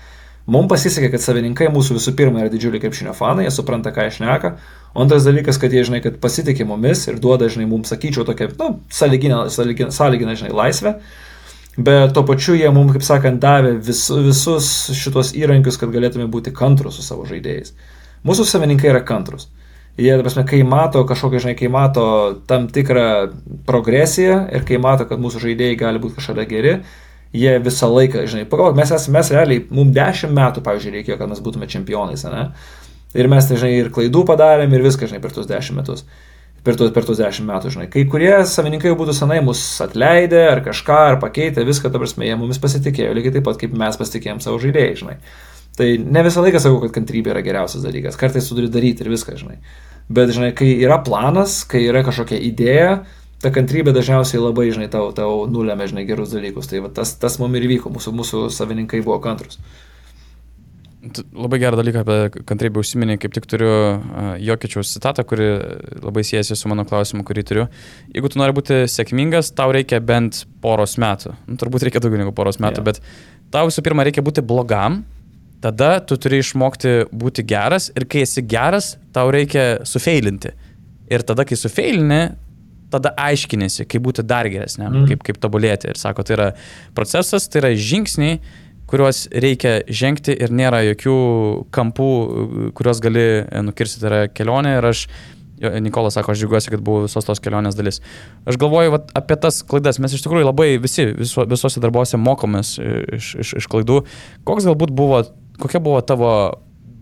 Mums 0.46 0.70
pasisekė, 0.70 1.10
kad 1.10 1.24
savininkai 1.24 1.72
mūsų 1.74 1.96
visų 1.98 2.12
pirma 2.18 2.44
yra 2.44 2.52
didžiuliai 2.54 2.82
krepšinio 2.84 3.16
fanai, 3.18 3.48
jie 3.48 3.54
supranta, 3.56 3.90
ką 3.94 4.04
aš 4.12 4.20
neka. 4.22 4.52
O 4.94 5.02
antras 5.02 5.26
dalykas, 5.26 5.58
kad 5.62 5.74
jie, 5.74 5.82
žinai, 5.88 6.04
kad 6.04 6.20
pasitikė 6.22 6.68
mumis 6.70 7.02
ir 7.10 7.18
duoda, 7.22 7.50
žinai, 7.50 7.66
mums, 7.72 7.90
sakyčiau, 7.90 8.28
tokią, 8.28 8.52
na, 8.60 8.68
nu, 8.70 8.84
sąlyginę, 8.94 9.40
sąlyginę, 9.56 9.90
sąlyginę, 9.96 10.36
žinai, 10.38 10.54
laisvę. 10.54 10.94
Bet 11.78 12.14
tuo 12.14 12.24
pačiu 12.30 12.54
jie 12.56 12.70
mums, 12.72 12.94
kaip 12.94 13.04
sakant, 13.04 13.42
davė 13.42 13.74
vis, 13.84 14.06
visus 14.14 14.70
šitos 14.96 15.34
įrankius, 15.36 15.80
kad 15.82 15.90
galėtume 15.92 16.30
būti 16.32 16.54
kantrus 16.56 17.02
su 17.02 17.04
savo 17.04 17.26
žaidėjais. 17.28 17.74
Mūsų 18.26 18.46
savininkai 18.48 18.94
yra 18.94 19.02
kantrus. 19.06 19.50
Jie, 19.98 20.14
prasme, 20.20 20.44
kai 20.48 20.62
mato 20.68 21.02
kažkokią, 21.08 21.42
žinai, 21.42 21.56
kai 21.58 21.72
mato 21.72 22.06
tam 22.48 22.70
tikrą 22.70 23.08
progresiją 23.66 24.42
ir 24.54 24.64
kai 24.68 24.78
mato, 24.84 25.10
kad 25.10 25.20
mūsų 25.24 25.42
žaidėjai 25.48 25.78
gali 25.80 26.04
būti 26.04 26.20
kažkada 26.20 26.46
geri, 26.50 26.78
jie 27.36 27.56
visą 27.64 27.90
laiką, 27.92 28.26
žinai, 28.32 28.46
pagalvok, 28.50 28.78
mes 28.80 28.94
esame, 28.96 29.18
mes 29.20 29.32
realiai, 29.36 29.64
mums 29.76 29.96
dešimt 29.96 30.36
metų, 30.36 30.64
pavyzdžiui, 30.66 30.94
reikėjo, 31.00 31.18
kad 31.22 31.32
mes 31.32 31.42
būtume 31.46 31.68
čempionais, 31.72 32.24
ne? 32.32 32.46
Ir 33.16 33.30
mes, 33.32 33.48
tai, 33.48 33.60
žinai, 33.62 33.74
ir 33.80 33.92
klaidų 33.96 34.24
padarėm, 34.28 34.74
ir 34.76 34.86
viską, 34.86 35.10
žinai, 35.12 35.22
per 35.24 35.36
tuos 35.36 35.50
dešimt 35.50 35.80
metus. 35.80 36.06
Per 36.66 36.78
tuos, 36.80 36.90
per 36.96 37.06
tuos 37.06 37.20
dešimt 37.22 37.46
metų, 37.46 37.72
žinai. 37.76 37.86
Kai 37.94 38.08
kurie 38.10 38.34
savininkai 38.50 38.90
jau 38.90 38.98
būtų 38.98 39.14
senai 39.14 39.38
mus 39.46 39.62
atleidę, 39.86 40.40
ar 40.50 40.64
kažką, 40.66 41.02
ar 41.12 41.20
pakeitę, 41.22 41.62
viską, 41.68 41.92
ta 41.94 42.02
prasme, 42.02 42.26
jie 42.26 42.38
mumis 42.40 42.58
pasitikėjo, 42.64 43.12
lygiai 43.14 43.36
taip 43.36 43.46
pat, 43.46 43.60
kaip 43.62 43.76
mes 43.78 44.00
pasitikėjom 44.02 44.42
savo 44.42 44.58
žaidėjai, 44.64 44.96
žinai. 45.04 45.20
Tai 45.78 45.90
ne 46.00 46.24
visą 46.26 46.42
laiką 46.42 46.62
sakau, 46.64 46.80
kad 46.86 46.96
kantrybė 46.96 47.36
yra 47.36 47.44
geriausias 47.46 47.84
dalykas. 47.86 48.18
Kartais 48.18 48.48
tu 48.48 48.58
turi 48.58 48.72
daryti 48.72 49.06
ir 49.06 49.12
viską, 49.12 49.36
žinai. 49.38 49.60
Bet, 50.10 50.32
žinai, 50.34 50.54
kai 50.58 50.72
yra 50.80 50.98
planas, 51.06 51.60
kai 51.70 51.84
yra 51.86 52.02
kažkokia 52.08 52.40
idėja, 52.50 52.92
ta 53.46 53.54
kantrybė 53.54 53.94
dažniausiai 53.94 54.42
labai, 54.42 54.70
žinai, 54.74 54.90
tau, 54.92 55.12
tau 55.16 55.44
nulėmė, 55.50 55.86
žinai, 55.92 56.06
gerus 56.10 56.34
dalykus. 56.34 56.70
Tai 56.72 56.88
va, 56.88 56.94
tas, 56.94 57.14
tas 57.22 57.38
mums 57.42 57.60
ir 57.60 57.68
vyko, 57.70 57.92
mūsų, 57.94 58.14
mūsų 58.18 58.46
savininkai 58.54 59.04
buvo 59.06 59.20
kantrus. 59.22 59.60
Labai 61.06 61.60
gerą 61.62 61.78
dalyką 61.78 62.02
apie 62.02 62.44
kantrybę 62.50 62.82
užsiminė, 62.82 63.20
kaip 63.22 63.36
tik 63.36 63.46
turiu 63.46 63.70
uh, 63.70 64.32
Jokiečiaus 64.42 64.96
citatą, 64.96 65.22
kuri 65.30 65.52
labai 66.02 66.24
siejasi 66.26 66.58
su 66.58 66.72
mano 66.72 66.82
klausimu, 66.90 67.22
kurį 67.28 67.44
turiu. 67.46 67.66
Jeigu 68.16 68.32
tu 68.34 68.42
nori 68.42 68.56
būti 68.58 68.80
sėkmingas, 68.90 69.52
tau 69.54 69.70
reikia 69.76 70.00
bent 70.02 70.42
poros 70.66 70.98
metų. 71.02 71.36
Nu, 71.46 71.60
turbūt 71.62 71.86
reikia 71.86 72.02
daugiau 72.02 72.24
negu 72.24 72.34
poros 72.34 72.58
metų, 72.58 72.82
yeah. 72.82 72.88
bet 72.90 73.54
tau 73.54 73.68
visų 73.70 73.86
pirma 73.86 74.08
reikia 74.08 74.26
būti 74.26 74.42
blogam, 74.42 75.04
tada 75.62 76.00
tu 76.02 76.18
turi 76.18 76.42
išmokti 76.42 76.96
būti 77.14 77.46
geras 77.46 77.92
ir 77.94 78.08
kai 78.10 78.26
esi 78.26 78.42
geras, 78.42 78.96
tau 79.14 79.30
reikia 79.36 79.86
sufeilinti. 79.86 80.56
Ir 81.14 81.22
tada, 81.22 81.46
kai 81.46 81.54
sufeilini, 81.60 82.24
tada 82.96 83.14
aiškinėsi, 83.28 83.88
kaip 83.90 84.04
būti 84.06 84.26
dar 84.28 84.50
geresniam, 84.52 84.92
mm. 84.92 85.10
kaip, 85.12 85.26
kaip 85.30 85.42
tobulėti. 85.44 85.92
Ir 85.92 86.00
sako, 86.00 86.26
tai 86.26 86.38
yra 86.38 86.50
procesas, 86.98 87.50
tai 87.52 87.64
yra 87.64 87.74
žingsniai, 87.76 88.40
kuriuos 88.90 89.26
reikia 89.34 89.80
žengti 89.90 90.36
ir 90.36 90.54
nėra 90.54 90.84
jokių 90.92 91.16
kampų, 91.74 92.10
kuriuos 92.78 93.02
gali 93.04 93.26
nukirsti, 93.66 94.02
tai 94.02 94.12
yra 94.12 94.22
kelionė 94.32 94.78
ir 94.80 94.92
aš 94.94 95.08
Nikolas 95.56 96.18
sako, 96.18 96.34
aš 96.34 96.42
džiaugiuosi, 96.42 96.72
kad 96.74 96.82
buvau 96.84 97.06
visos 97.06 97.24
tos 97.24 97.40
kelionės 97.40 97.78
dalis. 97.78 98.02
Aš 98.44 98.58
galvoju 98.60 98.92
vat, 98.92 99.14
apie 99.16 99.38
tas 99.40 99.62
klaidas. 99.64 100.02
Mes 100.04 100.12
iš 100.12 100.26
tikrųjų 100.26 100.50
labai 100.50 100.68
visi 100.84 101.06
viso, 101.16 101.46
visose 101.48 101.80
darbuose 101.80 102.20
mokomės 102.20 102.74
iš, 102.76 103.30
iš, 103.40 103.54
iš 103.62 103.70
klaidų. 103.72 104.02
Koks 104.48 104.68
galbūt 104.68 104.92
buvo, 104.96 105.22
kokia 105.62 105.80
buvo 105.80 106.02
tavo 106.04 106.34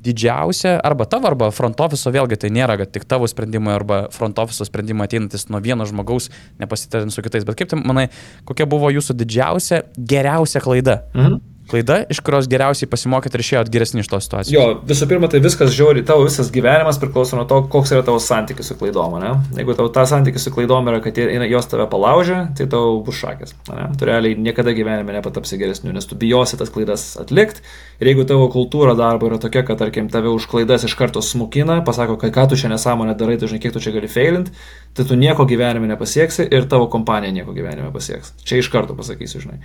didžiausia 0.04 0.76
arba 0.84 1.08
tavo, 1.10 1.30
arba 1.30 1.50
front 1.56 1.80
office, 1.84 2.12
vėlgi 2.14 2.40
tai 2.44 2.52
nėra, 2.54 2.78
kad 2.82 2.92
tik 2.94 3.08
tavo 3.10 3.30
sprendimai 3.30 3.78
arba 3.78 4.04
front 4.14 4.42
office 4.44 4.68
sprendimai 4.70 5.08
ateinantis 5.10 5.48
nuo 5.52 5.62
vieno 5.64 5.88
žmogaus, 5.90 6.30
nepasitarint 6.62 7.14
su 7.14 7.24
kitais, 7.26 7.48
bet 7.48 7.60
kaip 7.60 7.72
tai 7.72 7.80
manai, 7.82 8.10
kokia 8.48 8.68
buvo 8.70 8.92
jūsų 8.94 9.18
didžiausia, 9.24 9.84
geriausia 9.98 10.64
klaida? 10.64 11.02
Mhm 11.16 11.53
klaida, 11.70 12.00
iš 12.12 12.20
kurios 12.26 12.48
geriausiai 12.52 12.90
pasimokėte 12.92 13.38
ir 13.38 13.44
išėjot 13.44 13.70
geresni 13.74 14.04
iš 14.04 14.10
tos 14.12 14.28
situacijos? 14.28 14.54
Jo, 14.54 14.66
visų 14.88 15.08
pirma, 15.10 15.30
tai 15.32 15.42
viskas 15.44 15.72
žiūri, 15.76 16.04
tavo 16.08 16.26
visas 16.28 16.52
gyvenimas 16.54 17.00
priklauso 17.02 17.38
nuo 17.40 17.46
to, 17.50 17.62
koks 17.72 17.94
yra 17.96 18.04
tavo 18.06 18.20
santykis 18.24 18.72
su 18.72 18.78
klaidom, 18.80 19.16
ne? 19.22 19.32
Jeigu 19.58 19.76
tavo 19.78 19.92
ta 19.94 20.06
santykis 20.10 20.48
su 20.48 20.54
klaidom 20.54 20.90
yra, 20.92 21.00
kad 21.04 21.18
jos 21.50 21.70
tave 21.72 21.88
palaužia, 21.92 22.44
tai 22.58 22.68
tau 22.72 22.98
bus 23.06 23.20
šakės, 23.22 23.56
ne? 23.72 23.88
Tu 24.00 24.10
realiai 24.10 24.38
niekada 24.40 24.76
gyvenime 24.76 25.16
nepatapsi 25.18 25.60
geresniu, 25.62 25.94
nes 25.96 26.10
tu 26.10 26.20
bijosi 26.20 26.60
tas 26.60 26.74
klaidas 26.74 27.06
atlikti 27.22 27.64
ir 28.02 28.12
jeigu 28.12 28.28
tavo 28.30 28.50
kultūra 28.54 28.98
darbo 29.00 29.30
yra 29.30 29.40
tokia, 29.42 29.64
kad, 29.68 29.80
tarkim, 29.82 30.10
tave 30.14 30.34
už 30.34 30.50
klaidas 30.52 30.86
iš 30.88 30.98
karto 31.00 31.24
smukina, 31.24 31.80
pasako, 31.88 32.20
kad 32.22 32.36
ką 32.36 32.50
tu 32.52 32.60
čia 32.60 32.72
nesąmonę 32.74 33.16
darai, 33.20 33.40
tu 33.40 33.50
žinai, 33.50 33.64
kiek 33.64 33.76
tu 33.76 33.84
čia 33.84 33.96
gali 33.96 34.12
failint, 34.12 34.52
tai 34.94 35.08
tu 35.08 35.18
nieko 35.20 35.48
gyvenime 35.50 35.90
nepasieksi 35.94 36.50
ir 36.52 36.68
tavo 36.70 36.90
kompanija 36.92 37.34
nieko 37.34 37.56
gyvenime 37.56 37.92
pasieks. 37.94 38.36
Čia 38.44 38.62
iš 38.62 38.72
karto 38.74 38.98
pasakysiu, 38.98 39.44
žinai. 39.46 39.62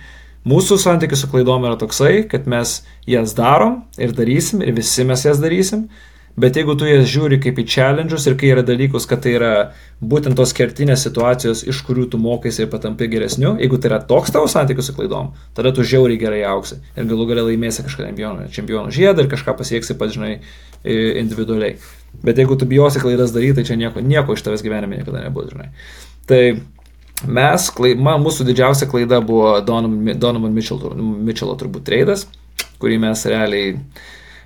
Mūsų 0.47 0.77
santykis 0.79 1.25
su 1.25 1.27
klaidom 1.31 1.65
yra 1.67 1.75
toksai, 1.79 2.21
kad 2.29 2.47
mes 2.47 2.79
jas 3.09 3.33
darom 3.35 3.81
ir 3.99 4.13
darysim, 4.15 4.63
ir 4.63 4.77
visi 4.77 5.03
mes 5.03 5.25
jas 5.25 5.41
darysim, 5.43 5.89
bet 6.39 6.55
jeigu 6.55 6.77
tu 6.79 6.87
jas 6.87 7.09
žiūri 7.11 7.41
kaip 7.43 7.59
į 7.59 7.65
challenge'us 7.67 8.29
ir 8.29 8.37
kai 8.39 8.53
yra 8.53 8.63
dalykus, 8.63 9.03
kad 9.09 9.19
tai 9.25 9.33
yra 9.35 9.51
būtent 9.99 10.39
tos 10.39 10.55
kertinės 10.55 11.03
situacijos, 11.03 11.65
iš 11.67 11.81
kurių 11.83 12.07
tu 12.13 12.21
mokaisi 12.23 12.63
ir 12.63 12.71
patampi 12.71 13.09
geresniu, 13.11 13.57
jeigu 13.59 13.81
tai 13.81 13.91
yra 13.91 13.99
toks 13.99 14.31
tavo 14.31 14.47
santykis 14.47 14.87
su 14.87 14.95
klaidom, 14.95 15.33
tada 15.57 15.75
tu 15.75 15.83
žiauriai 15.83 16.21
gerai 16.21 16.41
auksi 16.47 16.79
ir 16.95 17.11
galų 17.11 17.27
galę 17.33 17.45
laimėsi 17.49 17.83
kažką 17.83 18.07
čempionų, 18.07 18.47
čempionų 18.55 18.95
žiedą 18.95 19.25
ir 19.25 19.31
kažką 19.35 19.57
pasieksi 19.59 19.99
pats, 19.99 20.15
žinai, 20.15 20.37
individualiai. 21.19 21.75
Bet 22.23 22.39
jeigu 22.39 22.55
tu 22.55 22.65
bijosi 22.69 23.03
klaidas 23.03 23.35
daryti, 23.35 23.59
tai 23.59 23.67
čia 23.67 23.75
nieko, 23.77 23.99
nieko 23.99 24.39
iš 24.39 24.47
tavęs 24.47 24.63
gyvenime 24.63 25.01
niekada 25.01 25.27
nebus, 25.27 25.51
žinai. 25.51 25.73
Tai 26.29 26.41
Mes, 27.27 27.65
klai, 27.75 27.95
man, 27.99 28.21
mūsų 28.23 28.45
didžiausia 28.47 28.87
klaida 28.87 29.19
buvo 29.25 29.57
Donovan, 29.65 30.53
Mitchell, 30.55 31.51
turbūt 31.59 31.83
treidas, 31.89 32.23
kurį 32.79 32.99
mes 33.03 33.25
realiai, 33.27 33.73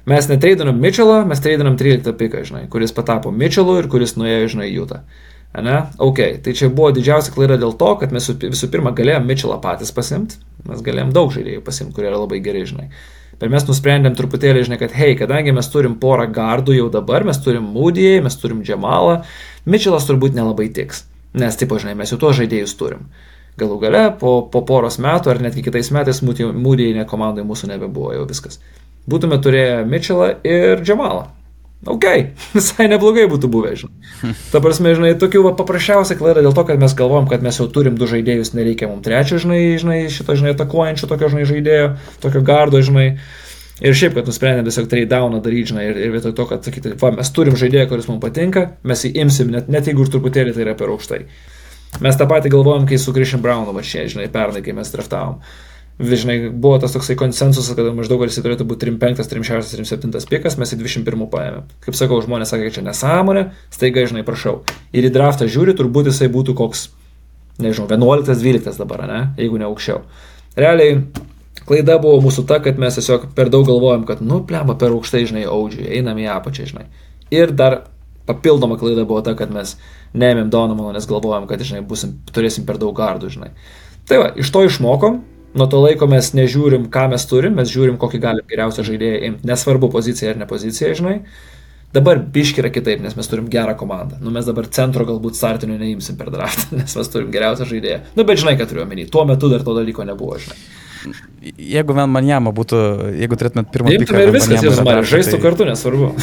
mes 0.09 0.30
netreidinom 0.32 0.80
Mitchellą, 0.82 1.19
mes 1.30 1.43
treidinom 1.43 1.78
13 1.78 2.15
piką, 2.17 2.41
žinai, 2.49 2.63
kuris 2.74 2.95
patapo 2.95 3.30
Mitchellu 3.30 3.78
ir 3.82 3.89
kuris 3.93 4.17
nuėjo, 4.17 4.55
žinai, 4.55 4.71
Jūtą. 4.74 5.03
Ne? 5.53 5.76
Ok, 6.01 6.24
tai 6.41 6.55
čia 6.57 6.71
buvo 6.74 6.89
didžiausia 6.95 7.36
klaida 7.36 7.59
dėl 7.61 7.76
to, 7.78 7.91
kad 8.01 8.15
mes 8.15 8.32
visų 8.41 8.71
pirma 8.74 8.95
galėjom 8.97 9.30
Mitchellą 9.30 9.59
patys 9.61 9.93
pasimti, 9.93 10.41
mes 10.65 10.82
galėjom 10.82 11.13
daug 11.13 11.30
žaidėjų 11.36 11.61
pasimti, 11.61 11.93
kurie 11.93 12.09
yra 12.09 12.17
labai 12.24 12.41
gerai, 12.41 12.65
žinai. 12.65 12.89
Bet 13.38 13.53
mes 13.53 13.65
nusprendėm 13.69 14.17
truputėlį, 14.17 14.65
žinai, 14.65 14.82
kad, 14.82 14.97
hei, 14.97 15.13
kadangi 15.19 15.53
mes 15.53 15.69
turim 15.69 15.99
porą 16.01 16.26
gardų 16.34 16.80
jau 16.80 16.89
dabar, 16.89 17.26
mes 17.28 17.38
turim 17.45 17.69
Moody'į, 17.76 18.24
mes 18.26 18.38
turim 18.41 18.65
Džemalą, 18.65 19.19
Mitchellas 19.69 20.09
turbūt 20.09 20.34
nelabai 20.38 20.71
tiks. 20.74 21.05
Nes, 21.34 21.58
tipo, 21.60 21.80
žinai, 21.82 21.96
mes 21.98 22.14
jau 22.14 22.20
tuos 22.22 22.38
žaidėjus 22.38 22.76
turim. 22.80 23.08
Galų 23.60 23.78
gale, 23.84 24.04
po, 24.18 24.40
po 24.50 24.64
poros 24.66 24.98
metų 25.02 25.34
ar 25.34 25.42
netgi 25.44 25.66
kitais 25.66 25.92
metais 25.94 26.24
mūdėjai 26.26 27.06
komandai 27.10 27.46
mūsų 27.46 27.70
nebebuvo 27.74 28.16
jau 28.16 28.26
viskas. 28.30 28.60
Būtume 29.10 29.38
turėję 29.44 29.84
Mitchellą 29.90 30.36
ir 30.48 30.82
Džamalą 30.82 31.28
ok, 31.86 32.06
visai 32.58 32.88
neblogai 32.92 33.26
būtų 33.32 33.50
buvę, 33.52 33.74
žinai. 33.80 34.12
Ta 34.54 34.62
prasme, 34.64 34.94
žinai, 34.98 35.14
tokių 35.20 35.44
paprasčiausia 35.60 36.18
klaida 36.20 36.44
dėl 36.44 36.56
to, 36.56 36.66
kad 36.68 36.82
mes 36.82 36.96
galvojam, 36.98 37.28
kad 37.32 37.44
mes 37.46 37.60
jau 37.60 37.68
turim 37.72 37.98
du 38.00 38.10
žaidėjus, 38.10 38.54
nereikia 38.58 38.90
mums 38.92 39.06
trečio, 39.06 39.40
žinai, 39.44 39.62
žinai 39.82 40.00
šito, 40.14 40.38
žinai, 40.40 40.56
atakuojančio 40.58 41.10
tokio, 41.12 41.32
žinai, 41.34 41.48
žaidėjo, 41.50 41.90
tokio 42.24 42.44
gardo, 42.46 42.84
žinai. 42.84 43.08
Ir 43.82 43.95
šiaip, 43.97 44.13
kad 44.13 44.30
nusprendėm 44.30 44.67
tiesiog 44.67 44.86
trade 44.91 45.09
downą 45.09 45.39
daryti, 45.41 45.71
žinai, 45.71 45.88
ir, 45.89 45.97
ir 46.05 46.13
vietoj 46.13 46.36
to, 46.38 46.45
kad 46.51 46.67
sakyti, 46.67 46.93
va, 47.01 47.09
mes 47.15 47.34
turim 47.34 47.57
žaidėją, 47.57 47.88
kuris 47.89 48.07
mums 48.11 48.21
patinka, 48.21 48.67
mes 48.86 49.01
jį 49.01 49.15
imsim, 49.24 49.49
net, 49.55 49.71
net 49.74 49.89
jeigu 49.89 50.05
ir 50.05 50.13
truputėlį 50.13 50.53
tai 50.53 50.65
yra 50.67 50.76
per 50.78 50.93
aukštai. 50.93 51.24
Mes 52.05 52.17
tą 52.17 52.28
patį 52.30 52.53
galvojam, 52.53 52.86
kai 52.89 53.01
su 53.01 53.13
Christian 53.15 53.41
Brownu, 53.41 53.74
va 53.74 53.82
čia, 53.86 54.05
žinai, 54.09 54.30
pernai, 54.34 54.61
kai 54.65 54.78
mes 54.78 54.93
draftavom 54.93 55.41
žinai, 55.99 56.49
buvo 56.49 56.80
tas 56.80 56.93
toksai 56.93 57.15
konsensusas, 57.15 57.76
kad 57.78 57.89
maždaug 57.95 58.24
jis 58.26 58.39
turėtų 58.41 58.65
būti 58.67 58.88
35, 58.89 59.28
36, 59.30 59.76
37 59.78 60.30
pikas, 60.32 60.57
mes 60.57 60.74
į 60.74 60.80
21 60.82 61.28
paėmėm. 61.30 61.67
Kaip 61.86 61.97
sakau, 61.97 62.19
žmonės 62.24 62.53
sakė, 62.53 62.67
kad 62.67 62.78
čia 62.80 62.86
nesąmonė, 62.88 63.43
staiga, 63.74 64.05
žinai, 64.09 64.26
prašau. 64.26 64.61
Ir 64.95 65.07
į 65.07 65.13
draftą 65.13 65.47
žiūri, 65.51 65.76
turbūt 65.78 66.09
jisai 66.09 66.32
būtų 66.34 66.57
koks, 66.57 66.88
nežinau, 67.61 67.86
11, 67.91 68.41
12 68.41 68.82
dabar, 68.82 69.05
ne, 69.09 69.21
jeigu 69.38 69.61
ne 69.61 69.69
aukščiau. 69.69 70.01
Realiai, 70.57 70.97
klaida 71.70 71.97
buvo 72.01 72.22
mūsų 72.26 72.45
ta, 72.49 72.59
kad 72.64 72.80
mes 72.82 72.99
tiesiog 72.99 73.30
per 73.38 73.51
daug 73.53 73.66
galvojam, 73.70 74.05
kad, 74.09 74.22
nu, 74.26 74.41
plemba 74.47 74.78
per 74.80 74.95
aukštai, 74.95 75.26
žinai, 75.30 75.47
audžiui, 75.49 75.89
einam 75.99 76.20
į 76.22 76.30
apačią, 76.36 76.70
žinai. 76.74 76.88
Ir 77.34 77.53
dar 77.55 77.84
papildoma 78.30 78.80
klaida 78.80 79.07
buvo 79.07 79.22
ta, 79.26 79.36
kad 79.39 79.51
mes 79.53 79.76
neėmėm 80.18 80.51
Donomano, 80.53 80.93
nes 80.95 81.09
galvojam, 81.09 81.49
kad, 81.49 81.64
žinai, 81.66 81.84
busim, 81.88 82.18
turėsim 82.34 82.68
per 82.68 82.80
daug 82.82 82.95
gardų, 82.97 83.32
žinai. 83.34 83.53
Tai 84.09 84.20
va, 84.20 84.34
iš 84.39 84.51
to 84.53 84.66
išmokom, 84.68 85.22
Nuo 85.53 85.68
to 85.70 85.78
laiko 85.84 86.07
mes 86.09 86.32
nežiūrim, 86.34 86.88
ką 86.89 87.03
mes 87.11 87.28
turim, 87.30 87.53
mes 87.59 87.70
žiūrim, 87.70 87.99
kokį 88.01 88.20
galim 88.22 88.45
geriausią 88.49 88.86
žaidėją 88.88 89.20
imti. 89.28 89.45
Nesvarbu 89.45 89.91
pozicija 89.93 90.32
ar 90.32 90.39
ne 90.41 90.47
pozicija, 90.49 90.95
žinai. 90.97 91.20
Dabar 91.93 92.18
biški 92.34 92.64
yra 92.64 92.72
kitaip, 92.74 93.03
nes 93.03 93.14
mes 93.14 93.30
turim 93.30 93.45
gerą 93.53 93.76
komandą. 93.78 94.18
Nu, 94.24 94.32
mes 94.34 94.47
dabar 94.49 94.66
centro 94.74 95.05
galbūt 95.05 95.38
startinių 95.38 95.78
neimsim 95.78 96.18
per 96.18 96.32
draftą, 96.34 96.72
nes 96.80 96.97
mes 96.97 97.11
turim 97.14 97.30
geriausią 97.34 97.68
žaidėją. 97.70 97.99
Nu, 98.18 98.26
bet 98.26 98.41
žinai, 98.41 98.55
ką 98.57 98.66
turiu 98.72 98.82
omeny. 98.88 99.05
Tuo 99.14 99.28
metu 99.30 99.51
dar 99.51 99.61
to 99.68 99.78
dalyko 99.78 100.07
nebuvo, 100.09 100.39
žinai. 100.41 100.57
Jeigu 101.43 101.95
vien 101.97 102.12
manjama 102.12 102.54
būtų, 102.56 102.84
jeigu 103.20 103.39
turėtumėt 103.39 103.72
pirmą 103.74 103.91
piką. 103.93 104.06
Imtume 104.06 104.28
ir 104.28 104.36
viskas, 104.36 104.68
jūs 104.68 104.84
man 104.86 105.01
žaistų 105.08 105.38
tai... 105.38 105.41
kartu, 105.43 105.68
nesvarbu. 105.70 106.14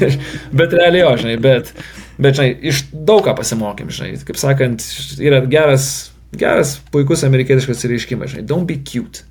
bet 0.60 0.76
realiai 0.78 1.02
jo, 1.04 1.16
žinai, 1.24 1.38
bet, 1.42 1.72
bet, 2.18 2.38
žinai, 2.38 2.52
iš 2.72 2.84
daug 2.92 3.24
ką 3.26 3.34
pasimokėm, 3.40 3.90
žinai. 3.94 4.14
Kaip 4.28 4.40
sakant, 4.40 4.86
yra 5.18 5.42
geras 5.50 5.90
Geras, 6.36 6.74
puikus 6.92 7.24
amerikietiškas 7.24 7.86
reiškimas, 7.88 8.34
žinai, 8.34 8.44
don't 8.44 8.68
be 8.68 8.76
cute. 8.84 9.24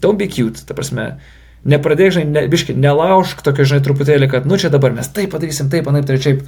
Don't 0.00 0.16
be 0.16 0.28
cute, 0.32 0.62
ta 0.64 0.72
prasme, 0.76 1.18
nepradėk, 1.68 2.14
žinai, 2.16 2.30
ne, 2.30 2.44
biški, 2.52 2.72
nelaužk 2.80 3.42
tokio, 3.44 3.66
žinai, 3.68 3.82
truputėlį, 3.84 4.30
kad, 4.32 4.48
nu 4.48 4.56
čia 4.60 4.70
dabar 4.72 4.96
mes 4.96 5.10
taip 5.12 5.34
padarysim, 5.34 5.68
taip, 5.72 5.88
anaip, 5.92 6.08
trečiaip. 6.08 6.40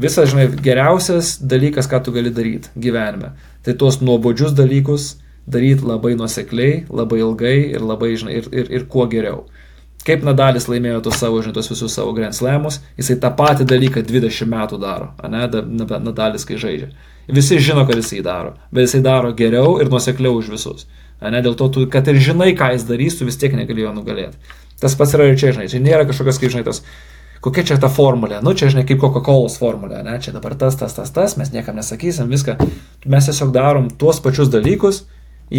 Visas, 0.00 0.30
žinai, 0.30 0.46
geriausias 0.62 1.34
dalykas, 1.42 1.90
ką 1.90 1.98
tu 2.06 2.14
gali 2.14 2.30
daryti 2.32 2.70
gyvenime. 2.80 3.34
Tai 3.66 3.74
tuos 3.78 3.98
nuobodžius 4.00 4.54
dalykus 4.56 5.16
daryti 5.46 5.86
labai 5.86 6.14
nuosekliai, 6.18 6.84
labai 6.90 7.20
ilgai 7.22 7.56
ir 7.74 7.84
labai, 7.84 8.14
žinai, 8.18 8.38
ir, 8.40 8.48
ir, 8.52 8.70
ir 8.78 8.86
kuo 8.90 9.06
geriau. 9.10 9.44
Kaip 10.02 10.24
Nadalis 10.26 10.66
laimėjo 10.66 11.00
tos 11.06 11.20
savo, 11.22 11.38
žinai, 11.42 11.54
tos 11.54 11.70
visus 11.70 11.94
savo 11.94 12.14
Grand 12.16 12.34
Slamus, 12.34 12.80
jisai 12.98 13.20
tą 13.22 13.30
patį 13.38 13.66
dalyką 13.70 14.02
20 14.06 14.50
metų 14.50 14.80
daro, 14.82 15.12
ne, 15.30 15.46
Nadalis, 16.02 16.46
kai 16.48 16.58
žaidžia. 16.58 16.90
Visi 17.30 17.60
žino, 17.62 17.84
kad 17.86 18.00
jisai 18.00 18.18
daro, 18.26 18.56
bet 18.74 18.88
jisai 18.88 19.02
daro 19.04 19.30
geriau 19.38 19.76
ir 19.82 19.90
nusekliau 19.92 20.40
už 20.40 20.50
visus. 20.56 20.88
Ne, 21.22 21.38
dėl 21.38 21.54
to, 21.54 21.68
tu, 21.70 21.86
kad 21.86 22.08
ir 22.10 22.18
žinai, 22.18 22.50
ką 22.58 22.72
jis 22.74 22.88
darys, 22.88 23.18
tu 23.18 23.28
vis 23.28 23.38
tiek 23.38 23.54
negalėjo 23.54 23.92
nugalėti. 23.94 24.58
Tas 24.82 24.96
pats 24.98 25.14
yra 25.14 25.28
ir 25.30 25.38
čia, 25.38 25.52
žinai, 25.54 25.68
čia 25.70 25.78
nėra 25.78 26.02
kažkokios, 26.08 26.40
kaip 26.42 26.50
žinai, 26.50 26.64
tas, 26.66 26.82
kokia 27.44 27.62
čia 27.68 27.76
ta 27.78 27.86
formulė, 27.86 28.40
nu 28.42 28.56
čia, 28.58 28.72
žinai, 28.74 28.82
kaip 28.88 28.98
Coca-Cola 28.98 29.50
formulė, 29.54 30.00
ne, 30.02 30.16
čia 30.22 30.34
dabar 30.34 30.56
tas, 30.58 30.74
tas, 30.80 30.96
tas, 30.98 31.14
tas, 31.14 31.36
mes 31.38 31.54
niekam 31.54 31.78
nesakysim, 31.78 32.26
viską. 32.32 32.56
Mes 33.06 33.30
tiesiog 33.30 33.54
darom 33.54 33.86
tuos 34.02 34.18
pačius 34.24 34.50
dalykus, 34.50 35.04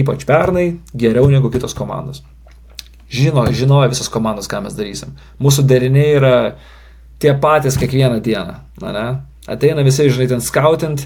ypač 0.02 0.26
pernai, 0.30 0.78
geriau 0.98 1.30
negu 1.32 1.52
kitos 1.54 1.76
komandos. 1.78 2.24
Žino, 3.14 3.46
žinojo 3.54 3.92
visos 3.92 4.10
komandos, 4.10 4.50
ką 4.50 4.64
mes 4.66 4.74
darysim. 4.78 5.14
Mūsų 5.44 5.68
deriniai 5.70 6.16
yra 6.18 6.34
tie 7.22 7.36
patys 7.38 7.78
kiekvieną 7.78 8.18
dieną, 8.26 8.56
na, 8.82 8.94
ne? 8.96 9.06
Ateina 9.54 9.84
visi, 9.86 10.08
žinai, 10.10 10.30
ten 10.32 10.42
skautint, 10.42 11.06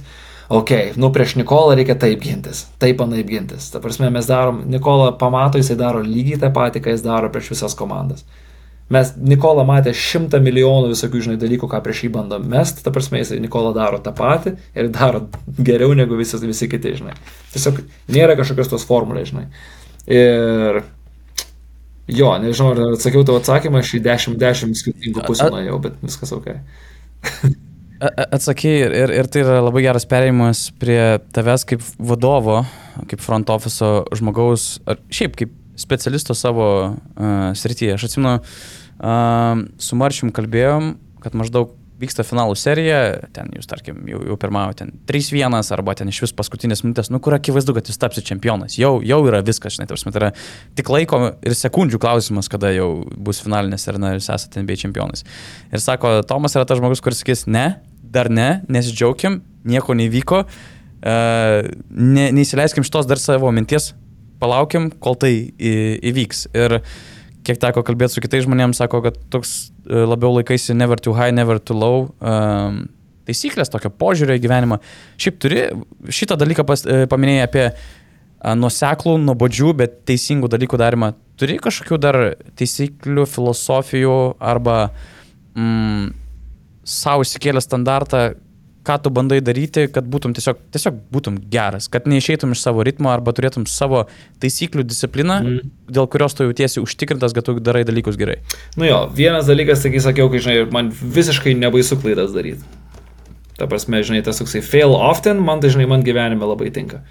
ok, 0.53 0.71
nu 1.01 1.09
prieš 1.13 1.35
Nikolą 1.39 1.75
reikia 1.75 1.97
taip 1.99 2.21
gintis, 2.23 2.67
taip 2.79 3.01
anaip 3.03 3.27
gintis. 3.27 3.71
Ta 3.73 3.81
prasme, 3.83 4.11
mes 4.13 4.29
darom, 4.29 4.61
Nikola 4.71 5.11
pamato, 5.19 5.59
jisai 5.59 5.77
daro 5.79 6.03
lygiai 6.05 6.39
tą 6.41 6.51
patį, 6.53 6.83
ką 6.85 6.95
jis 6.95 7.03
daro 7.05 7.31
prieš 7.33 7.51
visas 7.55 7.75
komandas. 7.77 8.23
Mes 8.93 9.09
Nikola 9.19 9.65
matė 9.67 9.91
šimtą 9.91 10.39
milijonų 10.39 10.93
visokių, 10.93 11.21
žinai, 11.25 11.39
dalykų, 11.41 11.67
ką 11.67 11.81
prieš 11.83 12.05
jį 12.05 12.11
bandom 12.13 12.45
mest, 12.47 12.79
ta 12.85 12.93
prasme, 12.95 13.19
jisai 13.19 13.41
Nikola 13.43 13.73
daro 13.75 13.99
tą 14.03 14.13
patį 14.15 14.53
ir 14.79 14.87
daro 14.95 15.25
geriau 15.59 15.91
negu 15.97 16.15
visi, 16.15 16.39
visi 16.47 16.69
kiti, 16.71 16.93
žinai. 17.01 17.17
Tiesiog 17.51 17.81
nėra 18.15 18.37
kažkokios 18.39 18.71
tos 18.71 18.87
formulės, 18.87 19.33
žinai. 19.33 19.49
Ir 20.07 20.79
jo, 22.07 22.31
nežinau, 22.39 22.71
ar 22.71 22.95
atsakiau 22.95 23.27
tavo 23.27 23.41
atsakymą, 23.41 23.83
aš 23.83 23.97
į 23.99 24.01
10-10 24.07 24.79
skirtingų 24.79 25.27
pusių 25.27 25.49
nuėjau, 25.57 25.81
bet 25.83 25.99
viskas 26.07 26.31
ok. 26.37 26.49
Atsakėjai 28.37 28.81
ir, 28.85 28.97
ir, 29.03 29.15
ir 29.19 29.31
tai 29.33 29.43
yra 29.43 29.59
labai 29.65 29.83
geras 29.83 30.07
perėjimas 30.07 30.67
prie 30.79 31.17
tavęs 31.35 31.67
kaip 31.67 31.83
vadovo, 31.99 32.61
kaip 33.09 33.19
front 33.19 33.51
office 33.51 33.83
žmogaus, 34.15 34.77
ar 34.87 35.01
šiaip 35.11 35.35
kaip 35.41 35.55
specialisto 35.77 36.33
savo 36.37 36.67
uh, 36.87 37.31
srityje. 37.57 37.97
Aš 37.97 38.05
atsimenu, 38.07 38.37
uh, 38.37 38.76
su 38.99 39.99
Marčium 39.99 40.31
kalbėjom, 40.35 40.95
kad 41.23 41.35
maždaug 41.37 41.75
vyksta 41.97 42.21
finalų 42.25 42.53
serija, 42.59 42.97
ten 43.33 43.49
jūs, 43.57 43.65
tarkim, 43.69 44.03
jau, 44.09 44.19
jau 44.29 44.37
pirmavo 44.37 44.75
ten 44.77 44.91
3-1 45.09 45.71
arba 45.73 45.95
ten 45.97 46.11
iš 46.11 46.19
vis 46.27 46.33
paskutinės 46.37 46.83
minutės, 46.85 47.09
nu 47.09 47.19
kur 47.23 47.33
akivaizdu, 47.37 47.73
kad 47.73 47.89
jūs 47.89 47.97
tapsite 48.01 48.29
čempionas. 48.29 48.77
Jau, 48.77 48.99
jau 49.05 49.17
yra 49.25 49.41
viskas, 49.45 49.77
žinai, 49.77 49.87
tarsi, 49.89 50.05
tai 50.11 50.21
yra 50.21 50.31
tik 50.77 50.91
laiko 50.93 51.21
ir 51.41 51.57
sekundžių 51.57 52.01
klausimas, 52.03 52.49
kada 52.53 52.69
jau 52.75 52.91
bus 53.17 53.41
finalinės 53.41 53.89
ir 53.89 53.97
na, 54.01 54.13
jūs 54.17 54.29
esate 54.33 54.61
NBA 54.61 54.77
čempionais. 54.83 55.25
Ir 55.73 55.81
sako, 55.81 56.19
Tomas 56.29 56.57
yra 56.57 56.69
tas 56.69 56.77
žmogus, 56.77 57.01
kuris 57.01 57.23
sakys, 57.23 57.47
ne, 57.49 57.71
dar 58.13 58.29
ne, 58.29 58.61
nesidžiaugiam, 58.69 59.41
nieko 59.67 59.97
nevyko, 59.97 60.45
uh, 60.45 60.75
ne, 61.89 62.29
neįsileiskim 62.37 62.85
šitos 62.85 63.09
dar 63.09 63.21
savo 63.21 63.49
minties, 63.53 63.91
palaukiam, 64.41 64.91
kol 65.01 65.17
tai 65.17 65.33
į, 65.57 65.73
įvyks. 66.11 66.47
Ir 66.57 66.79
kiek 67.47 67.61
teko 67.61 67.83
kalbėti 67.87 68.17
su 68.17 68.23
kitais 68.23 68.45
žmonėmis, 68.45 68.79
sako, 68.81 69.01
kad 69.07 69.17
toks 69.33 69.55
uh, 69.87 70.03
labiau 70.09 70.35
laikaisi 70.35 70.75
never 70.77 70.99
too 70.99 71.15
high, 71.17 71.33
never 71.35 71.61
too 71.63 71.77
low. 71.77 72.09
Um, 72.19 72.85
taisyklės, 73.27 73.71
tokio 73.71 73.91
požiūrio 73.91 74.37
į 74.37 74.43
gyvenimą. 74.45 74.79
Šiaip 75.19 75.39
turi 75.43 75.63
šitą 76.13 76.37
dalyką 76.39 76.63
pas, 76.67 76.83
paminėjai 77.11 77.47
apie 77.47 77.65
nuseklų, 78.57 79.17
nuobodžių, 79.25 79.73
bet 79.81 79.99
teisingų 80.07 80.49
dalykų 80.53 80.79
darimą. 80.79 81.11
Turi 81.39 81.57
kažkokių 81.61 81.99
dar 82.01 82.19
taisyklių, 82.57 83.25
filosofijų 83.29 84.17
arba 84.39 84.77
mm, 85.57 86.11
savo 86.87 87.25
įsikėlę 87.25 87.61
standartą, 87.63 88.29
ką 88.87 88.97
tu 89.03 89.11
bandai 89.13 89.39
daryti, 89.43 89.87
kad 89.91 90.07
būtum 90.07 90.33
tiesiog, 90.37 90.59
tiesiog 90.75 90.97
būtum 91.13 91.37
geras, 91.51 91.89
kad 91.91 92.07
neišeitum 92.07 92.55
iš 92.55 92.63
savo 92.63 92.85
ritmo 92.87 93.11
arba 93.11 93.33
turėtum 93.35 93.67
savo 93.69 94.05
taisyklių 94.43 94.85
discipliną, 94.87 95.39
mm. 95.43 95.71
dėl 95.97 96.07
kurios 96.11 96.37
tu 96.37 96.47
jautiesi 96.47 96.83
užtikrintas, 96.83 97.35
kad 97.35 97.47
tu 97.47 97.57
darai 97.59 97.83
dalykus 97.87 98.19
gerai. 98.19 98.39
Nu 98.79 98.87
jo, 98.87 99.03
vienas 99.17 99.49
dalykas, 99.49 99.83
taigi 99.83 100.03
sakiau, 100.03 100.31
kai 100.31 100.43
žinai, 100.43 100.67
man 100.73 100.91
visiškai 100.95 101.57
nebaisu 101.59 101.99
klaidas 101.99 102.35
daryti. 102.35 102.63
Ta 103.57 103.65
prasme, 103.69 104.03
žinai, 104.05 104.21
tas 104.23 104.37
toksai 104.39 104.61
fail 104.61 104.93
often, 104.93 105.41
man 105.43 105.63
tai, 105.63 105.73
žinai, 105.73 105.89
man 105.89 106.05
gyvenime 106.05 106.45
labai 106.47 106.69
tinka. 106.73 107.01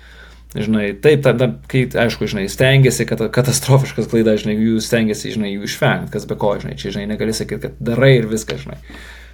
Žinai, 0.56 0.92
taip, 1.02 1.24
tada, 1.26 1.50
kai, 1.68 1.82
aišku, 2.06 2.28
žinai, 2.30 2.46
stengiasi, 2.48 3.04
kad 3.08 3.20
katastrofiškas 3.34 4.06
klaida, 4.08 4.36
žinai, 4.40 4.54
jų 4.54 4.78
stengiasi, 4.80 5.34
žinai, 5.34 5.50
jų 5.56 5.66
išvengti, 5.66 6.12
kas 6.14 6.24
be 6.30 6.38
ko, 6.40 6.54
žinai, 6.62 6.76
čia, 6.80 6.94
žinai, 6.94 7.10
negali 7.10 7.34
sakyti, 7.36 7.66
kad 7.66 7.80
darai 7.82 8.14
ir 8.20 8.30
viską, 8.30 8.60
žinai. 8.62 8.78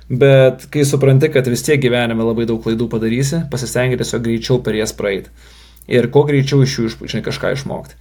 Bet 0.08 0.66
kai 0.72 0.84
supranti, 0.88 1.30
kad 1.32 1.46
vis 1.48 1.62
tiek 1.66 1.80
gyvenime 1.82 2.24
labai 2.26 2.46
daug 2.48 2.62
klaidų 2.64 2.88
padarysi, 2.92 3.44
pasistengi 3.52 3.98
tiesiog 4.00 4.24
greičiau 4.24 4.62
per 4.64 4.76
jas 4.78 4.94
praeiti. 4.96 5.30
Ir 5.90 6.08
kuo 6.14 6.24
greičiau 6.28 6.62
iš 6.64 6.78
jų 6.78 6.90
žinai, 7.04 7.22
kažką 7.26 7.54
išmokti. 7.56 7.98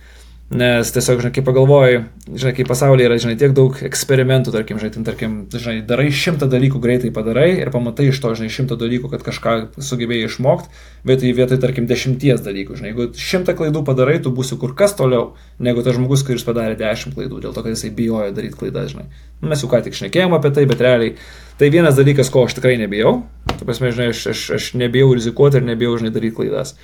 Nes 0.52 0.89
tiesiog, 0.91 1.22
žinai, 1.24 1.32
kai 1.32 1.41
pagalvoji, 1.47 1.99
žinai, 2.28 2.52
kai 2.58 2.64
pasaulyje 2.68 3.06
yra, 3.08 3.18
žinai, 3.24 3.38
tiek 3.39 3.54
daug 3.56 3.78
eksperimentų, 3.88 4.52
tarkim, 4.52 4.82
žinai, 4.82 4.89
ten, 4.91 5.06
tarkim, 5.08 5.36
žinai, 5.47 5.78
darai 5.88 6.10
šimtą 6.12 6.49
dalykų 6.52 6.82
greitai 6.84 7.12
padarai 7.16 7.54
ir 7.54 7.70
pamatai 7.72 8.10
iš 8.12 8.18
to, 8.20 8.34
žinai, 8.36 8.49
šimtą 8.52 8.76
dalykų, 8.82 9.08
kad 9.14 9.24
kažką 9.24 9.54
sugebėjai 9.80 10.28
išmokti, 10.28 10.82
vietoj, 11.08 11.32
vietoj, 11.38 11.60
tarkim, 11.64 11.86
dešimties 11.88 12.43
dalykų, 12.43 12.82
žinai, 12.82 12.91
jeigu 12.91 13.06
šimtą 13.16 13.56
klaidų 13.62 13.86
padarai, 13.88 14.18
tu 14.26 14.34
būsi 14.36 14.58
kur 14.60 14.74
kas 14.76 14.91
toliau, 14.99 15.38
negu 15.56 15.86
tas 15.86 15.95
žmogus, 15.95 16.26
kuris 16.28 16.43
padarė 16.43 16.76
dešimt 16.82 17.16
klaidų, 17.16 17.39
dėl 17.45 17.56
to, 17.56 17.64
kad 17.64 17.72
jisai 17.72 17.93
bijojo 17.95 18.34
daryti 18.36 18.60
klaidas, 18.60 18.91
žinai. 18.91 19.08
Nu, 19.39 19.54
mes 19.54 19.64
jau 19.64 19.70
ką 19.72 19.80
tik 19.86 19.95
šnekėjome 19.95 20.36
apie 20.36 20.52
tai, 20.58 20.66
bet 20.68 20.84
realiai 20.84 21.16
tai 21.62 21.72
vienas 21.72 21.95
dalykas, 21.95 22.28
ko 22.34 22.43
aš 22.49 22.58
tikrai 22.60 22.76
nebijau, 22.82 23.22
tu 23.56 23.64
prasme, 23.64 23.93
žinai, 23.95 24.12
aš, 24.12 24.26
aš, 24.36 24.43
aš 24.60 24.68
nebijau 24.84 25.14
rizikuoti 25.16 25.62
ir 25.62 25.70
nebijau, 25.72 25.95
žinai, 26.02 26.12
daryti 26.12 26.36
klaidas. 26.41 26.76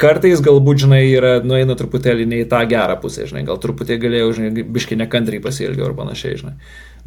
Kartais 0.00 0.40
galbūt, 0.42 0.80
žinai, 0.82 1.04
yra 1.06 1.36
nueina 1.46 1.76
truputėlį 1.78 2.24
ne 2.26 2.40
į 2.42 2.48
tą 2.50 2.64
gerą 2.66 2.96
pusę, 2.98 3.28
žinai, 3.30 3.44
gal 3.46 3.60
truputėlį 3.62 4.00
galėjau, 4.02 4.32
žinai, 4.38 4.64
biškai 4.74 4.98
nekantriai 4.98 5.42
pasilgiau 5.44 5.86
ar 5.86 5.94
panašiai, 5.94 6.40
žinai. 6.40 6.54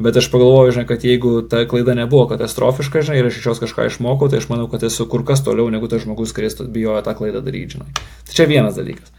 Bet 0.00 0.16
aš 0.16 0.30
pagalvoju, 0.32 0.72
žinai, 0.76 0.86
kad 0.88 1.04
jeigu 1.04 1.34
ta 1.50 1.64
klaida 1.68 1.92
nebuvo 1.98 2.24
katastrofiška, 2.30 3.02
žinai, 3.04 3.18
ir 3.20 3.28
aš 3.28 3.40
iš 3.40 3.50
jos 3.50 3.60
kažką 3.60 3.90
išmokau, 3.90 4.30
tai 4.32 4.40
aš 4.40 4.48
manau, 4.48 4.70
kad 4.72 4.86
esu 4.88 5.04
kur 5.10 5.24
kas 5.28 5.44
toliau 5.44 5.68
negu 5.74 5.90
tas 5.90 6.06
žmogus, 6.06 6.32
kuris 6.32 6.56
bijojo 6.64 7.02
tą 7.04 7.16
klaidą 7.18 7.44
daryti, 7.44 7.76
žinai. 7.76 7.92
Tai 8.24 8.38
čia 8.38 8.48
vienas 8.48 8.78
dalykas. 8.78 9.12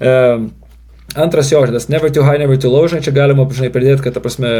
E, 0.00 0.14
antras 1.14 1.52
jo, 1.52 1.62
žinai, 1.68 1.84
never 1.94 2.10
too 2.10 2.26
high, 2.26 2.42
never 2.42 2.58
too 2.58 2.72
low, 2.72 2.88
žinai, 2.90 3.04
čia 3.06 3.14
galima, 3.14 3.46
žinai, 3.46 3.70
pridėti, 3.76 4.02
kad, 4.08 4.16
ta 4.16 4.24
prasme, 4.24 4.54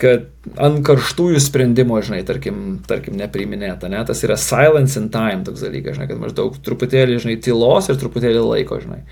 kad 0.00 0.26
ant 0.60 0.80
karštųjų 0.86 1.40
sprendimo, 1.42 2.00
žinai, 2.04 2.22
tarkim, 2.26 2.80
tarkim 2.88 3.18
nepriiminėta, 3.18 3.90
ne, 3.92 4.00
tas 4.06 4.22
yra 4.26 4.36
silence 4.40 4.98
in 5.00 5.10
time 5.14 5.44
toks 5.46 5.62
dalykas, 5.62 5.98
žinai, 5.98 6.08
kad 6.10 6.22
maždaug 6.22 6.56
truputėlį, 6.66 7.20
žinai, 7.22 7.36
tylos 7.42 7.90
ir 7.90 8.00
truputėlį 8.00 8.42
laiko, 8.42 8.80
žinai. 8.82 9.04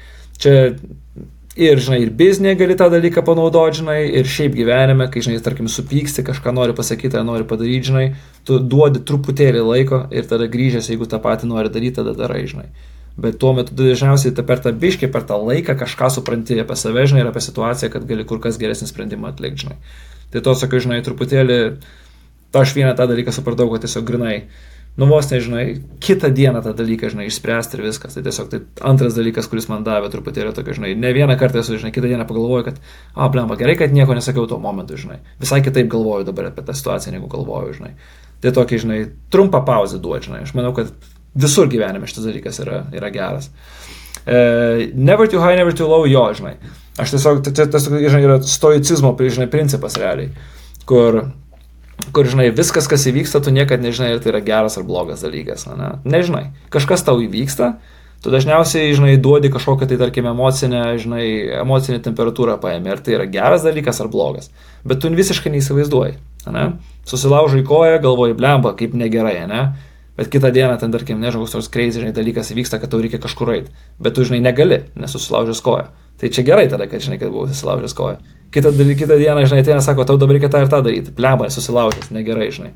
Čia 0.43 0.57
ir, 1.57 1.83
žinai, 1.83 2.01
ir 2.07 2.13
biznė 2.17 2.55
gali 2.59 2.77
tą 2.79 2.89
dalyką 2.93 3.25
panaudoti, 3.27 3.83
žinai, 3.83 3.99
ir 4.21 4.29
šiaip 4.29 4.57
gyvenime, 4.57 5.09
kai, 5.13 5.23
žinai, 5.25 5.41
tarkim, 5.45 5.69
supyksti, 5.71 6.25
kažką 6.27 6.55
nori 6.57 6.77
pasakyti, 6.77 7.19
ar 7.19 7.27
nori 7.29 7.47
padaryti, 7.49 7.91
žinai, 7.91 8.07
tu 8.49 8.59
duodi 8.59 9.05
truputėlį 9.07 9.63
laiko 9.67 10.07
ir 10.15 10.27
tada 10.31 10.49
grįžęs, 10.51 10.91
jeigu 10.93 11.09
tą 11.11 11.21
patį 11.23 11.51
nori 11.53 11.73
daryti, 11.73 12.01
tada 12.01 12.17
darai, 12.19 12.47
žinai. 12.51 12.71
Bet 13.23 13.37
tuo 13.39 13.53
metu 13.53 13.77
dažniausiai 13.77 14.33
per 14.49 14.63
tą 14.65 14.73
biškį, 14.73 15.11
per 15.13 15.27
tą 15.29 15.37
laiką 15.37 15.77
kažką 15.83 16.09
supranti 16.15 16.57
apie 16.63 16.79
save, 16.81 17.05
žinai, 17.11 17.27
ir 17.27 17.29
apie 17.29 17.45
situaciją, 17.45 17.93
kad 17.93 18.09
gali 18.09 18.25
kur 18.25 18.41
kas 18.41 18.57
geresnį 18.61 18.89
sprendimą 18.89 19.35
atlikti, 19.35 19.67
žinai. 19.67 19.77
Tai 20.33 20.45
to 20.45 20.55
sakai, 20.59 20.81
žinai, 20.81 21.03
truputėlį, 21.05 21.59
to 22.53 22.63
aš 22.63 22.77
vieną 22.77 22.95
tą 22.97 23.09
dalyką 23.11 23.35
supratau, 23.35 23.69
kad 23.73 23.85
tiesiog 23.85 24.07
grinai, 24.09 24.37
nu 24.97 25.09
vos 25.09 25.29
nežinai, 25.33 25.65
kitą 26.05 26.29
dieną 26.33 26.63
tą 26.65 26.73
dalyką, 26.77 27.11
žinai, 27.13 27.27
išspręsti 27.31 27.79
ir 27.79 27.85
viskas. 27.87 28.17
Tai 28.17 28.25
tiesiog 28.27 28.51
tai 28.53 28.61
antras 28.89 29.17
dalykas, 29.17 29.49
kuris 29.49 29.69
man 29.73 29.87
davė 29.87 30.11
truputėlį 30.13 30.53
tokio, 30.57 30.77
žinai, 30.77 30.93
ne 31.01 31.13
vieną 31.17 31.37
kartą 31.41 31.63
esu, 31.63 31.79
žinai, 31.81 31.95
kitą 31.97 32.11
dieną 32.13 32.27
pagalvoju, 32.29 32.67
kad, 32.69 32.83
a, 33.15 33.29
blemba, 33.33 33.57
gerai, 33.61 33.79
kad 33.81 33.95
nieko 33.97 34.17
nesakiau 34.17 34.45
tuo 34.49 34.61
momentu, 34.61 35.01
žinai. 35.01 35.23
Visai 35.41 35.63
kitaip 35.65 35.89
galvoju 35.93 36.29
dabar 36.29 36.51
apie 36.51 36.65
tą 36.67 36.77
situaciją, 36.77 37.17
negu 37.17 37.31
galvoju, 37.33 37.79
žinai. 37.81 37.95
Tai 38.45 38.53
tokį, 38.59 38.83
žinai, 38.85 39.01
trumpą 39.33 39.63
pauzę 39.65 40.01
duoti, 40.03 40.29
žinai. 40.29 40.45
Aš 40.45 40.53
manau, 40.59 40.75
kad 40.77 40.93
visur 41.33 41.69
gyvenime 41.73 42.09
šitas 42.11 42.29
dalykas 42.29 42.61
yra, 42.65 42.85
yra 42.93 43.13
geras. 43.15 43.49
Uh, 44.23 44.93
never 44.95 45.27
too 45.27 45.41
high, 45.41 45.57
never 45.57 45.73
too 45.73 45.89
low, 45.89 46.05
jo, 46.05 46.29
žinai. 46.37 46.57
Aš 47.01 47.15
tiesiog, 47.15 47.41
tai 47.47 47.67
tas, 47.73 47.87
žinai, 47.89 48.25
yra 48.27 48.37
stoicizmo, 48.45 49.15
žinai, 49.17 49.49
principas 49.49 49.97
realiai, 49.97 50.29
kur, 50.89 51.23
kur, 52.13 52.29
žinai, 52.29 52.51
viskas, 52.53 52.89
kas 52.91 53.07
įvyksta, 53.09 53.41
tu 53.41 53.55
niekada 53.55 53.81
nežinai, 53.87 54.11
ar 54.17 54.21
tai 54.21 54.35
yra 54.35 54.43
geras 54.45 54.77
ar 54.77 54.85
blogas 54.85 55.25
dalykas, 55.25 55.65
ne? 55.73 55.95
Nežinai. 56.05 56.51
Kažkas 56.75 57.05
tau 57.07 57.23
įvyksta, 57.25 57.71
tu 58.21 58.33
dažniausiai, 58.35 58.93
žinai, 58.99 59.15
duodi 59.23 59.49
kažkokią 59.55 59.89
tai, 59.89 59.99
tarkim, 60.03 60.29
emocinę, 60.35 60.83
žinai, 61.01 61.25
emocinę 61.63 62.03
temperatūrą 62.05 62.59
paėmė, 62.61 62.93
ar 62.93 63.01
tai 63.01 63.17
yra 63.17 63.29
geras 63.31 63.65
dalykas 63.65 64.03
ar 64.05 64.13
blogas. 64.13 64.53
Bet 64.85 65.01
tu 65.01 65.09
visiškai 65.09 65.55
neįsivaizduoji, 65.55 66.19
ne? 66.53 66.67
Susilaužai 67.09 67.65
koją, 67.67 67.97
galvoji, 68.05 68.37
blemba, 68.37 68.77
kaip 68.77 68.93
negerai, 68.99 69.41
ne? 69.49 69.65
Bet 70.17 70.29
kitą 70.29 70.51
dieną 70.53 70.77
ten, 70.79 70.93
tarkim, 70.93 71.21
nežinau, 71.21 71.47
koks 71.47 71.55
nors 71.57 71.69
crazy, 71.73 72.03
žinai, 72.03 72.13
dalykas 72.13 72.53
įvyksta, 72.53 72.77
kad 72.83 72.93
tau 72.93 73.01
reikia 73.01 73.21
kažkur 73.23 73.49
eiti. 73.55 73.73
Bet 74.03 74.13
tu, 74.17 74.27
žinai, 74.29 74.43
negali, 74.45 74.83
nesusilaužęs 75.01 75.63
koją. 75.65 75.87
Tai 76.21 76.29
čia 76.29 76.45
gerai 76.45 76.67
tada, 76.69 76.85
kad 76.91 77.01
žinai, 77.01 77.17
kad 77.23 77.33
buvau 77.33 77.49
susilaužęs 77.49 77.97
koją. 77.97 78.19
Kitą, 78.53 78.75
kitą 78.77 79.17
dieną, 79.17 79.47
žinai, 79.49 79.63
ateina, 79.65 79.81
sako, 79.81 80.05
tau 80.05 80.21
dabar 80.21 80.37
reikia 80.37 80.53
tą 80.53 80.61
ir 80.61 80.69
tą 80.69 80.83
daryti. 80.85 81.15
Pleba, 81.17 81.49
susilaužęs, 81.49 82.13
negerai, 82.13 82.51
žinai. 82.53 82.75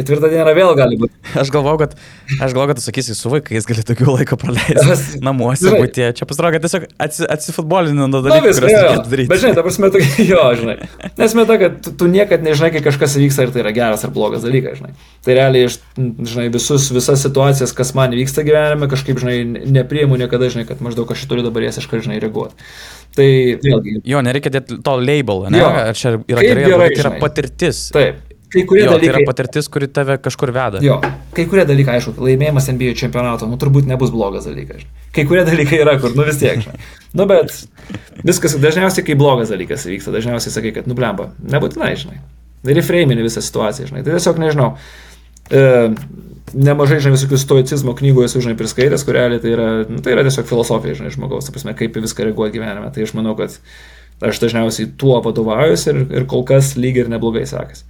Ketvirtą 0.00 0.30
dieną 0.32 0.52
vėl 0.56 0.70
gali 0.78 0.96
būti. 1.00 1.12
Aš 1.40 1.50
galvoju, 1.52 1.78
kad, 1.82 1.94
aš 2.40 2.54
galvoju, 2.54 2.70
kad 2.70 2.78
tu 2.78 2.84
sakysi, 2.84 3.14
su 3.16 3.30
vaikais 3.32 3.66
gali 3.68 3.82
daugiau 3.84 4.14
laiko 4.16 4.38
praleisti. 4.40 5.20
Namuose, 5.24 5.72
būtie. 5.74 6.06
Čia 6.16 6.28
pasirodo, 6.28 6.54
kad 6.56 6.64
tiesiog 6.64 6.86
atsi, 7.04 7.26
atsifutbolini 7.34 8.00
nuo 8.00 8.22
dalykų, 8.24 8.46
kuriuos 8.46 8.62
reikėtų 8.64 9.12
daryti. 9.12 9.30
Bet 9.30 9.42
žinai, 9.42 9.52
ta 9.58 9.64
prasme, 9.66 9.90
tu, 9.92 10.00
jo, 10.30 10.44
žinai. 10.60 10.76
Nesmė 11.20 11.44
ta, 11.50 11.58
kad 11.60 11.76
tu, 11.84 11.92
tu 12.00 12.08
niekad 12.12 12.46
nežinai, 12.46 12.70
kai 12.76 12.82
kažkas 12.86 13.18
vyksta, 13.20 13.44
ar 13.44 13.52
tai 13.52 13.64
yra 13.64 13.74
geras 13.76 14.06
ar 14.06 14.14
blogas 14.14 14.46
dalykas, 14.46 14.80
žinai. 14.80 14.94
Tai 15.26 15.36
realiai, 15.36 15.68
žinai, 15.98 16.46
visus, 16.54 16.88
visas 16.96 17.26
situacijas, 17.26 17.76
kas 17.76 17.92
man 17.98 18.16
vyksta 18.16 18.46
gyvenime, 18.46 18.88
kažkaip, 18.90 19.20
žinai, 19.20 19.68
nepriimu 19.76 20.16
niekada, 20.20 20.48
žinai, 20.52 20.64
kad 20.70 20.80
maždaug 20.84 21.12
aš 21.12 21.26
turiu 21.28 21.44
dabar 21.44 21.68
jas 21.68 21.82
iškart, 21.82 22.06
žinai, 22.08 22.22
reaguoti. 22.24 22.56
Tai 23.18 23.28
vėlgi. 23.60 24.00
Jo, 24.06 24.24
nereikia 24.24 24.54
dėti 24.54 24.80
to 24.86 24.96
label, 25.02 25.48
ne? 25.50 25.60
Jo, 25.60 25.70
ar 25.90 25.98
čia 25.98 26.16
yra 26.22 26.44
gerai, 26.46 26.66
gerai 26.70 26.90
tai 26.94 27.04
yra 27.04 27.16
patirtis. 27.20 27.88
Taip 27.94 28.29
kai 28.52 28.64
kurie 28.68 28.84
jo, 28.84 28.94
dalykai. 28.94 29.12
Tai 29.12 29.20
yra 29.22 29.28
patirtis, 29.28 29.68
kuri 29.72 29.88
tave 29.90 30.16
kažkur 30.22 30.52
veda. 30.54 30.80
Jo, 30.84 30.98
kai 31.36 31.46
kurie 31.50 31.64
dalykai, 31.68 31.98
aišku, 31.98 32.14
laimėjimas 32.18 32.70
NBA 32.72 32.96
čempionato, 33.00 33.48
nu 33.50 33.58
turbūt 33.60 33.88
nebus 33.90 34.12
blogas 34.14 34.48
dalykas. 34.48 34.86
Kai 35.16 35.26
kurie 35.28 35.44
dalykai 35.48 35.80
yra, 35.84 35.96
kur, 36.02 36.14
nu 36.18 36.26
vis 36.28 36.40
tiek. 36.40 36.66
Nu 37.16 37.26
bet 37.30 37.54
viskas 38.26 38.56
dažniausiai, 38.62 39.06
kai 39.06 39.16
blogas 39.18 39.52
dalykas 39.54 39.86
vyksta, 39.88 40.14
dažniausiai 40.14 40.54
sakai, 40.54 40.74
kad 40.76 40.90
nublemba. 40.90 41.30
Nebūtinai, 41.42 41.94
žinai. 41.98 42.20
Reframini 42.66 43.24
visą 43.24 43.42
situaciją, 43.42 43.90
žinai. 43.90 44.04
Tai 44.06 44.18
tiesiog 44.18 44.42
nežinau. 44.42 44.74
E, 45.50 45.62
nemažai, 46.54 47.00
žinai, 47.02 47.16
visokių 47.16 47.38
stoicizmo 47.40 47.94
knygų 47.98 48.26
esu, 48.26 48.42
žinai, 48.44 48.56
priskaitęs, 48.58 49.04
kur 49.06 49.16
realiai 49.18 49.42
tai 49.42 49.54
yra, 49.54 49.68
nu, 49.88 50.02
tai 50.04 50.14
yra 50.14 50.26
tiesiog 50.26 50.48
filosofija, 50.50 50.98
žinai, 51.00 51.14
žmogaus, 51.14 51.50
prasme, 51.54 51.74
kaip 51.78 51.96
į 51.96 52.04
viską 52.06 52.28
reaguoja 52.28 52.54
gyvenime. 52.54 52.90
Tai 52.94 53.06
aš 53.06 53.14
manau, 53.18 53.34
kad 53.38 53.56
aš 54.30 54.42
dažniausiai 54.42 54.90
tuo 55.00 55.18
vadovaujuosi 55.24 55.90
ir, 55.92 56.02
ir 56.20 56.28
kol 56.30 56.44
kas 56.48 56.74
lygiai 56.78 57.06
ir 57.06 57.12
neblogai 57.12 57.46
sekasi. 57.48 57.86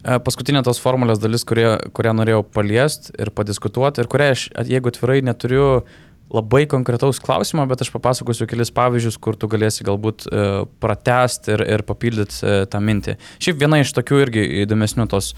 E, 0.00 0.16
paskutinė 0.24 0.62
tos 0.64 0.80
formulės 0.80 1.20
dalis, 1.20 1.44
kurie, 1.48 1.74
kurią 1.96 2.14
norėjau 2.16 2.44
paliesti 2.56 3.12
ir 3.20 3.32
padiskutuoti, 3.36 4.00
ir 4.00 4.08
kurią 4.10 4.30
aš, 4.34 4.46
jeigu 4.68 4.92
atvirai, 4.92 5.20
neturiu 5.26 5.66
labai 6.30 6.62
konkretaus 6.70 7.18
klausimo, 7.20 7.64
bet 7.68 7.82
aš 7.82 7.90
papasakosiu 7.92 8.46
kelis 8.48 8.70
pavyzdžius, 8.72 9.18
kur 9.20 9.36
tu 9.36 9.50
galėsi 9.50 9.84
galbūt 9.86 10.28
e, 10.28 10.44
pratesti 10.80 11.56
ir, 11.56 11.64
ir 11.76 11.84
papildyti 11.88 12.38
e, 12.40 12.60
tą 12.70 12.80
mintį. 12.86 13.16
Šiaip 13.42 13.58
viena 13.60 13.82
iš 13.82 13.92
tokių 13.96 14.22
irgi 14.24 14.46
įdomesnių 14.62 15.08
tos 15.10 15.34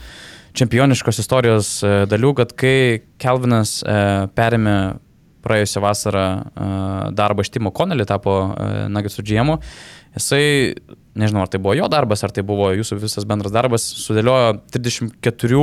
čempioniškos 0.59 1.23
istorijos 1.23 1.79
dalių, 2.13 2.35
kad 2.37 2.53
kai 2.61 2.77
Kelvinas 3.23 3.79
perėmė 4.37 4.75
praėjusią 5.43 5.81
vasarą 5.83 6.27
darbą 7.17 7.41
iš 7.41 7.51
Timo 7.55 7.73
Konelį, 7.75 8.05
tapo 8.07 8.35
Nagitsų 8.93 9.25
džiemu, 9.25 9.57
jisai 10.17 10.75
nežinau, 11.19 11.45
ar 11.45 11.53
tai 11.53 11.61
buvo 11.63 11.77
jo 11.77 11.89
darbas, 11.93 12.25
ar 12.25 12.33
tai 12.35 12.45
buvo 12.47 12.71
jūsų 12.77 12.99
visas 13.03 13.29
bendras 13.29 13.53
darbas, 13.55 13.85
sudėliojo 14.05 14.59
34 14.73 15.63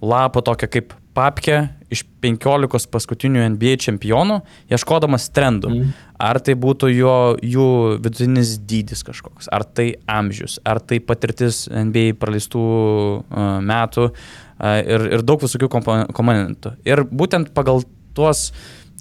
lapo 0.00 0.42
tokią 0.46 0.68
kaip 0.70 0.94
papkę 1.16 1.56
iš 1.90 2.04
15 2.22 2.86
paskutinių 2.92 3.42
NBA 3.56 3.74
čempionų, 3.82 4.38
ieškodamas 4.70 5.26
trendų. 5.34 5.72
Mm. 5.74 5.96
Ar 6.22 6.38
tai 6.44 6.54
būtų 6.60 6.90
jo, 6.92 7.14
jų 7.42 7.66
vidutinis 8.04 8.54
dydis 8.70 9.02
kažkoks, 9.06 9.48
ar 9.52 9.64
tai 9.64 9.94
amžius, 10.10 10.58
ar 10.68 10.82
tai 10.84 11.00
patirtis 11.02 11.64
NBA 11.66 12.14
praleistų 12.20 12.62
uh, 12.62 13.58
metų 13.64 14.06
uh, 14.10 14.78
ir, 14.78 15.08
ir 15.16 15.26
daug 15.26 15.42
visokių 15.42 15.70
komponentų. 15.72 16.76
Ir 16.86 17.02
būtent 17.10 17.50
pagal 17.56 17.82
tuos 18.14 18.50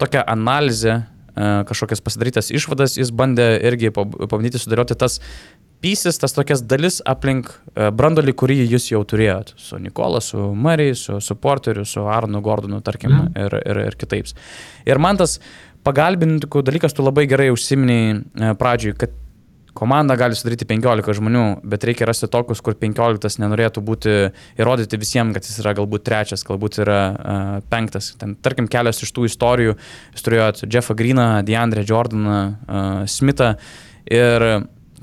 tokią 0.02 0.24
analizę 0.32 1.02
kažkokias 1.40 2.04
pasidarytas 2.04 2.52
išvadas, 2.52 2.98
jis 3.00 3.14
bandė 3.16 3.54
irgi 3.70 3.94
pabandyti 3.96 4.60
sudėlioti 4.60 4.98
tas 5.00 5.20
pysis, 5.84 6.20
tas 6.20 6.36
tokias 6.36 6.62
dalis 6.68 7.00
aplink 7.08 7.52
e, 7.52 7.88
brandolį, 7.96 8.36
kurį 8.38 8.60
jūs 8.66 8.90
jau 8.92 9.02
turėjot. 9.08 9.54
Su 9.60 9.80
Nikola, 9.82 10.22
su 10.24 10.52
Marijai, 10.56 10.98
su, 11.00 11.20
su 11.24 11.38
Porteriu, 11.40 11.86
su 11.88 12.04
Arnu 12.10 12.42
Gordonu, 12.46 12.82
tarkim, 12.86 13.16
mm. 13.16 13.32
ir, 13.46 13.58
ir, 13.64 13.82
ir 13.88 13.98
kitais. 14.00 14.36
Ir 14.88 15.00
man 15.02 15.20
tas 15.22 15.38
pagalbininkų 15.88 16.64
dalykas, 16.68 16.96
tu 16.96 17.06
labai 17.06 17.26
gerai 17.32 17.50
užsiminiai 17.56 18.12
e, 18.20 18.54
pradžiui, 18.60 18.96
kad 19.00 19.16
komanda 19.78 20.16
gali 20.20 20.38
sudaryti 20.38 20.68
15 20.70 21.18
žmonių, 21.20 21.44
bet 21.70 21.86
reikia 21.88 22.08
rasti 22.10 22.30
tokius, 22.32 22.64
kur 22.66 22.78
15 22.80 23.42
nenorėtų 23.44 23.84
būti, 23.86 24.16
įrodyti 24.60 25.00
visiems, 25.02 25.36
kad 25.36 25.46
jis 25.48 25.62
yra 25.64 25.76
galbūt 25.78 26.08
trečias, 26.08 26.46
galbūt 26.48 26.82
yra 26.86 27.00
uh, 27.10 27.54
penktas. 27.72 28.14
Ten, 28.20 28.36
tarkim, 28.40 28.68
kelios 28.72 29.04
iš 29.06 29.14
tų 29.16 29.30
istorijų, 29.30 29.78
jūs 30.16 30.26
turėjot 30.26 30.66
Jeffą 30.66 30.98
Greeną, 31.00 31.30
DeAndre 31.48 31.86
Jordaną, 31.88 32.42
uh, 32.50 32.92
Smithą 33.10 33.56
ir 34.10 34.50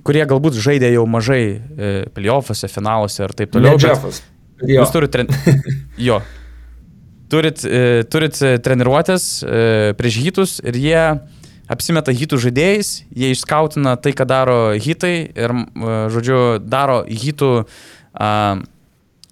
kurie 0.06 0.24
galbūt 0.28 0.58
žaidė 0.62 0.92
jau 0.94 1.04
mažai 1.10 1.42
e, 1.42 1.92
playoffuose, 2.14 2.70
finaluose 2.70 3.24
ir 3.24 3.34
taip 3.36 3.54
toliau. 3.54 3.76
Ne 3.76 3.88
Jeffas. 3.88 4.22
Jūs 4.62 4.92
turite 4.94 5.18
tren... 5.18 5.56
jo. 6.08 6.20
Turit, 7.32 7.64
e, 7.66 8.04
turit 8.06 8.38
treniruotės 8.62 9.24
e, 9.42 9.62
prieš 9.98 10.20
hitus 10.22 10.52
ir 10.62 10.78
jie 10.78 11.00
apsimeta 11.72 12.14
hitų 12.14 12.38
žaidėjais, 12.46 12.92
jie 13.10 13.32
išskautina 13.34 13.96
tai, 14.00 14.14
ką 14.16 14.26
daro 14.28 14.58
hitai 14.78 15.14
ir, 15.28 15.54
e, 15.56 15.98
žodžiu, 16.14 16.40
daro 16.62 17.02
hitų 17.06 17.52
uh, 17.62 18.64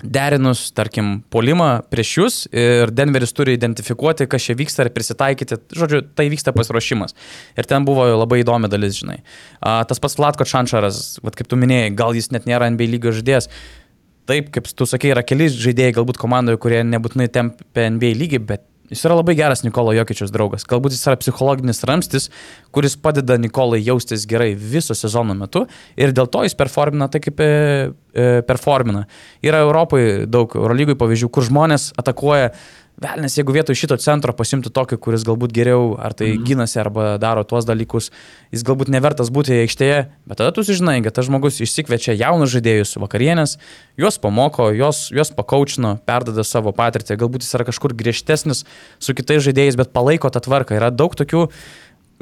derinus, 0.04 0.66
tarkim, 0.76 1.18
polimą 1.32 1.68
prieš 1.92 2.10
jūs 2.18 2.36
ir 2.52 2.92
Denveris 2.94 3.32
turi 3.36 3.54
identifikuoti, 3.56 4.26
kas 4.30 4.44
čia 4.46 4.56
vyksta 4.58 4.84
ir 4.84 4.92
prisitaikyti. 4.94 5.58
Žodžiu, 5.74 6.02
tai 6.16 6.28
vyksta 6.32 6.52
pasiruošimas. 6.56 7.16
Ir 7.56 7.68
ten 7.70 7.86
buvo 7.88 8.06
labai 8.12 8.42
įdomi 8.42 8.68
dalis, 8.72 8.98
žinai. 9.00 9.22
A, 9.60 9.80
tas 9.88 10.02
pats 10.02 10.18
Latko 10.20 10.46
Šančaras, 10.48 11.18
kaip 11.24 11.48
tu 11.48 11.58
minėjai, 11.60 11.94
gal 11.96 12.16
jis 12.16 12.30
net 12.34 12.48
nėra 12.50 12.68
NBA 12.74 12.90
lygio 12.96 13.14
žaidėjas. 13.16 13.48
Taip, 14.28 14.48
kaip 14.52 14.68
tu 14.68 14.88
sakei, 14.88 15.12
yra 15.12 15.24
keli 15.24 15.50
žaidėjai 15.52 15.96
galbūt 15.98 16.20
komandoje, 16.20 16.60
kurie 16.60 16.80
nebūtinai 16.88 17.28
tempia 17.32 17.88
NBA 17.92 18.14
lygį, 18.20 18.44
bet 18.52 18.64
Jis 18.92 19.00
yra 19.08 19.16
labai 19.16 19.32
geras 19.38 19.62
Nikolo 19.64 19.94
Jokičius 19.96 20.32
draugas. 20.32 20.66
Galbūt 20.68 20.92
jis 20.92 21.06
yra 21.08 21.16
psichologinis 21.16 21.80
ramstis, 21.88 22.28
kuris 22.74 22.98
padeda 23.00 23.38
Nikolai 23.40 23.80
jaustis 23.80 24.26
gerai 24.28 24.50
viso 24.52 24.92
sezono 24.98 25.32
metu 25.38 25.64
ir 25.96 26.12
dėl 26.12 26.28
to 26.28 26.42
jis 26.44 26.56
performina 26.58 27.08
tai, 27.08 27.22
kaip 27.24 27.40
e, 27.40 27.48
e, 28.12 28.26
performina. 28.44 29.06
Yra 29.44 29.62
Europoje 29.64 30.26
daug 30.28 30.52
Eurolygui 30.60 30.98
pavyzdžių, 31.00 31.30
kur 31.32 31.48
žmonės 31.48 31.94
atakuoja 32.00 32.52
Velnes, 32.94 33.34
jeigu 33.34 33.50
vietoj 33.50 33.74
šito 33.74 33.96
centro 33.98 34.30
pasimtų 34.38 34.70
tokį, 34.70 34.96
kuris 35.02 35.24
galbūt 35.26 35.50
geriau 35.54 35.96
ar 35.98 36.14
tai 36.14 36.28
mm. 36.36 36.44
gynasi 36.46 36.78
arba 36.78 37.06
daro 37.18 37.42
tuos 37.42 37.66
dalykus, 37.66 38.12
jis 38.54 38.62
galbūt 38.66 38.92
nevertas 38.94 39.32
būti 39.34 39.56
aikštėje, 39.64 39.96
bet 40.30 40.38
tada 40.38 40.52
tu 40.54 40.62
sužinai, 40.62 41.00
kad 41.02 41.16
tas 41.16 41.26
žmogus 41.26 41.58
išsikviečia 41.64 42.14
jaunus 42.14 42.52
žaidėjus 42.54 42.94
vakarienės, 43.02 43.56
juos 43.98 44.20
pamoko, 44.22 44.68
juos, 44.78 45.08
juos 45.10 45.32
pakaučino, 45.34 45.96
perdada 46.06 46.46
savo 46.46 46.70
patirtį, 46.76 47.16
galbūt 47.18 47.42
jis 47.42 47.56
yra 47.58 47.66
kažkur 47.66 47.96
griežtesnis 47.98 48.62
su 49.02 49.14
kitais 49.18 49.42
žaidėjais, 49.42 49.78
bet 49.80 49.90
palaiko 49.96 50.30
tą 50.30 50.44
tvarką. 50.46 50.78
Yra 50.78 50.92
daug 50.94 51.16
tokių 51.18 51.48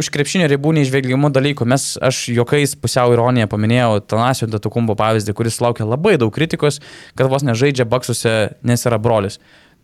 už 0.01 0.09
krepšinio 0.09 0.49
ribų 0.49 0.73
neižvelgiamų 0.79 1.29
dalykų. 1.37 1.67
Mes, 1.69 1.85
aš 2.01 2.31
juokais 2.33 2.73
pusiau 2.81 3.13
ironiją 3.13 3.45
paminėjau 3.53 4.01
Tanasio 4.09 4.49
Datukumbo 4.49 4.97
pavyzdį, 4.97 5.37
kuris 5.37 5.61
laukia 5.61 5.85
labai 5.85 6.17
daug 6.17 6.33
kritikos, 6.33 6.81
kad 7.13 7.29
vos 7.29 7.45
nežaidžia 7.45 7.85
baksuose, 7.85 8.55
nes 8.65 8.89
yra 8.89 8.97
brolis 8.97 9.37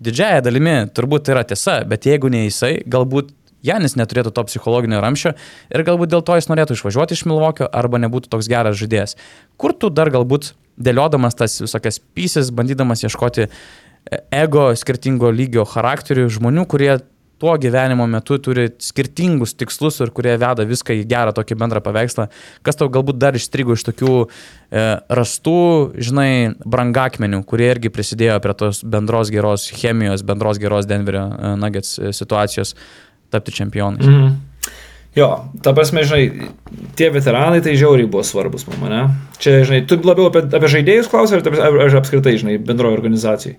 didžiaja 0.04 0.44
dalimi 0.44 0.76
turbūt 0.94 1.30
yra 1.32 1.44
tiesa, 1.48 1.80
bet 1.88 2.06
jeigu 2.08 2.30
ne 2.32 2.46
jisai, 2.46 2.78
galbūt 2.86 3.34
Janis 3.66 3.96
neturėtų 3.98 4.30
to 4.34 4.44
psichologinio 4.46 5.00
ramščio 5.02 5.32
ir 5.74 5.84
galbūt 5.86 6.12
dėl 6.12 6.22
to 6.22 6.36
jis 6.38 6.46
norėtų 6.50 6.76
išvažiuoti 6.78 7.16
iš 7.16 7.24
Milvokio 7.26 7.66
arba 7.66 7.98
nebūtų 8.04 8.30
toks 8.30 8.48
geras 8.50 8.78
žaidėjas. 8.78 9.16
Kur 9.58 9.74
tu 9.74 9.90
dar 9.90 10.12
galbūt 10.14 10.52
dėliodamas 10.78 11.34
tas 11.38 11.58
visokias 11.60 11.98
pysis, 12.14 12.52
bandydamas 12.54 13.02
ieškoti 13.02 13.48
ego 14.30 14.70
skirtingo 14.78 15.32
lygio 15.34 15.66
charakterių 15.68 16.28
žmonių, 16.38 16.68
kurie 16.70 16.92
tuo 17.38 17.54
gyvenimo 17.58 18.06
metu 18.10 18.38
turi 18.42 18.68
skirtingus 18.82 19.54
tikslus 19.58 20.00
ir 20.02 20.10
kurie 20.14 20.34
veda 20.40 20.66
viską 20.66 20.96
į 20.98 21.04
gerą 21.08 21.34
tokį 21.36 21.58
bendrą 21.58 21.82
paveikslą. 21.84 22.26
Kas 22.66 22.78
tau 22.78 22.90
galbūt 22.92 23.20
dar 23.22 23.38
išstrigo 23.38 23.76
iš 23.78 23.86
tokių 23.86 24.14
e, 24.24 24.86
rastų, 25.20 25.58
žinai, 26.08 26.30
brangakmenių, 26.66 27.44
kurie 27.48 27.70
irgi 27.74 27.92
prisidėjo 27.94 28.40
prie 28.44 28.56
tos 28.58 28.82
bendros 28.82 29.32
geros 29.34 29.68
chemijos, 29.70 30.26
bendros 30.26 30.60
geros 30.62 30.90
Denverio 30.90 31.28
e, 31.30 31.54
Nuggets 31.62 31.96
e, 31.98 32.12
situacijos 32.16 32.74
tapti 33.30 33.54
čempionais. 33.54 34.06
Mm. 34.06 34.36
Jo, 35.16 35.28
ta 35.64 35.72
prasme, 35.74 36.04
žinai, 36.06 36.50
tie 36.98 37.08
veteranai 37.10 37.62
tai 37.64 37.78
žiauriai 37.78 38.10
buvo 38.10 38.22
svarbus 38.26 38.66
man, 38.68 38.92
ne? 38.92 39.00
Čia, 39.42 39.62
žinai, 39.66 39.80
tu 39.88 39.98
labiau 40.04 40.28
apie, 40.28 40.44
apie 40.46 40.70
žaidėjus 40.74 41.10
klausai, 41.10 41.40
ar, 41.42 41.78
ar 41.86 41.96
apskritai, 42.02 42.36
žinai, 42.38 42.58
bendroji 42.62 42.98
organizacijai? 42.98 43.56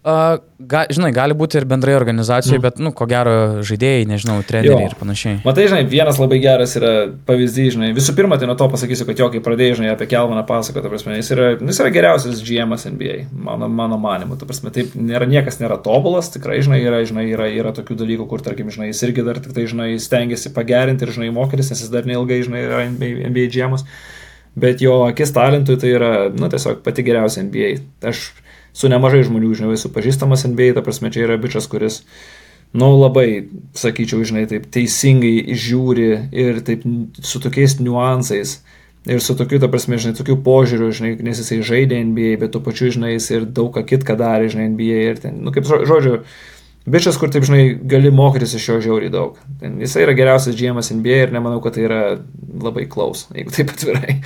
Uh, 0.00 0.38
ga, 0.56 0.86
žinai, 0.88 1.10
gali 1.12 1.34
būti 1.36 1.58
ir 1.60 1.66
bendrai 1.68 1.92
organizacijoje, 1.92 2.56
mm. 2.56 2.64
bet, 2.64 2.78
nu, 2.80 2.88
ko 2.96 3.04
gero, 3.04 3.32
žaidėjai, 3.68 4.06
nežinau, 4.08 4.38
treneriai 4.48 4.86
jo. 4.86 4.86
ir 4.88 4.94
panašiai. 4.96 5.40
Matai, 5.44 5.66
žinai, 5.68 5.82
vienas 5.92 6.16
labai 6.16 6.38
geras 6.40 6.72
yra 6.78 6.92
pavyzdys, 7.28 7.74
žinai, 7.74 7.90
visų 7.92 8.14
pirma, 8.16 8.38
tai 8.40 8.48
nuo 8.48 8.56
to 8.56 8.64
pasakysiu, 8.72 9.04
kad 9.04 9.20
jo, 9.20 9.28
kai 9.34 9.42
pradėjai, 9.44 9.76
žinai, 9.82 9.90
apie 9.92 10.08
Kelmaną 10.08 10.46
pasakoti, 10.48 10.88
prasme, 10.88 11.18
jis 11.20 11.28
yra, 11.36 11.50
jis 11.60 11.82
yra 11.84 11.92
geriausias 11.92 12.40
GM 12.48 12.72
NBA, 12.80 13.18
mano, 13.44 13.68
mano 13.68 14.00
manimu, 14.00 14.40
tu 14.40 14.48
prasme, 14.48 14.72
taip, 14.72 14.96
nėra, 14.96 15.28
niekas 15.28 15.60
nėra 15.60 15.76
tobulas, 15.84 16.32
tikrai, 16.32 16.62
žinai, 16.64 16.80
yra, 16.80 17.04
žinai, 17.04 17.28
yra, 17.36 17.52
yra 17.60 17.76
tokių 17.76 18.00
dalykų, 18.00 18.30
kur, 18.32 18.40
tarkim, 18.46 18.72
žinai, 18.72 18.88
jis 18.94 19.04
irgi 19.04 19.28
dar 19.28 19.44
tik 19.44 19.52
tai, 19.52 19.68
žinai, 19.68 19.90
stengiasi 20.00 20.56
pagerinti 20.56 21.04
ir, 21.04 21.12
žinai, 21.18 21.28
mokytis, 21.36 21.74
nes 21.74 21.84
jis 21.84 21.92
dar 21.92 22.08
neilgai, 22.08 22.40
žinai, 22.48 22.64
yra 22.70 22.86
NBA, 22.88 23.28
NBA 23.34 23.50
GM. 23.52 23.76
Bet 24.60 24.80
jo 24.80 25.02
akis 25.04 25.36
talentui 25.36 25.76
tai 25.78 25.92
yra, 25.92 26.14
nu, 26.32 26.48
tiesiog 26.50 26.80
pati 26.86 27.04
geriausia 27.06 27.44
NBA. 27.44 27.74
Aš 28.08 28.30
su 28.76 28.90
nemažai 28.90 29.22
žmonių, 29.26 29.52
žinai, 29.58 29.76
esu 29.78 29.90
pažįstamas 29.92 30.46
NBA, 30.48 30.74
ta 30.76 30.84
prasme, 30.86 31.10
čia 31.12 31.24
yra 31.26 31.38
bičias, 31.40 31.68
kuris, 31.70 32.02
nu, 32.76 32.90
labai, 33.00 33.48
sakyčiau, 33.78 34.22
žinai, 34.26 34.46
taip 34.50 34.68
teisingai 34.72 35.56
žiūri 35.58 36.10
ir 36.30 36.60
taip 36.66 36.86
su 37.22 37.42
tokiais 37.42 37.78
niuansais. 37.82 38.60
Ir 39.08 39.22
su 39.24 39.32
tokiu, 39.32 39.56
ta 39.56 39.68
prasme, 39.72 39.96
žinai, 39.96 40.12
tokiu 40.18 40.36
požiūriu, 40.44 40.90
žinai, 40.92 41.14
nes 41.24 41.38
jisai 41.40 41.62
žaidė 41.64 42.02
NBA, 42.04 42.34
bet 42.42 42.52
tuo 42.52 42.60
pačiu, 42.60 42.90
žinai, 42.92 43.14
jis 43.14 43.30
ir 43.32 43.46
daug 43.48 43.72
ką 43.72 43.86
kitką 43.88 44.16
darė, 44.20 44.50
žinai, 44.52 44.68
NBA 44.74 44.98
ir 45.06 45.22
ten, 45.22 45.38
nu, 45.40 45.54
kaip 45.56 45.64
žodžiu, 45.64 46.18
bičias, 46.84 47.16
kur, 47.16 47.32
taip, 47.32 47.46
žinai, 47.48 47.78
gali 47.88 48.12
mokytis 48.12 48.52
iš 48.58 48.68
jo 48.68 48.76
žiauriai 48.84 49.12
daug. 49.14 49.40
Jisai 49.64 50.04
yra 50.04 50.16
geriausias 50.18 50.58
GM 50.58 50.84
NBA 51.00 51.16
ir 51.24 51.32
nemanau, 51.32 51.62
kad 51.64 51.78
tai 51.78 51.88
yra 51.88 52.02
labai 52.60 52.84
klaus, 52.92 53.24
jeigu 53.32 53.56
taip 53.56 53.72
atvirai. 53.72 54.20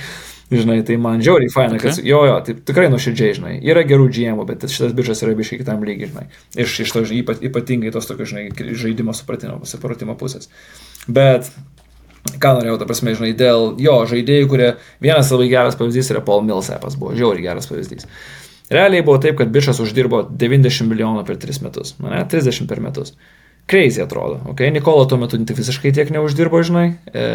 Žinai, 0.51 0.83
tai 0.85 0.99
man 1.01 1.23
žiauriai 1.25 1.49
faina, 1.49 1.79
okay. 1.79 1.89
kad 1.89 2.05
jo, 2.05 2.19
jo, 2.29 2.35
tai 2.45 2.53
tikrai 2.67 2.89
nuoširdžiai, 2.93 3.33
žinai, 3.39 3.53
yra 3.65 3.81
gerų 3.87 4.11
GM, 4.13 4.43
bet 4.45 4.67
šitas 4.69 4.93
bičias 4.93 5.23
yra 5.25 5.33
bišiai 5.37 5.57
kitam 5.63 5.81
lygiai, 5.81 6.11
žinai, 6.11 6.25
iš, 6.61 6.75
iš 6.83 6.93
to 6.93 7.01
ypat, 7.17 7.41
ypatingai 7.49 7.93
tos 7.95 8.05
tokio, 8.05 8.27
žinai, 8.29 8.51
žaidimo 8.77 9.15
supratimo, 9.17 9.57
supratimo 9.65 10.13
pusės. 10.19 10.51
Bet, 11.09 11.49
ką 12.37 12.53
norėjau, 12.59 12.77
ta 12.77 12.89
prasme, 12.91 13.15
žinai, 13.17 13.31
dėl 13.37 13.71
jo 13.81 13.97
žaidėjų, 14.13 14.51
kurie 14.51 14.69
vienas 15.01 15.33
labai 15.33 15.49
geras 15.49 15.79
pavyzdys 15.81 16.13
yra 16.13 16.21
Paul 16.29 16.45
Millsapas, 16.45 16.99
buvo 17.01 17.17
žiauriai 17.17 17.49
geras 17.49 17.71
pavyzdys. 17.71 18.05
Realiai 18.69 19.05
buvo 19.05 19.17
taip, 19.21 19.39
kad 19.41 19.49
bičias 19.53 19.81
uždirbo 19.81 20.27
90 20.29 20.89
milijonų 20.93 21.25
per 21.25 21.41
3 21.41 21.65
metus, 21.65 21.97
nu, 21.97 22.13
ne, 22.13 22.21
30 22.29 22.69
per 22.69 22.85
metus. 22.85 23.17
Crazy 23.65 23.97
atrodo, 24.03 24.43
ok, 24.51 24.61
Nikola 24.69 25.07
tuo 25.09 25.17
metu 25.17 25.41
visiškai 25.41 25.89
tiek 25.93 26.13
neuždirbo, 26.13 26.61
žinai. 26.65 26.91
E, 27.09 27.29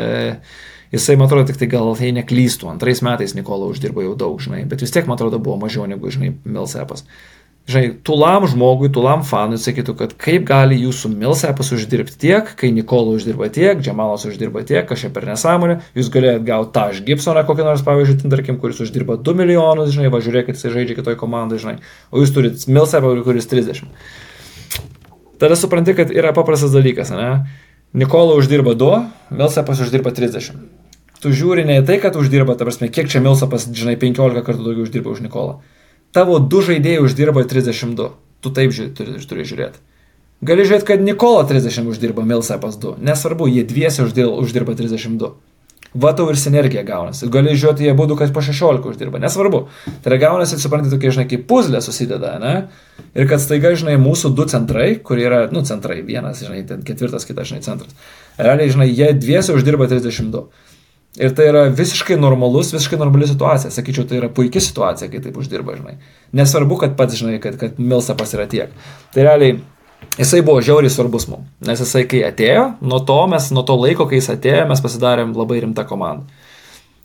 Jisai, 0.90 1.14
man 1.16 1.28
atrodo, 1.28 1.46
tik 1.46 1.58
tai 1.60 1.68
gal, 1.70 1.92
jei 2.02 2.10
neklystų, 2.10 2.66
antrais 2.72 2.98
metais 3.06 3.36
Nikola 3.38 3.68
uždirbo 3.70 4.02
jau 4.02 4.16
daug, 4.18 4.40
žinai, 4.42 4.64
bet 4.66 4.80
vis 4.82 4.90
tiek, 4.90 5.06
man 5.06 5.14
atrodo, 5.14 5.38
buvo 5.38 5.54
mažiau 5.60 5.84
negu, 5.86 6.10
žinai, 6.10 6.32
Milsepas. 6.42 7.04
Žinai, 7.70 7.92
tulam 8.02 8.48
žmogui, 8.50 8.88
tulam 8.90 9.22
fanui 9.22 9.60
sakytų, 9.62 9.94
kad 10.00 10.16
kaip 10.18 10.48
gali 10.48 10.80
jūsų 10.80 11.12
Milsepas 11.12 11.70
uždirbti 11.76 12.18
tiek, 12.24 12.50
kai 12.58 12.72
Nikola 12.74 13.14
uždirba 13.14 13.46
tiek, 13.54 13.78
Džemalas 13.78 14.24
uždirba 14.26 14.64
tiek, 14.66 14.82
kažkaip 14.88 15.14
per 15.14 15.28
nesąmonę, 15.30 15.76
jūs 15.94 16.10
galėjot 16.10 16.42
gauti 16.48 16.74
tą 16.74 16.88
iš 16.96 17.04
Gibsoną 17.06 17.46
kokį 17.46 17.68
nors, 17.68 17.86
pavyzdžiui, 17.86 18.18
ten, 18.24 18.34
tarkim, 18.34 18.58
kuris 18.58 18.82
uždirba 18.82 19.20
2 19.20 19.36
milijonus, 19.44 19.92
žinai, 19.94 20.10
važiuokit, 20.10 20.58
jisai 20.58 20.74
žaidžia 20.74 20.98
kitoj 20.98 21.20
komandai, 21.20 21.60
žinai, 21.62 21.76
o 22.10 22.24
jūs 22.24 22.34
turite 22.34 22.66
Milsepą, 22.66 23.14
kuris 23.28 23.46
30. 23.52 23.86
Tada 25.38 25.54
supranti, 25.54 25.94
kad 25.94 26.10
yra 26.10 26.34
paprastas 26.34 26.74
dalykas, 26.74 27.14
ne? 27.14 27.30
Nikola 27.94 28.34
uždirba 28.40 28.74
2, 28.74 29.02
Milsepas 29.38 29.86
uždirba 29.86 30.16
30 30.16 30.79
tu 31.22 31.32
žiūri 31.36 31.66
ne 31.68 31.80
į 31.80 31.84
tai, 31.88 31.98
kad 32.02 32.16
uždirba, 32.18 32.56
ta 32.56 32.66
prasme, 32.68 32.88
kiek 32.92 33.10
čia 33.12 33.22
Milsapas, 33.24 33.68
žinai, 33.68 33.98
15 34.00 34.42
kartų 34.46 34.66
daugiau 34.66 34.88
uždirba 34.88 35.12
už 35.12 35.22
Nikolą. 35.24 35.60
Tavo 36.16 36.40
du 36.42 36.62
žaidėjai 36.66 37.04
uždirba 37.04 37.44
32. 37.46 38.10
Tu 38.40 38.52
taip 38.56 38.72
žiūri, 38.74 38.90
turi, 38.96 39.20
turi 39.28 39.46
žiūrėti. 39.46 39.82
Gali 40.40 40.64
žiūrėti, 40.64 40.86
kad 40.88 41.02
Nikola 41.04 41.44
30 41.44 41.86
uždirba, 41.92 42.24
Milsapas 42.24 42.80
2. 42.80 42.96
Nesvarbu, 43.04 43.46
jie 43.52 43.66
dviesi 43.68 44.06
uždirba, 44.06 44.40
uždirba 44.40 44.74
32. 44.78 45.34
Va 45.90 46.12
tau 46.14 46.28
ir 46.30 46.38
sinergija 46.38 46.84
gaunasi. 46.86 47.26
Gali 47.34 47.52
žiūrėti, 47.58 47.84
jie 47.84 47.92
būtų 47.98 48.16
kas 48.16 48.32
po 48.32 48.40
16 48.46 48.86
uždirba. 48.92 49.20
Nesvarbu. 49.20 49.64
Tai 50.00 50.12
yra 50.12 50.20
gaunasi, 50.22 50.56
suprantate, 50.62 50.94
tokie, 50.94 51.10
žinai, 51.12 51.26
kaip 51.28 51.44
puzlė 51.50 51.82
susideda, 51.82 52.36
ne? 52.40 52.54
Ir 53.18 53.26
kad 53.28 53.42
staiga, 53.42 53.74
žinai, 53.76 53.98
mūsų 54.00 54.30
du 54.38 54.46
centrai, 54.48 54.94
kurie 55.02 55.26
yra, 55.26 55.40
nu, 55.52 55.64
centrai, 55.66 55.98
vienas, 56.06 56.40
žinai, 56.46 56.62
ten 56.68 56.86
ketvirtas, 56.86 57.26
kitas, 57.26 57.50
žinai, 57.50 57.64
centras. 57.66 57.96
Realiai, 58.38 58.70
žinai, 58.70 58.86
jie 58.94 59.10
dviesi 59.18 59.52
uždirba 59.56 59.90
32. 59.90 60.46
Ir 61.18 61.32
tai 61.34 61.48
yra 61.50 61.64
visiškai 61.74 62.14
normalus, 62.20 62.70
visiškai 62.70 62.98
normali 63.00 63.26
situacija. 63.26 63.72
Sakyčiau, 63.74 64.06
tai 64.06 64.20
yra 64.20 64.28
puikia 64.30 64.62
situacija, 64.62 65.08
kai 65.10 65.18
taip 65.24 65.40
uždirba, 65.42 65.74
žinai. 65.80 65.96
Nesvarbu, 66.38 66.78
kad 66.84 66.94
pats 66.98 67.18
žinai, 67.18 67.40
kad, 67.42 67.56
kad 67.58 67.80
Milsapas 67.82 68.36
yra 68.36 68.46
tiek. 68.50 68.70
Tai 69.14 69.24
realiai 69.26 69.56
jisai 70.20 70.44
buvo 70.46 70.62
žiauriai 70.62 70.92
svarbus 70.92 71.26
mums. 71.30 71.50
Nes 71.66 71.82
jisai, 71.82 72.04
kai 72.10 72.22
atėjo, 72.28 72.68
nuo 72.86 73.02
to, 73.06 73.18
mes, 73.32 73.50
nuo 73.56 73.66
to 73.66 73.74
laiko, 73.80 74.06
kai 74.06 74.20
jis 74.20 74.30
atėjo, 74.36 74.68
mes 74.70 74.84
pasidarėm 74.86 75.34
labai 75.34 75.58
rimtą 75.64 75.84
komandą. 75.90 76.30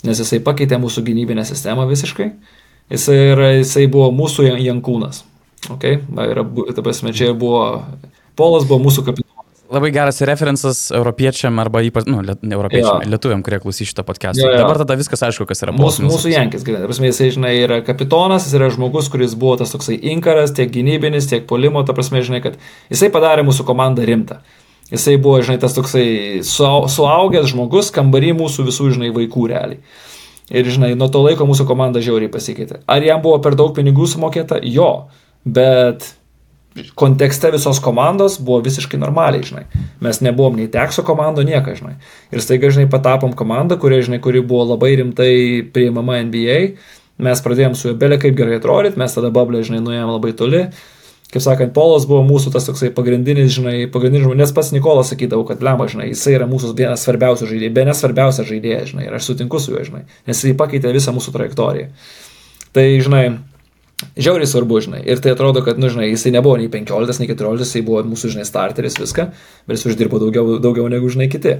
Nes 0.06 0.22
jisai 0.22 0.38
pakeitė 0.46 0.78
mūsų 0.82 1.02
gynybinę 1.08 1.48
sistemą 1.50 1.88
visiškai. 1.90 2.30
Jisai, 2.94 3.20
yra, 3.34 3.52
jisai 3.58 3.88
buvo 3.90 4.12
mūsų 4.14 4.52
jankūnas. 4.54 5.24
Okay? 5.80 6.04
Ir, 6.30 6.46
ta 6.78 6.86
prasme, 6.86 7.16
čia 7.16 7.34
buvo, 7.34 7.64
Polas 8.36 8.68
buvo 8.68 8.84
mūsų 8.84 9.06
kapitonas 9.08 9.25
Labai 9.72 9.90
geras 9.90 10.20
referencas 10.22 10.92
europiečiam 10.94 11.58
arba 11.60 11.82
ypač, 11.82 12.06
nu, 12.06 12.20
liet, 12.22 12.44
europiečiam, 12.46 13.00
ja. 13.02 13.10
lietuviam, 13.10 13.42
kurie 13.46 13.58
klausys 13.64 13.90
šitą 13.90 14.04
podcastą. 14.06 14.44
Ja, 14.44 14.52
ja. 14.54 14.60
Dabar 14.62 14.78
tada 14.84 14.98
viskas 15.00 15.24
aišku, 15.26 15.48
kas 15.50 15.64
yra 15.66 15.74
mūsų. 15.74 16.06
Mūsų, 16.06 16.10
mūsų 16.12 16.34
Jankis. 16.34 16.66
Prasme, 16.68 17.10
jisai, 17.10 17.30
žinai, 17.34 17.54
yra 17.64 17.80
kapitonas, 17.86 18.46
jis 18.46 18.60
yra 18.60 18.70
žmogus, 18.74 19.10
kuris 19.14 19.34
buvo 19.40 19.56
tas 19.62 19.74
toksai 19.74 19.98
inkaras, 20.14 20.54
tiek 20.54 20.70
gynybinis, 20.74 21.26
tiek 21.32 21.48
polimo, 21.50 21.82
ta 21.88 21.96
prasme, 21.98 22.22
žinai, 22.26 22.44
kad 22.46 22.60
jisai 22.94 23.10
padarė 23.14 23.46
mūsų 23.48 23.66
komandą 23.66 24.06
rimtą. 24.06 24.38
Jisai 24.92 25.16
buvo, 25.18 25.40
žinai, 25.42 25.58
tas 25.64 25.74
toksai 25.74 26.44
suaugęs 26.46 27.50
žmogus, 27.56 27.90
kambarį 27.96 28.36
mūsų 28.38 28.68
visų, 28.68 28.92
žinai, 29.00 29.10
vaikų 29.16 29.48
realiai. 29.50 29.82
Ir, 30.54 30.70
žinai, 30.70 30.92
nuo 30.94 31.10
to 31.10 31.24
laiko 31.26 31.48
mūsų 31.50 31.66
komanda 31.66 32.04
žiauriai 32.06 32.30
pasikeitė. 32.30 32.84
Ar 32.86 33.02
jam 33.02 33.24
buvo 33.24 33.40
per 33.42 33.58
daug 33.58 33.74
pinigų 33.74 34.06
sumokėta? 34.12 34.60
Jo. 34.62 35.08
Bet 35.42 36.06
kontekste 36.96 37.52
visos 37.52 37.80
komandos 37.80 38.40
buvo 38.40 38.60
visiškai 38.66 39.00
normaliai, 39.00 39.44
žinai. 39.48 39.64
Mes 40.04 40.20
nebuvom 40.24 40.58
nei 40.60 40.68
tekso 40.72 41.06
komando, 41.08 41.44
nieko, 41.48 41.72
žinai. 41.78 41.96
Ir 42.36 42.44
staiga, 42.44 42.72
žinai, 42.74 42.90
patapom 42.92 43.36
komandą, 43.38 43.78
kuri, 43.80 44.02
žinai, 44.04 44.20
kuri 44.24 44.44
buvo 44.44 44.66
labai 44.74 44.96
rimtai 45.00 45.36
priimama 45.76 46.20
NBA. 46.28 46.60
Mes 47.24 47.44
pradėjom 47.46 47.78
su 47.80 47.90
juo 47.90 47.96
belė 48.00 48.20
kaip 48.20 48.36
gerai 48.36 48.60
atrodyti, 48.60 49.00
mes 49.00 49.16
tada 49.16 49.32
bablė, 49.32 49.64
žinai, 49.64 49.80
nuėjom 49.86 50.12
labai 50.18 50.36
toli. 50.36 50.68
kaip 51.32 51.44
sakant, 51.44 51.74
Polas 51.76 52.06
buvo 52.08 52.22
mūsų 52.24 52.52
tas 52.54 52.68
toksai 52.68 52.92
pagrindinis, 52.96 53.50
žinai, 53.56 53.90
pagrindinis 53.92 54.24
žmonės, 54.24 54.54
pats 54.56 54.70
Nikolas 54.72 55.10
sakydavo, 55.12 55.44
kad 55.48 55.64
lemba, 55.64 55.88
žinai, 55.92 56.12
jisai 56.14 56.38
yra 56.38 56.46
mūsų 56.48 56.72
vienas 56.78 57.04
svarbiausių 57.04 57.50
žaidėjų, 57.50 57.74
be 57.76 57.84
nesvarbiausias 57.90 58.48
žaidėjas, 58.48 58.94
žinai, 58.94 59.08
ir 59.10 59.18
aš 59.18 59.32
sutinku 59.32 59.60
su 59.60 59.74
juo, 59.74 59.82
žinai, 59.84 60.06
nes 60.30 60.40
jisai 60.40 60.56
pakeitė 60.56 60.94
visą 60.96 61.12
mūsų 61.16 61.34
trajektoriją. 61.36 61.90
Tai, 62.78 62.86
žinai, 63.04 63.26
žiauriai 64.16 64.50
svarbu, 64.50 64.80
žinai, 64.84 65.02
ir 65.08 65.22
tai 65.24 65.34
atrodo, 65.36 65.64
kad, 65.66 65.80
nu, 65.80 65.90
žinai, 65.92 66.10
jisai 66.12 66.34
nebuvo 66.36 66.58
nei 66.60 66.70
15, 66.72 67.22
nei 67.22 67.32
14, 67.32 67.64
jisai 67.64 67.84
buvo 67.88 68.04
mūsų, 68.10 68.34
žinai, 68.36 68.48
starteris 68.48 69.00
viską, 69.00 69.30
bet 69.68 69.80
jis 69.80 69.88
uždirbo 69.94 70.20
daugiau, 70.24 70.58
daugiau 70.64 70.90
negu, 70.92 71.12
žinai, 71.12 71.30
kiti. 71.32 71.60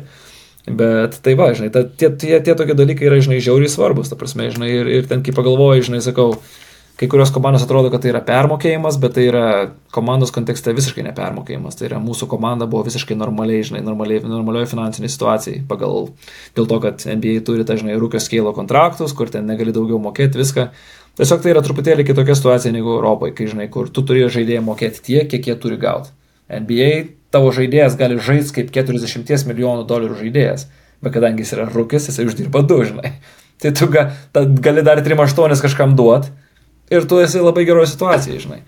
Bet 0.66 1.20
tai 1.22 1.36
va, 1.38 1.52
žinai, 1.56 1.70
ta, 1.72 1.86
tie, 1.86 2.10
tie, 2.10 2.40
tie 2.42 2.58
tokie 2.58 2.76
dalykai 2.76 3.08
yra, 3.08 3.22
žinai, 3.24 3.40
žiauriai 3.44 3.72
svarbus, 3.72 4.10
ta 4.12 4.18
prasme, 4.20 4.50
žinai, 4.52 4.72
ir, 4.82 4.92
ir 5.00 5.10
ten, 5.10 5.22
kai 5.24 5.36
pagalvoji, 5.38 5.86
žinai, 5.92 6.02
sakau, 6.04 6.32
kai 6.98 7.10
kurios 7.12 7.32
komandos 7.36 7.64
atrodo, 7.66 7.92
kad 7.94 8.02
tai 8.02 8.12
yra 8.14 8.22
permokėjimas, 8.26 8.98
bet 9.04 9.16
tai 9.18 9.28
yra 9.28 9.46
komandos 9.94 10.32
kontekste 10.36 10.74
visiškai 10.76 11.04
nepermokėjimas. 11.10 11.78
Tai 11.78 11.90
yra 11.90 12.00
mūsų 12.02 12.28
komanda 12.32 12.68
buvo 12.72 12.86
visiškai 12.88 13.18
normaliai, 13.20 13.66
žinai, 13.68 13.84
normaliai, 13.86 14.24
normalioje 14.26 14.72
finansinėje 14.72 15.14
situacijai, 15.14 15.64
pagal 15.70 16.10
dėl 16.58 16.70
to, 16.72 16.80
kad 16.84 17.04
NBA 17.06 17.44
turi, 17.48 17.68
tai, 17.68 17.78
žinai, 17.82 17.98
rūkio 18.00 18.22
skėlo 18.24 18.56
kontraktus, 18.56 19.14
kur 19.14 19.32
ten 19.32 19.48
negali 19.50 19.76
daugiau 19.76 20.00
mokėti 20.02 20.40
viską. 20.40 20.70
Tiesiog 21.16 21.44
tai 21.44 21.54
yra 21.54 21.62
truputėlį 21.64 22.04
kitokia 22.08 22.36
situacija 22.36 22.74
negu 22.76 22.98
Europoje, 22.98 23.34
kai, 23.38 23.48
žinai, 23.48 23.70
kur 23.72 23.88
tu 23.88 24.04
turi 24.04 24.26
žaidėjai 24.32 24.64
mokėti 24.66 25.04
tiek, 25.06 25.30
kiek 25.32 25.48
jie 25.48 25.56
turi 25.60 25.78
gauti. 25.80 26.12
NBA 26.52 26.90
tavo 27.34 27.52
žaidėjas 27.56 27.96
gali 28.00 28.18
žaisti 28.22 28.60
kaip 28.60 28.74
40 28.76 29.48
milijonų 29.50 29.86
dolerių 29.88 30.20
žaidėjas, 30.20 30.68
bet 31.04 31.16
kadangi 31.16 31.46
jis 31.46 31.54
yra 31.56 31.70
rūkis, 31.72 32.10
jisai 32.12 32.28
uždirba 32.28 32.66
du, 32.68 32.82
žinai. 32.88 33.14
Tai 33.64 33.72
tu 33.72 33.88
ga, 33.88 34.10
gali 34.36 34.84
dar 34.84 35.00
3-8 35.04 35.64
kažkam 35.64 35.96
duoti 35.96 36.34
ir 36.92 37.08
tu 37.08 37.22
esi 37.24 37.40
labai 37.40 37.64
geroje 37.68 37.94
situacijoje, 37.94 38.44
žinai. 38.44 38.60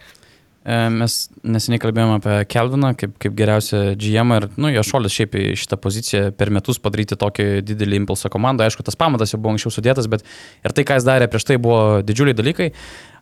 E, 0.68 0.78
mes 0.92 1.14
neseniai 1.48 1.80
kalbėjome 1.80 2.18
apie 2.20 2.38
Kelviną 2.52 2.90
kaip, 3.00 3.14
kaip 3.24 3.36
geriausią 3.38 3.82
GM 4.00 4.34
ir, 4.36 4.48
nu, 4.60 4.72
jo 4.74 4.84
šolis 4.84 5.16
šiaip 5.16 5.38
į 5.40 5.46
šitą 5.62 5.80
poziciją 5.80 6.24
per 6.36 6.52
metus 6.52 6.82
padaryti 6.84 7.16
tokį 7.20 7.46
didelį 7.68 8.02
impulsą 8.02 8.32
komandą. 8.34 8.68
Aišku, 8.68 8.84
tas 8.84 9.00
pamatas 9.00 9.32
jau 9.32 9.40
buvo 9.40 9.56
anksčiau 9.56 9.72
sudėtas, 9.78 10.10
bet 10.12 10.26
ir 10.68 10.76
tai, 10.76 10.84
ką 10.88 10.98
jis 11.00 11.08
darė 11.08 11.30
prieš 11.32 11.48
tai, 11.48 11.60
buvo 11.62 12.02
didžiuliai 12.04 12.36
dalykai. 12.36 12.74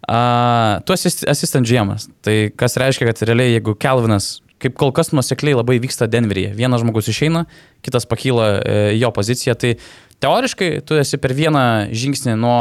Uh, 0.05 0.81
tu 0.85 0.93
esi 0.93 1.13
assistant 1.29 1.65
GM, 1.65 1.93
tai 2.25 2.35
kas 2.57 2.77
reiškia, 2.81 3.07
kad 3.09 3.23
realiai 3.29 3.55
jeigu 3.55 3.77
Kelvinas 3.77 4.39
kaip 4.61 4.75
kol 4.79 4.93
kas 4.95 5.11
nusekliai 5.13 5.57
labai 5.57 5.77
vyksta 5.83 6.07
Denveryje. 6.09 6.53
Vienas 6.57 6.81
žmogus 6.81 7.09
išeina, 7.11 7.43
kitas 7.85 8.07
pakyla 8.09 8.45
e, 8.55 8.75
jo 8.95 9.11
poziciją, 9.13 9.53
tai 9.59 9.75
teoriškai 10.23 10.69
tu 10.87 10.97
esi 10.97 11.19
per 11.21 11.35
vieną 11.37 11.65
žingsnį 11.93 12.37
nuo 12.39 12.59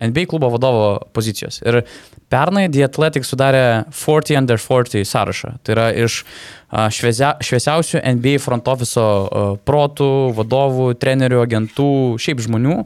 NBA 0.00 0.28
klubo 0.30 0.50
vadovo 0.52 1.00
pozicijos. 1.12 1.58
Ir 1.66 1.82
pernai 2.30 2.68
The 2.70 2.84
Athletic 2.86 3.26
sudarė 3.26 3.64
40 3.90 4.38
under 4.38 4.60
40 4.60 5.08
sąrašą. 5.08 5.54
Tai 5.64 5.74
yra 5.74 5.88
iš 6.04 6.20
šviesia, 6.94 7.34
šviesiausių 7.42 8.02
NBA 8.18 8.38
front 8.44 8.68
office 8.70 9.02
protų, 9.66 10.12
vadovų, 10.38 10.92
trenerių, 11.02 11.42
agentų, 11.46 11.90
šiaip 12.22 12.44
žmonių, 12.46 12.80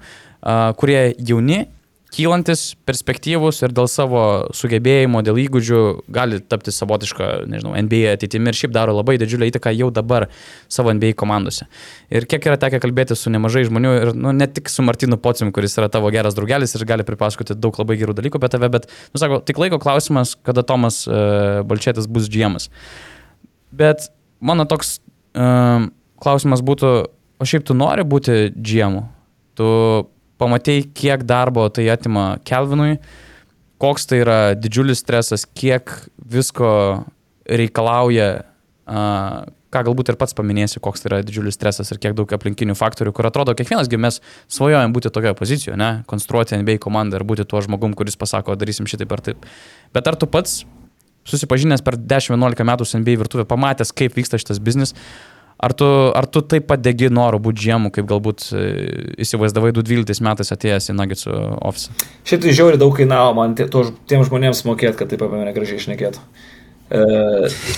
kurie 0.81 1.01
jauni 1.19 1.67
kylantis, 2.13 2.73
perspektyvus 2.87 3.63
ir 3.65 3.73
dėl 3.75 3.89
savo 3.91 4.23
sugebėjimo, 4.57 5.23
dėl 5.25 5.39
įgūdžių 5.47 5.81
gali 6.13 6.41
tapti 6.45 6.75
savotišką, 6.75 7.29
nežinau, 7.49 7.73
NBA 7.87 8.13
ateitimi 8.17 8.53
ir 8.53 8.59
šiaip 8.59 8.75
daro 8.75 8.95
labai 8.99 9.17
didžiulę 9.21 9.49
įtaką 9.49 9.73
jau 9.75 9.89
dabar 9.95 10.29
savo 10.73 10.93
NBA 10.93 11.15
komandose. 11.19 11.67
Ir 12.13 12.27
kiek 12.29 12.51
yra 12.51 12.59
tekę 12.61 12.83
kalbėti 12.85 13.17
su 13.19 13.33
nemažai 13.33 13.65
žmonių 13.69 13.95
ir 14.01 14.13
nu, 14.19 14.35
ne 14.37 14.49
tik 14.49 14.69
su 14.73 14.85
Martinu 14.85 15.17
Pocim, 15.23 15.55
kuris 15.57 15.79
yra 15.81 15.89
tavo 15.93 16.13
geras 16.13 16.37
draugelis 16.37 16.77
ir 16.77 16.87
gali 16.89 17.07
pripasakoti 17.09 17.57
daug 17.57 17.81
labai 17.81 17.97
gerų 18.01 18.17
dalykų 18.21 18.41
apie 18.41 18.53
tave, 18.53 18.73
bet, 18.77 18.89
nu 19.15 19.23
sako, 19.23 19.41
tik 19.49 19.61
laiko 19.63 19.81
klausimas, 19.83 20.37
kada 20.45 20.67
Tomas 20.69 21.03
uh, 21.09 21.63
Balčėtis 21.69 22.11
bus 22.13 22.29
GM. 22.33 22.61
Bet 23.73 24.11
mano 24.45 24.69
toks 24.69 24.99
uh, 25.33 25.89
klausimas 26.21 26.61
būtų, 26.61 26.97
o 27.41 27.49
šiaip 27.49 27.65
tu 27.69 27.77
nori 27.79 28.05
būti 28.05 28.51
GM? 28.53 29.01
Tu 29.57 29.69
pamatėjai, 30.43 30.87
kiek 30.99 31.25
darbo 31.29 31.69
tai 31.73 31.87
atima 31.95 32.37
Kelvinui, 32.49 32.99
koks 33.83 34.07
tai 34.11 34.23
yra 34.23 34.39
didžiulis 34.59 35.03
stresas, 35.03 35.47
kiek 35.47 35.91
visko 36.35 36.71
reikalauja, 37.51 38.31
uh, 38.87 39.43
ką 39.73 39.83
galbūt 39.89 40.13
ir 40.13 40.19
pats 40.21 40.37
paminėsiu, 40.37 40.83
koks 40.85 41.03
tai 41.03 41.11
yra 41.11 41.21
didžiulis 41.25 41.57
stresas 41.57 41.91
ir 41.95 42.01
kiek 42.03 42.15
daug 42.19 42.31
aplinkinių 42.37 42.77
faktorių, 42.79 43.15
kur 43.17 43.29
atrodo, 43.29 43.55
kiekvienas 43.57 43.89
mes 43.97 44.21
svajojam 44.53 44.93
būti 44.93 45.11
tokioje 45.15 45.35
pozicijoje, 45.39 45.79
ne, 45.81 45.91
konstruoti 46.11 46.59
NBA 46.61 46.79
komandą 46.83 47.19
ir 47.19 47.27
būti 47.27 47.49
tuo 47.49 47.63
žmogum, 47.65 47.97
kuris 47.97 48.19
pasako, 48.21 48.57
darysim 48.61 48.87
šitaip 48.91 49.13
ar 49.17 49.25
taip. 49.25 49.49
Bet 49.97 50.11
ar 50.11 50.19
tu 50.21 50.29
pats 50.29 50.63
susipažinęs 51.29 51.85
per 51.87 51.97
10-11 51.97 52.67
metų 52.69 52.87
su 52.87 53.01
NBA 53.01 53.17
virtuvė, 53.23 53.47
pamatęs, 53.49 53.95
kaip 53.97 54.17
vyksta 54.19 54.41
šitas 54.43 54.61
biznis, 54.63 54.93
Ar 55.63 55.75
tu, 55.79 55.87
ar 55.87 56.27
tu 56.27 56.43
taip 56.43 56.67
pat 56.67 56.81
degi 56.83 57.07
noro 57.13 57.39
būti 57.43 57.69
žiemų, 57.69 57.93
kaip 57.95 58.09
galbūt 58.11 58.49
e, 58.51 58.63
įsivaizdavai 59.23 59.71
2012 59.77 60.25
metais 60.27 60.51
atėjęs 60.57 60.91
į 60.91 60.97
Nuggets 60.99 61.29
ofisą? 61.31 61.95
Šiaip 62.27 62.43
tai 62.43 62.55
žiauri 62.59 62.81
daug 62.83 62.97
kainavo 62.99 63.37
man 63.39 63.55
tiem 63.55 64.27
žmonėms 64.27 64.65
mokėti, 64.67 64.99
kad 64.99 65.13
taip 65.13 65.23
apie 65.23 65.39
mane 65.39 65.55
gražiai 65.55 65.79
išnekėtų. 65.79 66.25
E, 66.91 67.03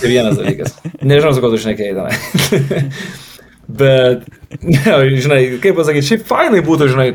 tai 0.01 0.09
vienas 0.09 0.39
dalykas. 0.41 0.79
Nežinau, 1.05 1.35
su 1.37 1.45
ko 1.45 1.53
tu 1.53 1.61
išnekėjai 1.61 1.93
tenai. 1.99 2.81
Bet, 3.81 4.25
ne, 4.61 4.97
žinai, 5.21 5.43
kaip 5.61 5.77
pasakyti, 5.77 6.09
šiaip 6.09 6.25
fainai 6.29 6.65
būtų, 6.65 6.89
žinai, 6.93 7.11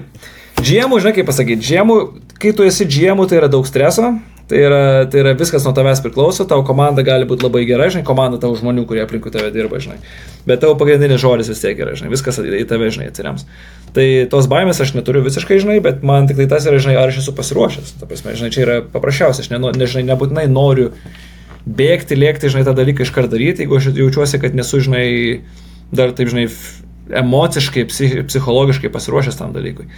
Džiemų, 0.61 0.99
žinai, 1.01 1.15
kaip 1.17 1.29
pasakyti, 1.31 1.65
džiemų, 1.65 1.95
kai 2.41 2.51
tu 2.57 2.65
esi 2.67 2.85
džiemų, 2.85 3.25
tai 3.31 3.39
yra 3.39 3.49
daug 3.49 3.65
streso, 3.69 4.11
tai 4.51 4.61
yra, 4.67 4.81
tai 5.11 5.23
yra 5.23 5.33
viskas 5.39 5.65
nuo 5.67 5.73
tavęs 5.77 6.03
priklauso, 6.05 6.45
tavo 6.49 6.65
komanda 6.67 7.05
gali 7.07 7.29
būti 7.29 7.47
labai 7.47 7.63
gera, 7.69 7.87
žinai, 7.93 8.03
komanda 8.07 8.41
tavo 8.43 8.57
žmonių, 8.59 8.85
kurie 8.89 9.05
aplinkui 9.05 9.33
tave 9.35 9.53
dirba, 9.55 9.79
žinai. 9.83 10.01
Bet 10.49 10.63
tavo 10.65 10.75
pagrindinis 10.81 11.23
žodis 11.23 11.51
vis 11.53 11.63
tiek 11.63 11.79
yra, 11.79 11.95
žinai, 11.99 12.11
viskas 12.13 12.41
į 12.43 12.65
tave, 12.71 12.91
žinai, 12.91 13.09
atsiriams. 13.13 13.47
Tai 13.95 14.07
tos 14.33 14.51
baimės 14.51 14.83
aš 14.83 14.95
neturiu 14.99 15.23
visiškai, 15.27 15.61
žinai, 15.63 15.79
bet 15.85 16.05
man 16.07 16.29
tik 16.31 16.41
tai 16.43 16.49
tas 16.51 16.67
yra, 16.67 16.83
žinai, 16.83 16.99
ar 16.99 17.13
aš 17.13 17.23
esu 17.23 17.35
pasiruošęs. 17.39 17.97
Ta 18.03 18.11
prasme, 18.11 18.35
žinai, 18.39 18.53
čia 18.55 18.67
yra 18.67 18.79
paprasčiausia, 18.83 19.47
aš 19.47 19.53
ne, 19.55 19.63
nežinai, 19.79 20.07
nebūtinai 20.11 20.47
noriu 20.51 20.91
bėgti, 21.67 22.19
lėkti, 22.19 22.51
žinai, 22.53 22.67
tą 22.67 22.75
dalyką 22.79 23.07
iškart 23.07 23.31
daryti, 23.33 23.67
jeigu 23.67 23.79
aš 23.79 23.91
jaučiuosi, 23.95 24.41
kad 24.43 24.57
nesu, 24.59 24.83
žinai, 24.87 25.07
dar 25.95 26.15
taip, 26.17 26.31
žinai, 26.33 26.47
emociškai, 27.21 27.87
psichologiškai 28.31 28.91
pasiruošęs 28.95 29.39
tam 29.39 29.55
dalykui. 29.55 29.89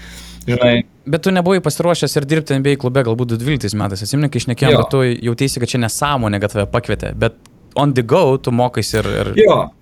Žinai. 0.47 0.75
Bet 1.07 1.25
tu 1.27 1.33
nebuvai 1.35 1.63
pasiruošęs 1.63 2.19
ir 2.19 2.27
dirbti 2.29 2.59
NBA 2.59 2.77
klube 2.83 3.05
galbūt 3.07 3.37
12 3.39 3.79
metais. 3.79 4.05
Atsimink, 4.05 4.33
kai 4.35 4.43
išnekėjom, 4.43 4.77
kad 4.83 4.93
tu 4.93 5.03
jautėsi, 5.07 5.63
kad 5.63 5.71
čia 5.71 5.83
nesąmonė, 5.83 6.41
kad 6.43 6.55
tave 6.55 6.67
pakvietė. 6.71 7.13
Bet 7.19 7.39
on 7.75 7.95
the 7.95 8.03
go 8.03 8.37
tu 8.39 8.53
mokais 8.53 8.93
ir, 8.95 9.07
ir 9.07 9.33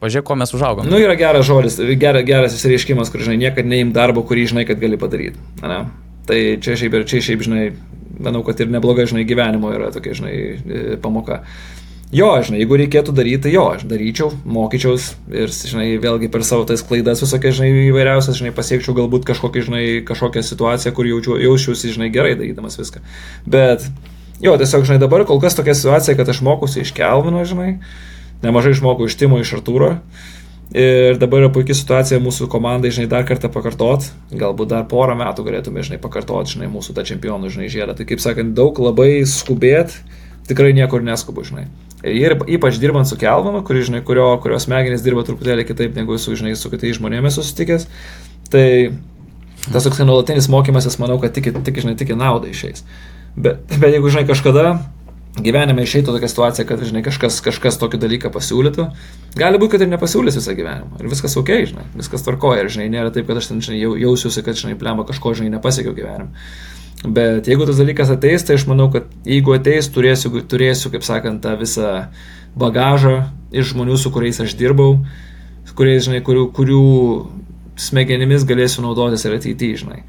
pažiūrėk, 0.03 0.27
ko 0.27 0.37
mes 0.39 0.55
užaugom. 0.55 0.89
Nu, 0.91 1.01
yra 1.01 1.17
geras 1.19 1.47
žodis, 1.49 1.81
geras, 2.01 2.25
geras 2.29 2.55
įsireiškimas, 2.59 3.11
kur, 3.13 3.25
žinai, 3.27 3.41
niekad 3.41 3.69
neim 3.69 3.93
darbo, 3.97 4.23
kurį 4.27 4.47
žinai, 4.53 4.67
kad 4.69 4.81
gali 4.83 5.01
padaryti. 5.01 5.41
Ne? 5.65 5.83
Tai 6.29 6.39
čia 6.63 6.77
šiaip 6.79 6.97
ir 6.97 7.07
čia 7.11 7.23
šiaip, 7.27 7.45
žinai, 7.47 7.65
manau, 8.23 8.45
kad 8.47 8.61
ir 8.63 8.71
neblogai, 8.71 9.09
žinai, 9.11 9.27
gyvenimo 9.29 9.73
yra 9.75 9.91
tokia, 9.95 10.15
žinai, 10.21 10.35
e, 10.37 10.83
pamoka. 11.03 11.43
Jo, 12.11 12.33
žinai, 12.43 12.65
jeigu 12.65 12.75
reikėtų 12.75 13.13
daryti, 13.15 13.45
tai 13.45 13.53
jo, 13.53 13.69
aš 13.71 13.85
daryčiau, 13.87 14.33
mokyčiaus 14.43 15.13
ir, 15.31 15.53
žinai, 15.55 15.93
vėlgi 16.03 16.27
per 16.35 16.43
savo 16.43 16.65
tas 16.67 16.83
klaidas 16.83 17.21
visokias, 17.23 17.55
žinai, 17.61 17.85
įvairiausias, 17.87 18.35
žinai, 18.41 18.51
pasiekčiau 18.57 18.97
galbūt 18.97 19.29
kažkokią, 19.29 19.63
žinai, 19.69 19.83
kažkokią 20.09 20.43
situaciją, 20.43 20.91
kur 20.97 21.07
jaučiu, 21.07 21.37
jausčiausi, 21.39 21.93
žinai, 21.95 22.09
gerai 22.11 22.33
darydamas 22.35 22.81
viską. 22.81 23.05
Bet, 23.47 23.87
jo, 24.43 24.57
tiesiog, 24.59 24.89
žinai, 24.89 24.99
dabar 24.99 25.23
kol 25.29 25.39
kas 25.39 25.55
tokia 25.55 25.77
situacija, 25.79 26.17
kad 26.19 26.33
aš 26.35 26.43
mokusi 26.43 26.83
iš 26.83 26.91
Kelvino, 26.99 27.45
žinai, 27.47 27.77
nemažai 28.43 28.75
išmokau 28.75 29.07
iš 29.07 29.15
Timo, 29.21 29.39
iš 29.39 29.55
Artūro. 29.61 29.95
Ir 30.75 31.15
dabar 31.19 31.45
yra 31.45 31.51
puikia 31.55 31.75
situacija 31.79 32.19
mūsų 32.23 32.47
komandai, 32.51 32.91
žinai, 32.95 33.07
dar 33.11 33.23
kartą 33.27 33.51
pakartot, 33.55 34.11
galbūt 34.35 34.71
dar 34.71 34.83
porą 34.91 35.15
metų 35.19 35.47
galėtume, 35.47 35.83
žinai, 35.87 35.99
pakartot, 36.03 36.51
žinai, 36.51 36.67
mūsų 36.71 36.95
tą 36.95 37.07
čempionų, 37.07 37.51
žinai, 37.55 37.71
žiedą. 37.71 37.95
Tai 37.99 38.07
kaip 38.07 38.23
sakant, 38.23 38.55
daug 38.55 38.79
labai 38.83 39.25
skubėt, 39.27 39.97
tikrai 40.51 40.75
niekur 40.77 41.05
neskubu, 41.07 41.45
žinai. 41.47 41.69
Ir 42.07 42.37
ypač 42.49 42.79
dirbant 42.81 43.09
su 43.09 43.19
Kelvinu, 43.21 43.63
kuri, 43.67 43.85
žinai, 43.87 44.03
kurio, 44.07 44.33
kurios 44.43 44.67
smegenys 44.67 45.05
dirba 45.05 45.25
truputėlį 45.29 45.67
kitaip 45.69 45.97
negu 45.99 46.17
su, 46.21 46.37
žinai, 46.39 46.55
su 46.57 46.73
kitais 46.73 46.97
žmonėmis 46.99 47.37
susitikęs, 47.39 47.87
tai 48.53 48.67
tas 49.67 49.85
toks 49.85 50.01
nuolatinis 50.01 50.49
mokymasis, 50.53 50.97
manau, 51.03 51.19
kad 51.21 51.35
tik, 51.37 51.53
tik, 51.67 51.83
žinai, 51.85 51.99
tik 52.01 52.15
į 52.15 52.19
naudą 52.21 52.49
išeis. 52.53 52.87
Bet, 53.37 53.61
bet 53.77 53.93
jeigu, 53.93 54.11
žinai, 54.11 54.25
kažkada 54.29 54.79
gyvenime 55.39 55.85
išeitų 55.85 56.17
tokia 56.17 56.31
situacija, 56.31 56.67
kad, 56.67 56.83
žinai, 56.89 57.05
kažkas, 57.07 57.39
kažkas 57.45 57.79
tokį 57.81 58.01
dalyką 58.03 58.33
pasiūlytų, 58.35 58.89
gali 59.39 59.61
būti, 59.61 59.77
kad 59.77 59.85
ir 59.85 59.93
nepasiūlys 59.93 60.41
visą 60.41 60.57
gyvenimą. 60.59 60.99
Ir 60.99 61.13
viskas 61.13 61.37
ok, 61.39 61.53
žinai, 61.71 61.87
viskas 61.95 62.25
tvarkoja. 62.27 62.65
Ir, 62.65 62.73
žinai, 62.73 62.89
nėra 62.97 63.13
taip, 63.15 63.29
kad 63.29 63.39
aš 63.39 63.53
ten, 63.53 63.63
žinai, 63.65 63.79
jausiuosi, 64.03 64.43
kad, 64.47 64.59
žinai, 64.59 64.75
plemba 64.81 65.07
kažko, 65.09 65.37
žinai, 65.39 65.55
nepasiekiau 65.55 65.95
gyvenime. 65.97 66.35
Bet 67.01 67.49
jeigu 67.49 67.65
tas 67.65 67.79
dalykas 67.81 68.11
ateis, 68.13 68.45
tai 68.45 68.59
aš 68.59 68.67
manau, 68.69 68.91
kad 68.93 69.09
jeigu 69.25 69.55
ateis, 69.57 69.89
turėsiu, 69.93 70.35
turėsiu 70.45 70.93
kaip 70.93 71.05
sakant, 71.07 71.41
tą 71.41 71.55
visą 71.57 72.11
bagažą 72.61 73.31
iš 73.57 73.73
žmonių, 73.73 73.97
su 73.97 74.13
kuriais 74.13 74.41
aš 74.45 74.53
dirbau, 74.59 74.99
kuriais, 75.81 76.05
žinai, 76.05 76.21
kurių, 76.25 76.51
kurių 76.57 76.83
smegenimis 77.81 78.45
galėsiu 78.49 78.85
naudotis 78.85 79.25
ir 79.25 79.39
ateityje, 79.39 79.81
žinai. 79.85 80.03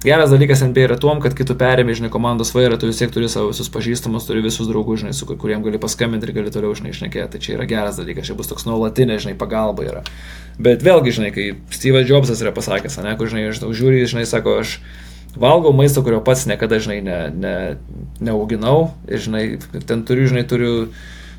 geras 0.00 0.30
dalykas 0.32 0.62
NBA 0.64 0.86
yra 0.86 0.96
tuom, 0.96 1.18
kad 1.20 1.34
kai 1.36 1.44
tu 1.44 1.52
perėmė, 1.60 1.92
žinai, 1.98 2.08
komandos 2.12 2.54
vairą, 2.56 2.78
tu 2.80 2.88
vis 2.88 3.02
tiek 3.02 3.12
turi 3.12 3.28
savo 3.28 3.50
visus 3.50 3.68
pažįstamus, 3.68 4.24
turi 4.24 4.40
visus 4.40 4.70
draugus, 4.70 5.02
žinai, 5.02 5.12
su 5.12 5.28
kuriem 5.28 5.60
gali 5.66 5.82
paskambinti 5.82 6.24
ir 6.24 6.32
gali 6.38 6.52
toliau, 6.54 6.72
žinai, 6.78 6.94
išnekėti. 6.94 7.34
Tai 7.34 7.40
čia 7.44 7.58
yra 7.58 7.68
geras 7.68 8.00
dalykas, 8.00 8.30
čia 8.30 8.38
bus 8.38 8.48
toks 8.48 8.64
nuolatinė, 8.64 9.20
žinai, 9.20 9.36
pagalba 9.36 9.84
yra. 9.84 10.02
Bet 10.56 10.80
vėlgi, 10.86 11.12
žinai, 11.18 11.34
kai 11.36 11.50
Steve'as 11.76 12.08
Jobsas 12.08 12.40
yra 12.40 12.54
pasakęs, 12.56 12.96
ne, 13.04 13.12
kur, 13.20 13.28
žinai, 13.28 13.52
tau 13.60 13.74
žiūri, 13.76 14.06
žinai, 14.08 14.24
sako, 14.30 14.56
aš 14.64 14.78
valgau 15.38 15.72
maistą, 15.76 16.02
kurio 16.06 16.20
pats 16.24 16.46
niekada, 16.50 16.80
žinai, 16.82 17.00
ne, 17.06 17.20
ne, 17.30 17.54
neauginau 18.24 18.90
ir, 19.08 19.22
žinai, 19.22 19.44
ten 19.86 20.04
turiu, 20.08 20.28
žinai, 20.30 20.46
turiu 20.48 20.74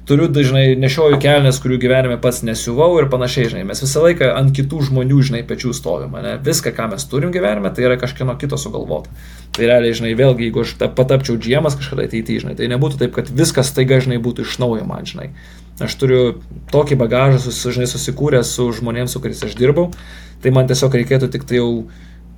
turiu 0.06 0.28
dažnai 0.28 0.74
nešioju 0.82 1.20
kelnes, 1.22 1.60
kurių 1.62 1.78
gyvenime 1.82 2.18
pats 2.22 2.42
nesiuvau 2.46 2.96
ir 3.00 3.08
panašiai, 3.12 3.52
žinai, 3.54 3.62
mes 3.70 3.82
visą 3.84 4.02
laiką 4.04 4.32
ant 4.34 4.54
kitų 4.58 4.82
žmonių, 4.90 5.20
žinai, 5.30 5.42
pečių 5.48 5.74
stovime, 5.78 6.24
ne? 6.26 6.34
viską, 6.42 6.74
ką 6.76 6.90
mes 6.92 7.06
turim 7.08 7.34
gyvenime, 7.34 7.70
tai 7.76 7.86
yra 7.86 8.00
kažkieno 8.02 8.36
kito 8.42 8.58
sugalvota. 8.60 9.14
Tai 9.56 9.70
realiai, 9.70 9.96
žinai, 9.96 10.16
vėlgi, 10.18 10.48
jeigu 10.48 10.64
aš 10.66 10.76
patapčiau 10.98 11.38
džiemas 11.40 11.78
kažkada 11.80 12.08
ateityje, 12.10 12.46
žinai, 12.46 12.58
tai 12.58 12.70
nebūtų 12.72 13.02
taip, 13.04 13.16
kad 13.20 13.30
viskas 13.30 13.74
taiga, 13.78 14.02
žinai, 14.04 14.20
būtų 14.24 14.48
iš 14.48 14.58
naujo 14.64 14.88
man, 14.90 15.06
žinai. 15.08 15.30
Aš 15.82 15.96
turiu 16.02 16.22
tokį 16.74 16.98
bagažą, 17.00 17.52
žinai, 17.52 17.90
susikūręs 17.90 18.56
su 18.58 18.68
žmonėms, 18.82 19.14
su 19.14 19.22
kuriais 19.22 19.44
aš 19.46 19.56
dirbau, 19.60 19.90
tai 20.42 20.54
man 20.56 20.70
tiesiog 20.70 20.98
reikėtų 20.98 21.30
tik 21.36 21.46
tai 21.50 21.62
jau 21.62 21.72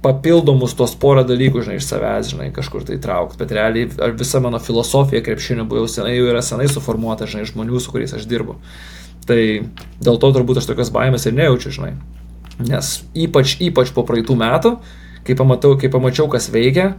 papildomus 0.03 0.75
tos 0.75 0.95
porą 0.99 1.23
dalykų, 1.27 1.63
žinai, 1.63 1.77
iš 1.79 1.87
savęs, 1.87 2.33
žinai, 2.33 2.49
kažkur 2.55 2.83
tai 2.87 2.97
traukti. 3.01 3.39
Bet 3.39 3.53
realiai 3.55 4.11
visa 4.19 4.41
mano 4.43 4.59
filosofija 4.59 5.23
krepšinio 5.23 5.65
buvo 5.69 5.83
jau 5.83 5.91
senai, 5.95 6.17
jau 6.17 6.27
yra 6.31 6.43
senai 6.43 6.67
suformuota, 6.71 7.27
žinai, 7.29 7.47
žmonių, 7.49 7.79
su 7.79 7.93
kuriais 7.93 8.15
aš 8.17 8.27
dirbu. 8.29 8.57
Tai 9.27 9.39
dėl 10.03 10.19
to 10.19 10.31
turbūt 10.35 10.59
aš 10.59 10.67
tokias 10.67 10.91
baimės 10.93 11.27
ir 11.29 11.37
nejaučiu, 11.37 11.71
žinai. 11.77 11.93
Nes 12.59 12.97
ypač, 13.15 13.55
ypač 13.63 13.93
po 13.95 14.03
praeitų 14.07 14.35
metų, 14.39 14.73
kai, 15.23 15.37
pamatau, 15.39 15.77
kai 15.79 15.89
pamačiau, 15.93 16.27
kas 16.31 16.49
veikia, 16.51 16.93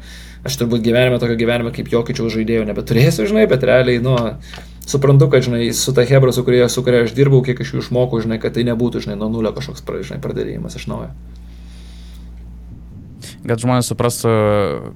aš 0.45 0.57
turbūt 0.63 0.83
gyvenime 0.85 1.21
tokio 1.21 1.37
gyvenimo 1.41 1.75
kaip 1.77 1.93
jokičiau 1.93 2.33
žaidėjo 2.33 2.65
nebeturėsiu, 2.71 3.29
žinai, 3.29 3.45
bet 3.51 3.69
realiai, 3.69 4.01
nu, 4.03 4.17
suprantu, 4.89 5.29
kad, 5.33 5.45
žinai, 5.45 5.69
su 5.77 5.93
ta 5.97 6.09
Hebra, 6.09 6.33
su 6.33 6.45
kuria, 6.49 6.67
su 6.73 6.83
kuria 6.85 7.05
aš 7.05 7.13
dirbau, 7.17 7.45
kiek 7.45 7.61
aš 7.61 7.77
jų 7.77 7.85
išmokau, 7.85 8.25
žinai, 8.25 8.41
kad 8.43 8.57
tai 8.57 8.65
nebūtų, 8.73 9.05
žinai, 9.05 9.21
nuo 9.21 9.31
nulio 9.33 9.53
kažkoks, 9.57 9.85
žinai, 10.09 10.21
pradėjimas 10.25 10.81
iš 10.81 10.89
naujo 10.91 11.13
kad 13.45 13.61
žmonės 13.61 13.91
suprastų, 13.93 14.33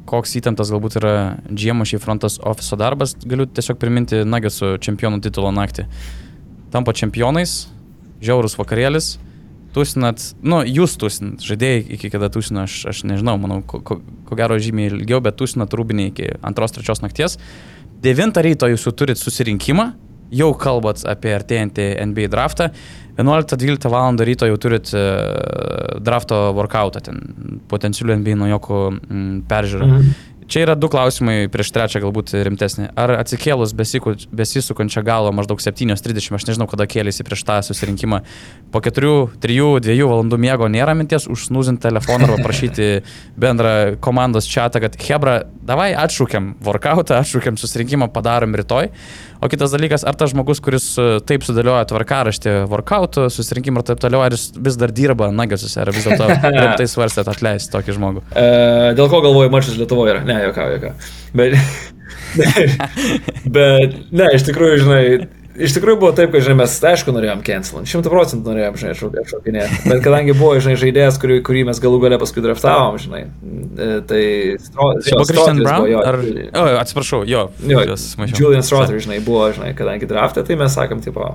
koks 0.08 0.34
įtemptas 0.40 0.72
galbūt 0.72 0.98
yra 1.00 1.14
GM 1.48 1.84
šį 1.88 2.00
frontas 2.02 2.38
ofiso 2.40 2.78
darbas, 2.80 3.14
galiu 3.28 3.46
tiesiog 3.46 3.78
priminti 3.80 4.24
Nuggetsų 4.24 4.76
čempionų 4.84 5.20
titulo 5.24 5.52
naktį. 5.54 5.86
Tampa 6.72 6.94
čempionais, 6.96 7.66
žiaurus 8.24 8.56
vakarėlis, 8.58 9.16
tusinat, 9.76 10.22
nu, 10.42 10.62
jūs 10.64 10.96
tusinat, 11.00 11.44
žaidėjai 11.44 11.84
iki 11.98 12.10
kada 12.12 12.30
tusino, 12.32 12.64
aš, 12.64 12.80
aš 12.92 13.04
nežinau, 13.08 13.36
manau, 13.40 13.60
ko, 13.68 13.80
ko, 13.84 14.00
ko 14.28 14.38
gero 14.38 14.58
žymiai 14.62 14.90
ilgiau, 14.92 15.20
bet 15.24 15.38
tusinat 15.40 15.74
rūbinį 15.76 16.08
iki 16.12 16.32
antros, 16.40 16.74
trečios 16.74 17.04
nakties. 17.04 17.38
Devintą 18.02 18.42
ryto 18.46 18.68
jūs 18.70 18.86
jau 18.86 18.94
turit 18.96 19.20
susirinkimą, 19.20 19.90
jau 20.34 20.52
kalbat 20.58 21.04
apie 21.08 21.34
artėjantį 21.36 21.90
NBA 22.10 22.30
draftą 22.32 22.70
11-12 23.18 23.90
val. 23.90 24.16
ryto 24.22 24.46
jau 24.46 24.56
turit 24.62 24.92
uh, 24.94 25.98
drafto 25.98 26.52
workoutą, 26.54 27.02
ten 27.02 27.18
potencialių 27.68 28.20
NBA 28.20 28.36
naujokų 28.38 28.82
mm, 28.94 29.32
peržiūrą. 29.50 29.88
Mhm. 29.88 30.12
Čia 30.48 30.62
yra 30.64 30.74
du 30.80 30.88
klausimai 30.88 31.44
prieš 31.52 31.68
trečią 31.76 32.00
galbūt 32.00 32.32
rimtesnį. 32.46 32.86
Ar 32.96 33.12
atsikėlus 33.18 33.74
besisukančią 33.76 35.02
galą 35.04 35.32
maždaug 35.36 35.60
7.30, 35.60 36.38
aš 36.38 36.46
nežinau, 36.48 36.64
kada 36.70 36.86
kėlėsi 36.88 37.26
prieš 37.26 37.44
tą 37.44 37.58
susirinkimą, 37.66 38.22
po 38.72 38.80
4, 38.84 39.12
3, 39.44 39.58
2 39.84 40.08
valandų 40.08 40.40
miego 40.40 40.70
nėra 40.72 40.96
minties 40.96 41.28
užsnuzinti 41.28 41.84
telefoną 41.84 42.30
arba 42.30 42.40
prašyti 42.46 42.88
bendrą 43.36 43.98
komandos 44.00 44.48
čatą, 44.48 44.80
kad 44.86 44.96
Hebra, 45.04 45.42
davai 45.68 45.90
atšūkiam 46.00 46.54
workoutą, 46.64 47.20
atšūkiam 47.20 47.60
susirinkimą, 47.60 48.08
padarom 48.14 48.56
rytoj. 48.56 48.88
O 49.38 49.46
kitas 49.46 49.70
dalykas, 49.70 50.02
ar 50.02 50.16
tas 50.18 50.32
žmogus, 50.32 50.58
kuris 50.58 50.84
e, 50.98 51.20
taip 51.22 51.44
sudėlioja 51.46 51.84
tvarkaraštį 51.92 52.54
workout, 52.72 53.20
susirinkimą 53.30 53.84
ir 53.84 53.86
taip 53.92 54.00
toliau, 54.02 54.24
ar 54.24 54.34
jis 54.34 54.48
vis 54.56 54.78
dar 54.80 54.90
dirba 54.90 55.28
nagasuose, 55.30 55.76
ar 55.78 55.92
vis 55.94 56.08
dėlto 56.08 56.26
rimtai 56.56 56.88
svarstėt 56.90 57.30
atleisti 57.30 57.70
tokį 57.76 57.94
žmogų? 58.00 58.24
E, 58.32 58.48
dėl 58.98 59.06
ko 59.12 59.20
galvoju, 59.22 59.52
mačas 59.54 59.78
Lietuvoje 59.78 60.16
yra? 60.16 60.24
Ne, 60.26 60.37
jokau, 60.46 60.68
jokau. 60.74 60.92
Bet, 61.38 61.58
bet, 63.58 63.98
ne, 64.12 64.30
iš 64.36 64.46
tikrųjų, 64.48 64.80
žinai, 64.84 65.02
Iš 65.58 65.74
tikrųjų 65.74 65.98
buvo 65.98 66.12
taip, 66.14 66.30
kad, 66.30 66.42
žinai, 66.46 66.60
mes, 66.60 66.74
aišku, 66.86 67.10
norėjom 67.14 67.40
cancelint, 67.42 67.88
šimtų 67.90 68.12
procentų 68.12 68.52
norėjom, 68.52 68.76
žinai, 68.78 68.92
atšaukinėti. 69.24 69.78
Bet 69.90 70.04
kadangi 70.04 70.36
buvo, 70.38 70.52
žinai, 70.62 70.76
žaidėjas, 70.78 71.18
kurį, 71.18 71.40
kurį 71.48 71.64
mes 71.66 71.80
galų 71.82 71.98
galę 72.04 72.18
paskui 72.22 72.44
draftavom, 72.44 72.98
žinai, 73.02 73.24
e, 73.26 73.88
tai... 74.06 74.22
Buvo 74.76 74.92
Christian 75.02 75.58
Brown? 75.64 75.82
Buvo, 75.82 75.90
jo, 75.90 76.04
ar... 76.06 76.20
o, 76.52 76.64
atsiprašau, 76.84 77.24
jo. 77.26 77.48
jo 77.66 77.82
Julian 78.38 78.62
Strother, 78.62 79.02
žinai, 79.02 79.18
buvo, 79.24 79.48
žinai, 79.56 79.72
kadangi 79.78 80.06
draftė, 80.10 80.46
tai 80.46 80.60
mes 80.62 80.78
sakėm, 80.78 81.02
tipo, 81.02 81.32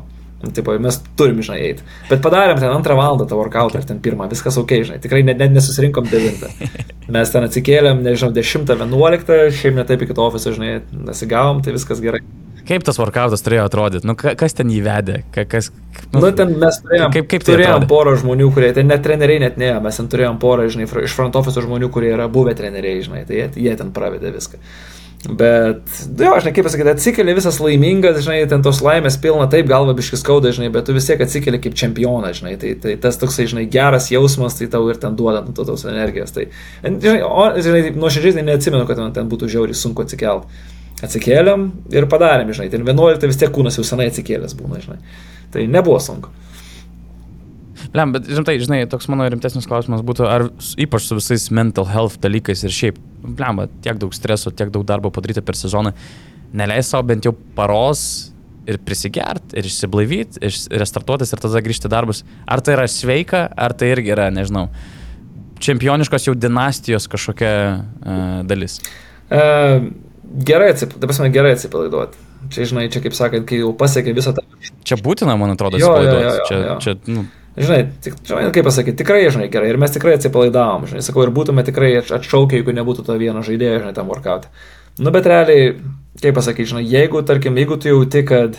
Tipo, 0.52 0.76
mes 0.84 0.98
turim, 1.16 1.40
žinai, 1.46 1.60
eiti. 1.70 1.86
Bet 2.10 2.20
padarėm 2.24 2.60
ten 2.60 2.68
antrą 2.68 2.98
valandą 3.00 3.28
tą 3.30 3.38
workoutą 3.40 3.80
ar 3.80 3.86
ten 3.88 4.02
pirmą, 4.04 4.28
viskas 4.32 4.58
ok, 4.60 4.74
žinai. 4.90 5.00
Tikrai 5.04 5.22
net, 5.24 5.40
net 5.40 5.54
nesusirinkom 5.56 6.10
devintą. 6.12 6.52
Mes 7.16 7.32
ten 7.32 7.48
atsikėlėm, 7.48 8.04
nežinau, 8.04 8.34
dešimtą, 8.36 8.76
vienuoliktą, 8.82 9.46
šiaip 9.56 9.80
netaip 9.80 10.04
iki 10.04 10.16
to 10.18 10.26
ofiso, 10.28 10.52
žinai, 10.56 10.82
nesigavom, 11.08 11.64
tai 11.64 11.76
viskas 11.78 12.04
gerai. 12.04 12.20
Kaip 12.64 12.84
tas 12.88 12.96
workoutas 13.00 13.44
turėjo 13.44 13.66
atrodyti? 13.68 14.08
Nu, 14.08 14.16
kas 14.16 14.56
ten 14.56 14.70
įvedė? 14.72 15.18
Kas, 15.52 15.68
nu, 16.14 16.22
nu, 16.24 16.30
ten 16.36 16.54
mes 16.60 16.78
turėjom, 16.80 17.12
kaip, 17.12 17.28
kaip 17.32 17.44
tai 17.44 17.58
turėjom 17.58 17.88
porą 17.92 18.14
žmonių, 18.22 18.48
kurie, 18.56 18.70
ten 18.76 18.88
net 18.88 19.04
treneriai 19.04 19.42
net 19.44 19.60
ne, 19.60 19.74
mes 19.84 20.00
ten 20.00 20.08
turėjom 20.12 20.40
porą, 20.40 20.70
žinai, 20.72 20.88
iš 21.04 21.16
front 21.18 21.36
office 21.40 21.64
žmonių, 21.64 21.92
kurie 21.92 22.14
yra 22.16 22.30
buvę 22.32 22.56
treneriai, 22.56 23.04
žinai, 23.04 23.26
tai 23.28 23.42
jie, 23.42 23.50
jie 23.66 23.76
ten 23.80 23.92
pravedė 23.96 24.32
viską. 24.36 24.62
Bet, 25.24 25.88
jo, 26.20 26.34
ne 26.44 26.52
kaip 26.52 26.66
pasakyti, 26.68 26.92
atsikeli 26.92 27.36
visas 27.38 27.62
laimingas, 27.64 28.18
žinai, 28.26 28.42
ten 28.52 28.64
tos 28.66 28.82
laimės 28.84 29.16
pilna, 29.24 29.46
taip 29.48 29.70
galva 29.70 29.94
biškis 29.96 30.20
skauda, 30.20 30.52
žinai, 30.52 30.68
bet 30.74 30.84
tu 30.84 30.96
vis 30.98 31.08
tiek 31.08 31.22
atsikeli 31.24 31.62
kaip 31.64 31.78
čempionas, 31.80 32.42
žinai, 32.42 32.58
tai, 32.60 32.74
tai 32.84 32.98
tas 33.00 33.16
toksai, 33.22 33.46
žinai, 33.54 33.64
geras 33.72 34.10
jausmas, 34.12 34.58
tai 34.60 34.68
tau 34.74 34.84
ir 34.92 35.00
ten 35.00 35.16
duoda 35.16 35.40
nu, 35.46 35.56
tos 35.56 35.88
energijos. 35.88 36.36
Tai, 36.36 36.50
žinai, 36.84 37.22
o, 37.24 37.48
žinai, 37.56 37.94
nuoširdžiai 37.96 38.36
tai 38.42 38.48
neatsimenu, 38.50 38.84
kad 38.90 39.00
man 39.00 39.16
ten 39.16 39.32
būtų 39.32 39.48
žiauriai 39.56 39.80
sunku 39.80 40.04
atsikelti 40.04 40.72
atsikėlėm 41.04 41.68
ir 41.96 42.08
padarėm, 42.12 42.52
žinai, 42.56 42.70
ten 42.72 42.84
11 42.86 43.28
vis 43.28 43.40
tiek 43.40 43.52
kūnas 43.54 43.80
jau 43.80 43.86
senai 43.88 44.10
atsikėlęs 44.12 44.56
būna, 44.60 44.80
žinai. 44.84 45.00
Tai 45.54 45.66
nebuvo 45.72 46.00
sunku. 46.04 46.32
Lem, 47.94 48.14
bet 48.16 48.28
rimtai, 48.32 48.58
žinai, 48.64 48.84
toks 48.90 49.10
mano 49.12 49.28
rimtesnis 49.30 49.68
klausimas 49.70 50.04
būtų, 50.06 50.28
ar 50.30 50.48
ypač 50.82 51.08
su 51.08 51.18
visais 51.20 51.50
mental 51.54 51.88
health 51.90 52.20
dalykais 52.24 52.64
ir 52.64 52.76
šiaip, 52.76 53.02
lem, 53.40 53.64
tiek 53.84 54.00
daug 54.02 54.16
streso, 54.16 54.54
tiek 54.56 54.72
daug 54.74 54.86
darbo 54.88 55.12
padaryti 55.14 55.44
per 55.46 55.60
sezoną, 55.60 55.94
neleis 56.56 56.92
savo 56.94 57.06
bent 57.10 57.28
jau 57.28 57.36
paros 57.58 58.32
ir 58.70 58.80
prisigert, 58.86 59.54
ir 59.58 59.68
išsiblaivyti, 59.68 60.40
ir 60.44 60.58
restartuotis 60.80 61.34
ir 61.36 61.42
tada 61.44 61.62
grįžti 61.64 61.92
darbus. 61.92 62.24
Ar 62.48 62.64
tai 62.64 62.78
yra 62.78 62.88
sveika, 62.88 63.46
ar 63.60 63.76
tai 63.76 63.92
irgi 63.92 64.14
yra, 64.16 64.30
nežinau, 64.34 64.70
čempioniškos 65.64 66.30
jau 66.30 66.36
dinastijos 66.38 67.10
kažkokia 67.12 67.54
uh, 67.74 68.38
dalis? 68.48 68.80
Uh, 69.28 69.90
gerai, 70.48 70.72
atsip, 70.76 70.96
gerai 71.34 71.56
atsipalaiduoti. 71.58 72.30
Čia, 72.54 72.68
žinai, 72.72 72.90
čia 72.92 73.04
kaip 73.04 73.16
sakant, 73.16 73.48
kai 73.48 73.62
jau 73.62 73.72
pasiekė 73.80 74.16
visą 74.16 74.34
tą... 74.36 74.44
Čia 74.88 75.00
būtina, 75.04 75.36
man 75.40 75.56
atrodo, 75.56 75.80
atsipalaiduoti. 75.80 76.48
Čia, 76.50 76.60
jo. 76.64 76.76
čia, 76.84 76.98
nu... 77.12 77.28
Žinai, 77.54 77.82
tik, 78.02 78.18
žinai, 78.26 78.48
kaip 78.56 78.66
pasakyti, 78.66 78.98
tikrai, 79.04 79.28
žinai, 79.30 79.48
gerai. 79.54 79.70
Ir 79.70 79.78
mes 79.82 79.94
tikrai 79.94 80.16
atsipalaidavom, 80.18 80.88
žinai, 80.90 81.04
sakau, 81.06 81.26
ir 81.26 81.34
būtume 81.36 81.62
tikrai 81.68 81.92
atšaukę, 82.02 82.58
jeigu 82.58 82.74
nebūtų 82.74 83.06
to 83.06 83.18
vieno 83.22 83.44
žaidėjo, 83.46 83.84
žinai, 83.84 83.94
tam 83.98 84.10
workout. 84.10 84.48
Nu, 84.98 85.14
bet 85.14 85.30
realiai, 85.30 85.76
kaip 86.22 86.38
pasakyti, 86.40 86.72
žinai, 86.74 86.86
jeigu, 86.90 87.22
tarkim, 87.28 87.58
jeigu 87.62 87.78
tu 87.78 87.94
jauti, 87.94 88.26
kad 88.26 88.58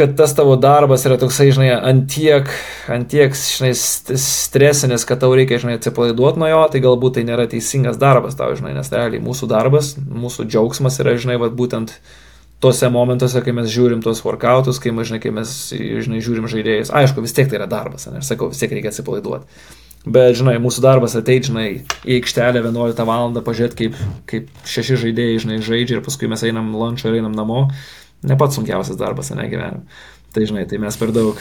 kad 0.00 0.16
tas 0.16 0.34
tavo 0.34 0.54
darbas 0.56 1.02
yra 1.04 1.18
toksai, 1.20 1.50
žinai, 1.52 1.70
antiek, 1.74 2.48
antiek, 2.88 3.34
žinai, 3.36 3.72
stresinis, 3.76 5.04
kad 5.04 5.20
tau 5.20 5.34
reikia, 5.36 5.58
žinai, 5.60 5.74
atsipalaiduoti 5.76 6.40
nuo 6.40 6.48
jo, 6.48 6.60
tai 6.72 6.80
galbūt 6.84 7.18
tai 7.18 7.24
nėra 7.28 7.44
teisingas 7.50 7.98
darbas 8.00 8.38
tau, 8.38 8.54
žinai, 8.56 8.72
nes 8.78 8.88
realiai 8.94 9.20
mūsų 9.20 9.50
darbas, 9.50 9.92
mūsų 10.00 10.46
džiaugsmas 10.48 10.96
yra, 11.02 11.16
žinai, 11.20 11.36
va, 11.42 11.50
būtent 11.52 11.92
tuose 12.60 12.88
momentuose, 12.92 13.42
kai 13.44 13.54
mes 13.56 13.68
žiūrim 13.72 14.02
tuos 14.04 14.22
workoutus, 14.24 14.80
kai, 14.82 14.92
žinai, 14.92 15.20
kai 15.22 15.32
mes, 15.34 15.52
žinai, 15.74 16.22
žiūrim 16.24 16.48
žaidėjus. 16.50 16.92
Aišku, 16.96 17.24
vis 17.24 17.36
tiek 17.36 17.48
tai 17.48 17.60
yra 17.60 17.68
darbas, 17.70 18.08
ne, 18.10 18.20
aš 18.20 18.34
sakau, 18.34 18.50
vis 18.52 18.60
tiek 18.60 18.72
reikia 18.76 18.92
atsipalaiduoti. 18.92 19.62
Bet, 20.00 20.36
žinai, 20.38 20.54
mūsų 20.64 20.80
darbas 20.80 21.16
ateiti, 21.18 21.50
žinai, 21.50 21.66
į 22.08 22.20
aikštelę 22.20 22.62
11 22.62 23.02
val. 23.08 23.34
pažiūrėti, 23.44 23.76
kaip, 23.76 23.98
kaip 24.28 24.62
šeši 24.64 24.96
žaidėjai, 25.02 25.42
žinai, 25.44 25.58
žaidžia 25.64 25.98
ir 25.98 26.04
paskui 26.04 26.28
mes 26.28 26.44
einam 26.48 26.70
lunčą 26.72 27.10
ir 27.10 27.18
einam 27.20 27.36
namo 27.36 27.66
ne 28.22 28.36
pats 28.36 28.56
sunkiausias 28.56 28.98
darbas, 29.00 29.30
ne 29.36 29.48
gyvenime. 29.48 29.84
Tai 30.34 30.46
žinai, 30.46 30.66
tai 30.68 30.78
mes 30.82 30.96
per 30.96 31.12
daug 31.14 31.40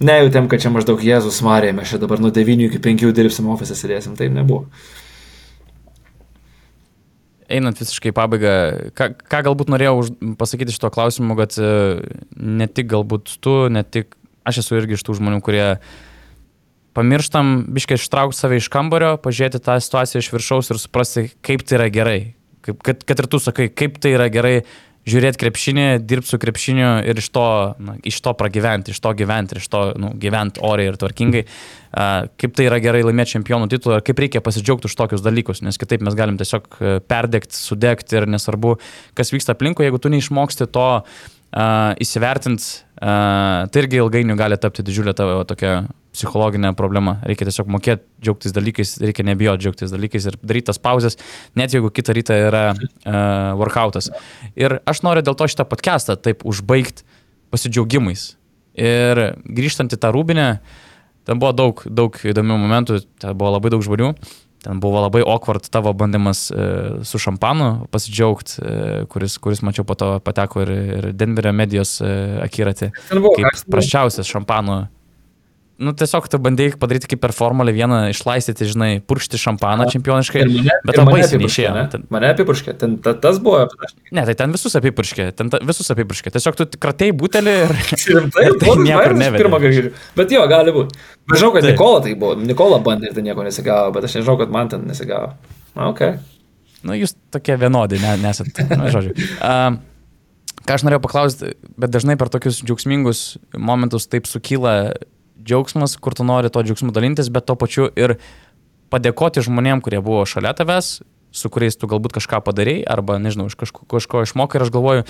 nejutėm, 0.00 0.48
kad 0.50 0.62
čia 0.62 0.70
maždaug 0.72 1.02
Jėzus 1.04 1.42
Marija, 1.44 1.74
mes 1.76 1.90
čia 1.90 2.00
dabar 2.00 2.22
nuo 2.22 2.30
9 2.34 2.68
iki 2.68 2.80
5 2.82 3.12
dirbsim 3.16 3.48
ofise 3.52 3.76
sėdėsim, 3.76 4.16
taip 4.18 4.32
nebuvo. 4.34 4.66
Einant 7.46 7.78
visiškai 7.78 8.10
pabaigą, 8.16 8.54
ką, 8.98 9.12
ką 9.30 9.42
galbūt 9.46 9.70
norėjau 9.70 10.00
pasakyti 10.40 10.74
šito 10.74 10.90
klausimu, 10.94 11.36
kad 11.38 11.54
e, 11.62 11.70
ne 12.34 12.66
tik 12.66 12.88
galbūt 12.90 13.36
tu, 13.44 13.54
ne 13.70 13.84
tik 13.86 14.16
aš 14.46 14.64
esu 14.64 14.78
irgi 14.78 14.96
iš 14.98 15.04
tų 15.06 15.18
žmonių, 15.20 15.42
kurie 15.46 15.66
pamirštam 16.96 17.68
biškai 17.76 18.00
ištraukti 18.00 18.38
save 18.38 18.58
iš 18.60 18.70
kambario, 18.72 19.14
pažiūrėti 19.22 19.60
tą 19.62 19.76
situaciją 19.82 20.24
iš 20.24 20.32
viršaus 20.32 20.72
ir 20.72 20.80
suprasti, 20.82 21.28
kaip 21.44 21.62
tai 21.66 21.78
yra 21.80 21.88
gerai. 21.92 22.20
Kaip, 22.66 22.80
kad, 22.82 23.06
kad 23.06 23.22
ir 23.22 23.30
tu 23.30 23.38
sakai, 23.42 23.68
kaip 23.70 24.00
tai 24.02 24.16
yra 24.16 24.26
gerai 24.32 24.56
žiūrėti 25.06 25.40
krepšinį, 25.40 25.86
dirbti 26.02 26.32
su 26.32 26.38
krepšiniu 26.42 26.90
ir 27.06 27.20
iš 27.22 27.30
to, 27.34 27.46
na, 27.78 27.96
iš 28.06 28.18
to 28.24 28.32
pragyventi, 28.38 28.94
iš 28.94 29.00
to 29.02 29.12
gyventi, 29.18 29.60
iš 29.60 29.68
to 29.70 29.82
nu, 30.02 30.10
gyventi 30.18 30.62
oriai 30.66 30.90
ir 30.92 30.98
tvarkingai. 31.00 31.44
Uh, 31.96 32.26
kaip 32.36 32.56
tai 32.58 32.66
yra 32.66 32.80
gerai 32.82 33.04
laimėti 33.06 33.36
čempionų 33.36 33.70
titulą 33.72 34.00
ir 34.00 34.04
kaip 34.04 34.18
reikia 34.20 34.42
pasidžiaugti 34.44 34.90
už 34.90 34.96
tokius 34.98 35.22
dalykus, 35.24 35.62
nes 35.64 35.78
kitaip 35.80 36.02
mes 36.04 36.16
galim 36.18 36.36
tiesiog 36.36 36.66
perdegti, 37.08 37.56
sudegti 37.56 38.18
ir 38.18 38.26
nesvarbu, 38.28 38.74
kas 39.16 39.32
vyksta 39.32 39.56
aplinkui, 39.56 39.86
jeigu 39.86 40.02
tu 40.02 40.12
neišmoksti 40.12 40.68
to 40.74 40.88
uh, 40.98 41.24
įsivertinti, 42.02 42.66
uh, 43.00 43.64
tai 43.72 43.82
irgi 43.82 44.00
ilgainiui 44.02 44.36
gali 44.36 44.58
tapti 44.60 44.84
didžiulė 44.84 45.14
tavo 45.16 45.38
tokia 45.48 45.86
psichologinė 46.16 46.72
problema. 46.76 47.18
Reikia 47.28 47.48
tiesiog 47.48 47.68
mokėti 47.72 48.04
džiaugtis 48.24 48.54
dalykais, 48.56 48.94
reikia 49.04 49.24
nebijoti 49.28 49.64
džiaugtis 49.64 49.92
dalykais 49.92 50.28
ir 50.30 50.38
daryti 50.42 50.70
tas 50.70 50.80
pauzes, 50.82 51.18
net 51.56 51.74
jeigu 51.76 51.92
kitą 51.92 52.16
rytą 52.16 52.38
yra 52.48 52.64
uh, 52.72 53.52
workoutas. 53.60 54.10
Ir 54.56 54.78
aš 54.88 55.04
noriu 55.06 55.24
dėl 55.24 55.36
to 55.36 55.48
šitą 55.48 55.68
podcastą 55.68 56.16
taip 56.20 56.44
užbaigti 56.48 57.06
pasidžiaugimais. 57.52 58.34
Ir 58.76 59.22
grįžtant 59.44 59.92
į 59.96 60.00
tą 60.00 60.12
rūbinę, 60.12 60.48
ten 61.28 61.40
buvo 61.40 61.52
daug, 61.56 61.84
daug 61.88 62.16
įdomių 62.20 62.58
momentų, 62.64 63.00
ten 63.22 63.36
buvo 63.36 63.54
labai 63.56 63.72
daug 63.72 63.84
žmonių. 63.84 64.12
Ten 64.66 64.80
buvo 64.82 64.98
labai 65.04 65.22
awkward 65.22 65.68
tavo 65.70 65.92
bandymas 65.94 66.48
e, 66.50 66.64
su 67.06 67.20
šampanu 67.22 67.86
pasidžiaugti, 67.94 68.56
e, 68.58 69.04
kuris, 69.12 69.36
kuris, 69.38 69.62
mačiau, 69.62 69.86
po 69.86 69.94
to 69.94 70.08
pateko 70.26 70.64
ir, 70.64 70.72
ir 70.98 71.08
Denverio 71.14 71.52
medijos 71.54 72.00
e, 72.02 72.10
akiratį. 72.48 72.90
Kaip 73.12 73.62
prasčiausias 73.70 74.26
šampano 74.26 74.80
nu, 75.82 75.92
tiesiog 75.96 76.26
tu 76.32 76.38
bandėjai 76.40 76.76
padaryti 76.80 77.10
kaip 77.10 77.20
per 77.20 77.32
Formulę 77.36 77.72
1, 77.74 77.94
išlaistyti, 78.14 78.68
žinai, 78.70 78.88
purkšti 79.04 79.40
šampaną 79.40 79.86
čempioniškai, 79.92 80.44
mane, 80.48 80.76
bet 80.88 81.00
baisiai 81.08 81.40
neišėjo. 81.42 81.72
Ne? 81.76 81.82
Ten... 81.92 82.06
Mane 82.12 82.30
apipurškė, 82.32 82.74
ten 82.80 82.94
ta, 83.04 83.12
tas 83.20 83.40
buvo. 83.42 83.66
Ne, 84.08 84.24
tai 84.28 84.36
ten 84.38 84.54
visus 84.54 84.76
apipurškė, 84.80 85.28
ten 85.36 85.50
ta, 85.52 85.60
visus 85.68 85.92
apipurškė. 85.92 86.32
Tiesiog 86.36 86.56
tu 86.60 86.68
kratėjai 86.80 87.16
butelį 87.20 87.56
ir... 87.64 87.74
Rimtai, 88.16 88.46
tai 88.62 88.76
niekur 88.82 89.16
kartą. 89.52 89.90
Bet 90.16 90.32
jo, 90.32 90.46
gali 90.50 90.74
būti. 90.76 91.02
Aš 91.26 91.42
žinau, 91.42 91.52
kad 91.56 91.66
tai. 91.66 91.74
Nikola 91.74 92.04
tai 92.06 92.14
buvo, 92.20 92.38
Nikola 92.40 92.78
bandė 92.86 93.10
ir 93.10 93.18
tai 93.18 93.26
nieko 93.26 93.44
nesigavo, 93.44 93.90
bet 93.96 94.06
aš 94.08 94.20
nežinau, 94.20 94.38
kad 94.40 94.54
man 94.54 94.72
ten 94.72 94.86
nesigavo. 94.88 95.34
Na, 95.76 95.90
ok. 95.90 96.06
Nu, 96.86 96.96
jūs 96.96 97.16
tokie 97.34 97.56
vienodi, 97.60 97.98
ne, 98.00 98.14
nesat, 98.22 98.62
na, 98.70 98.88
žodžiu. 98.94 99.12
Um, 99.42 99.80
ką 100.66 100.78
aš 100.78 100.86
norėjau 100.86 101.02
paklausti, 101.04 101.52
bet 101.76 101.92
dažnai 101.92 102.16
per 102.20 102.30
tokius 102.32 102.62
džiaugsmingus 102.62 103.26
momentus 103.58 104.08
taip 104.10 104.28
sukyla 104.30 104.94
džiaugsmas, 105.42 105.96
kur 106.00 106.16
tu 106.16 106.26
nori 106.26 106.50
to 106.52 106.62
džiaugsmu 106.62 106.94
dalintis, 106.96 107.30
bet 107.32 107.46
to 107.48 107.56
pačiu 107.58 107.88
ir 107.98 108.16
padėkoti 108.92 109.44
žmonėm, 109.44 109.82
kurie 109.84 110.00
buvo 110.04 110.24
šalia 110.28 110.54
tavęs, 110.56 111.00
su 111.36 111.52
kuriais 111.52 111.76
tu 111.76 111.88
galbūt 111.90 112.16
kažką 112.16 112.40
padarėjai, 112.46 112.84
arba, 112.88 113.20
nežinau, 113.22 113.48
iš 113.50 113.58
kažko, 113.60 113.84
kažko 113.90 114.24
išmokai 114.26 114.60
ir 114.60 114.66
aš 114.66 114.74
galvoju, 114.74 115.06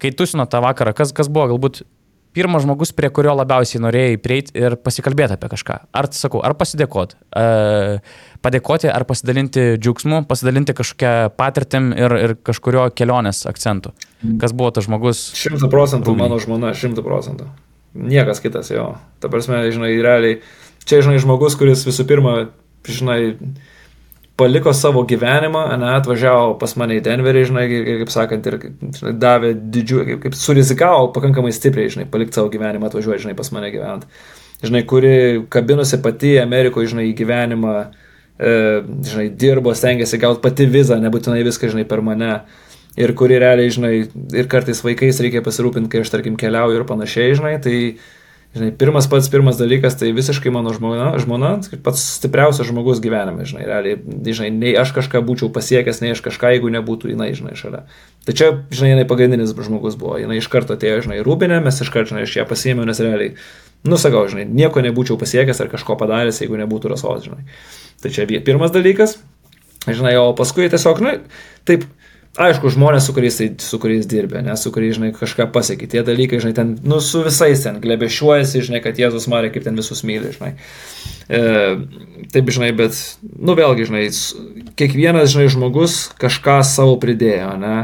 kai 0.00 0.12
tu 0.16 0.26
sino 0.28 0.46
tą 0.48 0.62
vakarą, 0.64 0.94
kas, 0.96 1.12
kas 1.16 1.28
buvo 1.32 1.50
galbūt 1.52 1.82
pirmas 2.36 2.62
žmogus, 2.62 2.92
prie 2.94 3.10
kurio 3.12 3.32
labiausiai 3.34 3.82
norėjai 3.82 4.18
prieiti 4.22 4.54
ir 4.58 4.76
pasikalbėti 4.78 5.34
apie 5.34 5.50
kažką. 5.50 5.78
Ar, 5.96 6.08
sakau, 6.14 6.42
ar 6.46 6.54
pasidėkoti, 6.58 7.18
e, 7.34 7.46
padėkoti, 8.44 8.90
ar 8.90 9.04
pasidalinti 9.08 9.64
džiaugsmu, 9.80 10.22
pasidalinti 10.30 10.76
kažkokią 10.78 11.14
patirtim 11.38 11.90
ir, 11.96 12.16
ir 12.28 12.36
kažkurio 12.46 12.86
kelionės 12.94 13.42
akcentu. 13.50 13.94
Kas 14.40 14.54
buvo 14.54 14.70
tas 14.76 14.86
žmogus? 14.86 15.30
Šimtų 15.38 15.72
procentų 15.72 16.14
mano 16.18 16.38
žmona, 16.42 16.70
šimtų 16.76 17.04
procentų. 17.06 17.50
Niekas 17.94 18.40
kitas 18.40 18.70
jo. 18.70 18.94
Ta 19.20 19.28
prasme, 19.32 19.64
žinai, 19.74 19.96
realiai, 20.02 20.40
čia, 20.84 21.02
žinai, 21.02 21.18
žmogus, 21.22 21.56
kuris 21.58 21.82
visų 21.86 22.06
pirma, 22.06 22.34
žinai, 22.86 23.34
paliko 24.40 24.72
savo 24.72 25.02
gyvenimą, 25.04 25.64
ne, 25.80 25.88
atvažiavo 25.98 26.54
pas 26.60 26.72
mane 26.80 26.96
į 26.96 27.04
Denverį, 27.04 27.42
žinai, 27.50 27.64
ir, 27.68 27.88
kaip 28.04 28.12
sakant, 28.14 28.46
ir 28.46 28.56
žinai, 28.96 29.14
davė 29.20 29.52
didžiulį, 29.74 30.06
kaip, 30.12 30.22
kaip 30.24 30.38
surizikavo 30.38 31.10
pakankamai 31.16 31.52
stipriai, 31.52 31.90
žinai, 31.92 32.06
palikti 32.10 32.38
savo 32.38 32.52
gyvenimą, 32.52 32.88
atvažiuoti, 32.88 33.24
žinai, 33.26 33.36
pas 33.36 33.52
mane 33.56 33.72
gyventi. 33.74 34.08
Žinai, 34.62 34.84
kuri 34.88 35.12
kabinosi 35.52 36.00
pati 36.04 36.34
Amerikoje, 36.40 36.92
žinai, 36.94 37.10
į 37.10 37.18
gyvenimą, 37.20 37.74
e, 38.38 38.54
žinai, 39.10 39.28
dirbo, 39.42 39.74
stengiasi 39.76 40.20
gauti 40.22 40.44
pati 40.46 40.68
vizą, 40.70 41.00
nebūtinai 41.02 41.44
viską, 41.48 41.74
žinai, 41.74 41.88
per 41.88 42.04
mane 42.06 42.32
ir 42.98 43.12
kuri 43.14 43.38
realiai, 43.40 43.70
žinai, 43.72 43.92
ir 44.34 44.48
kartais 44.50 44.82
vaikais 44.84 45.20
reikia 45.22 45.44
pasirūpinti, 45.46 45.90
kai 45.92 46.02
aš, 46.04 46.10
tarkim, 46.12 46.38
keliauju 46.40 46.80
ir 46.80 46.86
panašiai, 46.88 47.36
žinai, 47.38 47.52
tai, 47.62 47.76
žinai, 48.56 48.70
pirmas 48.78 49.06
pats 49.10 49.30
pirmas 49.30 49.60
dalykas, 49.60 49.94
tai 50.00 50.10
visiškai 50.16 50.52
mano 50.54 50.74
žmona, 50.74 51.12
žmona 51.22 51.52
pats 51.86 52.02
stipriausias 52.16 52.68
žmogus 52.70 53.02
gyvenime, 53.04 53.46
žinai, 53.48 53.64
realiai, 53.68 54.00
žinai, 54.26 54.50
nei 54.56 54.74
aš 54.80 54.94
kažką 54.96 55.22
būčiau 55.26 55.52
pasiekęs, 55.54 56.02
nei 56.02 56.14
aš 56.16 56.24
kažką, 56.26 56.54
jeigu 56.56 56.72
nebūtų 56.74 57.14
jinai, 57.14 57.30
žinai, 57.38 57.54
šalia. 57.58 57.84
Tai 58.26 58.36
čia, 58.36 58.52
žinai, 58.74 58.94
jinai 58.96 59.08
pagrindinis 59.10 59.54
žmogus 59.54 59.98
buvo, 60.00 60.18
jinai 60.20 60.40
iš 60.42 60.50
karto 60.50 60.74
atėjo, 60.74 61.06
žinai, 61.06 61.22
rūbinė, 61.26 61.62
mes 61.62 61.82
iš 61.84 61.92
karto, 61.94 62.14
žinai, 62.14 62.26
aš 62.26 62.40
ją 62.42 62.46
pasiėmiau, 62.50 62.88
nes 62.90 63.02
realiai, 63.06 63.36
nusakau, 63.86 64.26
žinai, 64.28 64.48
nieko 64.50 64.82
nebūčiau 64.84 65.16
pasiekęs 65.20 65.62
ar 65.62 65.70
kažko 65.72 65.96
padaręs, 66.00 66.42
jeigu 66.42 66.58
nebūtų 66.60 66.90
rasos, 66.92 67.24
žinai. 67.28 67.46
Tai 68.02 68.12
čia 68.12 68.26
pirmas 68.44 68.74
dalykas, 68.74 69.16
žinai, 69.86 70.16
o 70.20 70.34
paskui 70.36 70.68
tiesiog, 70.72 71.00
na, 71.04 71.16
taip, 71.68 71.86
aišku, 72.38 72.70
žmonės, 72.70 73.08
su 73.08 73.14
kuriais, 73.16 73.38
tai, 73.40 73.48
su 73.64 73.78
kuriais 73.82 74.06
dirbė, 74.10 74.42
ne, 74.46 74.54
su 74.58 74.70
kuriais, 74.74 74.94
žinai, 74.98 75.10
kažką 75.16 75.48
pasiekė. 75.54 75.88
Tie 75.90 76.02
dalykai, 76.06 76.38
žinai, 76.42 76.54
ten, 76.54 76.76
nu, 76.86 77.00
su 77.02 77.24
visais 77.26 77.64
ten 77.64 77.80
glebešiuojasi, 77.82 78.62
žinai, 78.68 78.82
kad 78.84 79.00
Jėzus 79.00 79.26
Marija 79.30 79.54
kaip 79.56 79.66
ten 79.66 79.78
visus 79.78 80.04
myli, 80.06 80.30
žinai. 80.36 80.52
E, 81.26 81.42
taip, 82.30 82.52
žinai, 82.54 82.70
bet, 82.78 82.98
nu, 83.34 83.56
vėlgi, 83.58 83.88
žinai, 83.90 84.04
kiekvienas, 84.78 85.34
žinai, 85.34 85.50
žmogus 85.50 86.04
kažką 86.22 86.60
savo 86.66 86.94
pridėjo, 87.02 87.56
ne. 87.60 87.76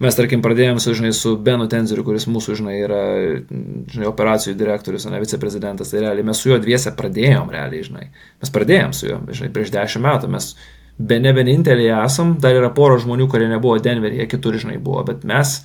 Mes, 0.00 0.16
tarkim, 0.16 0.40
pradėjome 0.40 0.80
su, 0.80 0.94
žinai, 0.96 1.12
su 1.12 1.34
Benu 1.36 1.66
Tenzeriu, 1.68 2.06
kuris 2.06 2.24
mūsų, 2.24 2.56
žinai, 2.62 2.78
yra, 2.86 3.04
žinai, 3.50 4.06
operacijų 4.08 4.54
direktorius, 4.56 5.04
ne 5.12 5.20
viceprezidentas. 5.20 5.92
Tai 5.92 6.06
realiai 6.06 6.24
mes 6.24 6.40
su 6.40 6.48
juo 6.48 6.56
dviese 6.62 6.94
pradėjom, 6.96 7.52
realiai, 7.52 7.84
žinai. 7.84 8.06
Mes 8.40 8.54
pradėjom 8.54 8.94
su 8.96 9.10
juo, 9.10 9.18
žinai, 9.28 9.50
prieš 9.52 9.74
dešimt 9.74 10.06
metų. 10.06 10.30
Mes 10.32 10.54
be 11.00 11.20
ne 11.20 11.32
vieninteliai 11.32 12.04
esam, 12.04 12.34
dar 12.42 12.56
yra 12.56 12.70
poro 12.76 12.98
žmonių, 13.00 13.28
kurie 13.30 13.48
nebuvo 13.48 13.78
Denveryje, 13.82 14.26
kitur, 14.30 14.58
žinai, 14.60 14.76
buvo, 14.82 15.02
bet 15.08 15.24
mes 15.28 15.60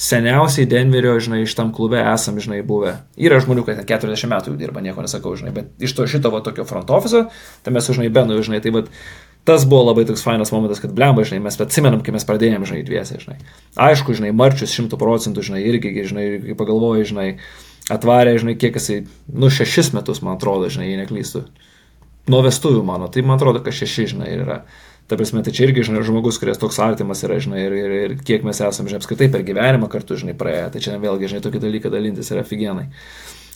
seniausiai 0.00 0.68
Denverio, 0.68 1.14
žinai, 1.20 1.42
iš 1.44 1.54
tam 1.58 1.70
klube 1.76 2.00
esam, 2.00 2.38
žinai, 2.40 2.62
buvę. 2.66 2.94
Yra 3.20 3.40
žmonių, 3.44 3.66
kad 3.66 3.82
40 3.86 4.30
metų 4.32 4.54
jau 4.54 4.60
dirba, 4.60 4.82
nieko 4.84 5.04
nesakau, 5.04 5.34
žinai, 5.36 5.52
bet 5.56 5.84
iš 5.84 5.94
to 5.96 6.06
šito 6.08 6.32
va 6.32 6.40
tokio 6.44 6.64
front 6.68 6.90
office, 6.96 7.26
tai 7.64 7.74
mes, 7.76 7.90
žinai, 7.98 8.08
benu, 8.12 8.40
žinai, 8.40 8.62
tai 8.64 8.72
bet 8.74 8.88
tas 9.48 9.66
buvo 9.68 9.86
labai 9.90 10.06
toks 10.08 10.24
fainas 10.24 10.52
momentas, 10.54 10.80
kad 10.80 10.94
blemba, 10.96 11.24
žinai, 11.28 11.42
mes 11.44 11.60
atsimenam, 11.60 12.00
kai 12.04 12.16
mes 12.16 12.26
pradėjome, 12.28 12.68
žinai, 12.68 12.84
dviese, 12.86 13.20
žinai. 13.20 13.38
Aišku, 13.88 14.16
žinai, 14.16 14.32
marčius 14.36 14.72
šimtų 14.72 14.96
procentų, 15.00 15.44
žinai, 15.50 15.62
irgi, 15.68 15.92
žinai, 16.08 16.26
kai 16.48 16.56
pagalvoju, 16.56 17.08
žinai, 17.12 17.28
atvarė, 17.92 18.38
žinai, 18.40 18.56
kiek 18.60 18.80
jisai, 18.80 19.02
nu, 19.32 19.52
šešis 19.52 19.92
metus, 19.96 20.24
man 20.24 20.40
atrodo, 20.40 20.72
žinai, 20.72 20.92
jei 20.92 21.00
neklystu 21.00 21.44
nuo 22.30 22.44
vestuvių 22.46 22.84
mano, 22.86 23.10
tai 23.12 23.24
man 23.26 23.38
atrodo, 23.38 23.62
kad 23.64 23.76
šeši, 23.76 24.06
žinai, 24.14 24.30
yra. 24.38 24.62
Ta 25.10 25.18
prasme, 25.18 25.42
tai 25.42 25.50
čia 25.50 25.64
irgi, 25.66 25.82
žinai, 25.88 26.04
žmogus, 26.06 26.38
kuris 26.38 26.60
toks 26.62 26.78
artimas 26.82 27.24
yra, 27.26 27.40
žinai, 27.42 27.64
ir, 27.66 27.74
ir, 27.74 27.94
ir 28.06 28.16
kiek 28.22 28.46
mes 28.46 28.60
esame, 28.62 28.92
žinai, 28.92 29.00
apskritai 29.02 29.26
per 29.32 29.42
gyvenimą 29.46 29.90
kartu, 29.90 30.14
žinai, 30.20 30.36
praėję. 30.38 30.68
Tai 30.76 30.82
čia 30.84 30.98
vėlgi, 31.02 31.32
žinai, 31.32 31.42
tokį 31.42 31.62
dalyką 31.64 31.90
dalintis 31.90 32.30
yra 32.30 32.44
figienai. 32.46 32.86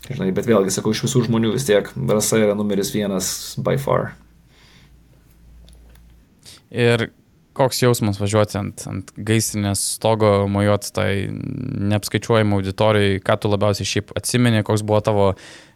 Žinai, 0.08 0.32
bet 0.34 0.50
vėlgi, 0.50 0.74
sakau, 0.74 0.90
iš 0.90 1.04
visų 1.06 1.28
žmonių 1.28 1.54
vis 1.54 1.68
tiek 1.68 1.86
rasa 2.10 2.42
yra 2.42 2.56
numeris 2.58 2.90
vienas 2.92 3.28
by 3.62 3.78
far. 3.80 4.16
Ir 6.74 7.06
koks 7.54 7.80
jausmas 7.84 8.18
važiuoti 8.18 8.58
ant, 8.58 8.84
ant 8.90 9.12
gaisrinės 9.14 9.82
stogo, 9.94 10.32
mojuoti 10.50 10.90
tai 10.94 11.08
neapskaičiuojamą 11.30 12.58
auditorijai, 12.58 13.20
ką 13.22 13.38
tu 13.40 13.52
labiausiai 13.52 13.88
šiaip 13.88 14.10
atsimeni, 14.18 14.64
koks 14.66 14.82
buvo 14.86 15.00
tavo 15.06 15.28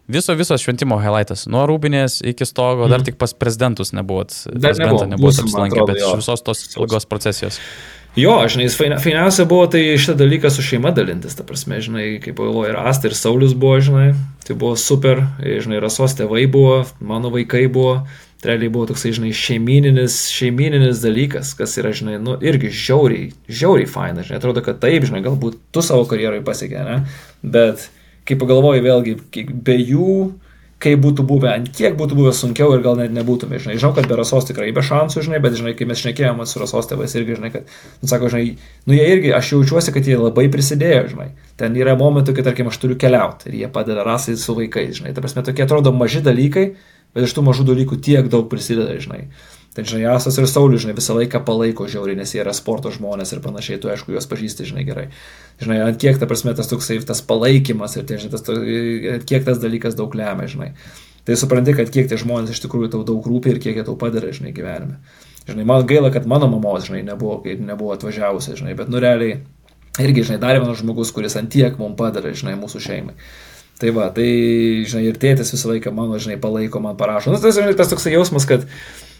Viso, 0.09 0.33
viso 0.33 0.57
šventimo 0.57 0.97
highlightas. 0.97 1.45
Nuo 1.53 1.67
rūbinės 1.69 2.23
iki 2.25 2.47
stogo, 2.49 2.87
mm. 2.87 2.89
dar 2.89 2.99
mhm. 3.03 3.05
tik 3.11 3.19
pas 3.21 3.35
prezidentus 3.37 3.93
nebuvot. 3.93 4.33
Dar 4.49 4.73
nebuvot 4.73 5.05
nebuvo 5.11 5.29
apsilankę, 5.29 5.85
bet 5.85 6.01
iš 6.01 6.15
visos 6.23 6.45
tos 6.45 6.63
ilgos 6.73 7.05
procesijos. 7.09 7.59
Jo, 8.17 8.39
žinai, 8.49 8.65
fainiausia 8.73 9.45
buvo 9.45 9.67
tai 9.69 9.83
šitą 10.01 10.15
dalyką 10.17 10.49
su 10.49 10.65
šeima 10.65 10.89
dalintis, 10.97 11.35
ta 11.37 11.45
prasme, 11.45 11.77
žinai, 11.85 12.07
kaip 12.23 12.39
buvo 12.41 12.63
ir 12.65 12.79
Asta, 12.81 13.05
ir 13.05 13.13
Saulis 13.13 13.53
buvo, 13.53 13.75
žinai, 13.85 14.07
tai 14.47 14.57
buvo 14.57 14.73
super, 14.81 15.21
žinai, 15.37 15.77
Rasos 15.83 16.17
tėvai 16.17 16.47
buvo, 16.49 16.79
mano 17.05 17.29
vaikai 17.29 17.67
buvo, 17.69 17.99
realiai 18.41 18.73
buvo 18.73 18.87
toksai, 18.89 19.13
žinai, 19.19 19.29
šeimininis, 19.37 20.17
šeimininis 20.33 21.03
dalykas, 21.05 21.53
kas 21.59 21.77
yra, 21.77 21.93
žinai, 21.93 22.17
nu, 22.23 22.33
irgi 22.41 22.73
žiauriai, 22.73 23.29
žiauriai 23.45 23.93
faina, 23.93 24.25
žinai, 24.25 24.41
atrodo, 24.41 24.65
kad 24.65 24.81
taip, 24.81 25.05
žinai, 25.05 25.21
galbūt 25.29 25.61
tu 25.69 25.85
savo 25.85 26.09
karjerai 26.09 26.41
pasiekė, 26.49 26.81
ne, 26.89 26.99
bet 27.45 27.91
kai 28.29 28.37
pagalvoji 28.39 28.85
vėlgi, 28.85 29.17
be 29.65 29.75
jų, 29.79 30.13
kaip 30.79 31.01
būtų 31.03 31.25
buvę, 31.27 31.49
ant 31.51 31.71
kiek 31.75 31.97
būtų 31.99 32.15
buvę 32.15 32.31
sunkiau 32.35 32.71
ir 32.75 32.83
gal 32.83 32.95
net 32.99 33.11
nebūtume, 33.11 33.59
žinai, 33.59 33.75
žinau, 33.81 33.91
kad 33.97 34.07
be 34.07 34.15
rasos 34.15 34.47
tikrai 34.47 34.69
be 34.75 34.83
šansų, 34.85 35.25
žinai, 35.25 35.41
bet, 35.43 35.57
žinai, 35.59 35.73
kai 35.75 35.87
mes 35.89 35.99
šnekėjome 35.99 36.45
su 36.47 36.61
rasos 36.61 36.87
tėvais 36.87 37.15
irgi, 37.19 37.35
žinai, 37.35 37.51
kad, 37.51 37.73
nu, 37.99 38.07
sako, 38.07 38.29
žinai, 38.31 38.53
nu, 38.87 38.95
jie 38.95 39.09
irgi, 39.11 39.33
aš 39.35 39.51
jaučiuosi, 39.57 39.91
kad 39.95 40.07
jie 40.07 40.15
labai 40.15 40.47
prisidėjo, 40.53 41.03
žinai, 41.11 41.27
ten 41.59 41.75
yra 41.75 41.97
momentų, 41.99 42.37
kai, 42.37 42.47
tarkim, 42.47 42.71
aš 42.71 42.79
turiu 42.79 42.95
keliauti 43.01 43.51
ir 43.51 43.59
jie 43.59 43.71
padeda 43.75 44.07
rasai 44.07 44.37
su 44.39 44.55
vaikais, 44.55 45.01
žinai, 45.01 45.11
ta 45.11 45.25
prasme, 45.25 45.43
tokie 45.49 45.67
atrodo 45.67 45.91
maži 45.91 46.23
dalykai, 46.23 46.69
bet 47.11 47.27
iš 47.27 47.35
tų 47.35 47.43
mažų 47.49 47.67
dalykų 47.73 47.99
tiek 48.05 48.31
daug 48.31 48.47
prisideda, 48.47 48.95
žinai. 49.03 49.25
Tai 49.79 49.87
žinai, 49.87 50.01
Jasas 50.03 50.35
ir 50.35 50.47
Saulis, 50.51 50.81
žinai, 50.83 50.93
visą 50.97 51.13
laiką 51.15 51.39
palaiko 51.47 51.85
žiauriai, 51.87 52.17
nes 52.19 52.33
jie 52.33 52.41
yra 52.43 52.51
sporto 52.55 52.91
žmonės 52.91 53.31
ir 53.31 53.39
panašiai, 53.39 53.77
tu 53.79 53.87
aišku 53.87 54.11
juos 54.11 54.25
pažįsti, 54.27 54.65
žinai, 54.67 54.83
gerai. 54.83 55.05
Žinai, 55.61 55.77
ant 55.85 55.99
kiek 56.01 56.19
ta 56.19 56.27
prasme 56.27 56.51
tas 56.57 56.67
toksai, 56.67 56.97
tas 57.07 57.21
palaikymas 57.23 57.95
ir, 57.95 58.03
tai, 58.09 58.17
žinai, 58.19 58.33
tas, 58.35 59.23
kiek 59.29 59.45
tas 59.47 59.61
dalykas 59.63 59.95
daug 59.95 60.17
lemia, 60.19 60.49
žinai. 60.51 60.73
Tai 61.23 61.37
supranti, 61.39 61.77
kad 61.77 61.91
kiek 61.95 62.11
tie 62.11 62.19
žmonės 62.19 62.51
iš 62.51 62.59
tikrųjų 62.65 62.91
tau 62.91 63.05
daug 63.07 63.23
rūpi 63.23 63.53
ir 63.53 63.63
kiek 63.63 63.79
jie 63.79 63.87
tau 63.87 63.95
padeda, 63.99 64.33
žinai, 64.35 64.51
gyvenime. 64.57 64.99
Žinai, 65.47 65.67
man 65.71 65.87
gaila, 65.87 66.11
kad 66.11 66.27
mano 66.27 66.51
mamos, 66.51 66.89
žinai, 66.89 67.05
nebuvo, 67.07 67.39
nebuvo 67.47 67.95
atvažiavusi, 67.95 68.59
žinai, 68.59 68.75
bet 68.75 68.91
nu 68.91 68.99
realiai 68.99 69.39
irgi, 70.03 70.27
žinai, 70.27 70.41
dar 70.43 70.59
vienas 70.59 70.83
žmogus, 70.83 71.15
kuris 71.15 71.39
ant 71.39 71.47
tiek 71.55 71.79
mums 71.79 71.95
padeda, 71.99 72.35
žinai, 72.35 72.59
mūsų 72.59 72.83
šeimai. 72.83 73.15
Tai 73.79 73.93
va, 73.95 74.09
tai, 74.11 74.27
žinai, 74.91 75.05
ir 75.07 75.19
tėtis 75.21 75.53
visą 75.55 75.71
laiką 75.71 75.95
mano, 75.95 76.19
žinai, 76.19 76.35
palaiko, 76.43 76.81
man 76.83 76.99
parašo. 76.99 77.31
Nu, 77.31 77.39
tas, 77.39 77.55
žinai, 77.55 77.77
tas 77.79 77.87
toksai 77.87 78.11
jausmas, 78.17 78.43
kad 78.49 78.67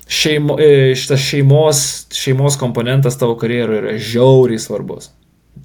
šeimo, 0.10 0.58
e, 0.60 0.96
šitas 0.96 1.20
šeimos, 1.20 1.86
šeimos 2.14 2.58
komponentas 2.58 3.18
tavo 3.18 3.38
karjeroje 3.38 3.82
yra 3.84 3.98
žiauriai 3.98 4.60
svarbus. 4.60 5.12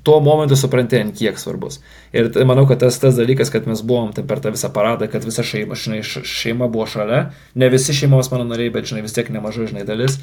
Tuo 0.04 0.18
momentu 0.20 0.56
supranti, 0.56 0.98
ant 1.00 1.16
kiek 1.16 1.38
svarbus. 1.40 1.78
Ir 2.12 2.28
tai, 2.32 2.44
manau, 2.44 2.66
kad 2.68 2.82
tas, 2.82 2.98
tas 3.00 3.16
dalykas, 3.16 3.48
kad 3.52 3.64
mes 3.70 3.80
buvom 3.80 4.10
tai 4.12 4.24
per 4.28 4.42
tą 4.44 4.52
visą 4.52 4.68
paradą, 4.74 5.08
kad 5.08 5.24
visa 5.24 5.44
šeima, 5.46 5.78
žinai, 5.80 6.02
šeima 6.04 6.68
buvo 6.68 6.84
šalia, 6.90 7.28
ne 7.54 7.70
visi 7.72 7.96
šeimos 7.96 8.28
mano 8.32 8.44
nariai, 8.50 8.72
bet, 8.74 8.90
žinai, 8.90 9.04
vis 9.06 9.16
tiek 9.16 9.30
nemažai, 9.32 9.70
žinai, 9.72 9.86
dalis. 9.88 10.18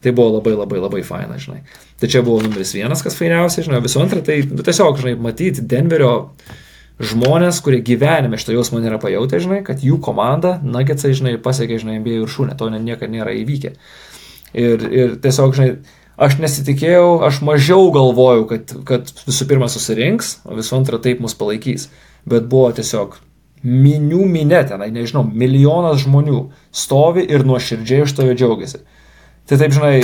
Tai 0.00 0.14
buvo 0.14 0.38
labai 0.38 0.54
labai 0.54 0.78
labai 0.78 1.02
faina, 1.02 1.36
žinai. 1.42 1.60
Tai 2.00 2.08
čia 2.08 2.22
buvo 2.22 2.40
numeris 2.44 2.70
vienas, 2.76 3.02
kas 3.04 3.18
fainiausia, 3.18 3.66
žinai, 3.66 3.82
visų 3.84 4.00
antra, 4.04 4.22
tai 4.24 4.38
nu, 4.46 4.62
tiesiog, 4.64 5.00
žinai, 5.02 5.16
matyti 5.20 5.64
Denverio 5.66 6.12
žmonės, 6.98 7.60
kurie 7.62 7.80
gyvenime 7.84 8.38
šitą 8.40 8.56
jausmą 8.56 8.82
nėra 8.82 8.98
pajutę, 9.02 9.38
žinai, 9.42 9.60
kad 9.66 9.84
jų 9.84 10.00
komanda, 10.02 10.56
Nuggetsai, 10.64 11.14
žinai, 11.16 11.36
pasiekė, 11.42 11.78
žinai, 11.82 12.00
NBA 12.02 12.24
viršūnę, 12.24 12.56
to 12.58 12.70
niekada 12.74 13.12
nėra 13.12 13.36
įvykę. 13.38 13.72
Ir, 14.58 14.84
ir 14.88 15.14
tiesiog, 15.22 15.54
žinai, 15.54 15.70
aš 16.18 16.38
nesitikėjau, 16.42 17.20
aš 17.28 17.40
mažiau 17.46 17.88
galvojau, 17.94 18.44
kad, 18.50 18.74
kad 18.88 19.14
visų 19.28 19.48
pirma 19.50 19.70
susirinks, 19.70 20.38
o 20.48 20.58
visų 20.58 20.80
antra 20.80 21.00
taip 21.02 21.22
mus 21.22 21.36
palaikys. 21.38 21.88
Bet 22.28 22.48
buvo 22.50 22.72
tiesiog 22.74 23.20
minių 23.62 24.24
minė 24.28 24.62
tenai, 24.68 24.90
nežinau, 24.94 25.24
milijonas 25.26 26.02
žmonių 26.04 26.48
stovi 26.74 27.24
ir 27.26 27.46
nuoširdžiai 27.46 28.06
iš 28.06 28.14
tave 28.18 28.34
džiaugiasi. 28.38 28.82
Tai 29.48 29.58
taip, 29.58 29.74
žinai, 29.74 29.94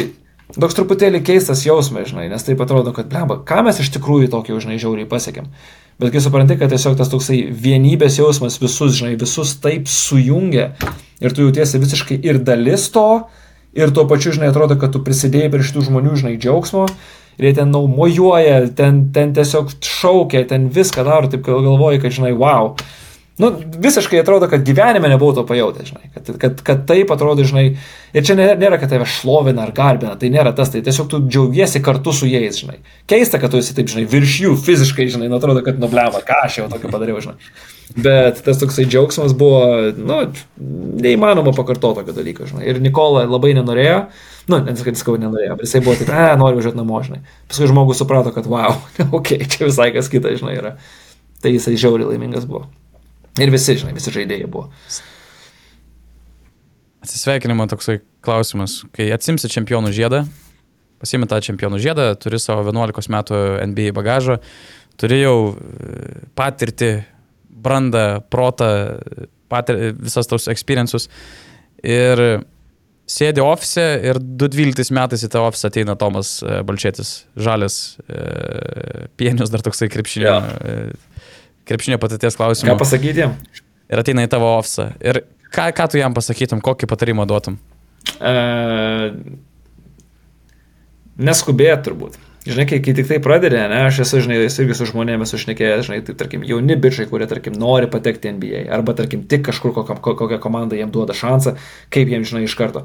toks 0.55 0.79
truputėlį 0.79 1.21
keistas 1.27 1.65
jausmas, 1.67 2.09
žinai, 2.11 2.29
nes 2.33 2.47
taip 2.47 2.63
atrodo, 2.65 2.95
kad, 2.97 3.11
blemba, 3.11 3.41
ką 3.47 3.63
mes 3.67 3.83
iš 3.83 3.93
tikrųjų 3.97 4.31
tokį, 4.33 4.59
žinai, 4.65 4.81
žiauriai 4.83 5.11
pasiekėm. 5.11 5.51
Bet 6.03 6.11
kai 6.11 6.21
supranti, 6.23 6.57
kad 6.59 6.73
tiesiog 6.73 6.97
tas 6.99 7.11
toksai 7.13 7.45
vienybės 7.55 8.19
jausmas 8.19 8.59
visus, 8.59 8.97
žinai, 8.99 9.15
visus 9.21 9.55
taip 9.63 9.87
sujungia 9.91 10.73
ir 11.23 11.35
tu 11.35 11.47
jautiesi 11.47 11.79
visiškai 11.79 12.19
ir 12.27 12.41
dalis 12.43 12.89
to, 12.95 13.09
ir 13.79 13.93
tuo 13.95 14.07
pačiu, 14.11 14.33
žinai, 14.35 14.51
atrodo, 14.51 14.79
kad 14.81 14.95
tu 14.95 15.03
prisidėjai 15.07 15.53
prie 15.53 15.67
šitų 15.67 15.87
žmonių, 15.89 16.17
žinai, 16.19 16.35
džiaugsmo, 16.43 16.89
ir 17.39 17.49
jie 17.49 17.55
ten 17.61 17.71
naumojuoja, 17.75 18.59
ten, 18.79 19.05
ten 19.15 19.35
tiesiog 19.37 19.71
šaukia, 19.87 20.45
ten 20.51 20.67
viską 20.75 21.07
daro, 21.07 21.31
taip 21.31 21.47
galvoji, 21.47 22.03
kad, 22.03 22.15
žinai, 22.19 22.35
wow, 22.39 22.75
Nu, 23.39 23.51
visiškai 23.79 24.21
atrodo, 24.23 24.47
kad 24.47 24.63
gyvenime 24.63 25.09
nebuvau 25.11 25.35
to 25.35 25.43
pajutęs, 25.47 25.89
žinai, 25.91 26.11
kad, 26.15 26.29
kad, 26.39 26.61
kad 26.63 26.83
taip 26.87 27.11
atrodo, 27.11 27.43
žinai, 27.43 27.65
ir 28.15 28.27
čia 28.27 28.37
nėra, 28.39 28.53
nėra, 28.61 28.77
kad 28.79 28.93
tave 28.93 29.09
šlovina 29.11 29.65
ar 29.65 29.73
garbina, 29.75 30.13
tai 30.21 30.31
nėra 30.31 30.53
tas, 30.55 30.71
tai 30.71 30.85
tiesiog 30.87 31.09
tu 31.11 31.19
džiaugiesi 31.25 31.83
kartu 31.83 32.15
su 32.15 32.29
jais, 32.31 32.61
žinai. 32.63 32.79
Keista, 33.11 33.41
kad 33.43 33.51
tu 33.51 33.59
esi 33.59 33.75
taip, 33.75 33.91
žinai, 33.91 34.05
virš 34.13 34.37
jų 34.45 34.53
fiziškai, 34.63 35.09
žinai, 35.17 35.27
nu, 35.33 35.41
atrodo, 35.43 35.65
kad 35.67 35.83
nublema, 35.83 36.23
ką 36.23 36.45
aš 36.45 36.61
jau 36.61 36.69
tokio 36.71 36.93
padariau, 36.95 37.19
žinai. 37.25 37.35
Bet 38.07 38.39
tas 38.47 38.63
toksai 38.63 38.87
džiaugsmas 38.87 39.35
buvo, 39.39 39.65
nu, 39.99 40.21
neįmanoma 41.03 41.57
pakartoti 41.59 42.05
tokio 42.05 42.15
dalyko, 42.15 42.47
žinai. 42.53 42.69
Ir 42.71 42.79
Nikola 42.87 43.27
labai 43.27 43.51
nenorėjo, 43.59 43.99
nu, 44.47 44.63
nesakau, 44.63 44.95
skau 45.01 45.19
nenorėjo, 45.19 45.59
bet 45.59 45.67
jisai 45.67 45.83
buvo 45.83 45.99
taip, 45.99 46.15
e, 46.15 46.39
noriu 46.39 46.63
važiuoti 46.63 46.79
namo, 46.79 47.03
žinai. 47.03 47.25
Paskui 47.51 47.67
žmogus 47.75 47.99
suprato, 47.99 48.31
kad, 48.37 48.47
wow, 48.47 48.79
okei, 49.11 49.43
okay, 49.43 49.51
čia 49.51 49.67
visai 49.67 49.91
kas 49.99 50.13
kita, 50.13 50.39
žinai, 50.39 50.55
yra. 50.63 50.77
Tai 51.43 51.53
jisai 51.53 51.75
žiauriai 51.75 52.15
laimingas 52.15 52.47
buvo. 52.49 52.69
Ir 53.43 53.51
visi, 53.51 53.75
žinai, 53.81 53.95
visi 53.97 54.13
žaidėjai 54.15 54.47
buvo. 54.51 54.69
Atsisveikinimo 57.03 57.67
toksai 57.69 57.99
klausimas. 58.25 58.83
Kai 58.95 59.09
atsimsi 59.15 59.51
čempionų 59.51 59.91
žiedą, 59.95 60.23
pasiimi 61.03 61.27
tą 61.29 61.41
čempionų 61.45 61.81
žiedą, 61.83 62.13
turi 62.21 62.39
savo 62.41 62.63
11 62.69 63.11
metų 63.13 63.41
NBA 63.73 63.91
bagažą, 63.97 64.39
turi 65.01 65.21
jau 65.25 65.37
e, 65.51 66.23
patirti, 66.39 66.95
brandą, 67.65 68.23
protą, 68.31 68.71
patir, 69.51 69.91
visas 69.99 70.31
tos 70.31 70.47
experiences. 70.53 71.09
Ir 71.85 72.23
sėdi 73.11 73.43
ofise 73.45 73.83
ir 74.07 74.23
2012 74.23 74.95
metais 74.95 75.27
į 75.27 75.33
tą 75.35 75.43
ofisą 75.49 75.73
ateina 75.73 75.99
Tomas 75.99 76.39
e, 76.39 76.63
Balčėtis, 76.65 77.25
žalias, 77.35 77.99
e, 78.07 79.11
pienius 79.19 79.51
dar 79.53 79.67
toksai 79.67 79.91
krepšinio. 79.91 80.31
Ja 80.31 80.95
krepšinio 81.69 82.01
patirties 82.03 82.37
klausimų. 82.39 82.73
Ką 82.73 82.81
pasakyti 82.81 83.25
jam? 83.25 83.39
Ir 83.93 84.01
ateina 84.01 84.25
į 84.27 84.31
tavo 84.33 84.51
ofisą. 84.59 84.91
Ir 85.05 85.23
ką, 85.55 85.71
ką 85.77 85.89
tu 85.93 86.01
jam 86.01 86.17
pasakytum, 86.17 86.63
kokį 86.65 86.89
patarimą 86.91 87.27
duotum? 87.31 87.59
E, 88.21 88.35
neskubėt 91.21 91.85
turbūt. 91.89 92.21
Žinai, 92.45 92.67
kai, 92.69 92.79
kai 92.85 92.93
tik 92.93 93.07
tai 93.09 93.17
pradedi, 93.25 93.57
ne, 93.57 93.79
aš 93.87 94.03
esu, 94.05 94.19
žinai, 94.27 94.43
irgi 94.45 94.75
su 94.77 94.85
žmonėmis 94.91 95.31
užnekėjęs, 95.33 95.87
žinai, 95.87 96.03
tai 96.05 96.13
tarkim, 96.21 96.43
jauni 96.45 96.77
bičiai, 96.77 97.07
kurie, 97.09 97.25
tarkim, 97.31 97.55
nori 97.57 97.89
patekti 97.89 98.35
NBA, 98.37 98.67
arba, 98.77 98.93
tarkim, 98.99 99.23
tik 99.31 99.47
kažkur 99.47 99.73
kokią, 99.73 99.97
kokią 100.05 100.39
komandą 100.43 100.77
jiem 100.77 100.93
duoda 100.93 101.17
šansą, 101.17 101.55
kaip 101.95 102.13
jiem, 102.13 102.27
žinai, 102.29 102.43
iš 102.45 102.57
karto. 102.59 102.85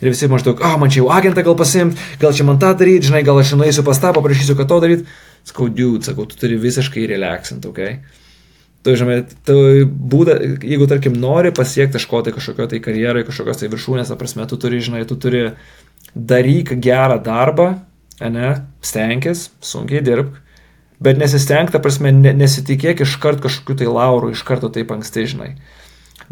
Ir 0.00 0.08
visi 0.08 0.30
maždaug, 0.32 0.56
oh, 0.64 0.78
man 0.80 0.88
čia 0.88 1.02
jau 1.02 1.10
agentą 1.12 1.44
gal 1.44 1.58
pasimt, 1.58 2.00
gal 2.22 2.32
čia 2.32 2.48
man 2.48 2.56
tą 2.62 2.72
daryti, 2.80 3.10
žinai, 3.10 3.20
gal 3.28 3.42
aš 3.42 3.52
nueisiu 3.60 3.84
pas 3.84 4.00
tą, 4.00 4.14
paprašysiu, 4.16 4.56
kad 4.56 4.72
to 4.72 4.80
daryti. 4.80 5.04
Sakau, 5.44 5.68
dude, 5.68 6.04
sakau, 6.06 6.24
tu 6.28 6.38
turi 6.40 6.56
visiškai 6.60 7.04
relaxint, 7.10 7.66
ok? 7.68 7.80
Tu, 8.84 8.92
žinai, 9.00 9.22
tu 9.48 9.56
būda, 9.84 10.36
jeigu, 10.64 10.88
tarkim, 10.88 11.16
nori 11.20 11.52
pasiekti 11.56 11.96
kažko 11.96 12.20
tai 12.24 12.34
kažkokio 12.36 12.68
tai 12.68 12.80
karjerai, 12.84 13.24
kažkokios 13.24 13.60
tai 13.60 13.70
viršūnės, 13.72 14.12
ta 14.12 14.16
prasme, 14.20 14.44
tu 14.48 14.58
turi, 14.60 14.80
žinai, 14.84 15.04
tu 15.08 15.16
turi 15.20 15.46
daryk 16.14 16.74
gerą 16.84 17.16
darbą, 17.24 17.68
ne, 18.20 18.50
stenkis, 18.84 19.48
sunkiai 19.64 20.04
dirbk, 20.04 20.36
bet 21.04 21.20
nesistengk, 21.20 21.72
ta 21.72 21.80
prasme, 21.84 22.12
nesitikėk 22.12 23.04
iš 23.04 23.16
karto 23.22 23.46
kažkokių 23.46 23.78
tai 23.80 23.88
laurų, 23.88 24.34
iš 24.36 24.44
karto 24.48 24.72
taip 24.72 24.92
anksti, 24.96 25.26
žinai. 25.32 25.50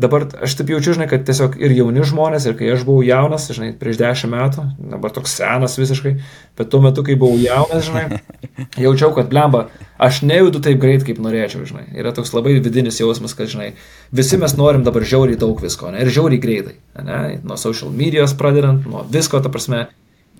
Dabar 0.00 0.24
aš 0.44 0.54
taip 0.56 0.70
jaučiu, 0.72 0.94
žinai, 0.96 1.06
kad 1.10 1.24
tiesiog 1.28 1.58
ir 1.60 1.74
jauni 1.76 2.04
žmonės, 2.08 2.46
ir 2.48 2.56
kai 2.56 2.70
aš 2.72 2.84
buvau 2.88 3.04
jaunas, 3.04 3.48
žinai, 3.52 3.72
prieš 3.78 3.98
dešimt 4.00 4.32
metų, 4.32 4.64
dabar 4.94 5.12
toks 5.12 5.34
senas 5.36 5.76
visiškai, 5.80 6.14
bet 6.58 6.70
tuo 6.72 6.80
metu, 6.84 7.04
kai 7.06 7.16
buvau 7.20 7.36
jaunas, 7.40 7.84
žinai, 7.88 8.20
jaučiau, 8.86 9.12
kad 9.16 9.28
blemba, 9.32 9.66
aš 10.02 10.22
nejudu 10.24 10.62
taip 10.64 10.80
greit, 10.82 11.04
kaip 11.06 11.20
norėčiau, 11.22 11.66
žinai. 11.68 11.86
Yra 11.98 12.14
toks 12.16 12.32
labai 12.32 12.56
vidinis 12.64 13.00
jausmas, 13.02 13.36
kad, 13.36 13.52
žinai, 13.52 13.72
visi 14.14 14.40
mes 14.40 14.56
norim 14.56 14.86
dabar 14.86 15.04
žiauriai 15.04 15.40
daug 15.40 15.60
visko, 15.60 15.92
ne, 15.92 16.00
ir 16.04 16.12
žiauriai 16.12 16.40
greitai, 16.42 16.78
ne, 17.04 17.20
nuo 17.44 17.60
social 17.60 17.92
medijos 17.92 18.36
pradedant, 18.38 18.88
nuo 18.88 19.04
visko, 19.12 19.44
ta 19.44 19.52
prasme, 19.52 19.86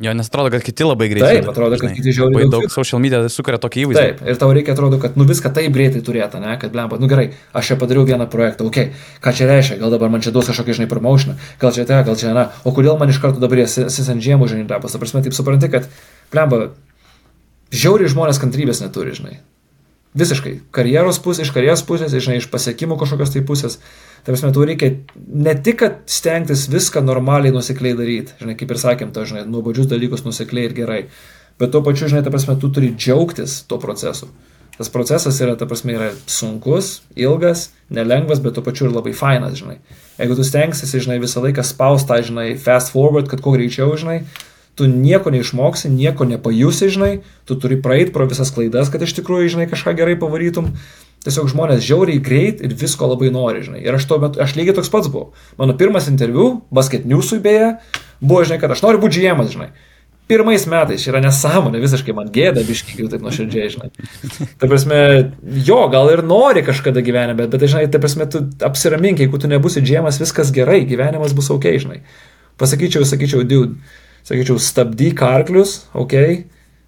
Jo, 0.01 0.15
nes 0.17 0.27
atrodo, 0.27 0.49
kad 0.51 0.63
kiti 0.65 0.87
labai 0.87 1.09
greitai. 1.13 1.35
Taip, 1.37 1.49
atrodo, 1.53 1.77
kad 1.79 1.93
kiti 1.93 2.15
žiauriai. 2.17 2.47
Labai 2.47 2.51
daug, 2.51 2.65
daug 2.65 2.73
social 2.73 3.01
media 3.03 3.21
sukuria 3.31 3.59
tokį 3.61 3.83
įvaizdį. 3.85 4.01
Taip, 4.01 4.23
ir 4.33 4.39
tau 4.41 4.49
reikia, 4.57 4.73
atrodo, 4.73 4.97
kad 5.03 5.19
nu 5.21 5.27
viską 5.29 5.53
taip 5.53 5.75
greitai 5.75 6.01
turėtų, 6.07 6.41
ne, 6.43 6.55
kad 6.63 6.73
blemba, 6.73 6.97
nu 7.03 7.11
gerai, 7.11 7.29
aš 7.53 7.73
čia 7.73 7.77
padariau 7.79 8.07
vieną 8.09 8.27
projektą, 8.33 8.67
okei, 8.71 8.89
okay, 8.89 9.21
ką 9.23 9.35
čia 9.37 9.51
reiškia, 9.51 9.79
gal 9.83 9.93
dabar 9.93 10.11
man 10.15 10.25
čia 10.25 10.33
duos 10.33 10.49
kažkokį, 10.49 10.79
žinai, 10.81 10.89
promotion, 10.91 11.37
gal 11.61 11.77
čia 11.77 11.85
te, 11.87 12.01
gal 12.09 12.19
čia, 12.19 12.33
na, 12.33 12.49
o 12.65 12.73
kodėl 12.73 12.97
man 12.99 13.13
iš 13.13 13.21
karto 13.23 13.43
dabar 13.43 13.63
SSNG, 13.67 14.41
žinai, 14.41 14.65
darbas, 14.73 14.97
ta 14.97 15.03
prasme, 15.03 15.23
taip 15.27 15.37
supranti, 15.37 15.69
kad, 15.77 15.91
blemba, 16.33 16.71
žiauriai 17.69 18.11
žmonės 18.11 18.41
kantrybės 18.41 18.81
neturi, 18.81 19.13
žinai. 19.21 19.39
Visiškai. 20.19 20.59
Karjeros 20.77 21.17
pusės, 21.25 21.47
iš 21.47 21.55
karjeros 21.55 21.83
pusės, 21.89 22.13
žinai, 22.13 22.43
iš 22.43 22.51
pasiekimų 22.53 22.99
kažkokios 23.01 23.33
tai 23.33 23.41
pusės. 23.49 23.79
Tai 24.23 24.35
prasme, 24.35 24.51
tu 24.53 24.65
reikia 24.69 24.91
ne 25.17 25.55
tik, 25.57 25.79
kad 25.81 26.03
stengtis 26.11 26.67
viską 26.71 27.01
normaliai 27.05 27.55
nusikliai 27.55 27.97
daryti, 27.97 28.37
žinai, 28.43 28.55
kaip 28.61 28.75
ir 28.75 28.81
sakėm, 28.83 29.15
to, 29.17 29.25
žinai, 29.27 29.47
nuobodžius 29.49 29.89
dalykus 29.89 30.27
nusikliai 30.27 30.69
ir 30.69 30.77
gerai, 30.77 31.01
bet 31.59 31.73
tuo 31.73 31.81
pačiu, 31.87 32.11
žinai, 32.13 32.21
ta 32.27 32.35
prasme, 32.35 32.59
tu 32.61 32.69
turi 32.69 32.93
džiaugtis 32.93 33.63
tuo 33.71 33.81
procesu. 33.81 34.29
Tas 34.77 34.93
procesas 34.93 35.41
yra, 35.45 35.57
ta 35.57 35.65
prasme, 35.69 35.97
yra 35.97 36.13
sunkus, 36.29 37.01
ilgas, 37.17 37.71
nelengvas, 37.93 38.45
bet 38.45 38.57
tuo 38.57 38.65
pačiu 38.69 38.91
ir 38.91 38.95
labai 38.95 39.17
fainas, 39.17 39.57
žinai. 39.59 39.81
Jeigu 40.21 40.37
tu 40.37 40.45
stengsiesi, 40.45 41.01
žinai, 41.07 41.19
visą 41.25 41.41
laiką 41.45 41.65
spaustą, 41.65 42.21
žinai, 42.25 42.51
fast 42.61 42.93
forward, 42.93 43.33
kad 43.33 43.41
kuo 43.45 43.57
greičiau, 43.57 43.97
žinai, 44.01 44.23
tu 44.79 44.89
nieko 44.89 45.33
neišmoksi, 45.35 45.91
nieko 45.93 46.25
nepajusi, 46.29 46.91
žinai, 46.93 47.13
tu 47.49 47.57
turi 47.61 47.79
praeiti 47.83 48.13
pro 48.15 48.27
visas 48.31 48.53
klaidas, 48.55 48.91
kad 48.93 49.05
iš 49.05 49.15
tikrųjų, 49.21 49.55
žinai, 49.57 49.69
kažką 49.71 49.95
gerai 49.99 50.19
pavarytum. 50.21 50.73
Tiesiog 51.23 51.53
žmonės 51.53 51.85
žiauriai 51.87 52.19
greit 52.19 52.63
ir 52.67 52.73
visko 52.75 53.07
labai 53.07 53.29
nori, 53.31 53.61
žinai. 53.63 53.79
Ir 53.85 53.95
aš 53.95 54.09
tuo 54.11 54.19
metu, 54.19 54.41
aš 54.43 54.57
lygiai 54.59 54.75
toks 54.75 54.91
pats 54.91 55.07
buvau. 55.13 55.31
Mano 55.61 55.77
pirmas 55.79 56.09
interviu, 56.11 56.65
basket 56.75 57.05
newsui 57.07 57.39
beje, 57.45 57.77
buvo, 58.19 58.43
žinai, 58.43 58.59
kad 58.59 58.75
aš 58.75 58.83
noriu 58.83 59.03
būti 59.05 59.23
GM, 59.23 59.45
žinai. 59.53 59.71
pirmais 60.33 60.65
metais, 60.71 61.05
yra 61.11 61.21
nesąmonė, 61.23 61.81
visiškai 61.83 62.15
man 62.17 62.31
gėda, 62.33 62.63
biškiai, 62.67 63.09
taip 63.13 63.25
nuoširdžiai, 63.25 63.73
žinai. 63.75 63.91
Ta 64.61 64.69
prasme, 64.71 65.01
jo, 65.67 65.81
gal 65.93 66.13
ir 66.15 66.23
nori 66.27 66.63
kažkada 66.65 67.03
gyvenime, 67.05 67.37
bet, 67.43 67.53
bet 67.53 67.67
žinai, 67.69 67.89
ta 67.93 68.01
prasme, 68.03 68.29
tu 68.31 68.45
apsiramink, 68.65 69.21
jeigu 69.21 69.41
tu 69.43 69.51
nebusi 69.51 69.83
džiemas, 69.85 70.21
viskas 70.23 70.55
gerai, 70.55 70.83
gyvenimas 70.89 71.35
bus 71.37 71.51
ok, 71.53 71.69
žinai. 71.85 72.01
Pasakyčiau, 72.61 73.05
sakyčiau, 73.09 73.45
dude, 73.49 73.77
sakyčiau, 74.29 74.59
stabdyk 74.63 75.23
arklius, 75.27 75.83
ok, 75.99 76.17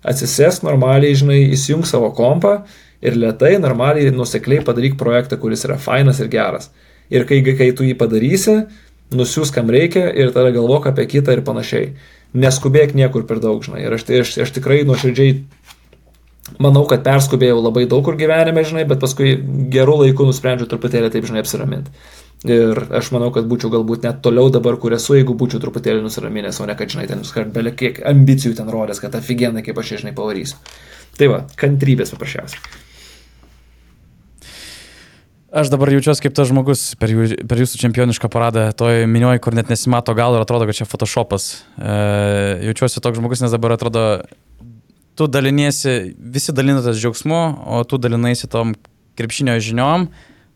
atsisėsk 0.07 0.65
normaliai, 0.67 1.17
žinai, 1.19 1.41
įsijung 1.57 1.85
savo 1.89 2.11
kompą 2.17 2.61
ir 3.05 3.19
lietai, 3.21 3.57
normaliai, 3.63 4.13
nusekliai 4.15 4.65
padaryk 4.65 4.99
projektą, 5.01 5.39
kuris 5.41 5.65
yra 5.69 5.79
fainas 5.81 6.21
ir 6.23 6.31
geras. 6.33 6.71
Ir 7.13 7.27
kai, 7.29 7.43
kai 7.45 7.71
tu 7.77 7.85
jį 7.85 7.97
padarysi, 8.01 8.59
nusiūs 9.15 9.53
kam 9.55 9.71
reikia 9.73 10.09
ir 10.13 10.33
tada 10.35 10.53
galvok 10.55 10.89
apie 10.91 11.07
kitą 11.11 11.37
ir 11.37 11.45
panašiai. 11.47 11.93
Neskubėk 12.35 12.97
niekur 12.99 13.27
per 13.29 13.39
daug, 13.43 13.61
žinai. 13.63 13.85
Ir 13.85 13.95
aš, 13.95 14.09
aš, 14.25 14.33
aš 14.43 14.55
tikrai 14.57 14.81
nuoširdžiai 14.89 15.37
manau, 16.61 16.85
kad 16.91 17.05
perskubėjau 17.07 17.61
labai 17.63 17.87
daug 17.91 18.05
kur 18.07 18.19
gyvenime, 18.21 18.65
žinai, 18.67 18.85
bet 18.89 19.03
paskui 19.05 19.37
gerų 19.73 20.01
laikų 20.03 20.29
nusprendžiau 20.29 20.69
truputėlį 20.71 21.13
taip, 21.15 21.29
žinai, 21.29 21.45
apsiraminti. 21.45 21.93
Ir 22.45 22.77
aš 22.93 23.09
manau, 23.15 23.31
kad 23.33 23.47
būčiau 23.49 23.71
galbūt 23.73 24.05
net 24.05 24.19
toliau 24.25 24.51
dabar, 24.53 24.77
kur 24.77 24.93
esu, 24.93 25.15
jeigu 25.17 25.33
būčiau 25.41 25.63
truputėlį 25.63 26.03
nusiraminęs, 26.05 26.59
o 26.61 26.67
ne 26.69 26.75
kad, 26.77 26.91
žinai, 26.93 27.07
ten 27.09 27.23
nuskart 27.23 27.55
belė 27.55 27.73
kiek 27.73 28.03
ambicijų 28.05 28.59
ten 28.59 28.69
rodęs, 28.69 29.01
kad 29.01 29.17
aфиgenai, 29.17 29.65
kaip 29.65 29.81
aš, 29.81 29.95
žinai, 30.03 30.13
pavarysiu. 30.17 30.59
Tai 31.17 31.31
va, 31.33 31.39
kantrybės 31.57 32.13
paprasčiausiai. 32.13 32.83
Aš 35.55 35.71
dabar 35.71 35.89
jaučiuosi 35.95 36.25
kaip 36.25 36.35
tas 36.35 36.49
žmogus 36.51 36.81
per, 36.99 37.13
jų, 37.15 37.47
per 37.47 37.61
jūsų 37.63 37.79
čempionišką 37.79 38.27
paradą, 38.27 38.67
toj 38.75 39.05
minioji, 39.07 39.41
kur 39.41 39.55
net 39.55 39.71
nesimato 39.71 40.13
gal 40.19 40.35
ir 40.35 40.43
atrodo, 40.43 40.67
kad 40.67 40.77
čia 40.77 40.87
Photoshopas. 40.91 41.47
E, 41.79 41.99
jaučiuosi 42.67 43.01
toks 43.01 43.21
žmogus, 43.23 43.41
nes 43.45 43.55
dabar 43.55 43.77
atrodo, 43.77 44.03
tu 45.15 45.31
daliniesi, 45.31 45.95
visi 46.19 46.53
dalinatės 46.53 46.99
džiaugsmu, 46.99 47.41
o 47.71 47.81
tu 47.87 48.03
dalinaisi 48.03 48.51
tom 48.51 48.75
krepšinio 49.15 49.55
žiniom, 49.63 50.09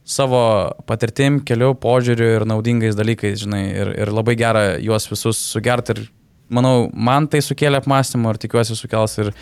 savo 0.08 0.40
patirtim, 0.88 1.42
keliu, 1.44 1.74
požiūriu 1.78 2.30
ir 2.38 2.46
naudingais 2.48 2.96
dalykais, 2.96 3.42
žinai, 3.44 3.64
ir, 3.76 3.90
ir 4.04 4.12
labai 4.14 4.38
gera 4.40 4.62
juos 4.80 5.08
visus 5.10 5.40
sugerti 5.52 5.94
ir 5.94 6.04
manau, 6.48 6.88
man 6.92 7.28
tai 7.30 7.42
sukėlė 7.44 7.82
apmąstymą 7.82 8.32
ir 8.32 8.42
tikiuosi 8.42 8.76
sukels 8.78 9.18
ir, 9.20 9.32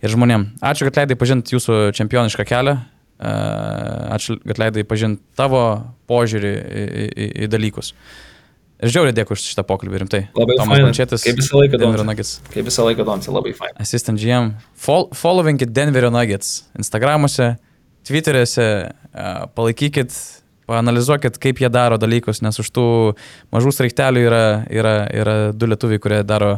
ir 0.00 0.14
žmonėm. 0.14 0.48
Ačiū, 0.64 0.88
kad 0.88 1.02
leidai 1.02 1.18
pažinti 1.20 1.56
jūsų 1.56 1.80
čempionišką 1.98 2.46
kelią. 2.48 2.78
Ačiū, 4.16 4.38
kad 4.44 4.60
leidai 4.60 4.86
pažinti 4.88 5.22
tavo 5.36 5.60
požiūrį 6.08 6.54
į, 6.54 6.86
į, 7.08 7.28
į 7.44 7.50
dalykus. 7.52 7.92
Ir 8.76 8.92
žiauriai 8.92 9.14
dėkui 9.16 9.32
už 9.32 9.44
šitą 9.52 9.64
pokalbį, 9.64 10.02
rimtai. 10.02 10.18
Labai 10.36 10.56
Tomas 10.58 10.82
Plančetis. 10.82 11.22
Kaip 11.24 11.38
visą 11.40 11.62
laiką 11.62 11.78
Denverio 11.80 12.04
Nuggets. 12.04 12.34
Kaip 12.52 12.66
visą 12.68 12.84
laiką 12.84 13.06
Donce, 13.08 13.32
labai 13.32 13.54
fain. 13.56 13.72
Assistant 13.80 14.20
GM. 14.20 14.50
Fol 14.76 15.08
followinkit 15.16 15.72
Denverio 15.72 16.10
Nuggets. 16.12 16.66
Instagramuose, 16.76 17.54
Twitteriuose, 18.06 18.66
palaikykit, 19.56 20.16
paanalizuokit, 20.66 21.38
kaip 21.42 21.62
jie 21.62 21.70
daro 21.72 21.98
dalykus, 22.00 22.42
nes 22.44 22.58
už 22.62 22.72
tų 22.74 22.88
mažų 23.54 23.72
sraigtelių 23.74 24.26
yra, 24.26 24.42
yra, 24.72 24.96
yra 25.14 25.36
du 25.54 25.70
lietuviai, 25.70 26.02
kurie 26.02 26.20
daro 26.26 26.56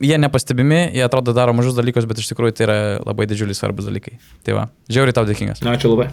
jie 0.00 0.16
nepastebimi, 0.20 0.86
jie 0.96 1.04
atrodo 1.06 1.34
daro 1.36 1.54
mažus 1.56 1.76
dalykus, 1.76 2.06
bet 2.08 2.22
iš 2.22 2.30
tikrųjų 2.32 2.56
tai 2.56 2.68
yra 2.68 2.78
labai 3.02 3.28
didžiuliai 3.30 3.58
svarbus 3.58 3.90
dalykai. 3.90 4.16
Tai 4.46 4.60
va, 4.60 4.70
žiauriai 4.90 5.16
tau 5.16 5.26
dėkingas. 5.28 5.62
Ačiū 5.66 5.92
labai. 5.92 6.10